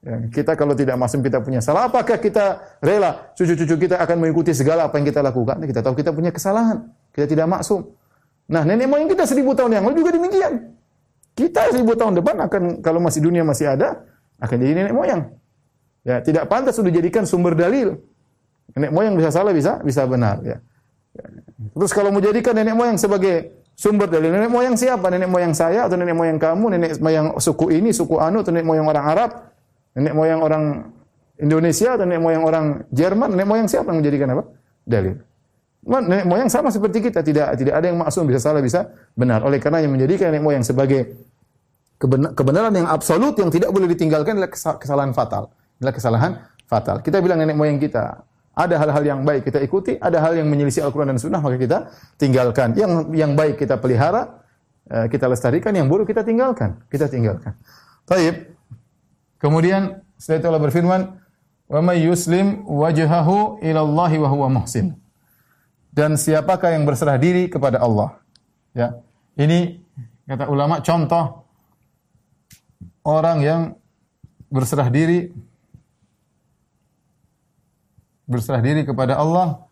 [0.04, 4.52] Ya, kita kalau tidak maksum kita punya salah, apakah kita rela cucu-cucu kita akan mengikuti
[4.52, 5.56] segala apa yang kita lakukan?
[5.64, 7.88] Kita tahu kita punya kesalahan, kita tidak maksum.
[8.52, 10.76] Nah, nenek moyang kita seribu tahun yang lalu juga demikian.
[11.32, 14.04] Kita seribu tahun depan akan kalau masih dunia masih ada
[14.44, 15.24] akan jadi nenek moyang.
[16.04, 17.96] Ya, tidak pantas sudah dijadikan sumber dalil.
[18.76, 20.44] Nenek moyang bisa salah, bisa bisa benar.
[20.44, 20.60] Ya.
[21.72, 25.08] Terus kalau mau jadikan nenek moyang sebagai sumber dalil, nenek moyang siapa?
[25.08, 26.64] Nenek moyang saya atau nenek moyang kamu?
[26.76, 29.30] Nenek moyang suku ini, suku anu atau nenek moyang orang Arab?
[29.96, 30.64] Nenek moyang orang
[31.40, 33.28] Indonesia atau nenek moyang orang Jerman?
[33.32, 34.42] Nenek moyang siapa yang menjadikan apa?
[34.84, 35.16] Dalil.
[35.84, 39.40] Nenek moyang sama seperti kita, tidak tidak ada yang maksum bisa salah bisa benar.
[39.40, 41.16] Oleh karena yang menjadikan nenek moyang sebagai
[42.36, 45.48] kebenaran yang absolut yang tidak boleh ditinggalkan adalah kesalahan fatal.
[45.84, 46.32] Adalah kesalahan
[46.64, 47.04] fatal.
[47.04, 50.86] Kita bilang nenek moyang kita ada hal-hal yang baik kita ikuti, ada hal yang menyelisih
[50.86, 52.78] Al-Quran dan Sunnah maka kita tinggalkan.
[52.78, 54.46] Yang yang baik kita pelihara,
[54.86, 56.78] eh, kita lestarikan, yang buruk kita tinggalkan.
[56.86, 57.58] Kita tinggalkan.
[58.06, 58.54] Taib.
[59.42, 61.00] Kemudian setelah itu Allah berfirman,
[61.66, 64.94] "Wa may yuslim Allah wa huwa muhsin."
[65.90, 68.18] Dan siapakah yang berserah diri kepada Allah?
[68.70, 68.98] Ya.
[69.34, 69.82] Ini
[70.30, 71.42] kata ulama contoh
[73.02, 73.60] orang yang
[74.50, 75.34] berserah diri
[78.24, 79.64] berserah diri kepada Allah.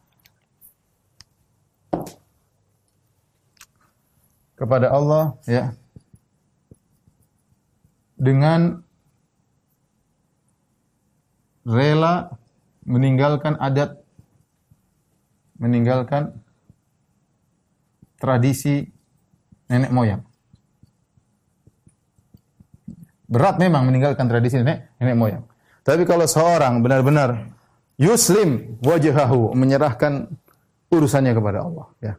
[4.56, 5.74] Kepada Allah ya.
[8.14, 8.78] Dengan
[11.66, 12.38] rela
[12.86, 13.98] meninggalkan adat
[15.58, 16.34] meninggalkan
[18.18, 18.90] tradisi
[19.70, 20.22] nenek moyang.
[23.26, 25.44] Berat memang meninggalkan tradisi nenek nenek moyang.
[25.82, 27.51] Tapi kalau seorang benar-benar
[28.00, 30.28] yuslim wajahahu menyerahkan
[30.92, 32.14] urusannya kepada Allah ya.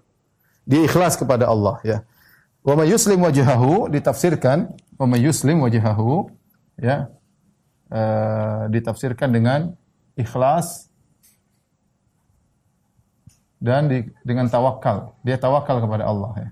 [0.63, 1.97] Dia ikhlas kepada Allah ya.
[2.63, 6.31] Wa may yuslim wajahahu ditafsirkan wa may yuslim wajahahu
[6.79, 7.11] ya.
[7.93, 9.77] Uh, ditafsirkan dengan
[10.17, 10.89] ikhlas
[13.63, 15.13] dan di, dengan tawakal.
[15.21, 16.49] Dia tawakal kepada Allah ya.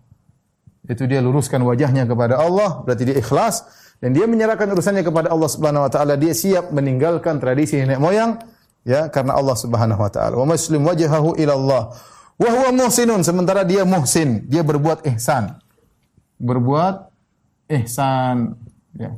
[0.87, 3.63] Itu dia luruskan wajahnya kepada Allah, berarti dia ikhlas
[4.01, 6.13] dan dia menyerahkan urusannya kepada Allah Subhanahu wa taala.
[6.17, 8.41] Dia siap meninggalkan tradisi nenek moyang
[8.87, 10.35] ya karena Allah Subhanahu wa taala.
[10.37, 11.83] Wa muslim wajhahu ila Allah.
[12.41, 15.61] Wa huwa muhsinun sementara dia muhsin, dia berbuat ihsan.
[16.41, 17.13] Berbuat
[17.69, 18.57] ihsan
[18.97, 19.11] ya.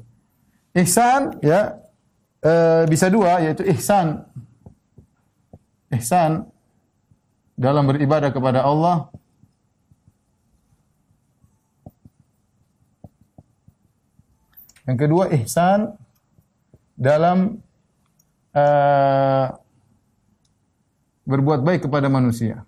[0.76, 1.80] Ihsan ya
[2.44, 2.52] e,
[2.92, 4.28] bisa dua yaitu ihsan
[5.94, 6.50] ihsan
[7.54, 9.14] dalam beribadah kepada Allah
[14.84, 15.96] Yang kedua ihsan
[17.00, 17.63] dalam
[18.54, 19.46] uh,
[21.26, 22.64] berbuat baik kepada manusia.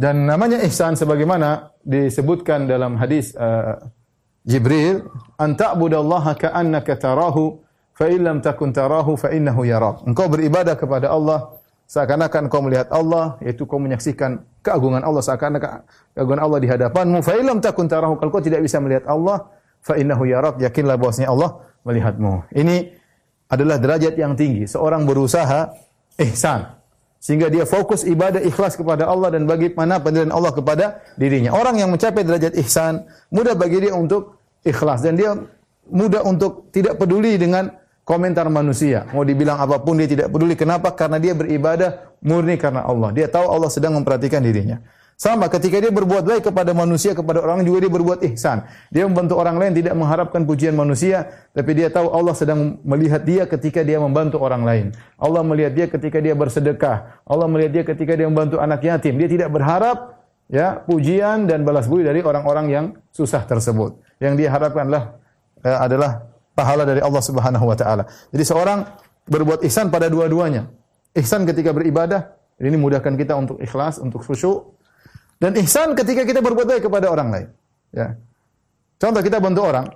[0.00, 3.76] Dan namanya ihsan sebagaimana disebutkan dalam hadis uh,
[4.48, 5.04] Jibril,
[5.36, 7.60] "Anta budallaha ka'annaka tarahu,
[7.92, 11.59] fa in lam takun tarahu fa innahu yarak." Engkau beribadah kepada Allah
[11.90, 15.82] seakan-akan kau melihat Allah, yaitu kau menyaksikan keagungan Allah seakan-akan
[16.14, 17.18] keagungan Allah di hadapanmu.
[17.26, 19.50] Fa illam takun tarahu, kalau kau tidak bisa melihat Allah,
[19.82, 22.54] fa innahu yarak, yakinlah bahwasanya Allah melihatmu.
[22.54, 22.94] Ini
[23.50, 24.70] adalah derajat yang tinggi.
[24.70, 25.74] Seorang berusaha
[26.22, 26.78] ihsan
[27.20, 31.52] sehingga dia fokus ibadah ikhlas kepada Allah dan bagaimana pendirian Allah kepada dirinya.
[31.52, 33.04] Orang yang mencapai derajat ihsan,
[33.34, 35.34] mudah bagi dia untuk ikhlas dan dia
[35.90, 37.68] mudah untuk tidak peduli dengan
[38.10, 39.06] komentar manusia.
[39.14, 40.58] Mau dibilang apa pun dia tidak peduli.
[40.58, 40.90] Kenapa?
[40.98, 43.14] Karena dia beribadah murni karena Allah.
[43.14, 44.82] Dia tahu Allah sedang memperhatikan dirinya.
[45.20, 48.64] Sama ketika dia berbuat baik kepada manusia, kepada orang juga dia berbuat ihsan.
[48.88, 53.44] Dia membantu orang lain tidak mengharapkan pujian manusia, tapi dia tahu Allah sedang melihat dia
[53.44, 54.86] ketika dia membantu orang lain.
[55.20, 57.20] Allah melihat dia ketika dia bersedekah.
[57.28, 59.20] Allah melihat dia ketika dia membantu anak yatim.
[59.20, 64.00] Dia tidak berharap ya pujian dan balas budi dari orang-orang yang susah tersebut.
[64.24, 65.20] Yang dia harapkanlah
[65.68, 68.04] eh, adalah pahala dari Allah Subhanahu wa taala.
[68.34, 68.84] Jadi seorang
[69.26, 70.70] berbuat ihsan pada dua-duanya.
[71.14, 74.78] Ihsan ketika beribadah, ini mudahkan kita untuk ikhlas, untuk khusyuk,
[75.42, 77.48] dan ihsan ketika kita berbuat baik kepada orang lain.
[77.90, 78.14] Ya.
[79.00, 79.86] Contoh kita bantu orang,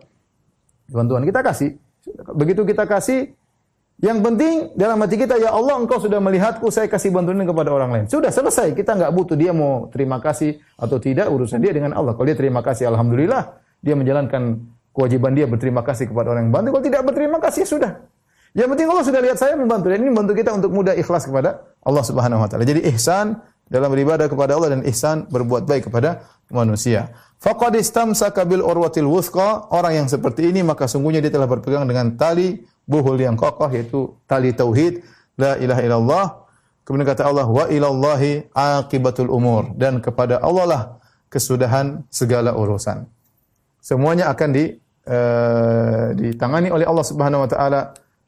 [0.89, 1.77] bantuan kita kasih.
[2.35, 3.33] Begitu kita kasih,
[4.03, 7.91] yang penting dalam hati kita, ya Allah engkau sudah melihatku, saya kasih bantuan kepada orang
[7.95, 8.05] lain.
[8.11, 12.19] Sudah selesai, kita nggak butuh dia mau terima kasih atau tidak, urusan dia dengan Allah.
[12.19, 16.79] Kalau dia terima kasih, Alhamdulillah, dia menjalankan kewajiban dia berterima kasih kepada orang yang bantu.
[16.79, 17.93] Kalau tidak berterima kasih, ya sudah.
[18.55, 21.75] Yang penting Allah sudah lihat saya membantu dan ini membantu kita untuk mudah ikhlas kepada
[21.83, 22.63] Allah Subhanahu wa taala.
[22.63, 26.23] Jadi ihsan dalam beribadah kepada Allah dan ihsan berbuat baik kepada
[26.55, 27.11] manusia.
[27.43, 32.15] Faqad istamsaka bil urwatil wuthqa, orang yang seperti ini maka sungguhnya dia telah berpegang dengan
[32.15, 35.03] tali buhul yang kokoh yaitu tali tauhid
[35.35, 36.27] la ilaha illallah.
[36.87, 40.83] Kemudian kata Allah wa ilallahi aqibatul umur dan kepada Allah lah
[41.27, 43.11] kesudahan segala urusan.
[43.83, 47.81] Semuanya akan di uh, ditangani oleh Allah Subhanahu wa taala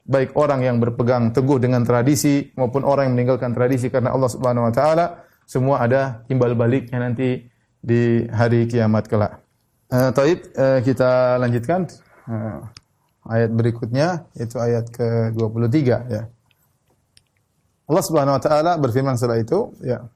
[0.07, 4.71] baik orang yang berpegang teguh dengan tradisi maupun orang yang meninggalkan tradisi karena Allah Subhanahu
[4.71, 5.05] wa taala
[5.43, 7.43] semua ada timbal baliknya nanti
[7.79, 9.43] di hari kiamat kelak.
[9.87, 11.87] Uh, taib, uh, kita lanjutkan
[12.27, 12.59] uh,
[13.31, 15.77] ayat berikutnya yaitu ayat ke-23
[16.11, 16.27] ya.
[17.87, 20.07] Allah Subhanahu wa taala berfirman setelah itu ya.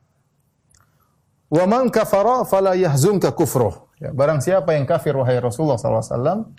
[1.51, 3.90] Wa man kafara fala yahzunka kufruh.
[4.01, 6.49] Ya, barang siapa yang kafir wahai Rasulullah SAW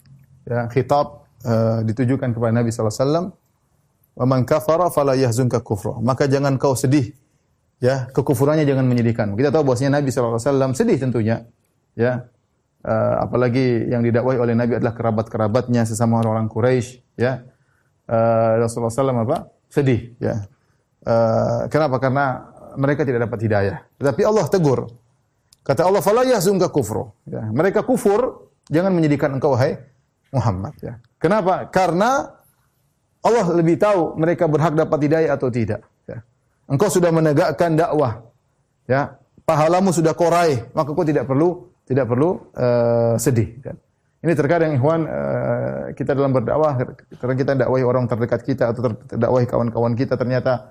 [0.47, 3.35] ya khitab uh, ditujukan kepada Nabi SAW
[4.15, 5.99] wa man kafara fala yahzunka kufruh.
[5.99, 7.11] Maka jangan kau sedih
[7.83, 9.35] ya kekufurannya jangan menyedihkan.
[9.35, 11.43] Kita tahu bahwasanya Nabi SAW sedih tentunya,
[11.99, 12.31] ya
[12.87, 17.43] uh, apalagi yang didakwai oleh Nabi adalah kerabat-kerabatnya sesama orang-orang Quraisy, ya
[18.07, 20.47] uh, Rasulullah SAW apa sedih, ya
[21.11, 21.99] uh, kenapa?
[21.99, 23.77] Karena mereka tidak dapat hidayah.
[23.99, 25.02] Tetapi Allah tegur.
[25.63, 29.79] Kata Allah, "Fala yahzunka kufru." Ya, mereka kufur, jangan menyedihkan engkau wahai
[30.35, 30.99] Muhammad ya.
[31.23, 31.71] Kenapa?
[31.71, 32.35] Karena
[33.23, 35.87] Allah lebih tahu mereka berhak dapat hidayah atau tidak.
[36.73, 38.25] Engkau sudah menegakkan dakwah.
[38.89, 43.77] Ya, pahalamu sudah korai, maka kau tidak perlu tidak perlu uh, sedih kan.
[44.23, 46.79] Ini terkadang ikhwan uh, kita dalam berdakwah
[47.19, 50.71] karena kita dakwahi orang terdekat kita atau terdakwahi kawan-kawan kita ternyata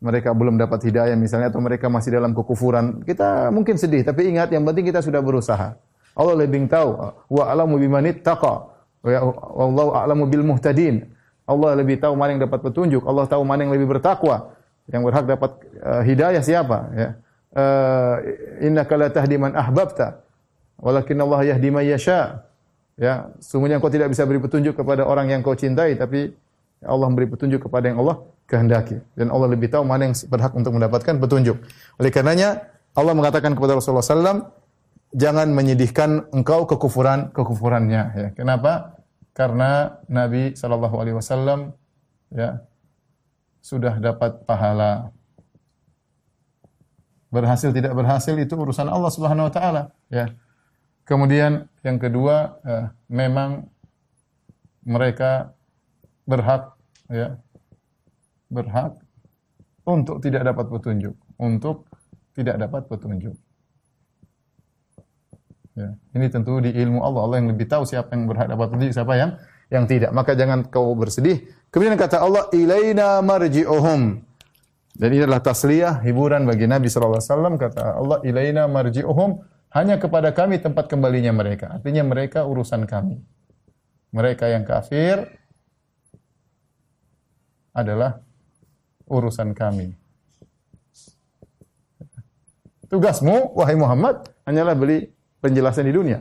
[0.00, 3.04] mereka belum dapat hidayah misalnya atau mereka masih dalam kekufuran.
[3.04, 5.76] Kita mungkin sedih, tapi ingat yang penting kita sudah berusaha.
[6.16, 6.96] Allah lebih tahu
[7.30, 8.66] wa alamu bimanit taqa
[9.00, 9.10] wa
[9.54, 11.08] wallahu a'lamu bil muhtadin.
[11.48, 14.56] Allah lebih tahu mana yang dapat petunjuk, Allah tahu mana yang lebih bertakwa.
[14.90, 15.50] Yang berhak dapat
[15.82, 16.78] uh, hidayah siapa?
[16.98, 17.08] Ya.
[17.50, 18.14] Uh,
[18.62, 20.22] innaka la tahdi man ahbabta,
[20.78, 22.46] walakin Allah yahdi man yasha.
[23.00, 26.36] Ya, sungguhnya engkau tidak bisa beri petunjuk kepada orang yang kau cintai, tapi
[26.80, 28.98] Allah memberi petunjuk kepada yang Allah kehendaki.
[29.12, 31.60] Dan Allah lebih tahu mana yang berhak untuk mendapatkan petunjuk.
[32.00, 34.50] Oleh karenanya, Allah mengatakan kepada Rasulullah SAW,
[35.14, 38.02] jangan menyedihkan engkau kekufuran kekufurannya.
[38.16, 38.28] Ya.
[38.34, 38.98] Kenapa?
[39.34, 41.74] Karena Nabi Shallallahu Alaihi Wasallam
[42.34, 42.62] ya
[43.62, 45.14] sudah dapat pahala.
[47.30, 50.34] Berhasil tidak berhasil itu urusan Allah Subhanahu wa taala, ya.
[51.06, 53.70] Kemudian yang kedua, eh, memang
[54.82, 55.54] mereka
[56.30, 56.78] berhak
[57.10, 57.42] ya
[58.46, 58.94] berhak
[59.82, 61.90] untuk tidak dapat petunjuk, untuk
[62.38, 63.34] tidak dapat petunjuk.
[65.74, 68.94] Ya, ini tentu di ilmu Allah, Allah yang lebih tahu siapa yang berhak dapat petunjuk,
[68.94, 69.30] siapa yang
[69.70, 70.10] yang tidak.
[70.10, 71.46] Maka jangan kau bersedih.
[71.70, 74.18] Kemudian kata Allah, ilaina marji'uhum.
[74.90, 77.22] Dan ini adalah tasliyah, hiburan bagi Nabi SAW.
[77.54, 79.46] Kata Allah, ilaina marji'uhum.
[79.70, 81.70] Hanya kepada kami tempat kembalinya mereka.
[81.78, 83.22] Artinya mereka urusan kami.
[84.10, 85.39] Mereka yang kafir
[87.74, 88.22] adalah
[89.10, 89.94] urusan kami.
[92.90, 95.06] Tugasmu, wahai Muhammad, hanyalah beli
[95.38, 96.18] penjelasan di dunia.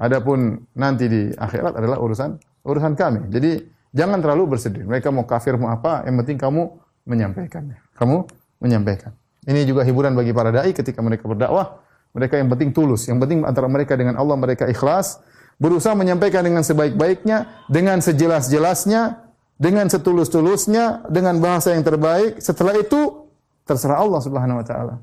[0.00, 3.28] Adapun nanti di akhirat adalah urusan urusan kami.
[3.28, 3.60] Jadi
[3.92, 4.88] jangan terlalu bersedih.
[4.88, 6.62] Mereka mau kafir mau apa, yang penting kamu
[7.04, 7.76] menyampaikannya.
[7.96, 8.16] Kamu
[8.64, 9.12] menyampaikan.
[9.44, 11.80] Ini juga hiburan bagi para dai ketika mereka berdakwah.
[12.16, 15.22] Mereka yang penting tulus, yang penting antara mereka dengan Allah mereka ikhlas,
[15.62, 19.29] berusaha menyampaikan dengan sebaik-baiknya, dengan sejelas-jelasnya,
[19.60, 22.40] dengan setulus-tulusnya, dengan bahasa yang terbaik.
[22.40, 23.28] Setelah itu
[23.68, 24.94] terserah Allah Subhanahu wa taala.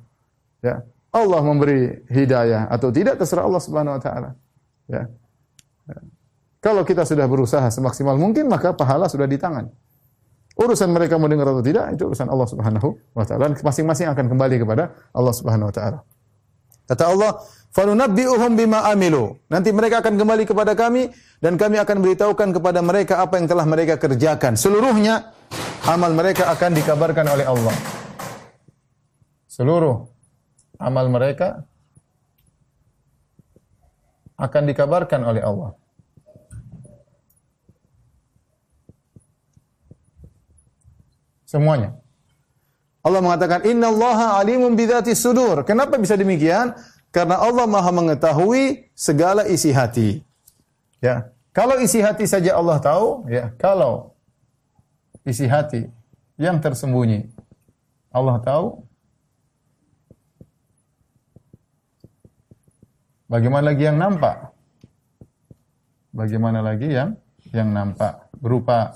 [0.65, 0.81] Ya.
[1.13, 4.29] Allah memberi hidayah atau tidak terserah Allah Subhanahu wa taala.
[4.89, 5.05] Ya.
[6.57, 9.69] Kalau kita sudah berusaha semaksimal mungkin maka pahala sudah di tangan.
[10.57, 13.53] Urusan mereka mau dengar atau tidak itu urusan Allah Subhanahu wa taala.
[13.61, 16.01] Masing-masing akan kembali kepada Allah Subhanahu wa taala.
[16.87, 17.43] Kata Allah,
[17.75, 21.11] "Falunabbi'uhum bima amilu." Nanti mereka akan kembali kepada kami
[21.43, 24.55] dan kami akan beritahukan kepada mereka apa yang telah mereka kerjakan.
[24.55, 25.35] Seluruhnya
[25.83, 27.75] amal mereka akan dikabarkan oleh Allah.
[29.51, 30.07] Seluruh
[30.79, 31.67] amal mereka
[34.37, 35.73] akan dikabarkan oleh Allah.
[41.47, 41.95] Semuanya.
[43.07, 45.63] Allah mengatakan Inna Allah alimun bidzati sudur.
[45.63, 46.75] Kenapa bisa demikian?
[47.15, 50.19] Karena Allah Maha mengetahui segala isi hati.
[50.99, 51.31] Ya.
[51.55, 53.55] Kalau isi hati saja Allah tahu, ya.
[53.55, 54.11] Kalau
[55.23, 55.87] isi hati
[56.35, 57.31] yang tersembunyi
[58.11, 58.83] Allah tahu,
[63.27, 64.55] Bagaimana lagi yang nampak?
[66.15, 67.19] Bagaimana lagi yang
[67.51, 68.95] yang nampak berupa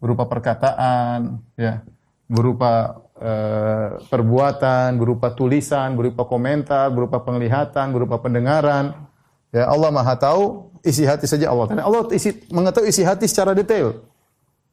[0.00, 1.84] berupa perkataan, ya,
[2.24, 9.08] berupa uh, perbuatan, berupa tulisan, berupa komentar, berupa penglihatan, berupa pendengaran.
[9.52, 11.66] Ya, Allah Maha tahu isi hati saja Allah.
[11.70, 14.04] Karena Allah isi, mengetahui isi hati secara detail.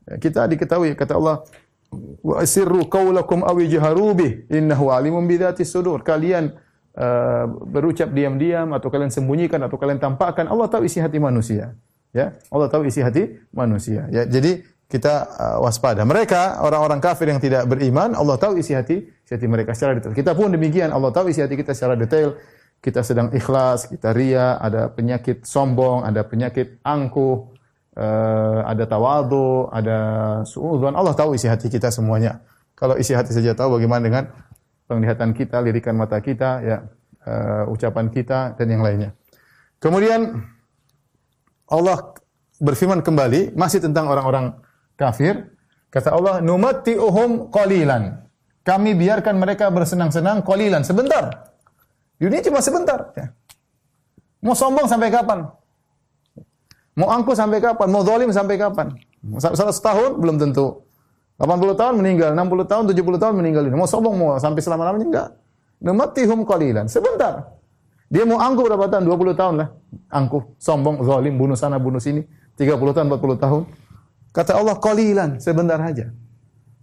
[0.03, 1.47] Ya, kita diketahui kata Allah
[2.25, 5.23] wa asirru qaulakum aw ijharu bih innahu alimun
[5.63, 6.01] sudur.
[6.03, 6.57] Kalian
[6.97, 11.77] uh, berucap diam-diam atau kalian sembunyikan atau kalian tampakkan, Allah tahu isi hati manusia.
[12.13, 14.05] Ya, Allah tahu isi hati manusia.
[14.13, 14.61] Ya, jadi
[14.93, 16.05] kita uh, waspada.
[16.05, 20.13] Mereka orang-orang kafir yang tidak beriman, Allah tahu isi hati, isi hati mereka secara detail.
[20.13, 22.37] Kita pun demikian, Allah tahu isi hati kita secara detail.
[22.77, 27.49] Kita sedang ikhlas, kita ria, ada penyakit sombong, ada penyakit angkuh,
[27.97, 29.97] uh, ada tawadu, ada
[30.45, 30.93] suudzon.
[30.93, 32.45] Allah tahu isi hati kita semuanya.
[32.77, 34.23] Kalau isi hati saja tahu bagaimana dengan
[34.85, 36.77] penglihatan kita, lirikan mata kita, ya,
[37.25, 39.15] uh, ucapan kita dan yang lainnya.
[39.81, 40.43] Kemudian
[41.71, 42.13] Allah
[42.61, 44.59] berfirman kembali masih tentang orang-orang
[45.03, 45.51] kafir.
[45.91, 48.23] Kata Allah, "Numatti'uhum qalilan."
[48.63, 51.51] Kami biarkan mereka bersenang-senang qalilan sebentar.
[52.15, 53.35] Dunia cuma sebentar, ya.
[54.39, 55.43] Mau sombong sampai kapan?
[56.95, 57.87] Mau angkuh sampai kapan?
[57.91, 58.95] Mau zalim sampai kapan?
[59.39, 60.83] Salah setahun belum tentu.
[61.41, 63.67] 80 tahun meninggal, 60 tahun, 70 tahun meninggal.
[63.73, 65.29] Mau sombong mau sampai selama-lamanya enggak.
[65.83, 66.87] Numatihum qalilan.
[66.87, 67.59] Sebentar.
[68.07, 69.03] Dia mau angkuh berapa tahun?
[69.09, 69.67] 20 tahun lah.
[70.13, 72.23] Angkuh, sombong, zalim, bunuh sana, bunuh sini.
[72.55, 73.61] 30 tahun, 40 tahun.
[74.33, 76.09] Kata Allah qalilan, sebentar saja.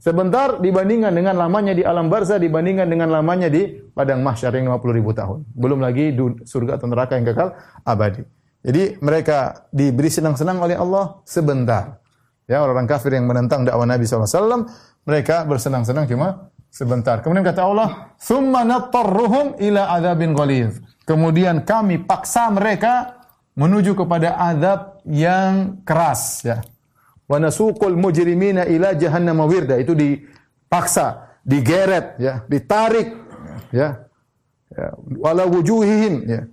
[0.00, 4.96] Sebentar dibandingkan dengan lamanya di alam barzah dibandingkan dengan lamanya di padang mahsyar yang 50
[4.96, 5.44] ribu tahun.
[5.52, 7.52] Belum lagi surga atau neraka yang kekal
[7.84, 8.24] abadi.
[8.64, 12.00] Jadi mereka diberi senang-senang oleh Allah sebentar.
[12.48, 14.64] Ya, orang-orang kafir yang menentang dakwah Nabi SAW,
[15.04, 17.20] mereka bersenang-senang cuma sebentar.
[17.20, 23.20] Kemudian kata Allah, "Tsumma nattarruhum ila adzabin ghalidh." Kemudian kami paksa mereka
[23.52, 26.64] menuju kepada azab yang keras, ya.
[27.30, 29.78] Wa nasuqul mujrimina ila jahannam wirda.
[29.78, 33.14] Itu dipaksa, digeret, ya, ditarik,
[33.70, 34.10] ya.
[34.74, 34.86] ya.
[35.22, 36.50] Wala wujuhihim, ya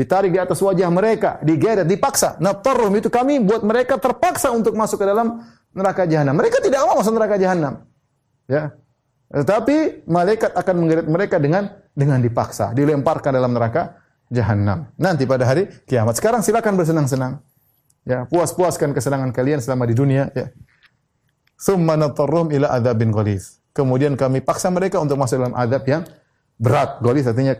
[0.00, 2.40] ditarik di atas wajah mereka, digeret, dipaksa.
[2.40, 5.44] Natarrum itu kami buat mereka terpaksa untuk masuk ke dalam
[5.76, 6.32] neraka jahanam.
[6.40, 7.84] Mereka tidak mau masuk neraka jahanam.
[8.48, 8.72] Ya.
[9.30, 14.00] Tetapi malaikat akan menggeret mereka dengan dengan dipaksa, dilemparkan dalam neraka
[14.32, 14.90] jahanam.
[14.98, 16.18] Nanti pada hari kiamat.
[16.18, 17.44] Sekarang silakan bersenang-senang.
[18.08, 20.48] Ya, puas-puaskan kesenangan kalian selama di dunia, ya.
[21.60, 23.60] Summa natarrum ila adzabin ghalis.
[23.76, 26.02] Kemudian kami paksa mereka untuk masuk dalam azab yang
[26.56, 26.98] berat.
[27.04, 27.52] Ghalis artinya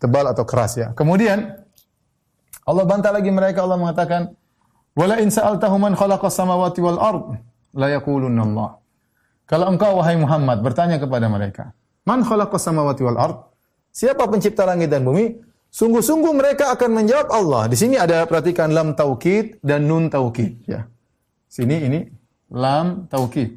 [0.00, 0.96] tebal atau keras ya.
[0.96, 1.52] Kemudian
[2.64, 4.32] Allah bantah lagi mereka Allah mengatakan
[4.96, 7.24] wala in sa'altahum man khalaqas samawati wal ard
[7.76, 8.80] la yaqulunna Allah.
[9.48, 11.72] Kalau engkau wahai Muhammad bertanya kepada mereka,
[12.04, 13.38] man khalaqas samawati wal ard?
[13.92, 15.47] Siapa pencipta langit dan bumi?
[15.68, 17.62] Sungguh-sungguh mereka akan menjawab Allah.
[17.68, 20.88] Di sini ada perhatikan lam taukid dan nun taukid ya.
[21.48, 22.00] Sini ini
[22.48, 23.52] lam taukid.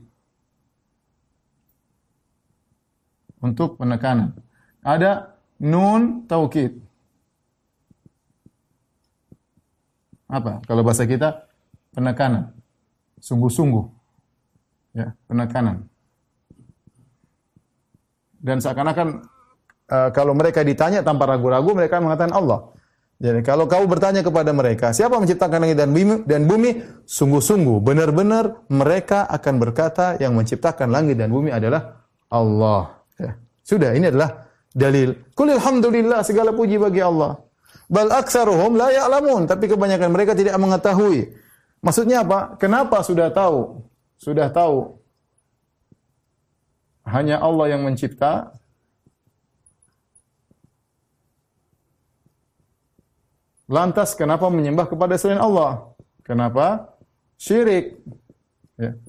[3.42, 4.36] Untuk penekanan.
[4.84, 5.34] Ada
[5.64, 6.78] nun taukid.
[10.32, 10.64] Apa?
[10.64, 11.48] Kalau bahasa kita
[11.96, 12.52] penekanan.
[13.20, 13.86] Sungguh-sungguh.
[14.92, 15.88] Ya, penekanan.
[18.42, 19.24] Dan seakan-akan
[19.92, 22.72] uh, kalau mereka ditanya tanpa ragu-ragu mereka mengatakan Allah.
[23.22, 26.26] Jadi kalau kau bertanya kepada mereka, siapa menciptakan langit dan bumi?
[26.26, 32.02] Dan bumi sungguh-sungguh benar-benar mereka akan berkata yang menciptakan langit dan bumi adalah
[32.34, 33.06] Allah.
[33.22, 33.38] Ya.
[33.62, 35.14] Sudah, ini adalah dalil.
[35.38, 37.38] Qul alhamdulillah segala puji bagi Allah.
[37.86, 41.30] Bal aktsaruhum la ya'lamun, tapi kebanyakan mereka tidak mengetahui.
[41.86, 42.58] Maksudnya apa?
[42.58, 43.86] Kenapa sudah tahu?
[44.18, 44.98] Sudah tahu
[47.06, 48.54] hanya Allah yang mencipta.
[53.72, 55.96] Lantas kenapa menyembah kepada selain Allah?
[56.28, 56.92] Kenapa?
[57.40, 58.04] Syirik.
[58.76, 59.00] Ya.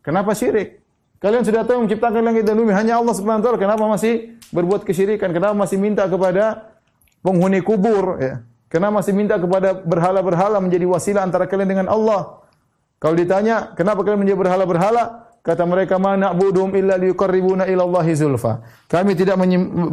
[0.00, 0.80] Kenapa syirik?
[1.20, 3.60] Kalian sudah tahu menciptakan langit dan bumi hanya Allah Subhanahu wa taala.
[3.60, 5.28] Kenapa masih berbuat kesyirikan?
[5.36, 6.72] Kenapa masih minta kepada
[7.20, 8.40] penghuni kubur ya?
[8.72, 12.40] Kenapa masih minta kepada berhala-berhala menjadi wasilah antara kalian dengan Allah?
[12.96, 15.28] Kalau ditanya, kenapa kalian menjadi berhala-berhala?
[15.44, 19.36] Kata mereka, "Ma na'buduhum illa liyuqarribuna ila Allahi zulfa." Kami tidak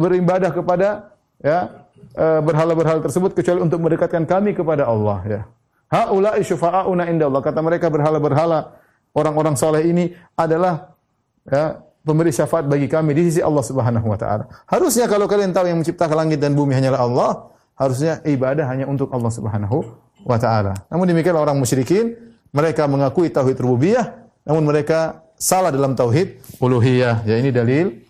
[0.00, 1.85] beribadah kepada ya
[2.16, 5.40] berhala-berhala tersebut kecuali untuk mendekatkan kami kepada Allah ya.
[5.86, 7.42] Haula'i syufa'auna inda Allah.
[7.44, 8.74] Kata mereka berhala-berhala
[9.14, 10.98] orang-orang soleh ini adalah
[11.46, 14.50] ya, pemberi syafaat bagi kami di sisi Allah Subhanahu wa taala.
[14.66, 17.30] Harusnya kalau kalian tahu yang menciptakan langit dan bumi hanyalah Allah,
[17.78, 19.78] harusnya ibadah hanya untuk Allah Subhanahu
[20.26, 20.74] wa taala.
[20.90, 22.18] Namun demikian orang musyrikin,
[22.50, 27.22] mereka mengakui tauhid rububiyah, namun mereka salah dalam tauhid uluhiyah.
[27.28, 28.02] Ya ini dalil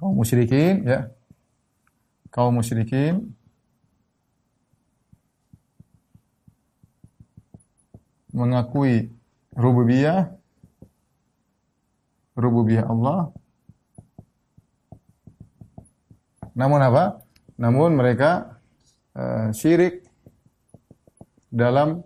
[0.00, 1.12] kaum musyrikin ya.
[2.34, 3.30] Kaum musyrikin
[8.34, 9.14] mengakui
[9.54, 10.34] rububiyah
[12.34, 13.30] rububiyah Allah
[16.54, 17.18] namun apa?
[17.58, 18.62] Namun mereka
[19.18, 20.06] uh, syirik
[21.50, 22.02] dalam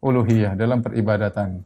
[0.00, 1.64] uluhiyah, dalam peribadatan.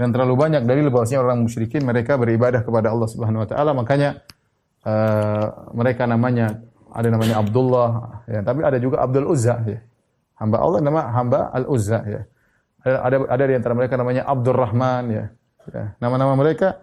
[0.00, 4.24] Dan terlalu banyak dalil bahwasanya orang musyrikin mereka beribadah kepada Allah Subhanahu wa taala makanya
[4.88, 9.84] uh, mereka namanya ada namanya Abdullah ya tapi ada juga Abdul Uzza ya.
[10.40, 12.24] Hamba Allah nama hamba Al Uzza ya.
[12.80, 15.24] Ada ada, ada di antara mereka namanya Abdul Rahman ya.
[15.68, 15.92] ya.
[16.00, 16.80] Nama-nama mereka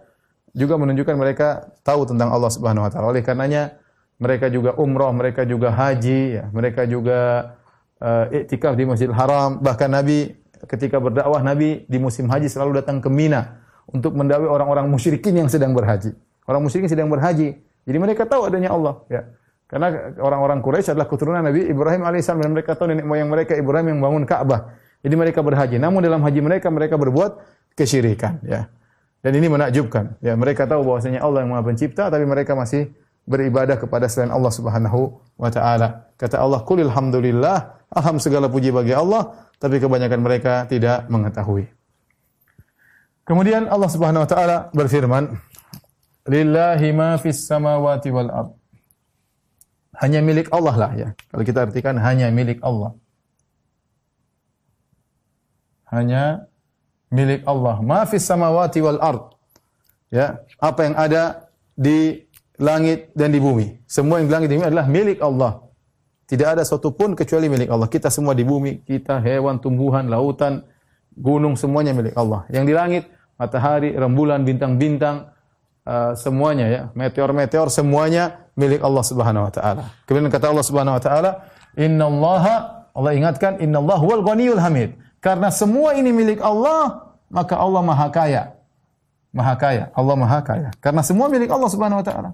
[0.54, 3.10] juga menunjukkan mereka tahu tentang Allah Subhanahu wa taala.
[3.10, 3.82] Oleh karenanya
[4.22, 6.46] mereka juga umroh, mereka juga haji ya.
[6.54, 7.54] Mereka juga
[7.98, 12.98] uh, iktikaf di Masjidil Haram, bahkan Nabi ketika berdakwah Nabi di musim haji selalu datang
[12.98, 16.18] ke Mina untuk mendakwai orang-orang musyrikin yang sedang berhaji.
[16.48, 17.60] Orang musyrikin sedang berhaji.
[17.88, 19.22] Jadi mereka tahu adanya Allah, ya.
[19.68, 23.96] Karena orang-orang Quraisy adalah keturunan Nabi Ibrahim alaihissalam dan mereka tahu nenek moyang mereka Ibrahim
[23.96, 24.80] yang bangun Ka'bah.
[25.04, 25.76] Jadi mereka berhaji.
[25.76, 27.44] Namun dalam haji mereka mereka berbuat
[27.76, 28.72] kesyirikan, ya.
[29.20, 30.16] Dan ini menakjubkan.
[30.24, 32.96] Ya, mereka tahu bahwasanya Allah yang Maha Pencipta tapi mereka masih
[33.28, 36.08] beribadah kepada selain Allah Subhanahu wa taala.
[36.16, 41.66] Kata Allah, "Qul alhamdulillah, alham segala puji bagi Allah tapi kebanyakan mereka tidak mengetahui.
[43.28, 45.36] Kemudian Allah Subhanahu wa taala berfirman,
[46.30, 48.52] "Lillahi ma fis samawati wal ard."
[49.98, 51.10] Hanya milik Allah lah ya.
[51.34, 52.94] Kalau kita artikan hanya milik Allah.
[55.90, 56.46] Hanya
[57.10, 57.82] milik Allah.
[57.82, 59.34] Ma fis samawati wal ard.
[60.08, 62.27] Ya, apa yang ada di
[62.58, 63.86] langit dan di bumi.
[63.86, 65.52] Semua yang di langit dan di bumi adalah milik Allah.
[66.28, 67.88] Tidak ada satu pun kecuali milik Allah.
[67.88, 70.66] Kita semua di bumi, kita hewan, tumbuhan, lautan,
[71.16, 72.44] gunung semuanya milik Allah.
[72.52, 73.04] Yang di langit,
[73.40, 75.32] matahari, rembulan, bintang-bintang,
[75.88, 79.84] uh, semuanya ya, meteor-meteor semuanya milik Allah Subhanahu wa taala.
[80.04, 81.32] Kemudian kata Allah Subhanahu wa taala,
[81.80, 82.56] "Innallaha"
[82.92, 88.44] Allah ingatkan, "Innallaha huwal ghaniyul hamid." Karena semua ini milik Allah, maka Allah Maha Kaya.
[89.32, 90.70] Maha Kaya, Allah Maha Kaya.
[90.84, 92.30] Karena semua milik Allah Subhanahu wa taala.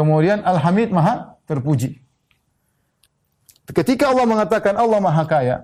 [0.00, 2.00] Kemudian Al-Hamid Maha terpuji.
[3.68, 5.60] Ketika Allah mengatakan Allah Maha Kaya,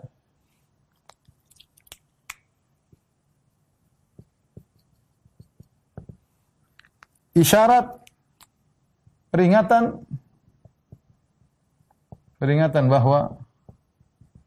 [7.32, 7.96] isyarat
[9.32, 10.04] peringatan
[12.36, 13.40] peringatan bahwa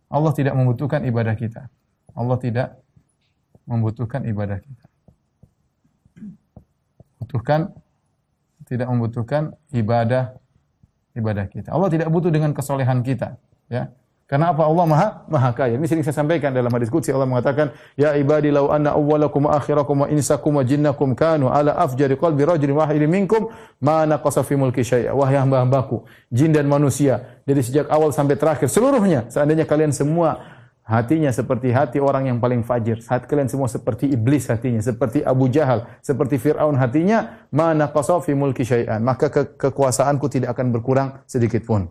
[0.06, 1.66] Allah tidak membutuhkan ibadah kita.
[2.14, 2.77] Allah tidak
[3.66, 4.85] membutuhkan ibadah kita.
[7.18, 7.74] Butuhkan
[8.70, 10.38] tidak membutuhkan ibadah
[11.18, 11.74] ibadah kita.
[11.74, 13.36] Allah tidak butuh dengan kesolehan kita.
[13.68, 13.90] Ya.
[14.30, 14.62] Karena apa?
[14.62, 15.74] Allah Maha Maha Kaya.
[15.82, 19.58] Ini sering saya sampaikan dalam hadis qudsi Allah mengatakan, "Ya ibadi law anna awwalakum wa
[19.58, 23.50] akhirakum wa insakum wa jinnakum kanu ala afjari qalbi rajulin wahidin minkum
[23.82, 28.70] ma naqasa fi mulki syai'a." Wahai hamba-hambaku, jin dan manusia, dari sejak awal sampai terakhir
[28.70, 30.59] seluruhnya, seandainya kalian semua
[30.90, 32.98] hatinya seperti hati orang yang paling fajir.
[33.06, 38.66] Hati kalian semua seperti iblis hatinya, seperti Abu Jahal, seperti Fir'aun hatinya, mana qasafi mulki
[38.66, 38.98] syai'an.
[39.06, 41.85] Maka ke kekuasaanku tidak akan berkurang sedikit pun.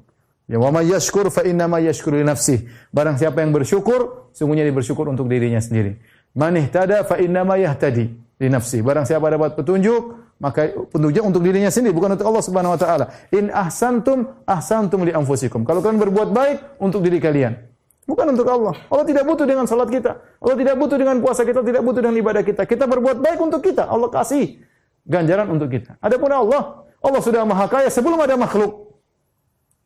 [0.51, 2.57] Ya wa may yashkur fa inna ma yashkuru li.
[2.91, 6.01] Barang siapa yang bersyukur, sungguhnya dia bersyukur untuk dirinya sendiri.
[6.35, 8.09] Man ihtada fa inna ma yahtadi
[8.41, 8.81] li nafsih.
[8.81, 13.05] Barang siapa dapat petunjuk, maka petunjuk untuk dirinya sendiri bukan untuk Allah Subhanahu wa taala.
[13.29, 15.69] In ahsantum ahsantum li anfusikum.
[15.69, 17.68] Kalau kalian berbuat baik untuk diri kalian.
[18.09, 18.73] Bukan untuk Allah.
[18.89, 20.17] Allah tidak butuh dengan salat kita.
[20.41, 22.65] Allah tidak butuh dengan puasa kita, tidak butuh dengan ibadah kita.
[22.65, 23.85] Kita berbuat baik untuk kita.
[23.85, 24.65] Allah kasih
[25.05, 26.01] ganjaran untuk kita.
[26.01, 28.97] Adapun Allah, Allah sudah maha kaya sebelum ada makhluk.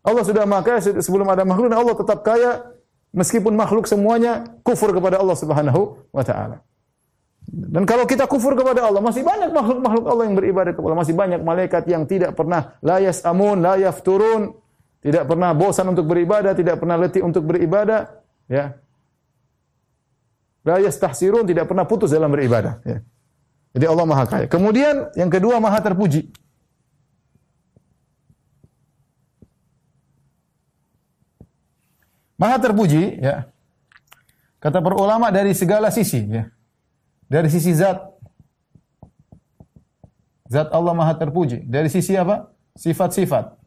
[0.06, 2.50] Allah sudah maha kaya sebelum ada makhluk dan Allah tetap kaya
[3.10, 6.62] meskipun makhluk semuanya kufur kepada Allah Subhanahu wa taala.
[7.50, 11.02] Dan kalau kita kufur kepada Allah, masih banyak makhluk-makhluk Allah yang beribadah kepada Allah.
[11.02, 14.61] Masih banyak malaikat yang tidak pernah la yasamun, la yafturun,
[15.02, 18.22] tidak pernah bosan untuk beribadah, tidak pernah letih untuk beribadah.
[18.46, 18.78] Ya.
[20.62, 23.02] La yastahsirun tidak pernah putus dalam beribadah, ya.
[23.74, 24.46] Jadi Allah Maha Kaya.
[24.46, 26.30] Kemudian yang kedua Maha terpuji.
[32.38, 33.50] Maha terpuji, ya.
[34.62, 36.46] Kata para ulama dari segala sisi, ya.
[37.26, 37.98] Dari sisi zat.
[40.46, 41.66] Zat Allah Maha terpuji.
[41.66, 42.54] Dari sisi apa?
[42.78, 43.61] Sifat-sifat.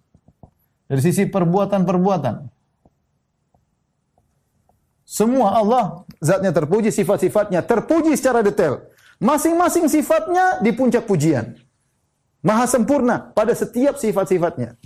[0.85, 2.35] Dari sisi perbuatan-perbuatan.
[5.05, 5.83] Semua Allah
[6.17, 8.89] zatnya terpuji, sifat-sifatnya terpuji secara detail.
[9.22, 11.55] Masing-masing sifatnya di puncak pujian.
[12.45, 14.77] Maha sempurna pada setiap sifat-sifatnya.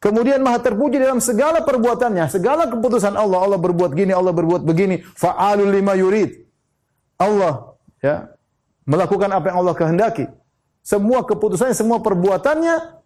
[0.00, 3.40] Kemudian maha terpuji dalam segala perbuatannya, segala keputusan Allah.
[3.44, 5.04] Allah berbuat gini, Allah berbuat begini.
[5.04, 6.40] Fa'alul lima yurid.
[7.20, 8.32] Allah ya
[8.88, 10.24] melakukan apa yang Allah kehendaki.
[10.80, 12.99] Semua keputusannya, semua perbuatannya.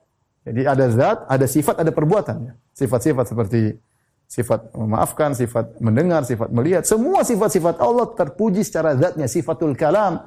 [0.44, 2.52] Jadi ada zat, ada sifat, ada perbuatannya.
[2.76, 3.80] Sifat-sifat seperti
[4.28, 10.20] sifat memaafkan, sifat mendengar, sifat melihat, semua sifat-sifat Allah terpuji secara zatnya, sifatul kalam.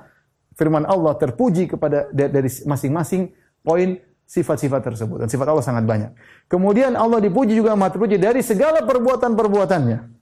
[0.58, 3.30] Firman Allah terpuji kepada dari masing-masing
[3.62, 6.12] poin sifat-sifat tersebut dan sifat Allah sangat banyak.
[6.50, 10.17] Kemudian Allah dipuji juga maha terpuji dari segala perbuatan-perbuatannya.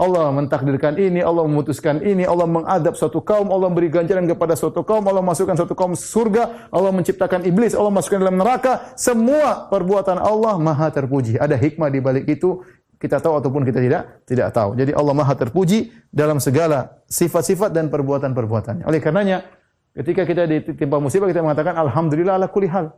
[0.00, 4.80] Allah mentakdirkan ini, Allah memutuskan ini, Allah mengadab suatu kaum, Allah beri ganjaran kepada suatu
[4.80, 8.96] kaum, Allah masukkan suatu kaum surga, Allah menciptakan iblis, Allah masukkan dalam neraka.
[8.96, 11.36] Semua perbuatan Allah maha terpuji.
[11.36, 12.64] Ada hikmah di balik itu
[12.96, 14.76] kita tahu ataupun kita tidak tidak tahu.
[14.76, 18.84] Jadi Allah Maha terpuji dalam segala sifat-sifat dan perbuatan-perbuatannya.
[18.84, 19.48] Oleh karenanya
[19.96, 22.92] ketika kita ditimpa musibah kita mengatakan alhamdulillah ala kulli hal.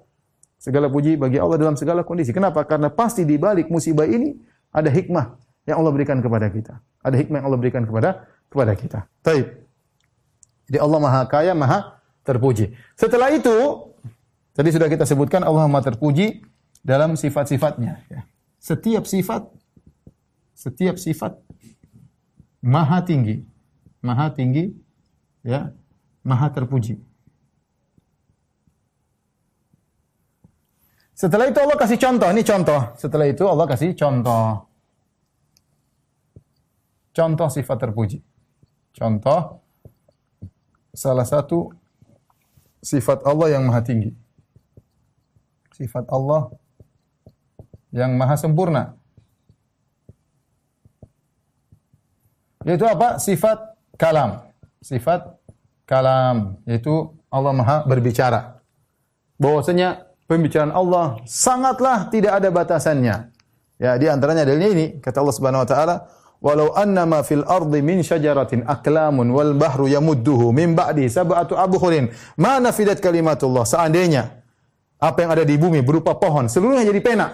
[0.58, 2.34] Segala puji bagi Allah dalam segala kondisi.
[2.34, 2.66] Kenapa?
[2.66, 4.34] Karena pasti di balik musibah ini
[4.74, 6.82] ada hikmah yang Allah berikan kepada kita.
[7.02, 8.98] Ada hikmah yang Allah berikan kepada kepada kita.
[9.22, 9.46] Baik.
[10.70, 12.74] Jadi Allah Maha Kaya, Maha terpuji.
[12.94, 13.54] Setelah itu
[14.54, 16.42] tadi sudah kita sebutkan Allah Maha terpuji
[16.82, 18.22] dalam sifat-sifatnya ya.
[18.62, 19.50] Setiap sifat
[20.54, 21.34] setiap sifat
[22.62, 23.42] maha tinggi,
[23.98, 24.70] maha tinggi,
[25.42, 25.74] ya,
[26.22, 27.02] maha terpuji.
[31.18, 32.80] Setelah itu Allah kasih contoh, ini contoh.
[32.98, 34.71] Setelah itu Allah kasih contoh.
[37.12, 38.24] Contoh sifat terpuji.
[38.96, 39.60] Contoh
[40.92, 41.72] salah satu
[42.80, 44.12] sifat Allah yang maha tinggi.
[45.72, 46.52] Sifat Allah
[47.92, 48.96] yang maha sempurna.
[52.64, 53.18] Yaitu apa?
[53.18, 53.58] Sifat
[53.98, 54.48] kalam.
[54.80, 55.36] Sifat
[55.84, 56.62] kalam.
[56.64, 58.62] Yaitu Allah Maha berbicara.
[59.40, 63.16] Bahwasanya pembicaraan Allah sangatlah tidak ada batasannya.
[63.82, 65.96] Ya, di antaranya dalilnya ini kata Allah Subhanahu wa taala,
[66.42, 72.58] "Walau annama fil ardi min syajaratin aklamun wal bahru yamudduhu min ba'di sab'atu abhurin, ma
[72.58, 74.42] nafidat kalimatullah." Seandainya
[74.98, 77.26] apa yang ada di bumi berupa pohon, seluruhnya jadi pena.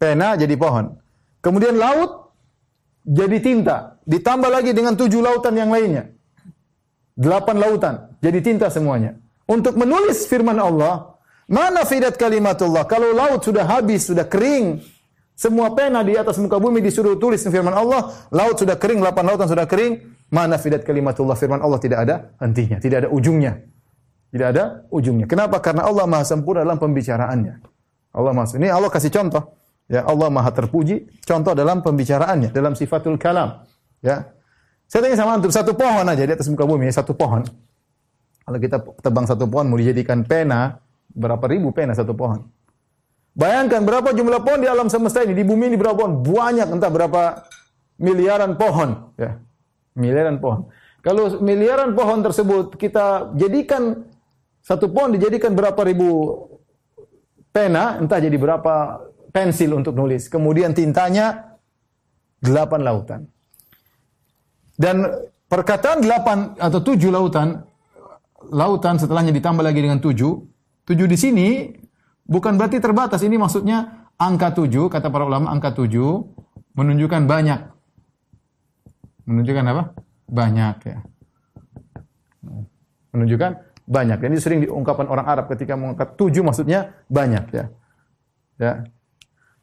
[0.00, 0.96] Pena jadi pohon.
[1.44, 2.32] Kemudian laut
[3.04, 3.76] jadi tinta.
[4.02, 6.10] Ditambah lagi dengan tujuh lautan yang lainnya.
[7.16, 7.94] Delapan lautan.
[8.20, 9.16] Jadi tinta semuanya.
[9.46, 12.84] Untuk menulis firman Allah, mana fidat kalimatullah?
[12.90, 14.82] Kalau laut sudah habis, sudah kering,
[15.36, 19.44] semua pena di atas muka bumi disuruh tulis firman Allah, laut sudah kering, delapan lautan
[19.44, 20.00] sudah kering,
[20.32, 21.36] mana fidat kalimatullah?
[21.36, 23.60] Firman Allah tidak ada hentinya, tidak ada ujungnya.
[24.32, 25.28] Tidak ada ujungnya.
[25.28, 25.60] Kenapa?
[25.60, 27.62] Karena Allah Maha sempurna dalam pembicaraannya.
[28.16, 29.54] Allah Maha Ini Allah kasih contoh.
[29.92, 31.04] Ya, Allah Maha terpuji.
[31.22, 33.60] Contoh dalam pembicaraannya, dalam sifatul kalam.
[34.00, 34.32] Ya.
[34.88, 37.44] Saya tanya sama antum, satu pohon aja di atas muka bumi, satu pohon.
[38.40, 40.80] Kalau kita tebang satu pohon mau dijadikan pena,
[41.12, 42.46] berapa ribu pena satu pohon?
[43.36, 46.24] Bayangkan berapa jumlah pohon di alam semesta ini, di bumi ini berapa pohon?
[46.24, 47.44] Banyak, entah berapa
[48.00, 49.12] miliaran pohon.
[49.20, 49.36] Ya.
[49.92, 50.72] Miliaran pohon.
[51.04, 54.08] Kalau miliaran pohon tersebut kita jadikan
[54.64, 56.40] satu pohon dijadikan berapa ribu
[57.52, 60.32] pena, entah jadi berapa pensil untuk nulis.
[60.32, 61.60] Kemudian tintanya
[62.40, 63.20] delapan lautan.
[64.76, 65.06] Dan
[65.46, 67.62] perkataan delapan atau tujuh lautan,
[68.48, 70.32] lautan setelahnya ditambah lagi dengan tujuh.
[70.88, 71.48] Tujuh di sini
[72.26, 73.22] bukan berarti terbatas.
[73.22, 76.26] Ini maksudnya angka tujuh, kata para ulama angka tujuh
[76.76, 77.60] menunjukkan banyak.
[79.26, 79.82] Menunjukkan apa?
[80.30, 80.98] Banyak ya.
[83.14, 83.50] Menunjukkan
[83.86, 84.18] banyak.
[84.18, 87.64] Ini sering diungkapkan orang Arab ketika mengangkat tujuh maksudnya banyak ya.
[88.58, 88.72] Ya.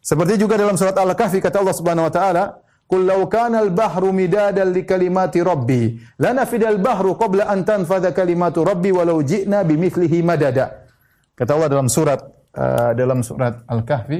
[0.03, 2.43] Seperti juga dalam surat Al-Kahfi kata Allah Subhanahu wa taala,
[2.88, 8.92] "Qul law kana al-bahru midadan li kalimati rabbi, lanafida al-bahru qabla an tanfadha kalimatu rabbi
[8.92, 10.88] walau ji'na bimithlihi madada."
[11.33, 12.19] Kata Allah dalam surat
[12.57, 14.19] uh, dalam surat Al-Kahfi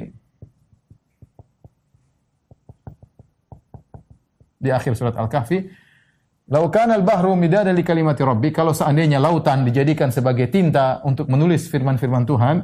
[4.64, 5.68] di akhir surat Al-Kahfi,
[6.52, 11.68] "Lau kana al-bahru midadan li kalimati rabbi," kalau seandainya lautan dijadikan sebagai tinta untuk menulis
[11.68, 12.58] firman-firman Tuhan,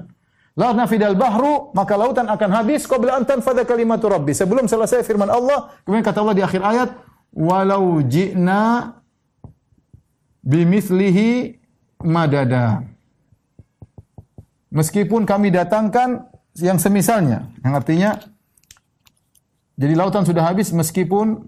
[0.59, 4.35] La nafidal bahru, maka lautan akan habis qabla an tanfadha kalimatu rabbi.
[4.35, 6.89] Sebelum selesai firman Allah, kemudian kata Allah di akhir ayat,
[7.31, 8.97] walau ji'na
[10.43, 11.55] bimithlihi
[12.03, 12.83] madada.
[14.69, 16.29] Meskipun kami datangkan
[16.61, 18.21] yang semisalnya, yang artinya
[19.79, 21.39] jadi lautan sudah habis meskipun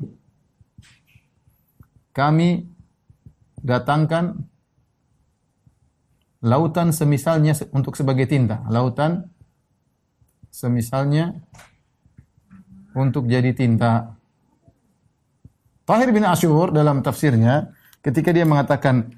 [2.16, 2.66] kami
[3.60, 4.48] datangkan
[6.42, 8.64] lautan semisalnya untuk sebagai tinta.
[8.72, 9.30] Lautan
[10.48, 11.38] semisalnya
[12.96, 14.16] untuk jadi tinta.
[15.86, 19.12] Tahir bin Ashur dalam tafsirnya ketika dia mengatakan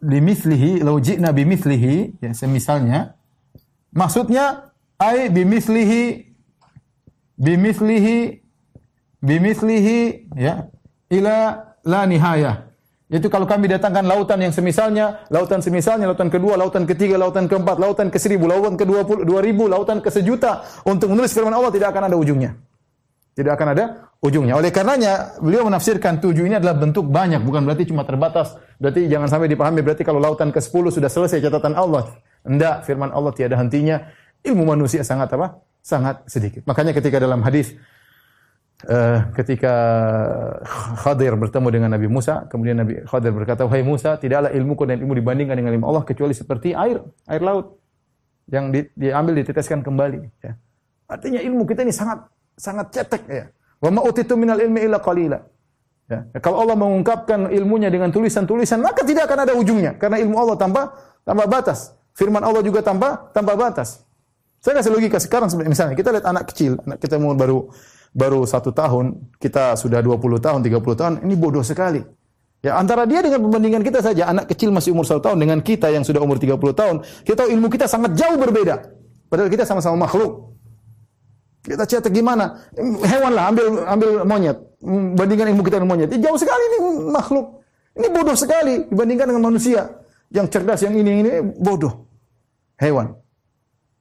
[0.00, 3.14] bimithlihi law ji'na bimithlihi ya semisalnya
[3.92, 6.32] maksudnya ai bimithlihi
[7.36, 8.18] bimithlihi
[9.20, 10.00] bimithlihi
[10.40, 10.72] ya
[11.12, 11.36] ila
[11.84, 12.70] la nihayah
[13.10, 17.82] yaitu kalau kami datangkan lautan yang semisalnya, lautan semisalnya, lautan kedua, lautan ketiga, lautan keempat,
[17.82, 21.50] lautan ke seribu, lautan ke dua puluh, dua ribu, lautan ke sejuta, untuk menulis firman
[21.50, 22.54] Allah tidak akan ada ujungnya.
[23.34, 24.54] Tidak akan ada ujungnya.
[24.56, 28.56] Oleh karenanya, beliau menafsirkan tujuh ini adalah bentuk banyak, bukan berarti cuma terbatas.
[28.76, 32.08] Berarti jangan sampai dipahami, berarti kalau lautan ke sepuluh sudah selesai catatan Allah.
[32.44, 34.00] Tidak, firman Allah tiada hentinya.
[34.40, 35.60] Ilmu manusia sangat apa?
[35.84, 36.64] Sangat sedikit.
[36.64, 37.76] Makanya ketika dalam hadis
[38.80, 39.76] Uh, ketika
[41.04, 45.20] Khadir bertemu dengan Nabi Musa, kemudian Nabi Khadir berkata, "Wahai Musa, tidaklah ilmuku dan ilmu
[45.20, 46.96] dibandingkan dengan ilmu Allah kecuali seperti air,
[47.28, 47.76] air laut
[48.48, 50.56] yang di, diambil diteteskan kembali." Ya.
[51.12, 52.24] Artinya ilmu kita ini sangat
[52.56, 53.44] sangat cetek ya.
[53.80, 55.40] Wa ma utitu minal ilmi illa qalila.
[56.10, 56.26] Ya.
[56.42, 60.84] Kalau Allah mengungkapkan ilmunya dengan tulisan-tulisan, maka tidak akan ada ujungnya karena ilmu Allah tambah
[61.24, 61.96] tambah batas.
[62.12, 64.04] Firman Allah juga tambah tambah batas.
[64.60, 67.58] Saya kasih logika sekarang misalnya kita lihat anak kecil, anak kita umur baru
[68.12, 72.02] baru satu tahun, kita sudah 20 tahun, 30 tahun, ini bodoh sekali.
[72.60, 75.88] Ya, antara dia dengan perbandingan kita saja, anak kecil masih umur satu tahun dengan kita
[75.88, 78.84] yang sudah umur 30 tahun, kita tahu ilmu kita sangat jauh berbeda.
[79.32, 80.49] Padahal kita sama-sama makhluk.
[81.60, 82.56] Kita cetak gimana?
[83.04, 84.56] Hewan lah, ambil ambil monyet.
[85.16, 86.08] Bandingkan ilmu kita dengan monyet.
[86.08, 86.78] Ini jauh sekali ini
[87.12, 87.60] makhluk.
[88.00, 89.84] Ini bodoh sekali dibandingkan dengan manusia.
[90.32, 92.08] Yang cerdas, yang ini, ini bodoh.
[92.80, 93.12] Hewan.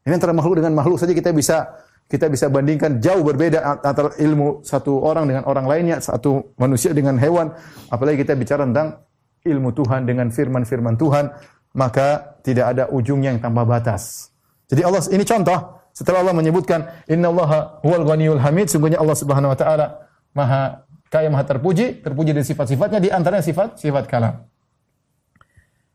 [0.08, 1.68] Ini antara makhluk dengan makhluk saja kita bisa
[2.10, 7.20] kita bisa bandingkan jauh berbeda antara ilmu satu orang dengan orang lainnya, satu manusia dengan
[7.22, 7.54] hewan.
[7.92, 9.04] Apalagi kita bicara tentang
[9.46, 11.30] ilmu Tuhan dengan firman-firman Tuhan,
[11.78, 14.34] maka tidak ada ujungnya yang tanpa batas.
[14.66, 19.58] Jadi Allah ini contoh setelah Allah menyebutkan innallaha huwal ghaniyul hamid, sungguhnya Allah Subhanahu wa
[19.60, 24.48] taala maha kaya maha terpuji, terpuji dari sifat-sifatnya di antaranya sifat sifat kalam.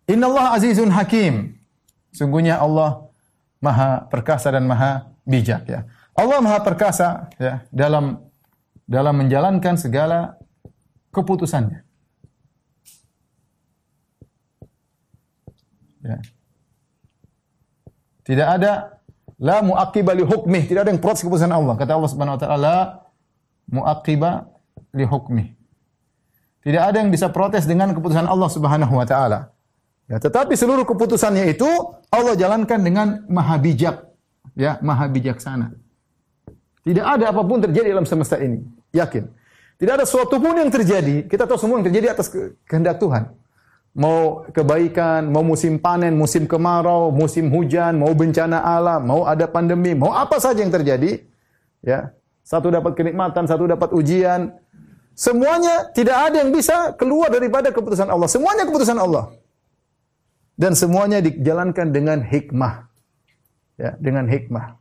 [0.05, 1.57] Innallaha azizun hakim.
[2.12, 3.08] Sungguhnya Allah
[3.65, 5.89] maha perkasa dan maha bijak ya.
[6.15, 8.23] Allah Maha Perkasa ya dalam
[8.86, 10.39] dalam menjalankan segala
[11.10, 11.83] keputusannya.
[16.05, 16.18] Ya.
[18.23, 18.93] Tidak ada
[19.38, 21.74] la muaqiba li hukmih, tidak ada yang protes keputusan Allah.
[21.74, 22.76] Kata Allah Subhanahu wa taala la
[23.70, 24.30] muaqiba
[24.94, 25.06] li.
[26.64, 29.52] Tidak ada yang bisa protes dengan keputusan Allah Subhanahu wa taala.
[30.08, 31.68] Ya, tetapi seluruh keputusannya itu
[32.12, 34.04] Allah jalankan dengan maha bijak,
[34.52, 35.72] ya, maha bijaksana.
[36.84, 38.60] Tidak ada apa pun terjadi dalam semesta ini.
[38.92, 39.24] Yakin.
[39.80, 41.24] Tidak ada suatu pun yang terjadi.
[41.24, 42.28] Kita tahu semua yang terjadi atas
[42.68, 43.32] kehendak Tuhan.
[43.94, 49.94] Mau kebaikan, mau musim panen, musim kemarau, musim hujan, mau bencana alam, mau ada pandemi,
[49.94, 51.23] mau apa saja yang terjadi.
[51.78, 52.10] Ya,
[52.42, 54.50] satu dapat kenikmatan, satu dapat ujian.
[55.14, 58.26] Semuanya tidak ada yang bisa keluar daripada keputusan Allah.
[58.26, 59.31] Semuanya keputusan Allah.
[60.58, 62.90] Dan semuanya dijalankan dengan hikmah.
[63.78, 64.74] Ya, dengan hikmah.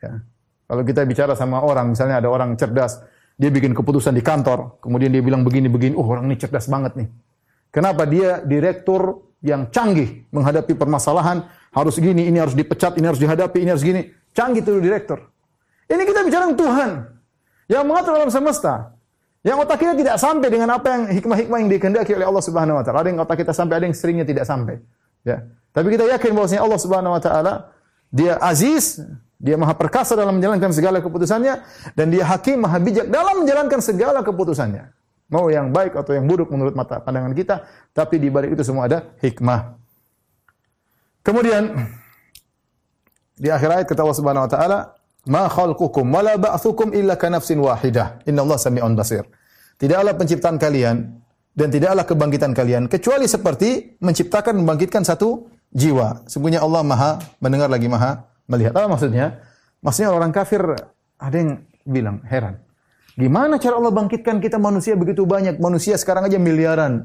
[0.00, 0.24] Ya.
[0.64, 3.04] Kalau kita bicara sama orang, misalnya ada orang cerdas,
[3.36, 7.08] dia bikin keputusan di kantor, kemudian dia bilang begini-begini, oh orang ini cerdas banget nih.
[7.72, 13.64] Kenapa dia direktur yang canggih menghadapi permasalahan, harus gini, ini harus dipecat, ini harus dihadapi,
[13.64, 14.12] ini harus gini.
[14.36, 15.24] Canggih itu direktur.
[15.88, 16.90] Ini kita bicara Tuhan
[17.72, 18.92] yang mengatur alam semesta.
[19.42, 22.84] Yang otak kita tidak sampai dengan apa yang hikmah-hikmah yang dikehendaki oleh Allah Subhanahu wa
[22.86, 23.02] taala.
[23.02, 24.78] Ada yang otak kita sampai, ada yang seringnya tidak sampai.
[25.26, 25.42] Ya.
[25.74, 27.52] Tapi kita yakin bahwasanya Allah Subhanahu wa taala
[28.12, 29.02] dia aziz,
[29.42, 31.58] dia maha perkasa dalam menjalankan segala keputusannya
[31.98, 35.01] dan dia hakim maha bijak dalam menjalankan segala keputusannya.
[35.32, 37.64] Mau yang baik atau yang buruk menurut mata pandangan kita,
[37.96, 39.80] tapi di balik itu semua ada hikmah.
[41.24, 41.72] Kemudian
[43.40, 44.78] di akhir ayat kata Allah Subhanahu wa taala,
[45.32, 48.20] "Ma khalqukum wa la ba'thukum illa ka nafsin wahidah.
[48.28, 49.24] Allah sami'un basir."
[49.80, 51.16] Tidaklah penciptaan kalian
[51.56, 56.28] dan tidaklah kebangkitan kalian kecuali seperti menciptakan membangkitkan satu jiwa.
[56.28, 58.76] Sungguhnya Allah Maha mendengar lagi Maha melihat.
[58.76, 59.40] Apa maksudnya?
[59.80, 60.60] Maksudnya orang kafir
[61.16, 62.60] ada yang bilang heran.
[63.12, 65.60] Gimana cara Allah bangkitkan kita manusia begitu banyak?
[65.60, 67.04] Manusia sekarang aja miliaran.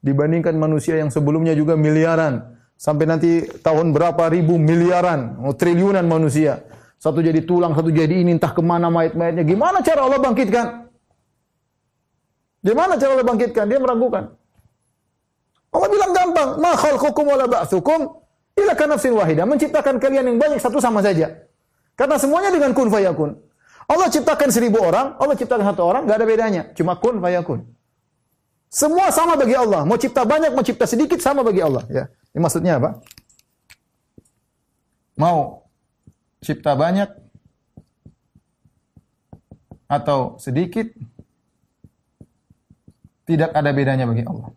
[0.00, 2.56] Dibandingkan manusia yang sebelumnya juga miliaran.
[2.74, 6.64] Sampai nanti tahun berapa ribu miliaran, triliunan manusia.
[6.98, 9.44] Satu jadi tulang, satu jadi ini, entah ke mana mayat-mayatnya.
[9.44, 10.66] Gimana cara Allah bangkitkan?
[12.64, 13.64] Gimana cara Allah bangkitkan?
[13.68, 14.24] Dia meragukan.
[15.74, 16.48] Allah bilang gampang.
[16.64, 18.00] Ma khalqukum wala ba'thukum
[18.56, 19.44] illa kanafsin wahidah.
[19.44, 21.44] Menciptakan kalian yang banyak satu sama saja.
[21.92, 23.36] Karena semuanya dengan kun fayakun.
[23.84, 26.62] Allah ciptakan seribu orang, Allah ciptakan satu orang, gak ada bedanya.
[26.72, 27.68] Cuma kun fayakun.
[28.72, 29.86] Semua sama bagi Allah.
[29.86, 31.84] Mau cipta banyak, mau cipta sedikit, sama bagi Allah.
[31.92, 32.10] Ya.
[32.34, 32.98] Ini maksudnya apa?
[35.14, 35.62] Mau
[36.42, 37.06] cipta banyak
[39.86, 40.90] atau sedikit,
[43.24, 44.50] tidak ada bedanya bagi Allah.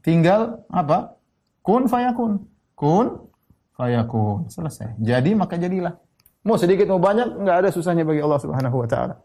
[0.00, 1.20] Tinggal apa?
[1.60, 2.49] Kun fayakun.
[2.80, 3.28] Kun
[3.76, 4.48] fayakun.
[4.48, 4.96] Selesai.
[4.96, 6.00] Jadi maka jadilah.
[6.40, 9.20] Mau sedikit mau banyak enggak ada susahnya bagi Allah Subhanahu wa taala.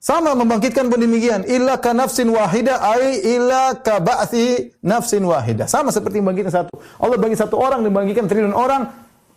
[0.00, 1.44] Sama membangkitkan pun demikian.
[1.44, 5.68] Illa ka nafsin wahida ai illa ka ba'thi nafsin wahida.
[5.68, 6.74] Sama seperti membangkitkan satu.
[6.96, 8.88] Allah bagi satu orang dan membangkitkan triliun orang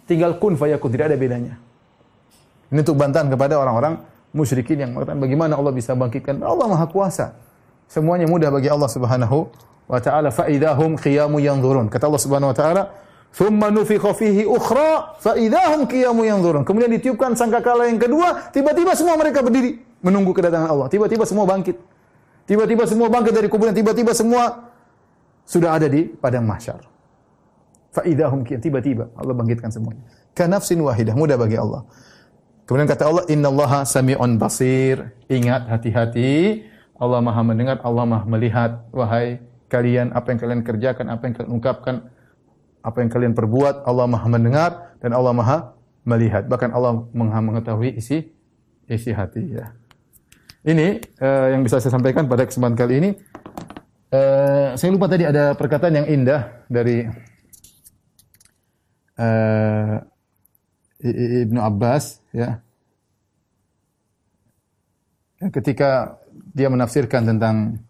[0.08, 1.54] tinggal kun fayakun tidak ada bedanya.
[2.72, 4.00] Ini untuk bantahan kepada orang-orang
[4.34, 6.40] musyrikin yang mengatakan bagaimana Allah bisa bangkitkan.
[6.40, 7.36] Allah Maha Kuasa.
[7.86, 9.52] Semuanya mudah bagi Allah Subhanahu
[9.86, 11.92] wa taala fa idahum qiyamu yanzurun.
[11.92, 12.82] Kata Allah Subhanahu wa taala,
[13.36, 19.20] "Tsumma nufikha fihi ukhra fa idahum qiyamu yanzurun." Kemudian ditiupkan sangkakala yang kedua, tiba-tiba semua
[19.20, 20.88] mereka berdiri menunggu kedatangan Allah.
[20.88, 21.76] Tiba-tiba semua bangkit.
[22.48, 24.72] Tiba-tiba semua bangkit dari kuburan, tiba-tiba semua
[25.44, 26.80] sudah ada di padang mahsyar.
[27.92, 30.04] Fa idahum tiba-tiba Allah bangkitkan semuanya.
[30.36, 31.84] Kanafsin wahidah, mudah bagi Allah.
[32.68, 36.66] Kemudian kata Allah, "Innallaha sami'un basir." Ingat hati-hati,
[36.98, 38.72] Allah Maha mendengar, Allah Maha melihat.
[38.92, 41.96] Wahai kalian apa yang kalian kerjakan, apa yang kalian ungkapkan,
[42.86, 45.58] apa yang kalian perbuat, Allah Maha mendengar dan Allah Maha
[46.06, 46.46] melihat.
[46.46, 48.30] Bahkan Allah Maha mengetahui isi
[48.86, 49.74] isi hati ya.
[50.66, 53.10] Ini uh, yang bisa saya sampaikan pada kesempatan kali ini.
[54.14, 57.10] Uh, saya lupa tadi ada perkataan yang indah dari
[59.18, 59.96] uh,
[61.42, 62.62] Ibnu Abbas ya.
[65.50, 66.22] Ketika
[66.56, 67.85] dia menafsirkan tentang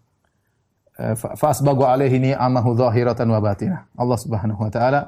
[1.36, 3.84] fasbagu alaihi ni'amahu zahiratan wa batinah.
[4.00, 5.00] Allah Subhanahu wa taala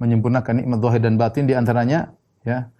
[0.00, 2.16] menyempurnakan nikmat zahir dan batin di antaranya
[2.46, 2.72] ya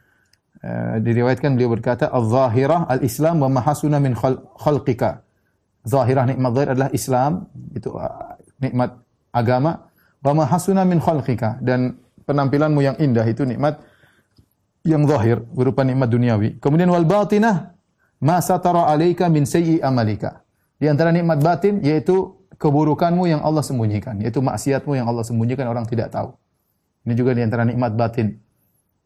[0.64, 4.16] uh, diriwayatkan beliau berkata az-zahirah al-islam wa mahasuna min
[4.56, 5.20] khalqika.
[5.84, 8.96] Zahirah nikmat zahir adalah Islam itu uh, nikmat
[9.28, 9.92] agama
[10.24, 13.80] wa mahasuna min khalqika dan penampilanmu yang indah itu nikmat
[14.88, 16.56] yang zahir berupa nikmat duniawi.
[16.64, 17.76] Kemudian wal batinah
[18.24, 20.40] ma satara alaika min sayyi amalika.
[20.78, 25.86] Di antara nikmat batin yaitu keburukanmu yang Allah sembunyikan, yaitu maksiatmu yang Allah sembunyikan orang
[25.86, 26.34] tidak tahu.
[27.06, 28.36] Ini juga di antara nikmat batin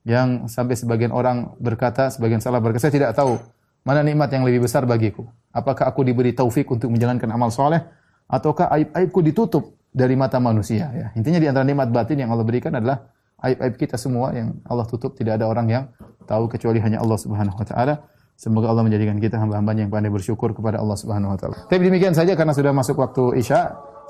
[0.02, 3.38] yang sampai sebagian orang berkata, sebagian salah berkata, saya tidak tahu
[3.86, 5.28] mana nikmat yang lebih besar bagiku.
[5.54, 7.82] Apakah aku diberi taufik untuk menjalankan amal soleh,
[8.26, 10.88] ataukah aib-aibku ditutup dari mata manusia.
[10.96, 11.06] Ya.
[11.12, 13.12] Intinya di antara nikmat batin yang Allah berikan adalah
[13.44, 15.12] aib-aib kita semua yang Allah tutup.
[15.12, 15.84] Tidak ada orang yang
[16.24, 17.94] tahu kecuali hanya Allah Subhanahu Wa Taala.
[18.36, 21.56] Semoga Allah menjadikan kita hamba-hambanya yang pandai bersyukur kepada Allah Subhanahu wa taala.
[21.70, 23.60] Tapi demikian saja karena sudah masuk waktu Isya.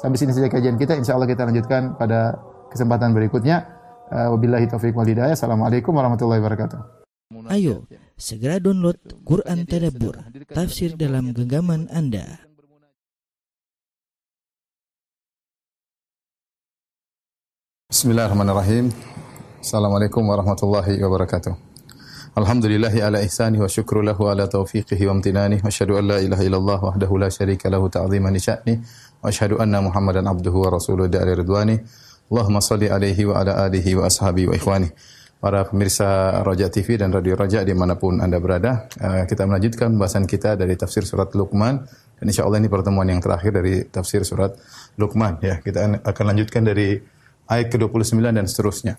[0.00, 0.96] Sampai sini saja kajian kita.
[0.96, 2.40] Insya Allah kita lanjutkan pada
[2.72, 3.68] kesempatan berikutnya.
[4.12, 5.36] Uh, wabillahi taufiq wal hidayah.
[5.36, 7.02] Assalamualaikum warahmatullahi wabarakatuh.
[7.48, 7.88] Ayo,
[8.20, 10.20] segera download Quran Tadabbur,
[10.52, 12.44] tafsir dalam genggaman Anda.
[17.88, 18.92] Bismillahirrahmanirrahim.
[19.64, 21.71] Assalamualaikum warahmatullahi wabarakatuh.
[22.32, 25.60] Alhamdulillahi ala ihsani wa syukru lahu ala taufiqihi wa amtinani.
[25.60, 28.80] Wa asyhadu an la ilaha illallah wahdahu la syarika lahu ta'ziman sya'ni.
[29.20, 31.76] Wa asyhadu anna Muhammadan abduhu wa rasuluhu da'ali ridwani.
[32.32, 34.88] Allahumma salli alaihi wa ala alihi wa ashabi wa ikhwani.
[35.44, 39.92] Para pemirsa Raja TV dan Radio Raja di mana pun Anda berada eh, Kita melanjutkan
[39.92, 41.84] pembahasan kita dari tafsir surat Luqman.
[42.16, 44.56] Dan insya Allah ini pertemuan yang terakhir dari tafsir surat
[44.96, 45.60] Luqman ya.
[45.60, 46.96] Kita akan lanjutkan dari
[47.44, 48.96] ayat ke-29 dan seterusnya.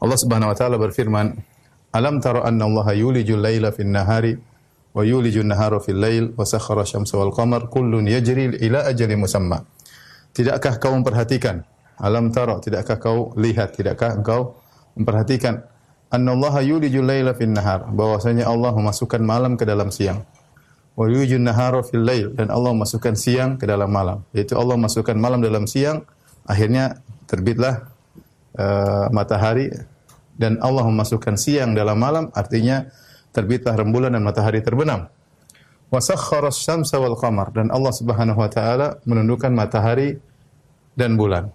[0.00, 1.51] Allah Subhanahu wa taala berfirman
[1.92, 4.32] Alam tara anna Allah yulijul laila fin nahari
[4.96, 9.60] wa yulijun nahara fil lail wa sakhara syamsa wal qamar kullun yajri ila ajalin musamma.
[10.32, 11.68] Tidakkah kau memperhatikan?
[12.00, 14.56] Alam tara, tidakkah kau lihat, tidakkah engkau
[14.96, 15.68] memperhatikan
[16.08, 20.24] anna Allah yulijul laila fin nahar, bahwasanya Allah memasukkan malam ke dalam siang.
[20.96, 24.24] Wa yulijun nahara fil lail dan Allah memasukkan siang ke dalam malam.
[24.32, 26.08] Yaitu Allah memasukkan malam dalam siang,
[26.48, 27.92] akhirnya terbitlah
[28.56, 29.72] uh, matahari
[30.36, 32.88] dan Allah memasukkan siang dalam malam artinya
[33.32, 35.08] terbitlah rembulan dan matahari terbenam.
[35.92, 40.16] Wa sakhkhara asy-syamsa wal qamar dan Allah Subhanahu wa taala menundukkan matahari
[40.96, 41.52] dan bulan.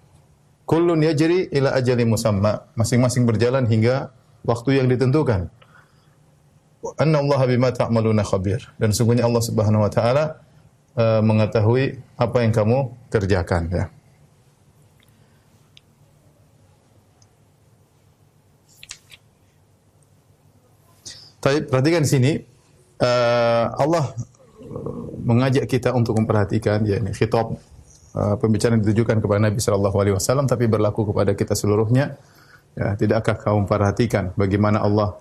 [0.67, 4.11] Kullun yajri ila ajali musamma, masing-masing berjalan hingga
[4.45, 5.49] waktu yang ditentukan.
[7.01, 10.39] Anna Allah bima ta'maluna khabir dan sungguhnya Allah Subhanahu wa taala
[10.93, 12.77] uh, mengetahui apa yang kamu
[13.09, 13.85] kerjakan ya.
[21.37, 22.31] Tapi perhatikan di sini
[23.01, 24.13] uh, Allah
[25.23, 27.53] mengajak kita untuk memperhatikan ya ini khitab
[28.17, 32.17] uh, pembicaraan ditujukan kepada Nabi sallallahu alaihi wasallam tapi berlaku kepada kita seluruhnya.
[32.77, 35.17] Ya, tidakkah kau memperhatikan bagaimana Allah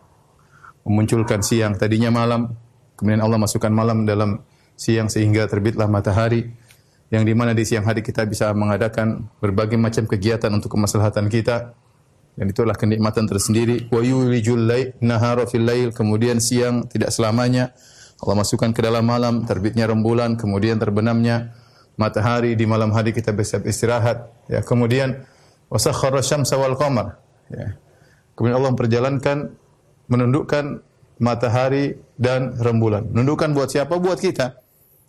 [0.84, 2.52] memunculkan siang tadinya malam,
[3.00, 4.44] kemudian Allah masukkan malam dalam
[4.76, 6.52] siang sehingga terbitlah matahari
[7.08, 11.72] yang di mana di siang hari kita bisa mengadakan berbagai macam kegiatan untuk kemaslahatan kita
[12.36, 13.88] dan itulah kenikmatan tersendiri.
[13.88, 14.68] Wa yulijul
[15.00, 17.72] nahara fil lail kemudian siang tidak selamanya.
[18.20, 21.56] Allah masukkan ke dalam malam terbitnya rembulan kemudian terbenamnya
[21.96, 22.52] matahari.
[22.52, 24.60] Di malam hari kita bisa istirahat ya.
[24.60, 25.24] Kemudian
[25.72, 27.16] wasakhara syamsa wal qamar
[27.48, 27.80] ya.
[28.36, 29.36] Kemudian Allah memperjalankan
[30.12, 30.84] menundukkan
[31.16, 33.08] matahari dan rembulan.
[33.08, 33.96] Menundukkan buat siapa?
[33.96, 34.60] Buat kita.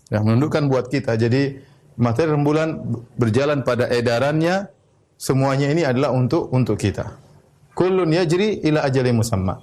[0.08, 1.20] Ya menundukkan buat kita.
[1.20, 1.60] Jadi
[2.00, 2.88] matahari rembulan
[3.20, 4.72] berjalan pada edarannya
[5.18, 7.18] Semuanya ini adalah untuk untuk kita.
[7.74, 9.58] Kullun yajri ila ajalin musamma.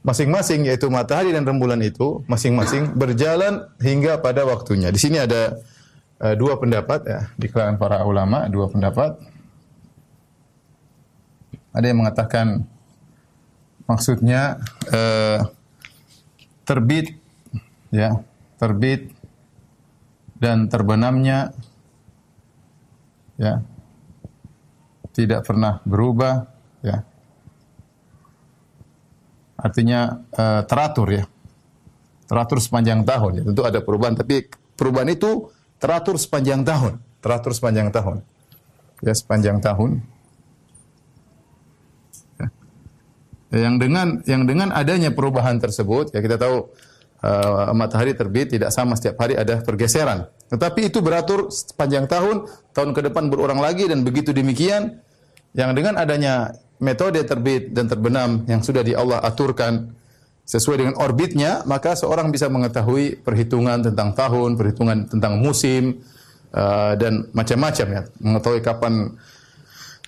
[0.00, 4.88] Masing-masing yaitu matahari dan rembulan itu masing-masing berjalan hingga pada waktunya.
[4.88, 5.60] Di sini ada
[6.24, 9.20] uh, dua pendapat ya di kalangan para ulama, dua pendapat.
[11.76, 12.64] Ada yang mengatakan
[13.84, 14.56] maksudnya
[14.88, 15.44] uh,
[16.64, 17.20] terbit
[17.92, 18.24] ya,
[18.56, 19.12] terbit
[20.40, 21.52] dan terbenamnya
[23.36, 23.60] ya
[25.16, 26.44] tidak pernah berubah
[26.84, 27.00] ya.
[29.56, 31.24] Artinya uh, teratur ya.
[32.28, 33.42] Teratur sepanjang tahun ya.
[33.48, 35.48] Tentu ada perubahan tapi perubahan itu
[35.80, 37.00] teratur sepanjang tahun.
[37.24, 38.20] Teratur sepanjang tahun.
[39.00, 40.04] Ya sepanjang tahun.
[42.36, 42.48] Ya.
[43.64, 46.68] yang dengan yang dengan adanya perubahan tersebut ya kita tahu
[47.24, 50.28] uh, matahari terbit tidak sama setiap hari ada pergeseran.
[50.52, 52.44] Tetapi itu beratur sepanjang tahun
[52.76, 55.05] tahun ke depan berulang lagi dan begitu demikian
[55.56, 59.88] yang dengan adanya metode terbit dan terbenam yang sudah di Allah aturkan
[60.46, 65.98] sesuai dengan orbitnya, maka seorang bisa mengetahui perhitungan tentang tahun, perhitungan tentang musim,
[66.54, 68.02] uh, dan macam-macam ya.
[68.22, 69.16] Mengetahui kapan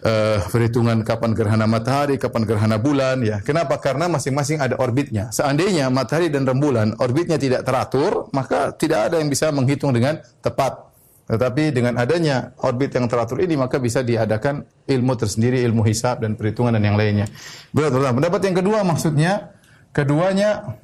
[0.07, 3.43] uh, perhitungan kapan gerhana matahari, kapan gerhana bulan ya.
[3.43, 3.83] Kenapa?
[3.83, 5.35] Karena masing-masing ada orbitnya.
[5.35, 10.88] Seandainya matahari dan rembulan orbitnya tidak teratur, maka tidak ada yang bisa menghitung dengan tepat.
[11.29, 16.41] Tetapi dengan adanya orbit yang teratur ini maka bisa diadakan ilmu tersendiri, ilmu hisab dan
[16.41, 17.29] perhitungan dan yang lainnya.
[17.69, 18.01] Betul.
[18.01, 19.53] Pendapat yang kedua maksudnya
[19.93, 20.81] keduanya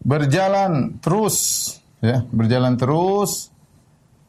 [0.00, 1.36] berjalan terus
[2.00, 3.52] ya, berjalan terus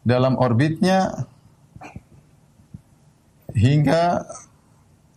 [0.04, 1.32] dalam orbitnya
[3.56, 4.28] hingga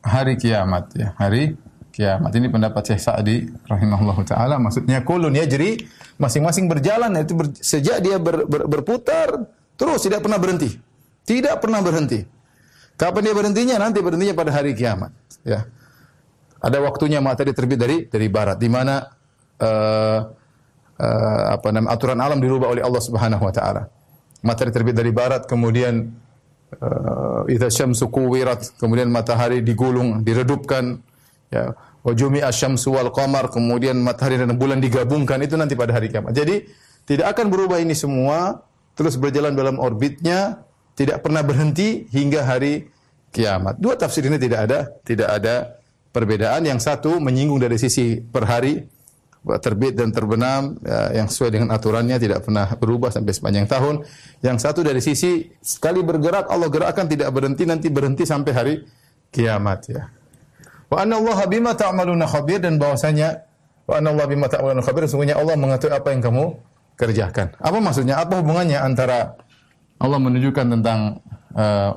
[0.06, 1.58] hari kiamat ya, hari
[1.94, 2.34] kiamat.
[2.34, 3.36] Ini pendapat Syekh Sa'di
[3.70, 5.86] rahimahullah taala maksudnya kulun yajri
[6.18, 9.46] masing-masing berjalan itu ber, sejak dia ber, ber, berputar
[9.78, 10.74] terus tidak pernah berhenti.
[11.24, 12.20] Tidak pernah berhenti.
[12.98, 13.76] Kapan dia berhentinya?
[13.80, 15.10] Nanti berhentinya pada hari kiamat,
[15.42, 15.66] ya.
[16.60, 19.08] Ada waktunya matahari terbit dari dari barat di mana
[19.58, 20.20] uh,
[21.00, 23.82] uh, apa namanya aturan alam dirubah oleh Allah Subhanahu wa taala.
[24.44, 26.12] Matahari terbit dari barat kemudian
[26.78, 31.00] uh, idza syamsu kuwirat kemudian matahari digulung, diredupkan
[31.54, 31.70] ya
[32.04, 36.36] Wajumi asyamsu wal qamar, kemudian matahari dan bulan digabungkan itu nanti pada hari kiamat.
[36.36, 36.68] Jadi
[37.08, 38.60] tidak akan berubah ini semua,
[38.92, 40.68] terus berjalan dalam orbitnya,
[41.00, 42.92] tidak pernah berhenti hingga hari
[43.32, 43.80] kiamat.
[43.80, 45.80] Dua tafsir ini tidak ada, tidak ada
[46.12, 46.68] perbedaan.
[46.68, 48.84] Yang satu menyinggung dari sisi per hari,
[49.64, 54.04] terbit dan terbenam ya, yang sesuai dengan aturannya tidak pernah berubah sampai sepanjang tahun.
[54.44, 58.74] Yang satu dari sisi sekali bergerak Allah gerakkan tidak berhenti nanti berhenti sampai hari
[59.32, 60.04] kiamat ya.
[60.88, 63.44] Wa anna Allah bima ta'maluna khabir dan bahwasanya
[63.88, 66.44] wa anna Allah bima ta'maluna khabir sesungguhnya Allah mengetahui apa yang kamu
[66.94, 67.54] kerjakan.
[67.58, 68.20] Apa maksudnya?
[68.22, 69.38] Apa hubungannya antara
[69.98, 71.22] Allah menunjukkan tentang
[71.54, 71.90] uh,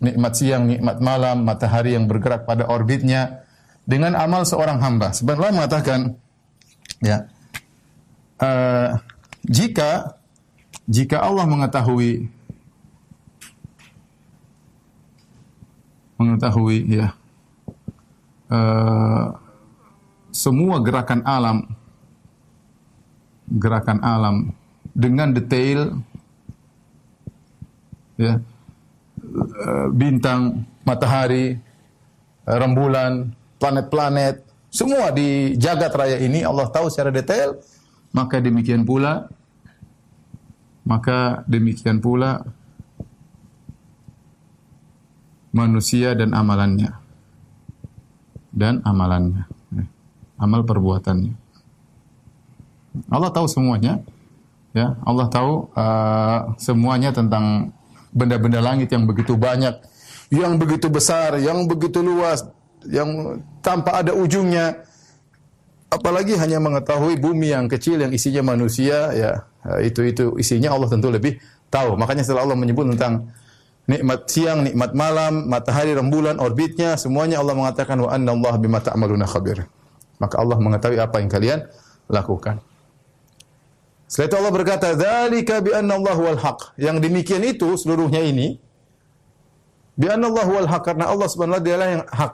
[0.00, 3.44] nikmat siang, nikmat malam, matahari yang bergerak pada orbitnya
[3.84, 5.12] dengan amal seorang hamba.
[5.12, 6.00] Sebenarnya mengatakan
[7.04, 7.28] ya
[8.40, 8.96] uh,
[9.44, 10.16] jika
[10.88, 12.28] jika Allah mengetahui
[16.20, 17.12] mengetahui ya
[18.54, 19.34] uh,
[20.30, 21.66] semua gerakan alam
[23.50, 24.54] gerakan alam
[24.94, 25.98] dengan detail
[28.14, 31.58] ya uh, bintang matahari
[32.46, 37.62] uh, rembulan planet-planet semua di jagat raya ini Allah tahu secara detail.
[38.10, 39.30] Maka demikian pula
[40.84, 42.44] maka demikian pula
[45.50, 47.03] manusia dan amalannya
[48.54, 49.50] dan amalannya.
[50.38, 51.34] Amal perbuatannya.
[53.10, 53.98] Allah tahu semuanya.
[54.74, 57.70] Ya, Allah tahu uh, semuanya tentang
[58.10, 59.78] benda-benda langit yang begitu banyak,
[60.34, 62.42] yang begitu besar, yang begitu luas,
[62.86, 64.86] yang tanpa ada ujungnya.
[65.94, 69.46] apalagi hanya mengetahui bumi yang kecil yang isinya manusia ya
[69.78, 71.38] itu itu isinya Allah tentu lebih
[71.70, 71.94] tahu.
[71.94, 73.30] Makanya setelah Allah menyebut tentang
[73.84, 79.28] nikmat siang, nikmat malam, matahari, rembulan, orbitnya, semuanya Allah mengatakan wa anna Allah bima ta'maluna
[79.28, 79.68] khabir.
[80.16, 81.58] Maka Allah mengetahui apa yang kalian
[82.08, 82.60] lakukan.
[84.08, 88.56] Setelah itu Allah berkata, "Dzalika bi anna Allah wal haq." Yang demikian itu seluruhnya ini
[89.98, 92.32] bi anna Allah wal haq karena Allah Subhanahu wa taala dialah yang hak.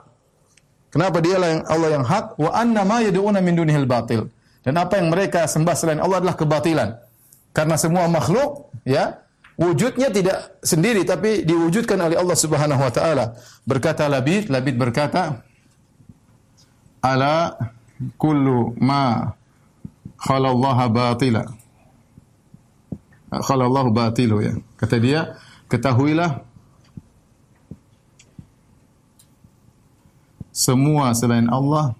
[0.91, 2.25] Kenapa dialah yang Allah yang hak?
[2.35, 4.27] Wa anna ma yad'una min dunihil batil.
[4.61, 6.99] Dan apa yang mereka sembah selain Allah adalah kebatilan.
[7.55, 9.23] Karena semua makhluk ya
[9.59, 13.25] wujudnya tidak sendiri tapi diwujudkan oleh Allah Subhanahu wa taala.
[13.63, 15.41] Berkata Labid, Labid berkata,
[16.99, 17.55] "Ala
[18.19, 19.33] kullu ma
[20.19, 21.61] khalallaha batila."
[23.31, 24.51] Khalallahu batilu ya.
[24.75, 25.39] Kata dia,
[25.71, 26.43] ketahuilah
[30.51, 31.95] semua selain Allah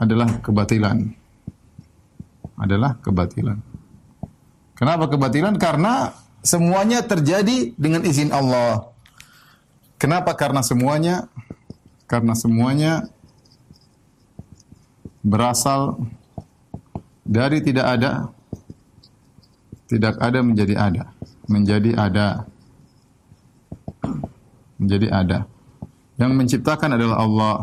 [0.00, 1.12] adalah kebatilan.
[2.56, 3.60] Adalah kebatilan.
[4.78, 5.58] Kenapa kebatilan?
[5.58, 8.94] Karena semuanya terjadi dengan izin Allah.
[9.98, 10.38] Kenapa?
[10.38, 11.26] Karena semuanya
[12.06, 13.10] karena semuanya
[15.26, 15.98] berasal
[17.26, 18.30] dari tidak ada
[19.88, 21.02] tidak ada menjadi ada,
[21.48, 22.28] menjadi ada.
[24.78, 25.38] Menjadi ada.
[26.20, 27.56] Yang menciptakan adalah Allah.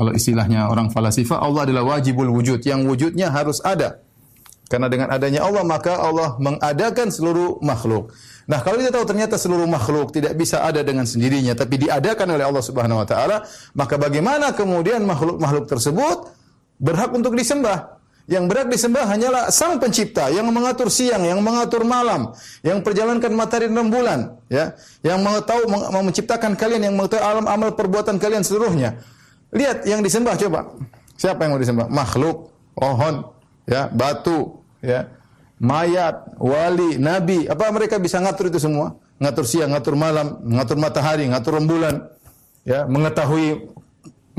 [0.00, 4.00] Kalau istilahnya orang falasifah, Allah adalah wajibul wujud, yang wujudnya harus ada.
[4.64, 8.08] Karena dengan adanya Allah, maka Allah mengadakan seluruh makhluk.
[8.48, 12.48] Nah, kalau kita tahu ternyata seluruh makhluk tidak bisa ada dengan sendirinya, tapi diadakan oleh
[12.48, 13.44] Allah Subhanahu wa taala,
[13.76, 16.32] maka bagaimana kemudian makhluk-makhluk tersebut
[16.80, 18.00] berhak untuk disembah?
[18.24, 22.32] Yang berat disembah hanyalah Sang Pencipta yang mengatur siang, yang mengatur malam,
[22.64, 24.72] yang perjalankan matahari dan bulan, ya,
[25.04, 28.96] yang mengetahui menciptakan kalian, yang mengetahui alam amal perbuatan kalian seluruhnya.
[29.50, 30.74] Lihat yang disembah coba.
[31.18, 31.86] Siapa yang mau disembah?
[31.90, 33.28] Makhluk, pohon,
[33.66, 35.10] ya, batu, ya,
[35.60, 37.44] mayat, wali, nabi.
[37.50, 38.96] Apa mereka bisa ngatur itu semua?
[39.20, 42.08] Ngatur siang, ngatur malam, ngatur matahari, ngatur rembulan,
[42.64, 43.68] ya, mengetahui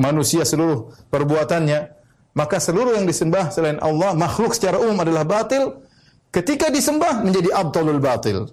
[0.02, 1.94] manusia seluruh perbuatannya
[2.34, 5.84] maka seluruh yang disembah selain Allah makhluk secara umum adalah batil
[6.32, 8.50] ketika disembah menjadi abdulul batil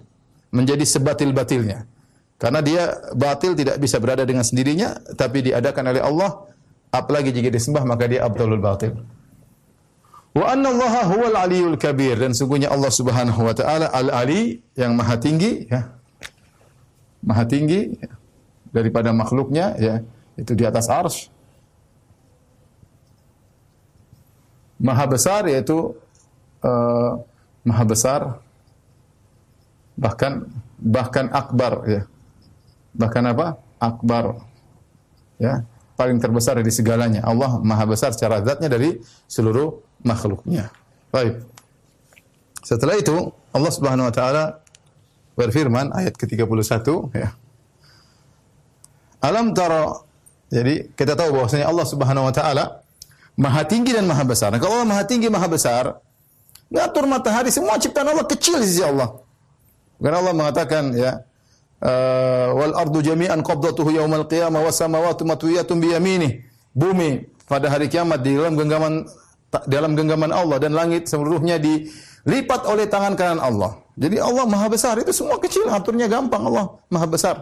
[0.51, 1.87] menjadi sebatil-batilnya
[2.39, 6.29] karena dia batil tidak bisa berada dengan sendirinya tapi diadakan oleh Allah
[6.89, 8.95] apalagi jika disembah maka dia abdulul batil.
[10.31, 12.15] Wa anna Allah huwal aliyul kabir.
[12.15, 15.91] Dan sungguhnya Allah Subhanahu wa taala al-ali yang maha tinggi ya.
[17.19, 18.09] Maha tinggi ya,
[18.71, 19.99] daripada makhluknya ya.
[20.39, 21.27] Itu di atas arsy
[24.79, 25.91] maha besar yaitu
[26.63, 27.11] uh,
[27.67, 28.21] maha besar
[29.99, 30.47] bahkan
[30.79, 32.01] bahkan akbar ya.
[32.99, 33.57] Bahkan apa?
[33.79, 34.43] Akbar.
[35.39, 35.63] Ya,
[35.95, 37.23] paling terbesar dari segalanya.
[37.23, 38.99] Allah maha besar secara zatnya dari
[39.31, 40.67] seluruh makhluknya.
[41.09, 41.41] Baik.
[42.59, 44.43] Setelah itu Allah Subhanahu wa taala
[45.39, 47.31] berfirman ayat ke-31 ya.
[49.23, 50.03] Alam tara
[50.51, 52.83] jadi kita tahu bahwasanya Allah Subhanahu wa taala
[53.39, 54.51] Maha tinggi dan maha besar.
[54.51, 56.03] Nah, kalau Allah maha tinggi, maha besar,
[56.67, 59.15] ngatur matahari, semua ciptaan Allah kecil sisi Allah.
[59.95, 61.23] Karena Allah mengatakan ya,
[61.83, 65.91] uh, wal ardu jami'an qabdatuhu yaumal qiyamah was samawati matwiyatun bi.
[66.69, 69.09] Bumi pada hari kiamat di dalam genggaman
[69.65, 73.81] dalam genggaman Allah dan langit seluruhnya dilipat oleh tangan kanan Allah.
[73.99, 77.35] Jadi Allah maha besar, itu semua kecil, aturnya gampang Allah maha besar.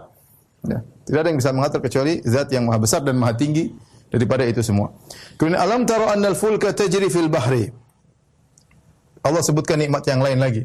[0.66, 0.82] Ya.
[1.06, 3.70] Tidak ada yang bisa mengatur kecuali zat yang maha besar dan maha tinggi
[4.10, 4.96] daripada itu semua.
[5.38, 7.70] Kemudian alam tara annal fulka tajri fil bahri.
[9.22, 10.64] Allah sebutkan nikmat yang lain lagi.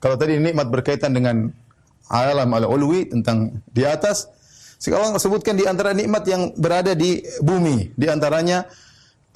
[0.00, 1.52] Kalau tadi nikmat berkaitan dengan
[2.10, 4.26] alam al-ulwi tentang di atas,
[4.82, 8.66] sekarang sebutkan di antara nikmat yang berada di bumi, di antaranya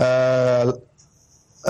[0.03, 0.75] uh,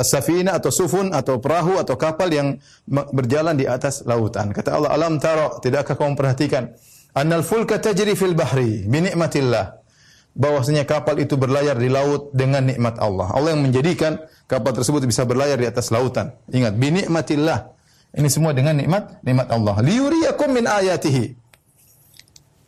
[0.00, 2.58] safina atau sufun atau perahu atau kapal yang
[2.88, 4.50] berjalan di atas lautan.
[4.50, 6.72] Kata Allah, "Alam tara, tidakkah kamu perhatikan
[7.14, 9.84] annal fulka tajri fil bahri bi ni'matillah?"
[10.34, 13.30] bahwasanya kapal itu berlayar di laut dengan nikmat Allah.
[13.30, 14.18] Allah yang menjadikan
[14.50, 16.34] kapal tersebut bisa berlayar di atas lautan.
[16.50, 17.70] Ingat, bi nikmatillah.
[18.14, 19.82] Ini semua dengan nikmat nikmat Allah.
[19.82, 21.34] Liyuriyakum min ayatihi.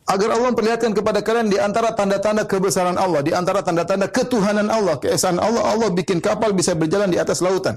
[0.07, 5.03] Agar Allah memperlihatkan kepada kalian di antara tanda-tanda kebesaran Allah, di antara tanda-tanda ketuhanan Allah,
[5.03, 7.75] keesaan Allah, Allah bikin kapal bisa berjalan di atas lautan.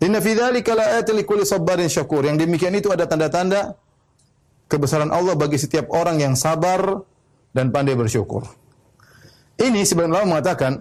[0.00, 2.24] Inna fi dzalika laayatin likulli sabarin syakur.
[2.24, 3.76] Yang demikian itu ada tanda-tanda
[4.72, 7.04] kebesaran Allah bagi setiap orang yang sabar
[7.52, 8.44] dan pandai bersyukur.
[9.56, 10.72] Ini sebenarnya Allah mengatakan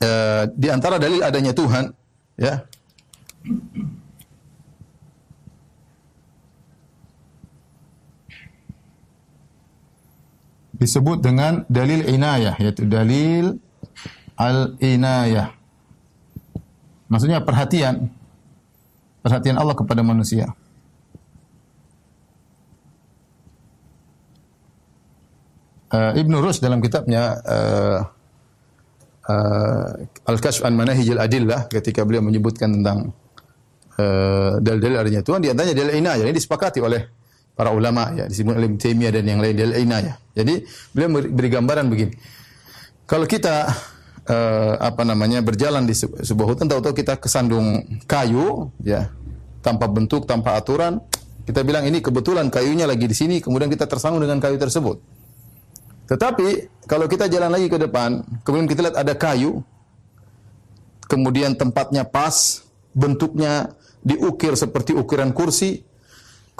[0.00, 1.88] uh, di antara dalil adanya Tuhan,
[2.36, 2.64] ya.
[10.82, 13.54] Disebut dengan dalil inayah yaitu dalil
[14.34, 15.54] al-inayah.
[17.06, 18.10] Maksudnya perhatian
[19.22, 20.50] perhatian Allah kepada manusia.
[25.92, 28.00] Uh, Ibnu Rus dalam kitabnya uh,
[29.28, 29.92] uh,
[30.24, 33.12] Al-Kashf an Manahij al-Adillah ketika beliau menyebutkan tentang
[34.00, 37.21] uh, dalil-dalil adanya Tuhan di antaranya dalil inayah ini disepakati oleh
[37.52, 40.16] para ulama ya disebut oleh Taimiyah dan yang lain dalil inayah.
[40.32, 40.64] Jadi
[40.96, 42.14] beliau beri gambaran begini.
[43.04, 43.68] Kalau kita
[44.24, 49.12] uh, apa namanya berjalan di sebuah hutan tahu-tahu kita kesandung kayu ya
[49.60, 50.98] tanpa bentuk, tanpa aturan,
[51.46, 54.98] kita bilang ini kebetulan kayunya lagi di sini, kemudian kita tersandung dengan kayu tersebut.
[56.10, 59.62] Tetapi kalau kita jalan lagi ke depan, kemudian kita lihat ada kayu,
[61.06, 63.70] kemudian tempatnya pas, bentuknya
[64.02, 65.86] diukir seperti ukiran kursi,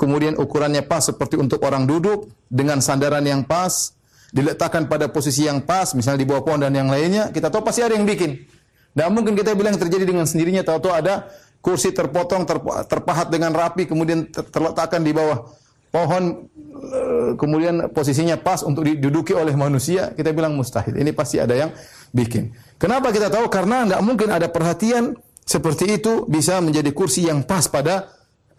[0.02, 3.94] kemudian ukurannya pas seperti untuk orang duduk dengan sandaran yang pas,
[4.34, 7.86] diletakkan pada posisi yang pas, misalnya di bawah pohon dan yang lainnya, kita tahu pasti
[7.86, 8.42] ada yang bikin.
[8.42, 11.31] Tidak mungkin kita bilang terjadi dengan sendirinya, tahu-tahu ada
[11.62, 12.42] kursi terpotong,
[12.90, 15.47] terpahat dengan rapi, kemudian terletakkan di bawah
[15.94, 16.50] pohon,
[16.82, 20.98] eh, kemudian posisinya pas untuk diduduki oleh manusia, kita bilang mustahil.
[20.98, 21.70] Ini pasti ada yang
[22.10, 22.50] bikin.
[22.82, 23.47] Kenapa kita tahu?
[23.47, 25.14] Karena tidak mungkin ada perhatian
[25.47, 28.10] seperti itu bisa menjadi kursi yang pas pada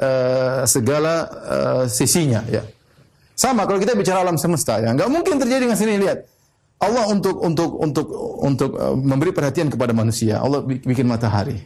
[0.04, 1.14] uh, segala
[1.48, 2.68] uh, sisinya ya.
[3.34, 6.28] Sama kalau kita bicara alam semesta ya, nggak mungkin terjadi dengan sini lihat.
[6.84, 8.08] Allah untuk untuk untuk
[8.44, 10.44] untuk uh, memberi perhatian kepada manusia.
[10.44, 11.64] Allah bikin matahari.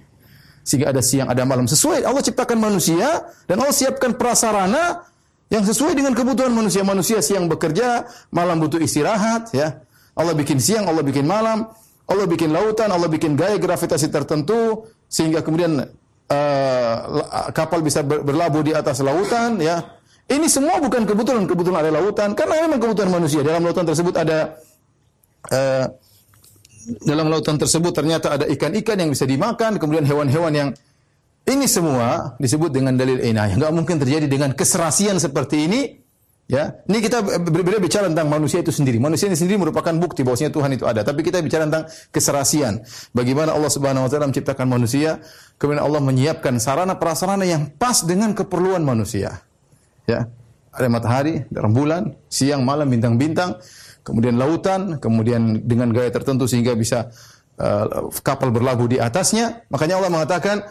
[0.61, 2.03] Sehingga ada siang, ada malam sesuai.
[2.05, 5.07] Allah ciptakan manusia dan Allah siapkan prasarana
[5.47, 6.83] yang sesuai dengan kebutuhan manusia.
[6.83, 9.79] Manusia siang bekerja, malam butuh istirahat ya.
[10.11, 11.71] Allah bikin siang, Allah bikin malam,
[12.03, 15.87] Allah bikin lautan, Allah bikin gaya gravitasi tertentu sehingga kemudian
[16.31, 19.83] uh, kapal bisa berlabuh di atas lautan ya.
[20.27, 23.39] Ini semua bukan kebetulan kebetulan ada lautan karena memang kebutuhan manusia.
[23.47, 24.59] Dalam lautan tersebut ada
[25.55, 25.85] uh,
[27.03, 30.69] dalam lautan tersebut ternyata ada ikan-ikan yang bisa dimakan, kemudian hewan-hewan yang
[31.47, 33.55] ini semua disebut dengan dalil inayah.
[33.55, 35.79] Enggak mungkin terjadi dengan keserasian seperti ini
[36.47, 39.03] Ya, ini kita berbeda bicara tentang manusia itu sendiri.
[39.03, 41.03] Manusia ini sendiri merupakan bukti bahwasanya Tuhan itu ada.
[41.03, 42.87] Tapi kita bicara tentang keserasian.
[43.11, 45.19] Bagaimana Allah Subhanahu wa taala menciptakan manusia,
[45.59, 49.43] kemudian Allah menyiapkan sarana prasarana yang pas dengan keperluan manusia.
[50.07, 50.31] Ya.
[50.71, 53.59] Ada matahari, ada rembulan, siang, malam, bintang-bintang,
[54.07, 57.11] kemudian lautan, kemudian dengan gaya tertentu sehingga bisa
[57.59, 59.67] uh, kapal berlabuh di atasnya.
[59.67, 60.63] Makanya Allah mengatakan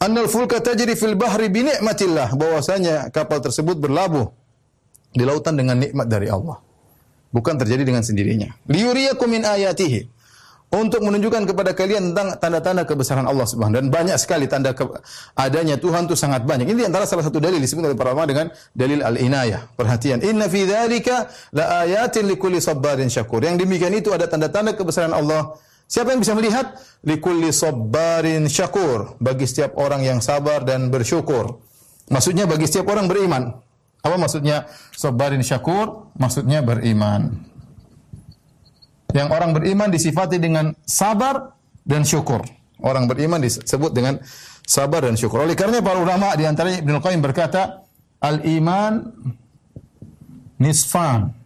[0.00, 4.32] Annal fulka tajri fil bahri bi ni'matillah, bahwasanya kapal tersebut berlabuh
[5.12, 6.56] di lautan dengan nikmat dari Allah.
[7.30, 8.48] Bukan terjadi dengan sendirinya.
[8.64, 10.08] Liyuriyakum min ayatihi.
[10.70, 14.70] Untuk menunjukkan kepada kalian tentang tanda-tanda kebesaran Allah Subhanahu dan banyak sekali tanda
[15.34, 16.70] adanya Tuhan itu sangat banyak.
[16.70, 19.66] Ini antara salah satu dalil disebut oleh para ulama dengan dalil al-inayah.
[19.74, 21.26] Perhatian, inna fi dzalika
[21.58, 23.42] la ayatin likulli sabarin syakur.
[23.42, 25.58] Yang demikian itu ada tanda-tanda kebesaran Allah
[25.90, 26.78] Siapa yang bisa melihat?
[27.02, 29.18] Likulli sabbarin syakur.
[29.18, 31.58] Bagi setiap orang yang sabar dan bersyukur.
[32.06, 33.50] Maksudnya bagi setiap orang beriman.
[33.98, 36.14] Apa maksudnya sabbarin syakur?
[36.14, 37.42] Maksudnya beriman.
[39.10, 42.46] Yang orang beriman disifati dengan sabar dan syukur.
[42.78, 44.22] Orang beriman disebut dengan
[44.62, 45.42] sabar dan syukur.
[45.42, 47.82] Oleh karena para ulama di antaranya Ibnu Qayyim berkata,
[48.22, 49.10] al-iman
[50.62, 51.39] nisfan.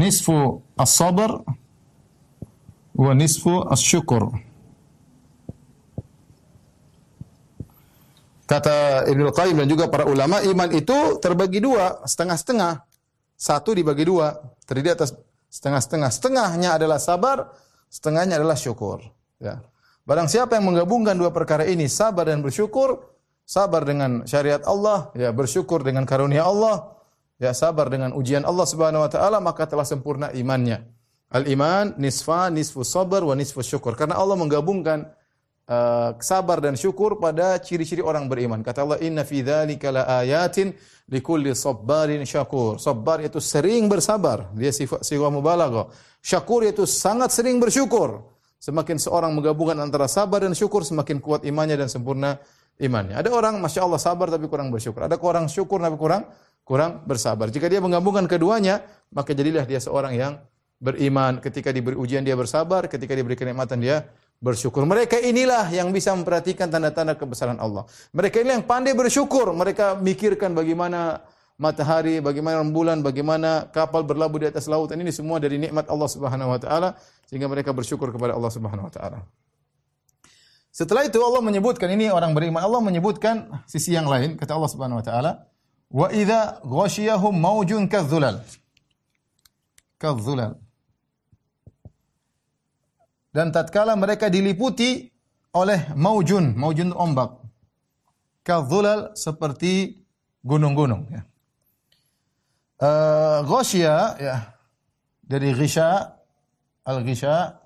[0.00, 1.44] Nisfu as-sabr
[2.96, 4.32] wa nisfu as-syukur.
[8.48, 12.82] Kata Ibnu Qayyim dan juga para ulama, iman itu terbagi dua, setengah-setengah.
[13.38, 15.14] Satu dibagi dua, terdiri atas
[15.54, 16.10] setengah-setengah.
[16.10, 17.54] Setengahnya adalah sabar,
[17.86, 19.06] setengahnya adalah syukur.
[19.38, 19.62] Ya.
[20.02, 22.98] Barang siapa yang menggabungkan dua perkara ini, sabar dan bersyukur,
[23.46, 26.99] sabar dengan syariat Allah, ya bersyukur dengan karunia Allah,
[27.40, 30.84] ya sabar dengan ujian Allah Subhanahu wa taala maka telah sempurna imannya.
[31.32, 33.96] Al iman nisfa nisfu sabar wa nisfu syukur.
[33.96, 35.08] Karena Allah menggabungkan
[35.70, 38.60] uh, sabar dan syukur pada ciri-ciri orang beriman.
[38.60, 40.74] Kata Allah, "Inna fi dzalika laayatin
[41.08, 44.50] likulli sabbarin syakur." Sabar itu sering bersabar.
[44.58, 45.88] Dia sifat sifat mubalaghah.
[46.20, 48.26] Syakur itu sangat sering bersyukur.
[48.60, 52.36] Semakin seorang menggabungkan antara sabar dan syukur, semakin kuat imannya dan sempurna
[52.76, 53.16] imannya.
[53.16, 55.00] Ada orang Masya Allah sabar tapi kurang bersyukur.
[55.00, 56.28] Ada orang syukur tapi kurang
[56.64, 57.50] kurang bersabar.
[57.50, 60.32] Jika dia menggabungkan keduanya, maka jadilah dia seorang yang
[60.80, 61.38] beriman.
[61.42, 64.08] Ketika diberi ujian dia bersabar, ketika diberi kenikmatan dia
[64.40, 64.88] bersyukur.
[64.88, 67.84] Mereka inilah yang bisa memperhatikan tanda-tanda kebesaran Allah.
[68.16, 69.52] Mereka ini yang pandai bersyukur.
[69.52, 71.20] Mereka mikirkan bagaimana
[71.60, 74.96] matahari, bagaimana rembulan, bagaimana kapal berlabuh di atas lautan.
[74.96, 76.96] Ini semua dari nikmat Allah Subhanahu wa taala
[77.28, 79.20] sehingga mereka bersyukur kepada Allah Subhanahu wa taala.
[80.72, 82.64] Setelah itu Allah menyebutkan ini orang beriman.
[82.64, 85.49] Allah menyebutkan sisi yang lain kata Allah Subhanahu wa taala
[85.90, 88.38] Wa idza ghasyiyahum maujun kadzulal.
[89.98, 90.54] Kadzulal.
[93.34, 95.10] Dan tatkala mereka diliputi
[95.54, 97.42] oleh maujun, maujun ombak.
[98.46, 100.02] Kadzulal seperti
[100.46, 101.22] gunung-gunung ya.
[102.80, 104.36] Uh, ghasya ya
[105.20, 106.16] dari ghisha
[106.80, 107.60] al-ghisha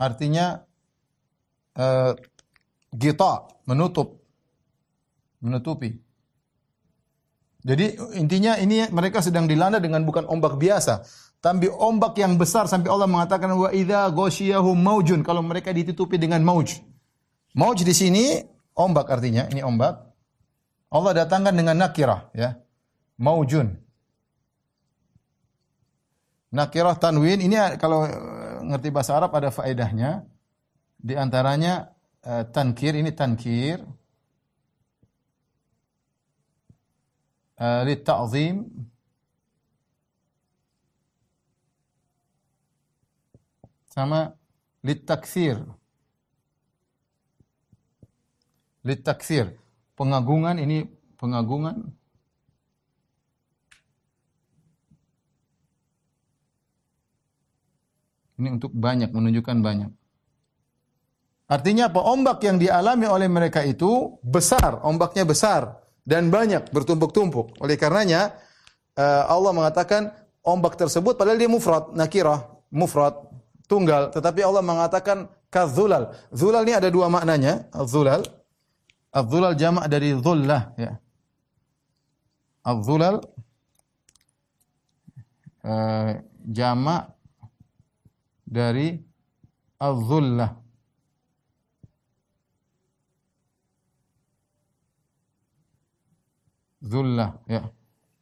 [0.00, 0.64] artinya
[1.76, 2.16] uh,
[2.96, 4.24] gita menutup
[5.44, 6.00] menutupi
[7.64, 11.00] jadi intinya ini mereka sedang dilanda dengan bukan ombak biasa
[11.44, 14.08] tapi ombak yang besar sampai Allah mengatakan wa idza
[14.72, 15.20] maujun.
[15.20, 16.80] Kalau mereka ditutupi dengan mauj.
[17.52, 18.40] Mauj di sini
[18.72, 20.08] ombak artinya ini ombak.
[20.88, 22.56] Allah datangkan dengan nakirah ya.
[23.20, 23.76] Maujun.
[26.56, 30.24] Nakirah tanwin ini kalau eh, ngerti bahasa Arab ada faedahnya.
[31.04, 31.92] Di antaranya
[32.24, 33.84] uh, tankir ini tankir
[37.60, 38.66] li ta'zim
[43.94, 44.34] sama
[44.82, 45.62] li taksir
[48.82, 49.54] li taksir
[49.94, 50.84] pengagungan ini
[51.16, 51.94] pengagungan.
[58.34, 59.90] Ini untuk banyak, menunjukkan banyak.
[61.46, 62.02] Artinya apa?
[62.02, 67.58] Ombak yang dialami oleh mereka itu besar, ombaknya besar dan banyak bertumpuk-tumpuk.
[67.64, 68.36] Oleh karenanya
[68.94, 70.12] eh, Allah mengatakan
[70.44, 73.16] ombak tersebut padahal dia mufrad, nakirah, mufrad,
[73.64, 76.12] tunggal, tetapi Allah mengatakan kadzulal.
[76.30, 78.22] Zulal ini ada dua maknanya, zulal.
[79.14, 80.98] Az-zulal jamak dari zullah ya.
[82.66, 83.22] Az-zulal
[85.62, 86.18] uh,
[86.50, 87.14] jamak
[88.42, 88.98] dari
[89.78, 90.63] az-zullah.
[96.84, 97.72] Zullah, ya.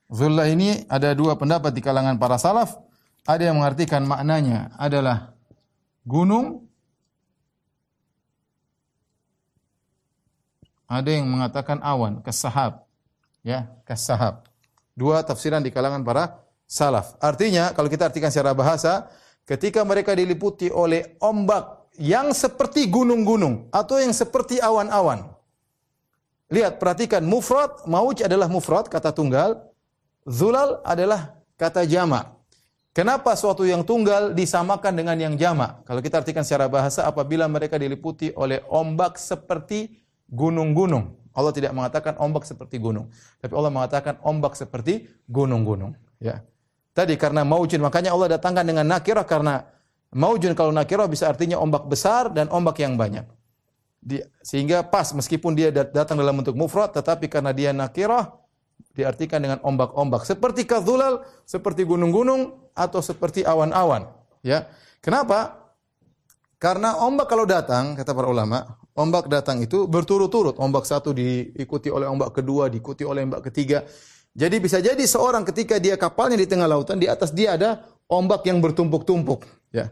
[0.07, 2.79] Zullah ini ada dua pendapat di kalangan para salaf.
[3.27, 5.35] Ada yang mengartikan maknanya adalah
[6.07, 6.71] gunung.
[10.87, 12.87] Ada yang mengatakan awan, kesahab.
[13.43, 14.47] Ya, kesahab.
[14.95, 17.17] Dua tafsiran di kalangan para salaf.
[17.19, 19.11] Artinya, kalau kita artikan secara bahasa,
[19.49, 25.29] ketika mereka diliputi oleh ombak yang seperti gunung-gunung atau yang seperti awan-awan.
[26.53, 29.73] Lihat, perhatikan mufrad, mauj adalah mufrad, kata tunggal.
[30.29, 32.37] Zulal adalah kata jama.
[32.93, 35.81] Kenapa suatu yang tunggal disamakan dengan yang jama?
[35.89, 41.17] Kalau kita artikan secara bahasa, apabila mereka diliputi oleh ombak seperti gunung-gunung.
[41.33, 43.09] Allah tidak mengatakan ombak seperti gunung.
[43.41, 45.97] Tapi Allah mengatakan ombak seperti gunung-gunung.
[46.21, 46.45] Ya.
[46.93, 49.65] Tadi karena maujun, makanya Allah datangkan dengan nakirah karena
[50.13, 53.25] maujun kalau nakirah bisa artinya ombak besar dan ombak yang banyak.
[54.03, 58.35] Di, sehingga pas meskipun dia datang dalam bentuk mufrad tetapi karena dia nakirah
[58.99, 64.11] diartikan dengan ombak-ombak seperti kadzulal, seperti gunung-gunung atau seperti awan-awan,
[64.43, 64.67] ya.
[64.99, 65.63] Kenapa?
[66.63, 70.63] Karena ombak kalau datang, kata para ulama, ombak datang itu berturut-turut.
[70.63, 73.83] Ombak satu diikuti oleh ombak kedua, diikuti oleh ombak ketiga.
[74.31, 78.47] Jadi bisa jadi seorang ketika dia kapalnya di tengah lautan, di atas dia ada ombak
[78.47, 79.43] yang bertumpuk-tumpuk.
[79.75, 79.91] Ya.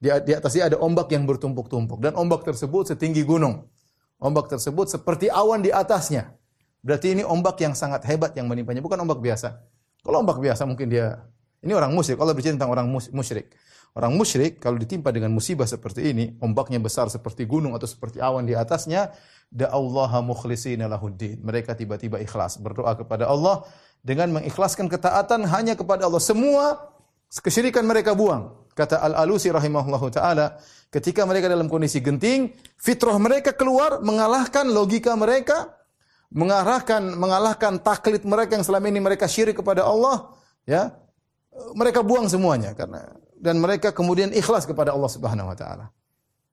[0.00, 2.00] Di, di atas dia ada ombak yang bertumpuk-tumpuk.
[2.00, 3.68] Dan ombak tersebut setinggi gunung.
[4.16, 6.32] Ombak tersebut seperti awan di atasnya.
[6.80, 8.80] Berarti ini ombak yang sangat hebat yang menimpanya.
[8.80, 9.60] Bukan ombak biasa.
[10.00, 11.20] Kalau ombak biasa mungkin dia...
[11.60, 12.16] Ini orang musyrik.
[12.16, 13.52] Allah bercerita tentang orang musyrik.
[13.92, 18.46] Orang musyrik kalau ditimpa dengan musibah seperti ini, ombaknya besar seperti gunung atau seperti awan
[18.46, 19.12] di atasnya,
[19.50, 21.42] da'allaha mukhlishina lahuddin.
[21.42, 23.66] Mereka tiba-tiba ikhlas berdoa kepada Allah
[24.00, 26.22] dengan mengikhlaskan ketaatan hanya kepada Allah.
[26.22, 26.94] Semua
[27.28, 28.56] kesyirikan mereka buang.
[28.74, 30.56] Kata Al-Alusi rahimahullahu taala,
[30.88, 35.76] ketika mereka dalam kondisi genting, fitrah mereka keluar mengalahkan logika mereka,
[36.30, 40.32] mengarahkan mengalahkan taklid mereka yang selama ini mereka syirik kepada Allah,
[40.64, 40.94] ya.
[41.50, 45.88] Mereka buang semuanya karena dan mereka kemudian ikhlas kepada Allah Subhanahu wa taala.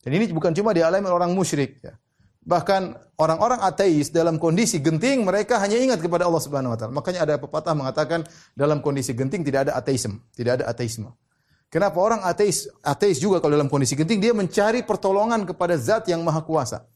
[0.01, 1.99] Dan ini bukan cuma dialami orang musyrik ya.
[2.47, 6.93] Bahkan orang-orang ateis dalam kondisi genting mereka hanya ingat kepada Allah Subhanahu wa taala.
[6.95, 8.23] Makanya ada pepatah mengatakan
[8.55, 11.11] dalam kondisi genting tidak ada ateisme, tidak ada ateisme.
[11.67, 16.23] Kenapa orang ateis ateis juga kalau dalam kondisi genting dia mencari pertolongan kepada zat yang
[16.23, 16.87] maha kuasa.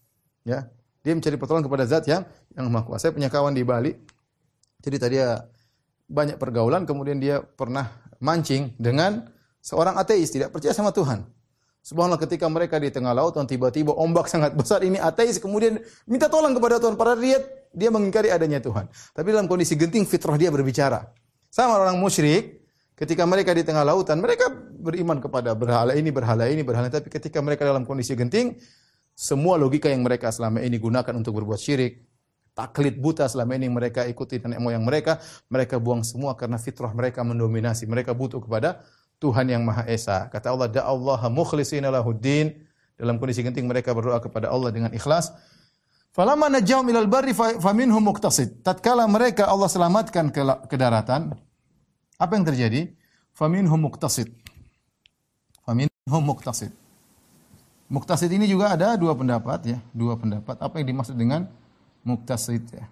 [0.48, 0.72] Ya.
[1.04, 2.24] Dia mencari pertolongan kepada zat yang
[2.56, 3.10] yang maha kuasa.
[3.10, 3.92] Saya punya kawan di Bali.
[4.80, 5.44] Jadi tadi dia
[6.08, 7.92] banyak pergaulan kemudian dia pernah
[8.24, 9.28] mancing dengan
[9.60, 11.28] seorang ateis tidak percaya sama Tuhan.
[11.82, 16.56] Subhanallah ketika mereka di tengah laut tiba-tiba ombak sangat besar ini ateis kemudian minta tolong
[16.56, 16.96] kepada Tuhan.
[16.96, 17.44] Para dia
[17.76, 18.88] dia mengingkari adanya Tuhan.
[18.88, 21.12] Tapi dalam kondisi genting fitrah dia berbicara.
[21.52, 22.61] Sama orang musyrik
[23.02, 27.42] ketika mereka di tengah lautan mereka beriman kepada berhala ini berhala ini berhala tapi ketika
[27.42, 28.62] mereka dalam kondisi genting
[29.18, 32.12] semua logika yang mereka selama ini gunakan untuk berbuat syirik
[32.52, 37.24] taklid buta selama ini mereka ikuti nenek moyang mereka, mereka buang semua karena fitrah mereka
[37.24, 37.88] mendominasi.
[37.88, 38.84] Mereka butuh kepada
[39.22, 40.28] Tuhan yang Maha Esa.
[40.28, 42.54] Kata Allah, "Da Allah mukhlishina lahuddin."
[43.00, 45.34] Dalam kondisi genting mereka berdoa kepada Allah dengan ikhlas.
[46.14, 48.62] Falamma najahum ilal barri faminhum muqtasid.
[48.62, 50.30] Tatkala mereka Allah selamatkan
[50.70, 51.34] ke daratan,
[52.22, 52.94] apa yang terjadi?
[53.34, 54.30] Faminhum muqtasid.
[55.66, 56.70] Faminhum muqtasid.
[57.90, 60.54] Muqtasid ini juga ada dua pendapat ya, dua pendapat.
[60.62, 61.50] Apa yang dimaksud dengan
[62.06, 62.86] muqtasid ya?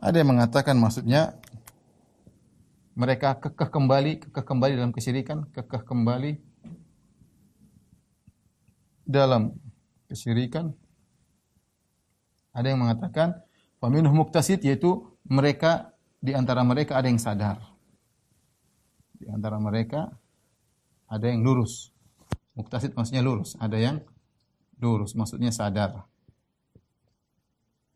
[0.00, 1.36] Ada yang mengatakan maksudnya
[2.96, 6.32] mereka kekeh kembali, kekeh kembali dalam kesyirikan, kekeh kembali
[9.04, 9.54] dalam
[10.08, 10.72] kesyirikan.
[12.56, 13.36] Ada yang mengatakan
[13.78, 17.77] faminhum muqtasid yaitu mereka di antara mereka ada yang sadar.
[19.28, 20.08] Antara mereka
[21.08, 21.92] ada yang lurus.
[22.56, 24.02] Muqtasid maksudnya lurus, ada yang
[24.82, 26.04] lurus maksudnya sadar.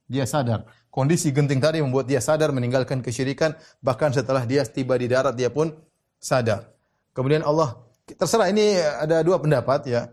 [0.07, 0.69] Dia sadar.
[0.93, 5.49] Kondisi genting tadi membuat dia sadar meninggalkan kesyirikan bahkan setelah dia tiba di darat dia
[5.49, 5.73] pun
[6.21, 6.69] sadar.
[7.17, 10.13] Kemudian Allah terserah ini ada dua pendapat ya.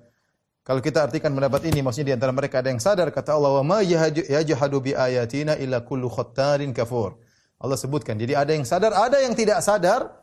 [0.64, 3.64] Kalau kita artikan pendapat ini, maksudnya di antara mereka ada yang sadar kata Allah, "Wa
[3.66, 7.18] ma yajhadu bi ayatina illa kullu khattarin kafur."
[7.58, 8.16] Allah sebutkan.
[8.16, 10.19] Jadi ada yang sadar, ada yang tidak sadar,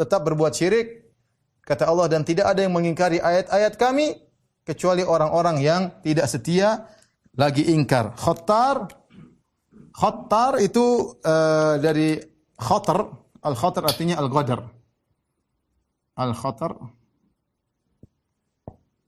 [0.00, 1.12] tetap berbuat syirik.
[1.60, 4.16] Kata Allah dan tidak ada yang mengingkari ayat-ayat kami
[4.64, 6.88] kecuali orang-orang yang tidak setia
[7.36, 8.16] lagi ingkar.
[8.16, 9.00] Khattar
[9.90, 12.16] Khattar itu uh, dari
[12.56, 13.10] khatar,
[13.42, 14.64] al-khatar artinya al-ghadar.
[16.16, 16.72] Al-khatar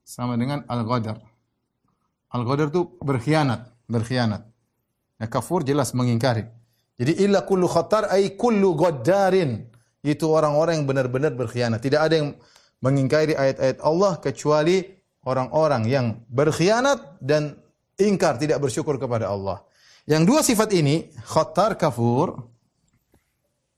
[0.03, 1.17] sama dengan al-ghadar.
[2.29, 4.45] Al-ghadar itu berkhianat, berkhianat.
[5.17, 6.45] Ya, kafur jelas mengingkari.
[6.99, 9.72] Jadi illa kullu khatar ay kullu ghaddarin.
[10.03, 11.79] Itu orang-orang yang benar-benar berkhianat.
[11.79, 12.35] Tidak ada yang
[12.83, 14.83] mengingkari ayat-ayat Allah kecuali
[15.23, 17.55] orang-orang yang berkhianat dan
[17.95, 19.63] ingkar tidak bersyukur kepada Allah.
[20.03, 22.35] Yang dua sifat ini, khatar kafur,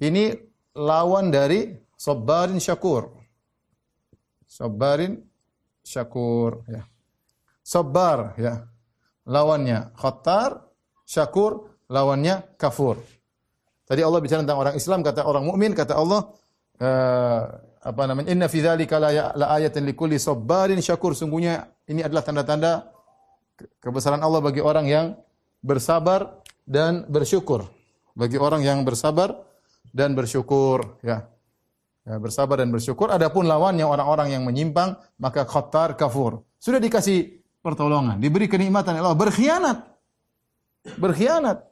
[0.01, 0.33] ini
[0.73, 3.13] lawan dari sabarin syakur.
[4.49, 5.21] Sabarin
[5.85, 6.83] syakur ya.
[7.61, 8.65] Sabar ya.
[9.25, 10.65] Lawannya khatar,
[11.05, 12.97] syakur, lawannya kafur.
[13.85, 16.33] Tadi Allah bicara tentang orang Islam, kata orang mukmin, kata Allah,
[16.81, 17.41] uh,
[17.85, 18.33] apa namanya?
[18.33, 21.13] Inna fi dzalika la, ya, la ayatin likulli sabarin syakur.
[21.13, 22.89] Sungguhnya ini adalah tanda-tanda
[23.77, 25.05] kebesaran Allah bagi orang yang
[25.61, 27.69] bersabar dan bersyukur.
[28.17, 29.37] Bagi orang yang bersabar
[29.93, 31.29] dan bersyukur, ya.
[32.05, 33.09] Ya, bersabar dan bersyukur.
[33.09, 36.45] Adapun lawannya orang-orang yang menyimpang, maka khatar kafur.
[36.61, 39.77] Sudah dikasih pertolongan, diberi kenikmatan Allah, berkhianat.
[41.01, 41.65] Berkhianat.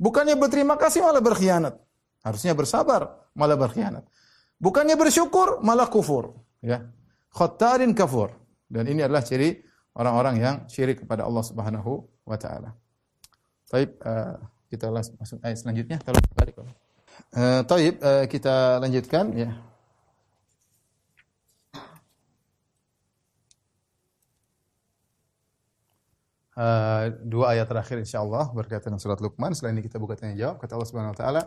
[0.00, 1.76] Bukannya berterima kasih malah berkhianat.
[2.24, 4.08] Harusnya bersabar malah berkhianat.
[4.56, 6.88] Bukannya bersyukur malah kufur, ya.
[7.32, 8.32] Khattarin kafur.
[8.64, 9.60] Dan ini adalah ciri
[9.92, 12.72] orang-orang yang syirik kepada Allah Subhanahu wa taala.
[13.68, 14.40] Baik, uh,
[14.72, 15.96] kita masuk ayat selanjutnya.
[16.00, 16.56] Tolong balik.
[17.36, 19.69] Uh, taib, uh, kita lanjutkan ya.
[26.60, 29.56] Uh, dua ayat terakhir insyaallah berkaitan dengan surat Luqman.
[29.56, 30.60] Selain ini kita buka tanya jawab.
[30.60, 31.42] Kata Allah Subhanahu wa taala,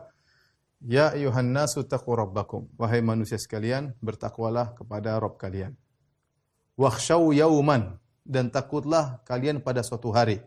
[0.82, 5.78] "Ya ayuhan nasu rabbakum." Wahai manusia sekalian, bertakwalah kepada Rabb kalian.
[6.82, 10.42] Wakhshaw yauman dan takutlah kalian pada suatu hari.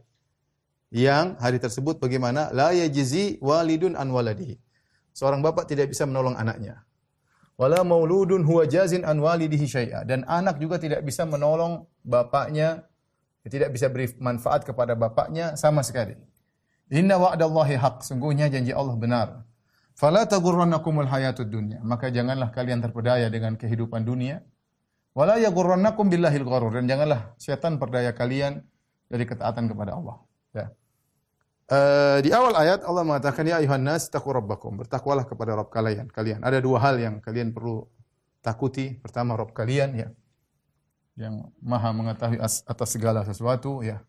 [0.90, 2.50] Yang hari tersebut bagaimana?
[2.50, 4.58] La yajzi walidun an waladihi
[5.14, 6.82] Seorang bapak tidak bisa menolong anaknya.
[7.54, 10.02] Wala mauludun huwa jazin an walidihi syai'a.
[10.02, 12.82] Dan anak juga tidak bisa menolong bapaknya,
[13.50, 16.18] tidak bisa beri manfaat kepada bapaknya sama sekali.
[16.90, 18.02] Inna wa'dallahi haq.
[18.06, 19.28] Sungguhnya janji Allah benar.
[19.96, 21.82] Fala tagurrannakumul hayatud dunya.
[21.82, 24.42] Maka janganlah kalian terpedaya dengan kehidupan dunia.
[25.16, 26.76] Wala yagurrannakum billahil gharur.
[26.76, 28.62] Dan janganlah setan perdaya kalian
[29.08, 30.16] dari ketaatan kepada Allah.
[30.52, 30.66] Ya.
[31.66, 36.38] Uh, di awal ayat Allah mengatakan ya ayuhan nas taqu bertakwalah kepada Rabb kalian kalian
[36.46, 37.90] ada dua hal yang kalian perlu
[38.38, 40.08] takuti pertama Rabb kalian ya
[41.16, 44.04] yang maha mengetahui atas segala sesuatu ya.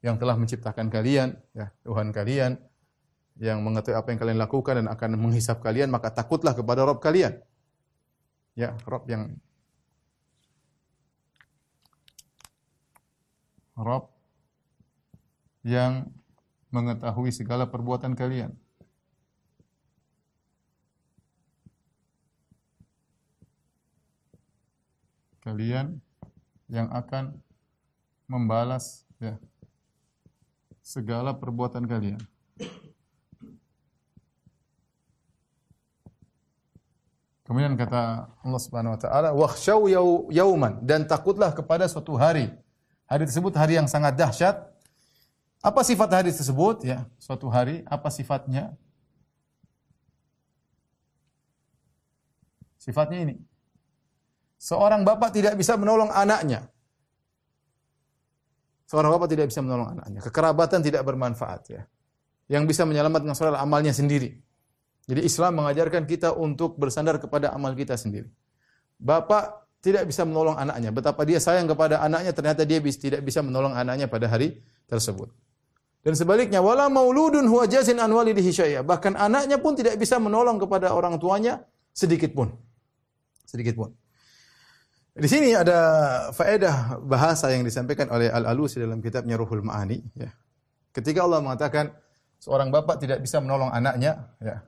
[0.00, 2.56] Yang telah menciptakan kalian ya Tuhan kalian.
[3.36, 7.36] Yang mengetahui apa yang kalian lakukan dan akan menghisap kalian maka takutlah kepada Rabb kalian.
[8.56, 9.36] Ya Rabb yang
[13.76, 14.08] Rabb
[15.60, 16.08] yang
[16.72, 18.56] mengetahui segala perbuatan kalian.
[25.44, 26.05] Kalian
[26.66, 27.34] yang akan
[28.26, 29.38] membalas ya,
[30.82, 32.20] segala perbuatan kalian.
[37.46, 39.86] Kemudian kata Allah Subhanahu wa taala, "Wakhshaw
[40.34, 42.50] yauman" dan takutlah kepada suatu hari.
[43.06, 44.66] Hari tersebut hari yang sangat dahsyat
[45.62, 46.86] Apa sifat hadis tersebut?
[46.86, 48.78] Ya, suatu hari apa sifatnya?
[52.78, 53.34] Sifatnya ini.
[54.66, 56.66] Seorang bapak tidak bisa menolong anaknya.
[58.90, 60.18] Seorang bapak tidak bisa menolong anaknya.
[60.26, 61.82] Kekerabatan tidak bermanfaat ya.
[62.50, 64.34] Yang bisa menyelamatkan seorang amalnya sendiri.
[65.06, 68.26] Jadi Islam mengajarkan kita untuk bersandar kepada amal kita sendiri.
[68.98, 70.90] Bapak tidak bisa menolong anaknya.
[70.90, 75.30] Betapa dia sayang kepada anaknya, ternyata dia tidak bisa menolong anaknya pada hari tersebut.
[76.02, 78.82] Dan sebaliknya, wala mauludun huwa jazin an walidihi syai'a.
[78.82, 81.62] Bahkan anaknya pun tidak bisa menolong kepada orang tuanya
[81.94, 82.50] sedikit pun.
[83.46, 83.94] Sedikit pun.
[85.16, 85.78] Di sini ada
[86.36, 90.04] faedah bahasa yang disampaikan oleh Al-Alusi dalam kitabnya Ruhul Ma'ani.
[90.12, 90.28] Ya.
[90.92, 91.88] Ketika Allah mengatakan
[92.36, 94.60] seorang bapak tidak bisa menolong anaknya, ya.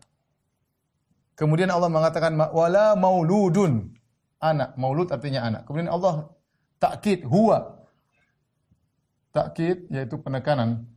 [1.36, 3.92] Kemudian Allah mengatakan wala mauludun
[4.40, 4.72] anak.
[4.80, 5.62] Maulud artinya anak.
[5.68, 6.32] Kemudian Allah
[6.80, 7.84] takkid huwa.
[9.36, 10.88] Takkid yaitu penekanan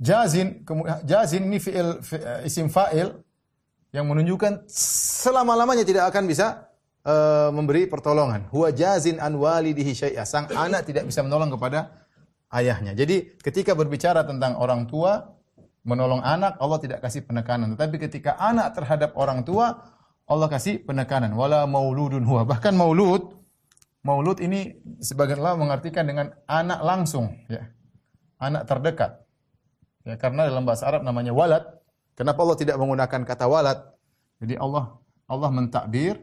[0.00, 0.64] Jazin,
[1.04, 2.16] jazin ini fi'il fi,
[2.48, 3.12] isim fa'il
[3.90, 4.70] yang menunjukkan
[5.22, 6.70] selama-lamanya tidak akan bisa
[7.02, 8.46] uh, memberi pertolongan.
[8.54, 10.22] Huwa jazin an walidihi syai'a.
[10.22, 12.06] Sang anak tidak bisa menolong kepada
[12.54, 12.94] ayahnya.
[12.94, 15.34] Jadi ketika berbicara tentang orang tua
[15.82, 17.74] menolong anak, Allah tidak kasih penekanan.
[17.74, 19.80] Tetapi ketika anak terhadap orang tua,
[20.28, 21.34] Allah kasih penekanan.
[21.34, 22.46] Wala mauludun huwa.
[22.46, 23.34] Bahkan maulud,
[24.06, 27.66] maulud ini sebagian Allah mengartikan dengan anak langsung, ya.
[28.40, 29.20] Anak terdekat.
[30.00, 31.79] Ya, karena dalam bahasa Arab namanya walad.
[32.20, 33.80] Kenapa Allah tidak menggunakan kata walad?
[34.44, 34.92] Jadi Allah
[35.24, 36.20] Allah mentakbir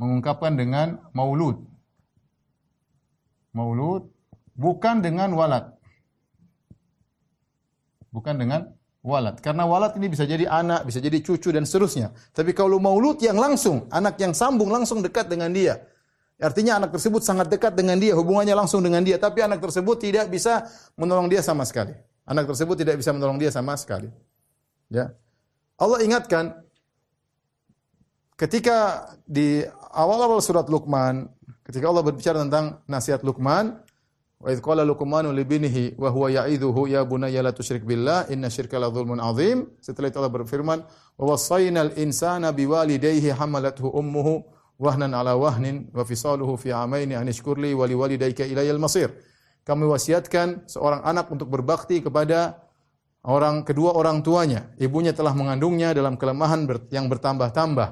[0.00, 1.60] mengungkapkan dengan maulud.
[3.52, 4.08] Maulud
[4.56, 5.68] bukan dengan walad.
[8.08, 8.72] Bukan dengan
[9.04, 9.36] walad.
[9.44, 12.08] Karena walad ini bisa jadi anak, bisa jadi cucu dan seterusnya.
[12.32, 15.76] Tapi kalau maulud yang langsung, anak yang sambung langsung dekat dengan dia.
[16.40, 20.32] Artinya anak tersebut sangat dekat dengan dia, hubungannya langsung dengan dia, tapi anak tersebut tidak
[20.32, 20.64] bisa
[20.96, 21.92] menolong dia sama sekali.
[22.30, 24.06] Anak tersebut tidak bisa menolong dia sama sekali.
[24.86, 25.10] Ya.
[25.74, 26.54] Allah ingatkan
[28.38, 31.26] ketika di awal-awal surat Luqman,
[31.66, 33.82] ketika Allah berbicara tentang nasihat Luqman,
[34.38, 38.46] wa idh qala Luqmanu li binihi wa huwa ya'idhuhu ya bunayya la tusyrik billah inna
[38.46, 39.66] syirka la dzulmun adzim.
[39.82, 40.78] Setelah itu Allah berfirman,
[41.18, 44.46] wa wassaynal insana biwalidayhi hamalathu ummuhu
[44.78, 49.10] wahnan ala wahnin wa fisaluhu fi amaini an ishkurli wa liwalidayka ilayal masir.
[49.64, 52.64] Kami wasiatkan seorang anak untuk berbakti kepada
[53.24, 54.72] orang kedua orang tuanya.
[54.80, 57.88] Ibunya telah mengandungnya dalam kelemahan yang bertambah-tambah.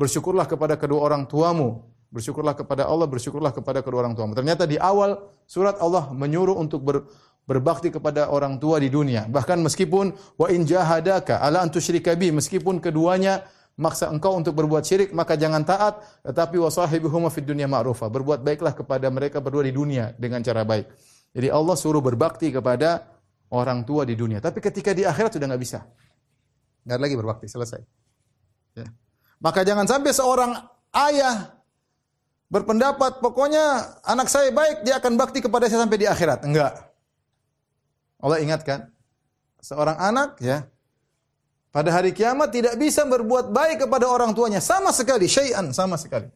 [0.00, 1.84] Bersyukurlah kepada kedua orang tuamu.
[2.12, 4.36] Bersyukurlah kepada Allah, bersyukurlah kepada kedua orang tuamu.
[4.36, 5.16] Ternyata di awal
[5.48, 7.08] surat Allah menyuruh untuk ber,
[7.48, 9.24] berbakti kepada orang tua di dunia.
[9.28, 14.84] Bahkan meskipun wa in jahadaka ala an tusyrika bi, meskipun keduanya maksa engkau untuk berbuat
[14.84, 18.08] syirik, maka jangan taat, tetapi wasahibuhuma fid dunya ma'rufa.
[18.12, 20.88] Berbuat baiklah kepada mereka berdua di dunia dengan cara baik.
[21.32, 23.08] Jadi Allah suruh berbakti kepada
[23.52, 24.40] orang tua di dunia.
[24.40, 25.80] Tapi ketika di akhirat sudah nggak bisa.
[26.84, 27.80] Nggak lagi berbakti, selesai.
[28.76, 28.88] Ya.
[29.40, 30.50] Maka jangan sampai seorang
[30.92, 31.56] ayah
[32.52, 36.44] berpendapat pokoknya anak saya baik dia akan bakti kepada saya sampai di akhirat.
[36.44, 36.72] Enggak.
[38.22, 38.92] Allah ingatkan
[39.64, 40.68] seorang anak ya
[41.72, 46.28] pada hari kiamat tidak bisa berbuat baik kepada orang tuanya sama sekali, syai'an sama sekali.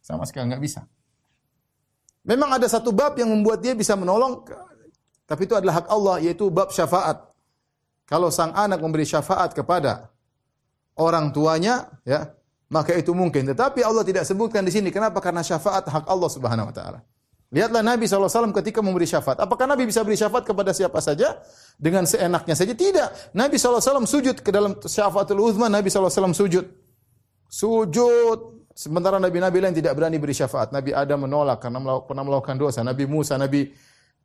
[0.00, 0.80] Sama sekali nggak bisa.
[2.26, 4.42] Memang ada satu bab yang membuat dia bisa menolong
[5.26, 7.18] tapi itu adalah hak Allah yaitu bab syafaat.
[8.06, 10.14] Kalau sang anak memberi syafaat kepada
[10.94, 12.30] orang tuanya, ya,
[12.70, 13.50] maka itu mungkin.
[13.50, 14.94] Tetapi Allah tidak sebutkan di sini.
[14.94, 15.18] Kenapa?
[15.18, 17.02] Karena syafaat hak Allah Subhanahu wa taala.
[17.56, 19.40] Lihatlah Nabi SAW ketika memberi syafaat.
[19.40, 21.40] Apakah Nabi bisa beri syafaat kepada siapa saja?
[21.80, 22.76] Dengan seenaknya saja?
[22.76, 23.32] Tidak.
[23.32, 25.72] Nabi SAW sujud ke dalam syafaatul uzma.
[25.72, 26.68] Nabi SAW sujud.
[27.48, 28.68] Sujud.
[28.76, 30.68] Sementara Nabi-Nabi lain tidak berani beri syafaat.
[30.68, 32.84] Nabi Adam menolak karena pernah melakukan dosa.
[32.84, 33.72] Nabi Musa, Nabi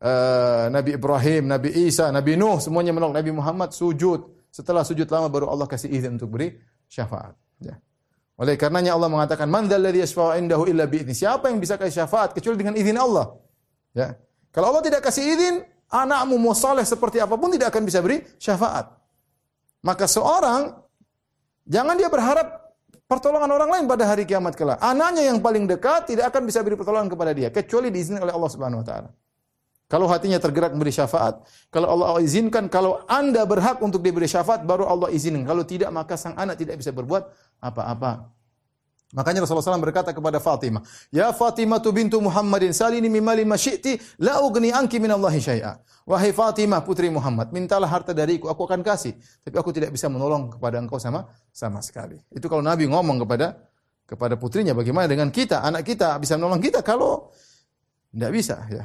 [0.04, 2.60] uh, Nabi Ibrahim, Nabi Isa, Nabi Nuh.
[2.60, 3.24] Semuanya menolak.
[3.24, 4.28] Nabi Muhammad sujud.
[4.52, 6.60] Setelah sujud lama baru Allah kasih izin untuk beri
[6.92, 7.32] syafaat.
[7.64, 7.80] Ya.
[8.42, 12.34] Oleh karenanya Allah mengatakan, "Man dzalladzi yashfa'u indahu illa bi'idznih." Siapa yang bisa kasih syafaat
[12.34, 13.38] kecuali dengan izin Allah?
[13.94, 14.18] Ya.
[14.50, 15.62] Kalau Allah tidak kasih izin,
[15.94, 18.90] anakmu mau saleh seperti apa pun tidak akan bisa beri syafaat.
[19.86, 20.74] Maka seorang
[21.70, 22.74] jangan dia berharap
[23.06, 24.82] pertolongan orang lain pada hari kiamat kelak.
[24.82, 28.50] Anaknya yang paling dekat tidak akan bisa beri pertolongan kepada dia kecuali diizinkan oleh Allah
[28.50, 29.10] Subhanahu wa taala.
[29.92, 34.88] Kalau hatinya tergerak memberi syafaat, kalau Allah izinkan, kalau anda berhak untuk diberi syafaat, baru
[34.88, 35.44] Allah izinkan.
[35.44, 37.28] Kalau tidak, maka sang anak tidak bisa berbuat
[37.62, 38.34] apa-apa.
[39.12, 40.82] Makanya Rasulullah SAW berkata kepada Fatimah,
[41.12, 45.84] Ya Fatimah tu bintu Muhammadin, salini mimali masyikti, la ugni anki minallahi syai'a.
[46.08, 49.12] Wahai Fatimah putri Muhammad, mintalah harta dariku, aku akan kasih.
[49.44, 52.24] Tapi aku tidak bisa menolong kepada engkau sama sama sekali.
[52.32, 53.60] Itu kalau Nabi ngomong kepada
[54.08, 54.72] kepada putrinya.
[54.76, 55.64] Bagaimana dengan kita?
[55.64, 57.32] Anak kita bisa menolong kita kalau
[58.12, 58.84] tidak bisa ya.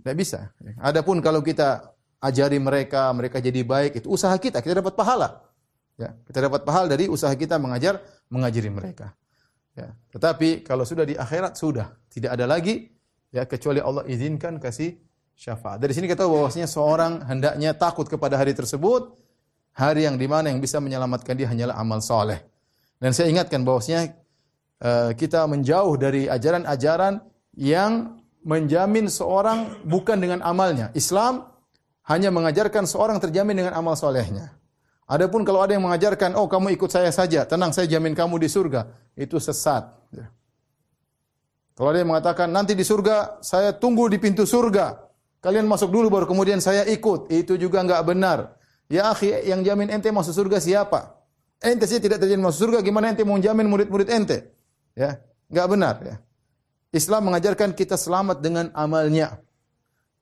[0.00, 0.52] Tidak bisa.
[0.80, 5.43] Adapun kalau kita ajari mereka, mereka jadi baik, itu usaha kita, kita dapat pahala.
[5.94, 9.14] Ya, kita dapat pahala dari usaha kita mengajar, mengajari mereka.
[9.74, 12.94] Ya, tetapi kalau sudah di akhirat sudah tidak ada lagi
[13.34, 14.94] ya kecuali Allah izinkan kasih
[15.34, 15.82] syafaat.
[15.82, 19.18] Dari sini kita tahu bahwasanya seorang hendaknya takut kepada hari tersebut,
[19.74, 22.38] hari yang di mana yang bisa menyelamatkan dia hanyalah amal soleh.
[23.02, 24.14] Dan saya ingatkan bahwasanya
[24.82, 27.18] uh, kita menjauh dari ajaran-ajaran
[27.58, 30.94] yang menjamin seorang bukan dengan amalnya.
[30.94, 31.50] Islam
[32.06, 34.54] hanya mengajarkan seorang terjamin dengan amal solehnya.
[35.14, 38.50] Adapun kalau ada yang mengajarkan, oh kamu ikut saya saja, tenang saya jamin kamu di
[38.50, 39.86] surga, itu sesat.
[41.78, 44.98] Kalau ada yang mengatakan nanti di surga saya tunggu di pintu surga,
[45.38, 48.58] kalian masuk dulu baru kemudian saya ikut, itu juga enggak benar.
[48.90, 51.14] Ya akhi, yang jamin ente masuk surga siapa?
[51.62, 54.50] Ente sih tidak terjamin masuk surga, gimana ente mau jamin murid-murid ente?
[54.98, 56.16] Ya, enggak benar ya.
[56.90, 59.38] Islam mengajarkan kita selamat dengan amalnya.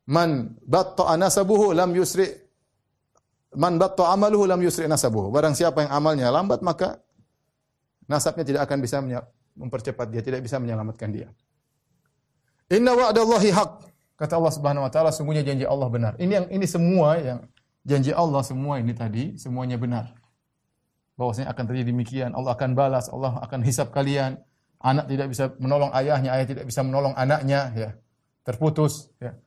[0.05, 2.29] Man batta'a nasabuhu lam yusri
[3.53, 5.29] Man batta'a amaluhu lam yusri nasabuhu.
[5.29, 7.01] Barang siapa yang amalnya lambat maka
[8.09, 8.97] nasabnya tidak akan bisa
[9.53, 11.29] mempercepat dia, tidak bisa menyelamatkan dia.
[12.73, 13.73] Inna wa'dallahi haq.
[14.17, 16.13] Kata Allah Subhanahu wa taala, sungguhnya janji Allah benar.
[16.17, 17.39] Ini yang ini semua yang
[17.85, 20.15] janji Allah semua ini tadi semuanya benar
[21.17, 22.31] bahwasanya akan terjadi demikian.
[22.33, 24.41] Allah akan balas, Allah akan hisap kalian.
[24.83, 27.91] Anak tidak bisa menolong ayahnya, ayah tidak bisa menolong anaknya, ya.
[28.43, 29.39] Terputus, ya.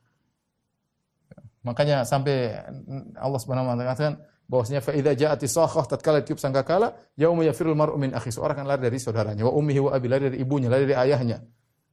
[1.66, 2.54] Makanya sampai
[3.18, 4.14] Allah Subhanahu wa taala katakan
[4.46, 8.66] bahwasanya fa idza ja'ati sakhah tatkala tiup sangkakala yauma yafirul mar'u min akhi seorang akan
[8.70, 11.42] lari dari saudaranya wa ummihi wa abi lari dari ibunya lari dari ayahnya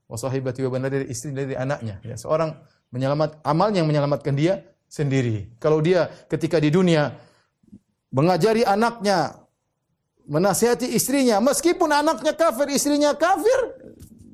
[0.06, 2.54] wa sahibati wa lari dari istri dari anaknya ya seorang
[2.94, 7.10] menyelamat amalnya yang menyelamatkan dia sendiri kalau dia ketika di dunia
[8.14, 9.44] mengajari anaknya
[10.24, 13.76] menasihati istrinya, meskipun anaknya kafir, istrinya kafir,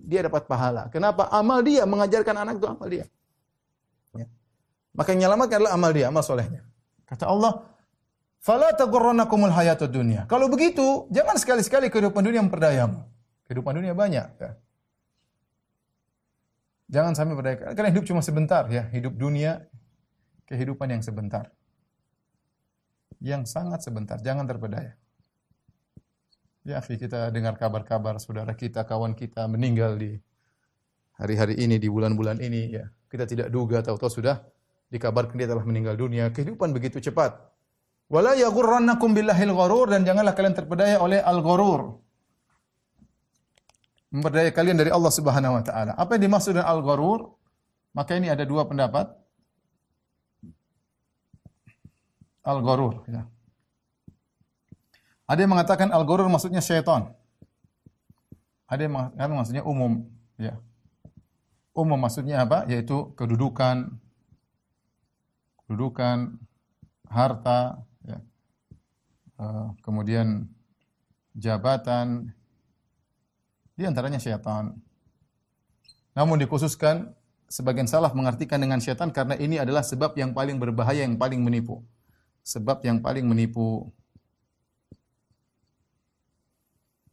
[0.07, 0.87] dia dapat pahala.
[0.91, 1.27] Kenapa?
[1.31, 3.07] Amal dia mengajarkan anak itu amal dia.
[4.91, 6.67] Maka yang menyelamatkan adalah amal dia, amal solehnya.
[7.07, 7.63] Kata Allah,
[8.43, 13.07] "Fala taghurrannakumul hayatud dunya." Kalau begitu, jangan sekali-sekali kehidupan dunia memperdayamu.
[13.47, 14.51] Kehidupan dunia banyak, ya.
[16.91, 17.57] Jangan sampai berdaya.
[17.71, 18.91] Karena hidup cuma sebentar, ya.
[18.91, 19.63] Hidup dunia,
[20.51, 21.51] kehidupan yang sebentar.
[23.23, 24.19] Yang sangat sebentar.
[24.19, 24.99] Jangan terpedaya.
[26.67, 30.19] Ya, kita dengar kabar-kabar saudara kita, kawan kita meninggal di
[31.15, 32.75] hari-hari ini, di bulan-bulan ini.
[32.75, 34.43] Ya, kita tidak duga, tahu-tahu sudah
[34.91, 36.29] dikabarkan dia telah meninggal dunia.
[36.35, 37.39] Kehidupan begitu cepat.
[38.11, 42.03] Wala yaghurrannakum billahil gharur dan janganlah kalian terpedaya oleh al-gharur.
[44.11, 45.95] Memperdaya kalian dari Allah Subhanahu wa taala.
[45.95, 47.39] Apa yang dimaksud dengan al-gharur?
[47.95, 49.15] Maka ini ada dua pendapat.
[52.43, 53.31] Al-gharur, ya.
[55.31, 57.15] Ada yang mengatakan al-ghurur maksudnya syaitan.
[58.67, 60.03] Ada yang mengatakan maksudnya umum,
[60.35, 60.59] ya.
[61.71, 62.67] Umum maksudnya apa?
[62.67, 63.95] Yaitu kedudukan,
[65.71, 66.35] kedudukan,
[67.07, 68.19] harta, ya.
[69.39, 70.51] Uh, kemudian
[71.39, 72.35] jabatan,
[73.79, 74.75] di antaranya syaitan.
[76.19, 77.15] Namun dikhususkan
[77.47, 81.87] sebagian salaf mengartikan dengan syaitan karena ini adalah sebab yang paling berbahaya, yang paling menipu.
[82.43, 83.95] Sebab yang paling menipu.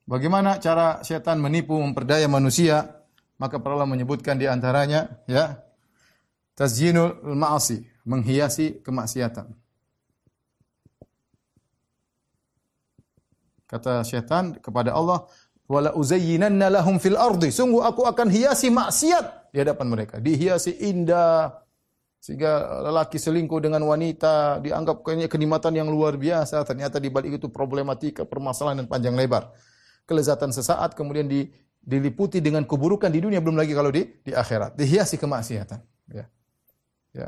[0.09, 3.05] Bagaimana cara setan menipu memperdaya manusia?
[3.37, 5.61] Maka para ulama menyebutkan di antaranya ya
[6.57, 9.51] tazyinul ma'asi, menghiasi kemaksiatan.
[13.67, 15.27] Kata setan kepada Allah,
[15.67, 20.23] "Wala uzayyinanna lahum fil ardi." Sungguh aku akan hiasi maksiat di hadapan mereka.
[20.23, 21.51] Dihiasi indah
[22.23, 27.51] sehingga lelaki selingkuh dengan wanita dianggap kayaknya kenikmatan yang luar biasa, ternyata di balik itu
[27.51, 29.51] problematika, permasalahan dan panjang lebar
[30.07, 31.51] kelezatan sesaat kemudian di,
[31.83, 35.83] diliputi dengan keburukan di dunia belum lagi kalau di di akhirat dihiasi kemaksiatan
[36.15, 36.25] ya
[37.11, 37.27] ya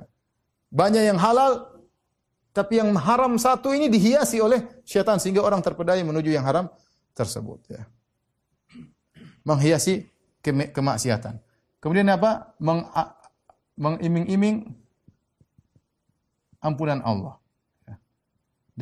[0.70, 1.82] banyak yang halal
[2.54, 6.70] tapi yang haram satu ini dihiasi oleh syaitan sehingga orang terpedaya menuju yang haram
[7.14, 7.86] tersebut ya
[9.46, 11.42] menghiasi ke kemaksiatan
[11.82, 12.86] kemudian apa Meng,
[13.80, 14.70] mengiming-iming
[16.62, 17.40] ampunan Allah
[17.88, 17.96] ya.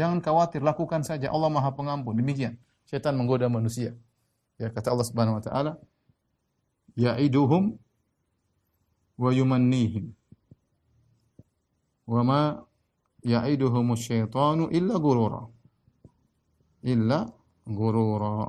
[0.03, 2.57] jangan khawatir lakukan saja Allah Maha Pengampun demikian
[2.88, 3.91] Syaitan menggoda manusia.
[4.56, 5.72] Ya kata Allah Subhanahu wa taala,
[6.95, 7.75] ya'iduhum
[9.19, 10.16] wa yumannihim.
[12.08, 12.42] Wa ma
[13.22, 15.44] ya'iduhum syaitanu illa gurura.
[16.88, 17.27] Illa
[17.68, 18.48] gurura.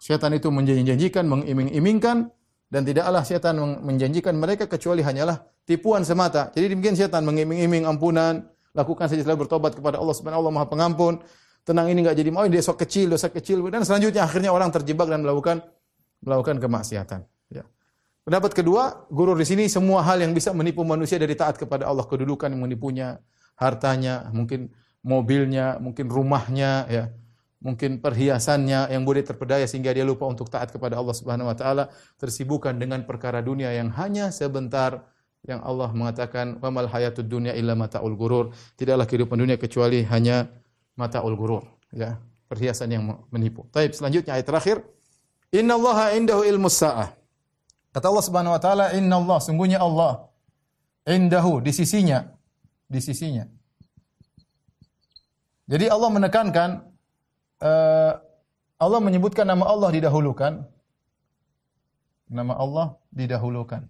[0.00, 2.32] Syaitan itu menjanjikan, mengiming-imingkan
[2.72, 6.50] dan tidaklah syaitan menjanjikan mereka kecuali hanyalah tipuan semata.
[6.56, 11.14] Jadi demikian syaitan mengiming-iming ampunan, lakukan saja setelah bertobat kepada Allah Subhanahu taala Maha Pengampun
[11.66, 15.06] tenang ini nggak jadi mau, ini dosa kecil, dosa kecil dan selanjutnya akhirnya orang terjebak
[15.06, 15.62] dan melakukan
[16.24, 17.20] melakukan kemaksiatan.
[17.52, 17.64] Ya.
[18.30, 22.06] Pendapat kedua, guru di sini semua hal yang bisa menipu manusia dari taat kepada Allah,
[22.06, 23.18] kedudukan yang menipunya,
[23.58, 24.70] hartanya, mungkin
[25.02, 27.10] mobilnya, mungkin rumahnya, ya,
[27.58, 31.90] mungkin perhiasannya yang boleh terpedaya sehingga dia lupa untuk taat kepada Allah Subhanahu wa taala,
[32.22, 35.10] tersibukkan dengan perkara dunia yang hanya sebentar
[35.42, 38.54] yang Allah mengatakan wamal hayatud dunya illa mataul gurur.
[38.78, 40.46] Tidaklah kehidupan dunia kecuali hanya
[40.94, 42.14] mataul gurur, ya,
[42.46, 43.66] perhiasan yang menipu.
[43.74, 44.86] Baik, selanjutnya ayat terakhir.
[45.50, 47.19] Innallaha indahu ilmus saah.
[47.90, 50.30] Kata Allah Subhanahu wa taala, "Inna Allah, sungguhnya Allah
[51.06, 52.22] indahu di sisinya,
[52.86, 53.44] di sisinya."
[55.70, 56.70] Jadi Allah menekankan
[57.62, 58.12] uh,
[58.80, 60.52] Allah menyebutkan nama Allah didahulukan.
[62.30, 63.86] Nama Allah didahulukan.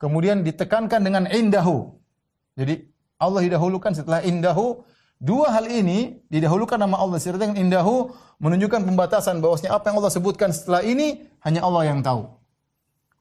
[0.00, 1.92] Kemudian ditekankan dengan indahu.
[2.56, 2.88] Jadi
[3.20, 4.80] Allah didahulukan setelah indahu.
[5.20, 10.48] Dua hal ini didahulukan nama Allah dengan indahu menunjukkan pembatasan bahwasanya apa yang Allah sebutkan
[10.48, 12.24] setelah ini hanya Allah yang tahu.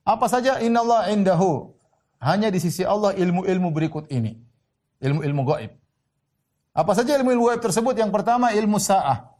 [0.07, 1.75] Apa saja innallaha indahu.
[2.23, 4.39] Hanya di sisi Allah ilmu-ilmu berikut ini.
[5.03, 5.71] Ilmu-ilmu gaib.
[6.71, 7.95] Apa saja ilmu-ilmu gaib tersebut?
[7.99, 9.35] Yang pertama ilmu sa'ah.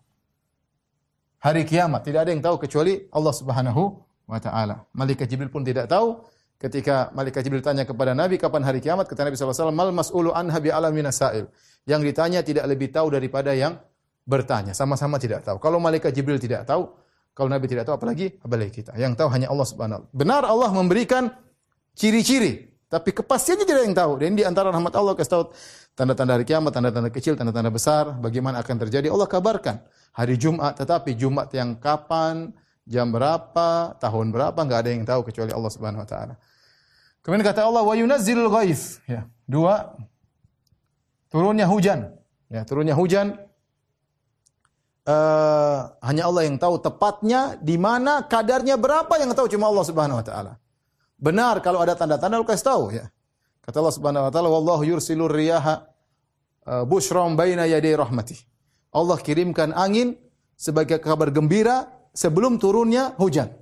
[1.39, 2.03] Hari kiamat.
[2.03, 4.83] Tidak ada yang tahu kecuali Allah Subhanahu wa taala.
[4.91, 6.23] Malaikat Jibril pun tidak tahu
[6.59, 10.59] Ketika malaikat Jibril tanya kepada Nabi kapan hari kiamat, kata Nabi SAW, mal mas'ulu anha
[10.59, 11.47] bi alam sa'il.
[11.87, 13.79] Yang ditanya tidak lebih tahu daripada yang
[14.27, 14.75] bertanya.
[14.75, 15.55] Sama-sama tidak tahu.
[15.63, 16.91] Kalau malaikat Jibril tidak tahu,
[17.31, 18.91] kalau Nabi tidak tahu apalagi apalagi kita.
[18.99, 21.31] Yang tahu hanya Allah Subhanahu Benar Allah memberikan
[21.95, 24.11] ciri-ciri, tapi kepastiannya tidak yang tahu.
[24.19, 25.43] Dan di antara rahmat Allah kasih tahu
[25.95, 29.07] tanda-tanda hari kiamat, tanda-tanda kecil, tanda-tanda besar, bagaimana akan terjadi.
[29.07, 29.79] Allah kabarkan
[30.11, 32.51] hari Jumat, tetapi Jumat yang kapan,
[32.83, 36.35] jam berapa, tahun berapa, enggak ada yang tahu kecuali Allah Subhanahu wa taala.
[37.21, 39.03] Kemudian kata Allah wa yunazzilul ghaif.
[39.05, 39.27] Ya.
[39.45, 39.97] Dua
[41.29, 42.15] turunnya hujan.
[42.49, 43.37] Ya, turunnya hujan
[45.09, 50.17] uh, hanya Allah yang tahu tepatnya di mana, kadarnya berapa yang tahu cuma Allah Subhanahu
[50.21, 50.53] wa taala.
[51.19, 53.05] Benar kalau ada tanda-tanda lu kasih tahu ya.
[53.65, 55.85] Kata Allah Subhanahu wa taala wallahu yursilur riyaha
[56.65, 58.37] uh, busyram baina yaday rahmati.
[58.89, 60.17] Allah kirimkan angin
[60.57, 63.53] sebagai kabar gembira sebelum turunnya hujan.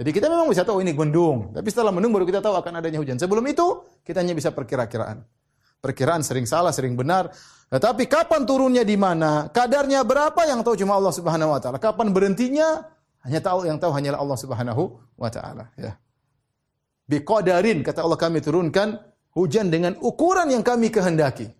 [0.00, 2.96] Jadi kita memang bisa tahu ini mendung, tapi setelah mendung baru kita tahu akan adanya
[3.04, 3.20] hujan.
[3.20, 5.20] Sebelum itu kita hanya bisa perkira-kiraan.
[5.84, 7.28] Perkiraan sering salah, sering benar.
[7.68, 11.76] Tetapi kapan turunnya di mana, kadarnya berapa yang tahu cuma Allah Subhanahu wa taala.
[11.76, 12.88] Kapan berhentinya
[13.28, 14.82] hanya tahu yang tahu hanyalah Allah Subhanahu
[15.20, 15.92] wa taala, ya.
[17.04, 18.96] Biqadarin kata Allah kami turunkan
[19.36, 21.52] hujan dengan ukuran yang kami kehendaki.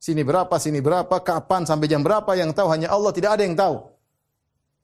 [0.00, 3.52] Sini berapa, sini berapa, kapan sampai jam berapa yang tahu hanya Allah, tidak ada yang
[3.52, 3.84] tahu.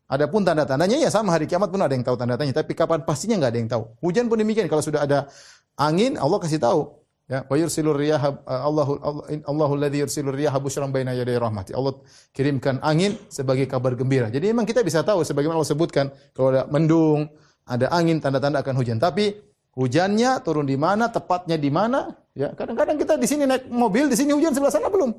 [0.06, 3.50] Adapun tanda-tandanya ya sama hari kiamat pun ada yang tahu tanda-tandanya, tapi kapan pastinya nggak
[3.50, 3.82] ada yang tahu.
[4.06, 5.26] Hujan pun demikian kalau sudah ada
[5.74, 6.94] angin Allah kasih tahu.
[7.26, 9.02] Ya, wa yursilur riyaha Allahu
[9.50, 11.74] Allahu alladzi yursilur riyaha busyran baina yaday rahmati.
[11.74, 11.98] Allah
[12.30, 14.30] kirimkan angin sebagai kabar gembira.
[14.30, 17.26] Jadi memang kita bisa tahu sebagaimana Allah sebutkan kalau ada mendung,
[17.66, 19.02] ada angin tanda-tanda akan hujan.
[19.02, 19.34] Tapi
[19.74, 22.14] hujannya turun di mana, tepatnya di mana?
[22.30, 25.10] Ya, kadang-kadang kita di sini naik mobil, di sini hujan sebelah sana belum.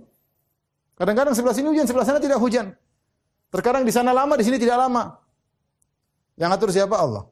[0.95, 2.71] Kadang-kadang sebelah sini hujan, sebelah sana tidak hujan.
[3.47, 5.17] Terkadang di sana lama, di sini tidak lama.
[6.35, 6.95] Yang atur siapa?
[6.99, 7.23] Allah.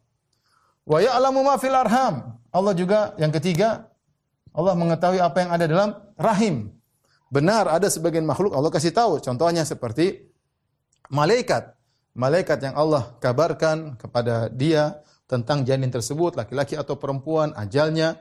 [0.85, 2.39] Wa ya'lamu ma fil arham.
[2.49, 3.91] Allah juga yang ketiga,
[4.55, 6.71] Allah mengetahui apa yang ada dalam rahim.
[7.27, 9.19] Benar ada sebagian makhluk Allah kasih tahu.
[9.19, 10.31] Contohnya seperti
[11.11, 11.75] malaikat.
[12.15, 18.15] Malaikat yang Allah kabarkan kepada dia tentang janin tersebut, laki-laki atau perempuan, ajalnya.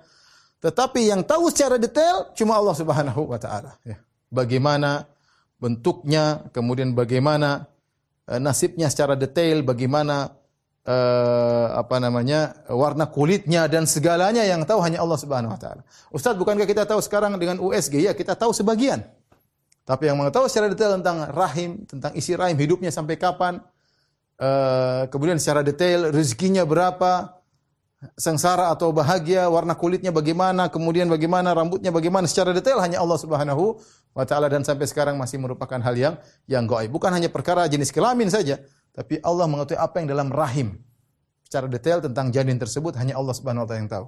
[0.58, 4.00] Tetapi yang tahu secara detail cuma Allah Subhanahu wa taala, ya.
[4.34, 5.06] Bagaimana
[5.62, 7.70] bentuknya, kemudian bagaimana
[8.40, 10.32] nasibnya secara detail, bagaimana
[10.88, 15.82] uh, apa namanya warna kulitnya dan segalanya yang tahu hanya Allah Subhanahu Wa Taala.
[16.12, 19.04] Ustaz, bukankah kita tahu sekarang dengan USG ya kita tahu sebagian.
[19.84, 23.60] Tapi yang mengetahui secara detail tentang rahim, tentang isi rahim, hidupnya sampai kapan,
[24.40, 27.36] uh, kemudian secara detail rezekinya berapa,
[28.16, 33.76] sengsara atau bahagia, warna kulitnya bagaimana, kemudian bagaimana rambutnya bagaimana secara detail hanya Allah Subhanahu
[34.14, 36.14] wa taala dan sampai sekarang masih merupakan hal yang
[36.46, 36.94] yang gaib.
[36.94, 38.62] Bukan hanya perkara jenis kelamin saja,
[38.94, 40.78] tapi Allah mengetahui apa yang dalam rahim.
[41.44, 44.06] Secara detail tentang janin tersebut hanya Allah Subhanahu wa taala yang tahu.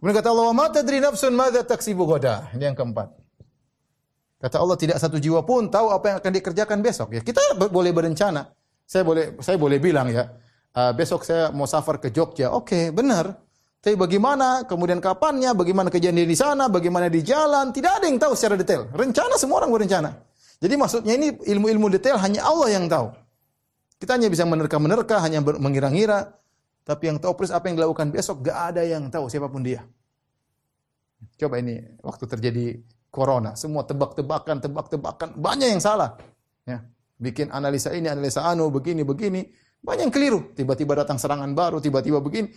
[0.00, 3.08] Kemudian kata Allah, "Ma tadri nafsun madza taksibu ghadan." Ini yang keempat.
[4.40, 7.16] Kata Allah tidak satu jiwa pun tahu apa yang akan dikerjakan besok.
[7.16, 8.52] Ya, kita boleh berencana.
[8.84, 10.28] Saya boleh saya boleh bilang ya,
[10.76, 12.52] uh, besok saya mau safar ke Jogja.
[12.52, 13.43] Oke, okay, benar.
[13.84, 18.32] Tapi bagaimana, kemudian kapannya, bagaimana kejadian di sana, bagaimana di jalan, tidak ada yang tahu
[18.32, 18.88] secara detail.
[18.96, 20.24] Rencana semua orang berencana.
[20.56, 23.12] Jadi maksudnya ini ilmu-ilmu detail hanya Allah yang tahu.
[24.00, 26.32] Kita hanya bisa menerka-menerka, hanya mengira-ngira.
[26.80, 29.84] Tapi yang tahu persis apa yang dilakukan besok, gak ada yang tahu siapa pun dia.
[31.36, 32.80] Coba ini waktu terjadi
[33.12, 33.52] corona.
[33.52, 36.16] Semua tebak-tebakan, tebak-tebakan, banyak yang salah.
[36.64, 36.88] Ya.
[37.20, 39.44] Bikin analisa ini, analisa anu, begini, begini.
[39.84, 40.40] Banyak yang keliru.
[40.56, 42.48] Tiba-tiba datang serangan baru, tiba-tiba begini.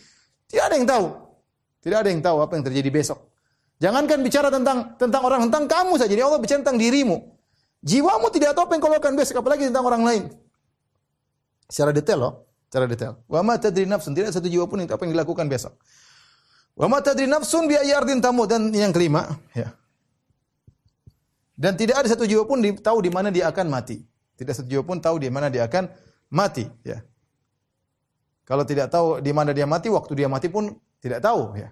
[0.48, 1.06] Tidak ada yang tahu.
[1.84, 3.20] Tidak ada yang tahu apa yang terjadi besok.
[3.78, 6.10] Jangankan bicara tentang tentang orang, tentang kamu saja.
[6.10, 7.38] Jadi Allah bicara tentang dirimu.
[7.86, 10.24] Jiwamu tidak tahu apa yang kau lakukan besok, apalagi tentang orang lain.
[11.70, 12.34] Secara detail loh,
[12.68, 13.22] secara detail.
[13.30, 15.78] Wa ma tadri nafsun, tidak satu jiwa pun yang apa yang dilakukan besok.
[16.74, 19.72] Wa ma tadri nafsun bi ayyardin tamu dan yang kelima, ya.
[21.54, 24.02] Dan tidak ada satu jiwa pun tahu di mana dia akan mati.
[24.38, 25.86] Tidak satu jiwa pun tahu di mana dia akan
[26.34, 27.06] mati, ya.
[28.48, 30.72] Kalau tidak tahu di mana dia mati, waktu dia mati pun
[31.04, 31.68] tidak tahu, ya.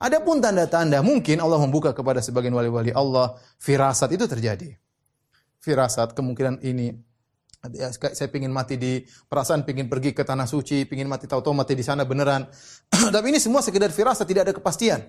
[0.00, 4.78] Adapun tanda-tanda mungkin Allah membuka kepada sebagian wali-wali Allah, firasat itu terjadi.
[5.60, 6.96] Firasat kemungkinan ini
[7.68, 11.76] ya, saya ingin mati di perasaan ingin pergi ke tanah suci, ingin mati tahu-tahu mati
[11.76, 12.48] di sana beneran.
[13.14, 15.04] Tapi ini semua sekedar firasat, tidak ada kepastian.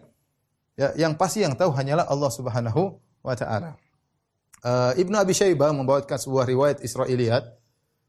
[0.76, 3.80] Ya, yang pasti yang tahu hanyalah Allah Subhanahu wa taala.
[4.60, 7.61] Uh, Ibnu Abi Syaibah membawakan sebuah riwayat Israiliyat.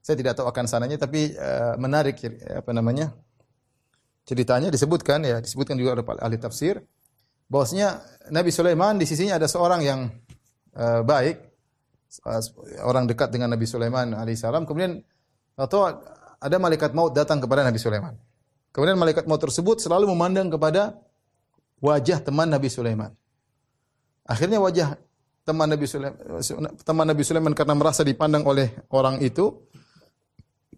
[0.03, 2.19] Saya tidak tahu akan sananya tapi uh, menarik
[2.51, 3.15] apa namanya?
[4.27, 6.83] Ceritanya disebutkan ya, disebutkan juga oleh ahli tafsir
[7.47, 8.03] bahwasanya
[8.35, 10.11] Nabi Sulaiman di sisinya ada seorang yang
[10.75, 11.39] uh, baik,
[12.27, 12.43] uh,
[12.83, 14.67] orang dekat dengan Nabi Sulaiman alaihissalam.
[14.67, 14.99] Kemudian
[15.55, 15.87] atau
[16.43, 18.19] ada malaikat maut datang kepada Nabi Sulaiman.
[18.75, 20.99] Kemudian malaikat maut tersebut selalu memandang kepada
[21.79, 23.15] wajah teman Nabi Sulaiman.
[24.27, 24.99] Akhirnya wajah
[25.43, 26.19] teman Nabi Sulaiman,
[26.83, 29.67] teman Nabi Sulaiman karena merasa dipandang oleh orang itu,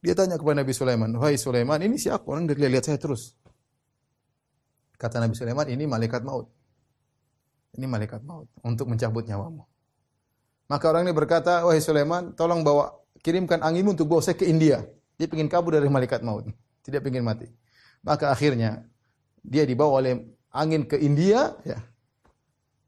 [0.05, 2.29] dia tanya kepada Nabi Sulaiman, "Wahai Sulaiman, ini siapa?
[2.29, 3.33] Orang dari lihat saya terus."
[5.01, 6.53] Kata Nabi Sulaiman, "Ini malaikat maut."
[7.73, 9.65] Ini malaikat maut untuk mencabut nyawamu.
[10.69, 12.93] Maka orang ini berkata, "Wahai Sulaiman, tolong bawa
[13.25, 14.85] kirimkan anginmu untuk bawa saya ke India."
[15.17, 16.53] Dia ingin kabur dari malaikat maut,
[16.85, 17.49] tidak ingin mati.
[18.05, 18.85] Maka akhirnya
[19.41, 20.21] dia dibawa oleh
[20.53, 21.81] angin ke India, ya.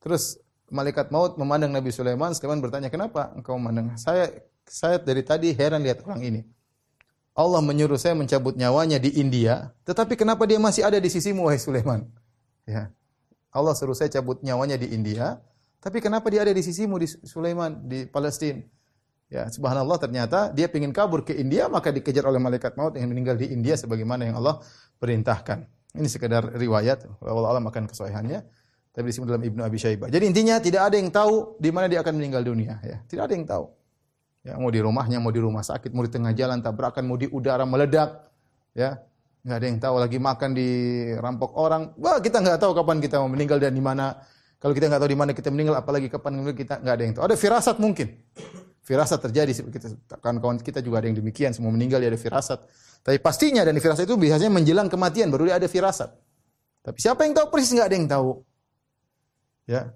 [0.05, 0.37] Terus
[0.69, 4.29] malaikat maut memandang Nabi Sulaiman, Sulaiman bertanya, "Kenapa engkau memandang saya?
[4.67, 6.41] Saya dari tadi heran lihat orang ini.
[7.37, 11.61] Allah menyuruh saya mencabut nyawanya di India, tetapi kenapa dia masih ada di sisimu wahai
[11.61, 12.09] Sulaiman?"
[12.65, 12.91] Ya.
[13.53, 15.41] Allah suruh saya cabut nyawanya di India,
[15.81, 18.61] tapi kenapa dia ada di sisimu di Sulaiman di Palestina?
[19.27, 23.35] Ya, subhanallah ternyata dia ingin kabur ke India maka dikejar oleh malaikat maut yang meninggal
[23.35, 24.63] di India sebagaimana yang Allah
[25.03, 25.67] perintahkan.
[25.99, 28.41] Ini sekedar riwayat, Allah alam akan kesahihannya.
[28.97, 30.09] Tapi disebut dalam Ibnu Abi Syaibah.
[30.09, 32.81] Jadi intinya tidak ada yang tahu di mana dia akan meninggal dunia.
[32.81, 33.65] Ya, tidak ada yang tahu.
[34.47, 37.27] Ya, mau di rumahnya, mau di rumah sakit, mau di tengah jalan tabrakan, mau di
[37.27, 38.31] udara meledak.
[38.79, 39.03] Ya,
[39.43, 39.95] nggak ada yang tahu.
[39.99, 40.69] Lagi makan di
[41.19, 41.91] rampok orang.
[41.99, 44.15] Wah, kita nggak tahu kapan kita mau meninggal dan di mana.
[44.63, 47.25] Kalau kita nggak tahu di mana kita meninggal, apalagi kapan kita nggak ada yang tahu.
[47.27, 48.23] Ada firasat mungkin.
[48.87, 49.51] Firasat terjadi.
[49.67, 49.87] Kita,
[50.23, 51.51] kawan-kawan kita juga ada yang demikian.
[51.51, 52.63] Semua meninggal ya ada firasat.
[53.03, 56.15] Tapi pastinya dan firasat itu biasanya menjelang kematian baru dia ada firasat.
[56.87, 58.31] Tapi siapa yang tahu persis nggak ada yang tahu.
[59.67, 59.91] Ya.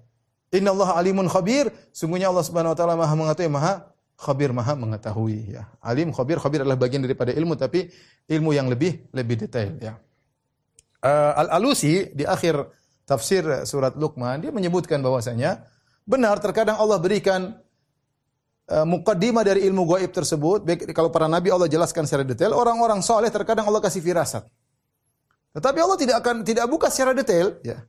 [0.51, 1.71] Inna Allah alimun khabir.
[1.95, 3.87] Sungguhnya Allah subhanahu wa ta'ala maha mengetahui, maha
[4.21, 5.57] khabir, maha mengetahui.
[5.57, 5.65] Ya.
[5.81, 7.89] Alim, khabir, khabir adalah bagian daripada ilmu, tapi
[8.29, 9.73] ilmu yang lebih lebih detail.
[9.81, 9.97] Ya.
[11.01, 12.61] Uh, Al-Alusi di akhir
[13.09, 15.65] tafsir surat Luqman, dia menyebutkan bahwasanya
[16.05, 17.57] benar terkadang Allah berikan
[18.69, 20.61] uh, mukaddimah dari ilmu gaib tersebut.
[20.61, 24.45] Baik, kalau para nabi Allah jelaskan secara detail, orang-orang soleh terkadang Allah kasih firasat.
[25.51, 27.59] Tetapi Allah tidak akan tidak buka secara detail.
[27.65, 27.83] Ya.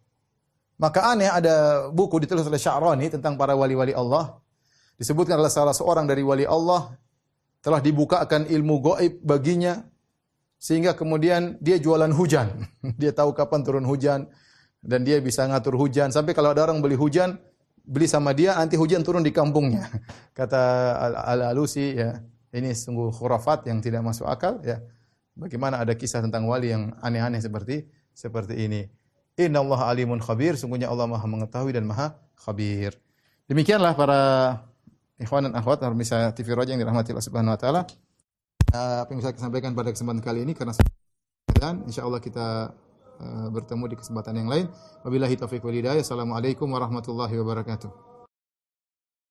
[0.83, 4.42] Maka aneh ada buku ditulis oleh Sya'rani tentang para wali-wali Allah.
[5.03, 6.95] Disebutkan adalah salah seorang dari wali Allah
[7.59, 9.83] telah dibukakan ilmu gaib baginya
[10.63, 12.55] sehingga kemudian dia jualan hujan.
[13.03, 14.31] dia tahu kapan turun hujan
[14.79, 17.35] dan dia bisa ngatur hujan sampai kalau ada orang beli hujan
[17.83, 19.91] beli sama dia nanti hujan turun di kampungnya.
[20.39, 20.95] Kata
[21.35, 22.23] Al-Alusi ya,
[22.55, 24.79] ini sungguh khurafat yang tidak masuk akal ya.
[25.35, 28.87] Bagaimana ada kisah tentang wali yang aneh-aneh seperti seperti ini.
[29.35, 30.55] Inna Allah alimun khabir.
[30.55, 32.95] Sungguhnya Allah maha mengetahui dan maha khabir.
[33.51, 34.21] Demikianlah para
[35.23, 37.83] ikhwan dan akhwat bisa TV Roja yang dirahmati Allah Subhanahu wa taala.
[38.73, 40.75] Eh, apa yang bisa saya sampaikan pada kesempatan kali ini karena
[41.63, 42.75] dan insyaallah kita
[43.23, 44.67] uh, bertemu di kesempatan yang lain.
[45.07, 46.03] Wabillahi taufiq wal hidayah.
[46.03, 48.12] Assalamualaikum warahmatullahi wabarakatuh.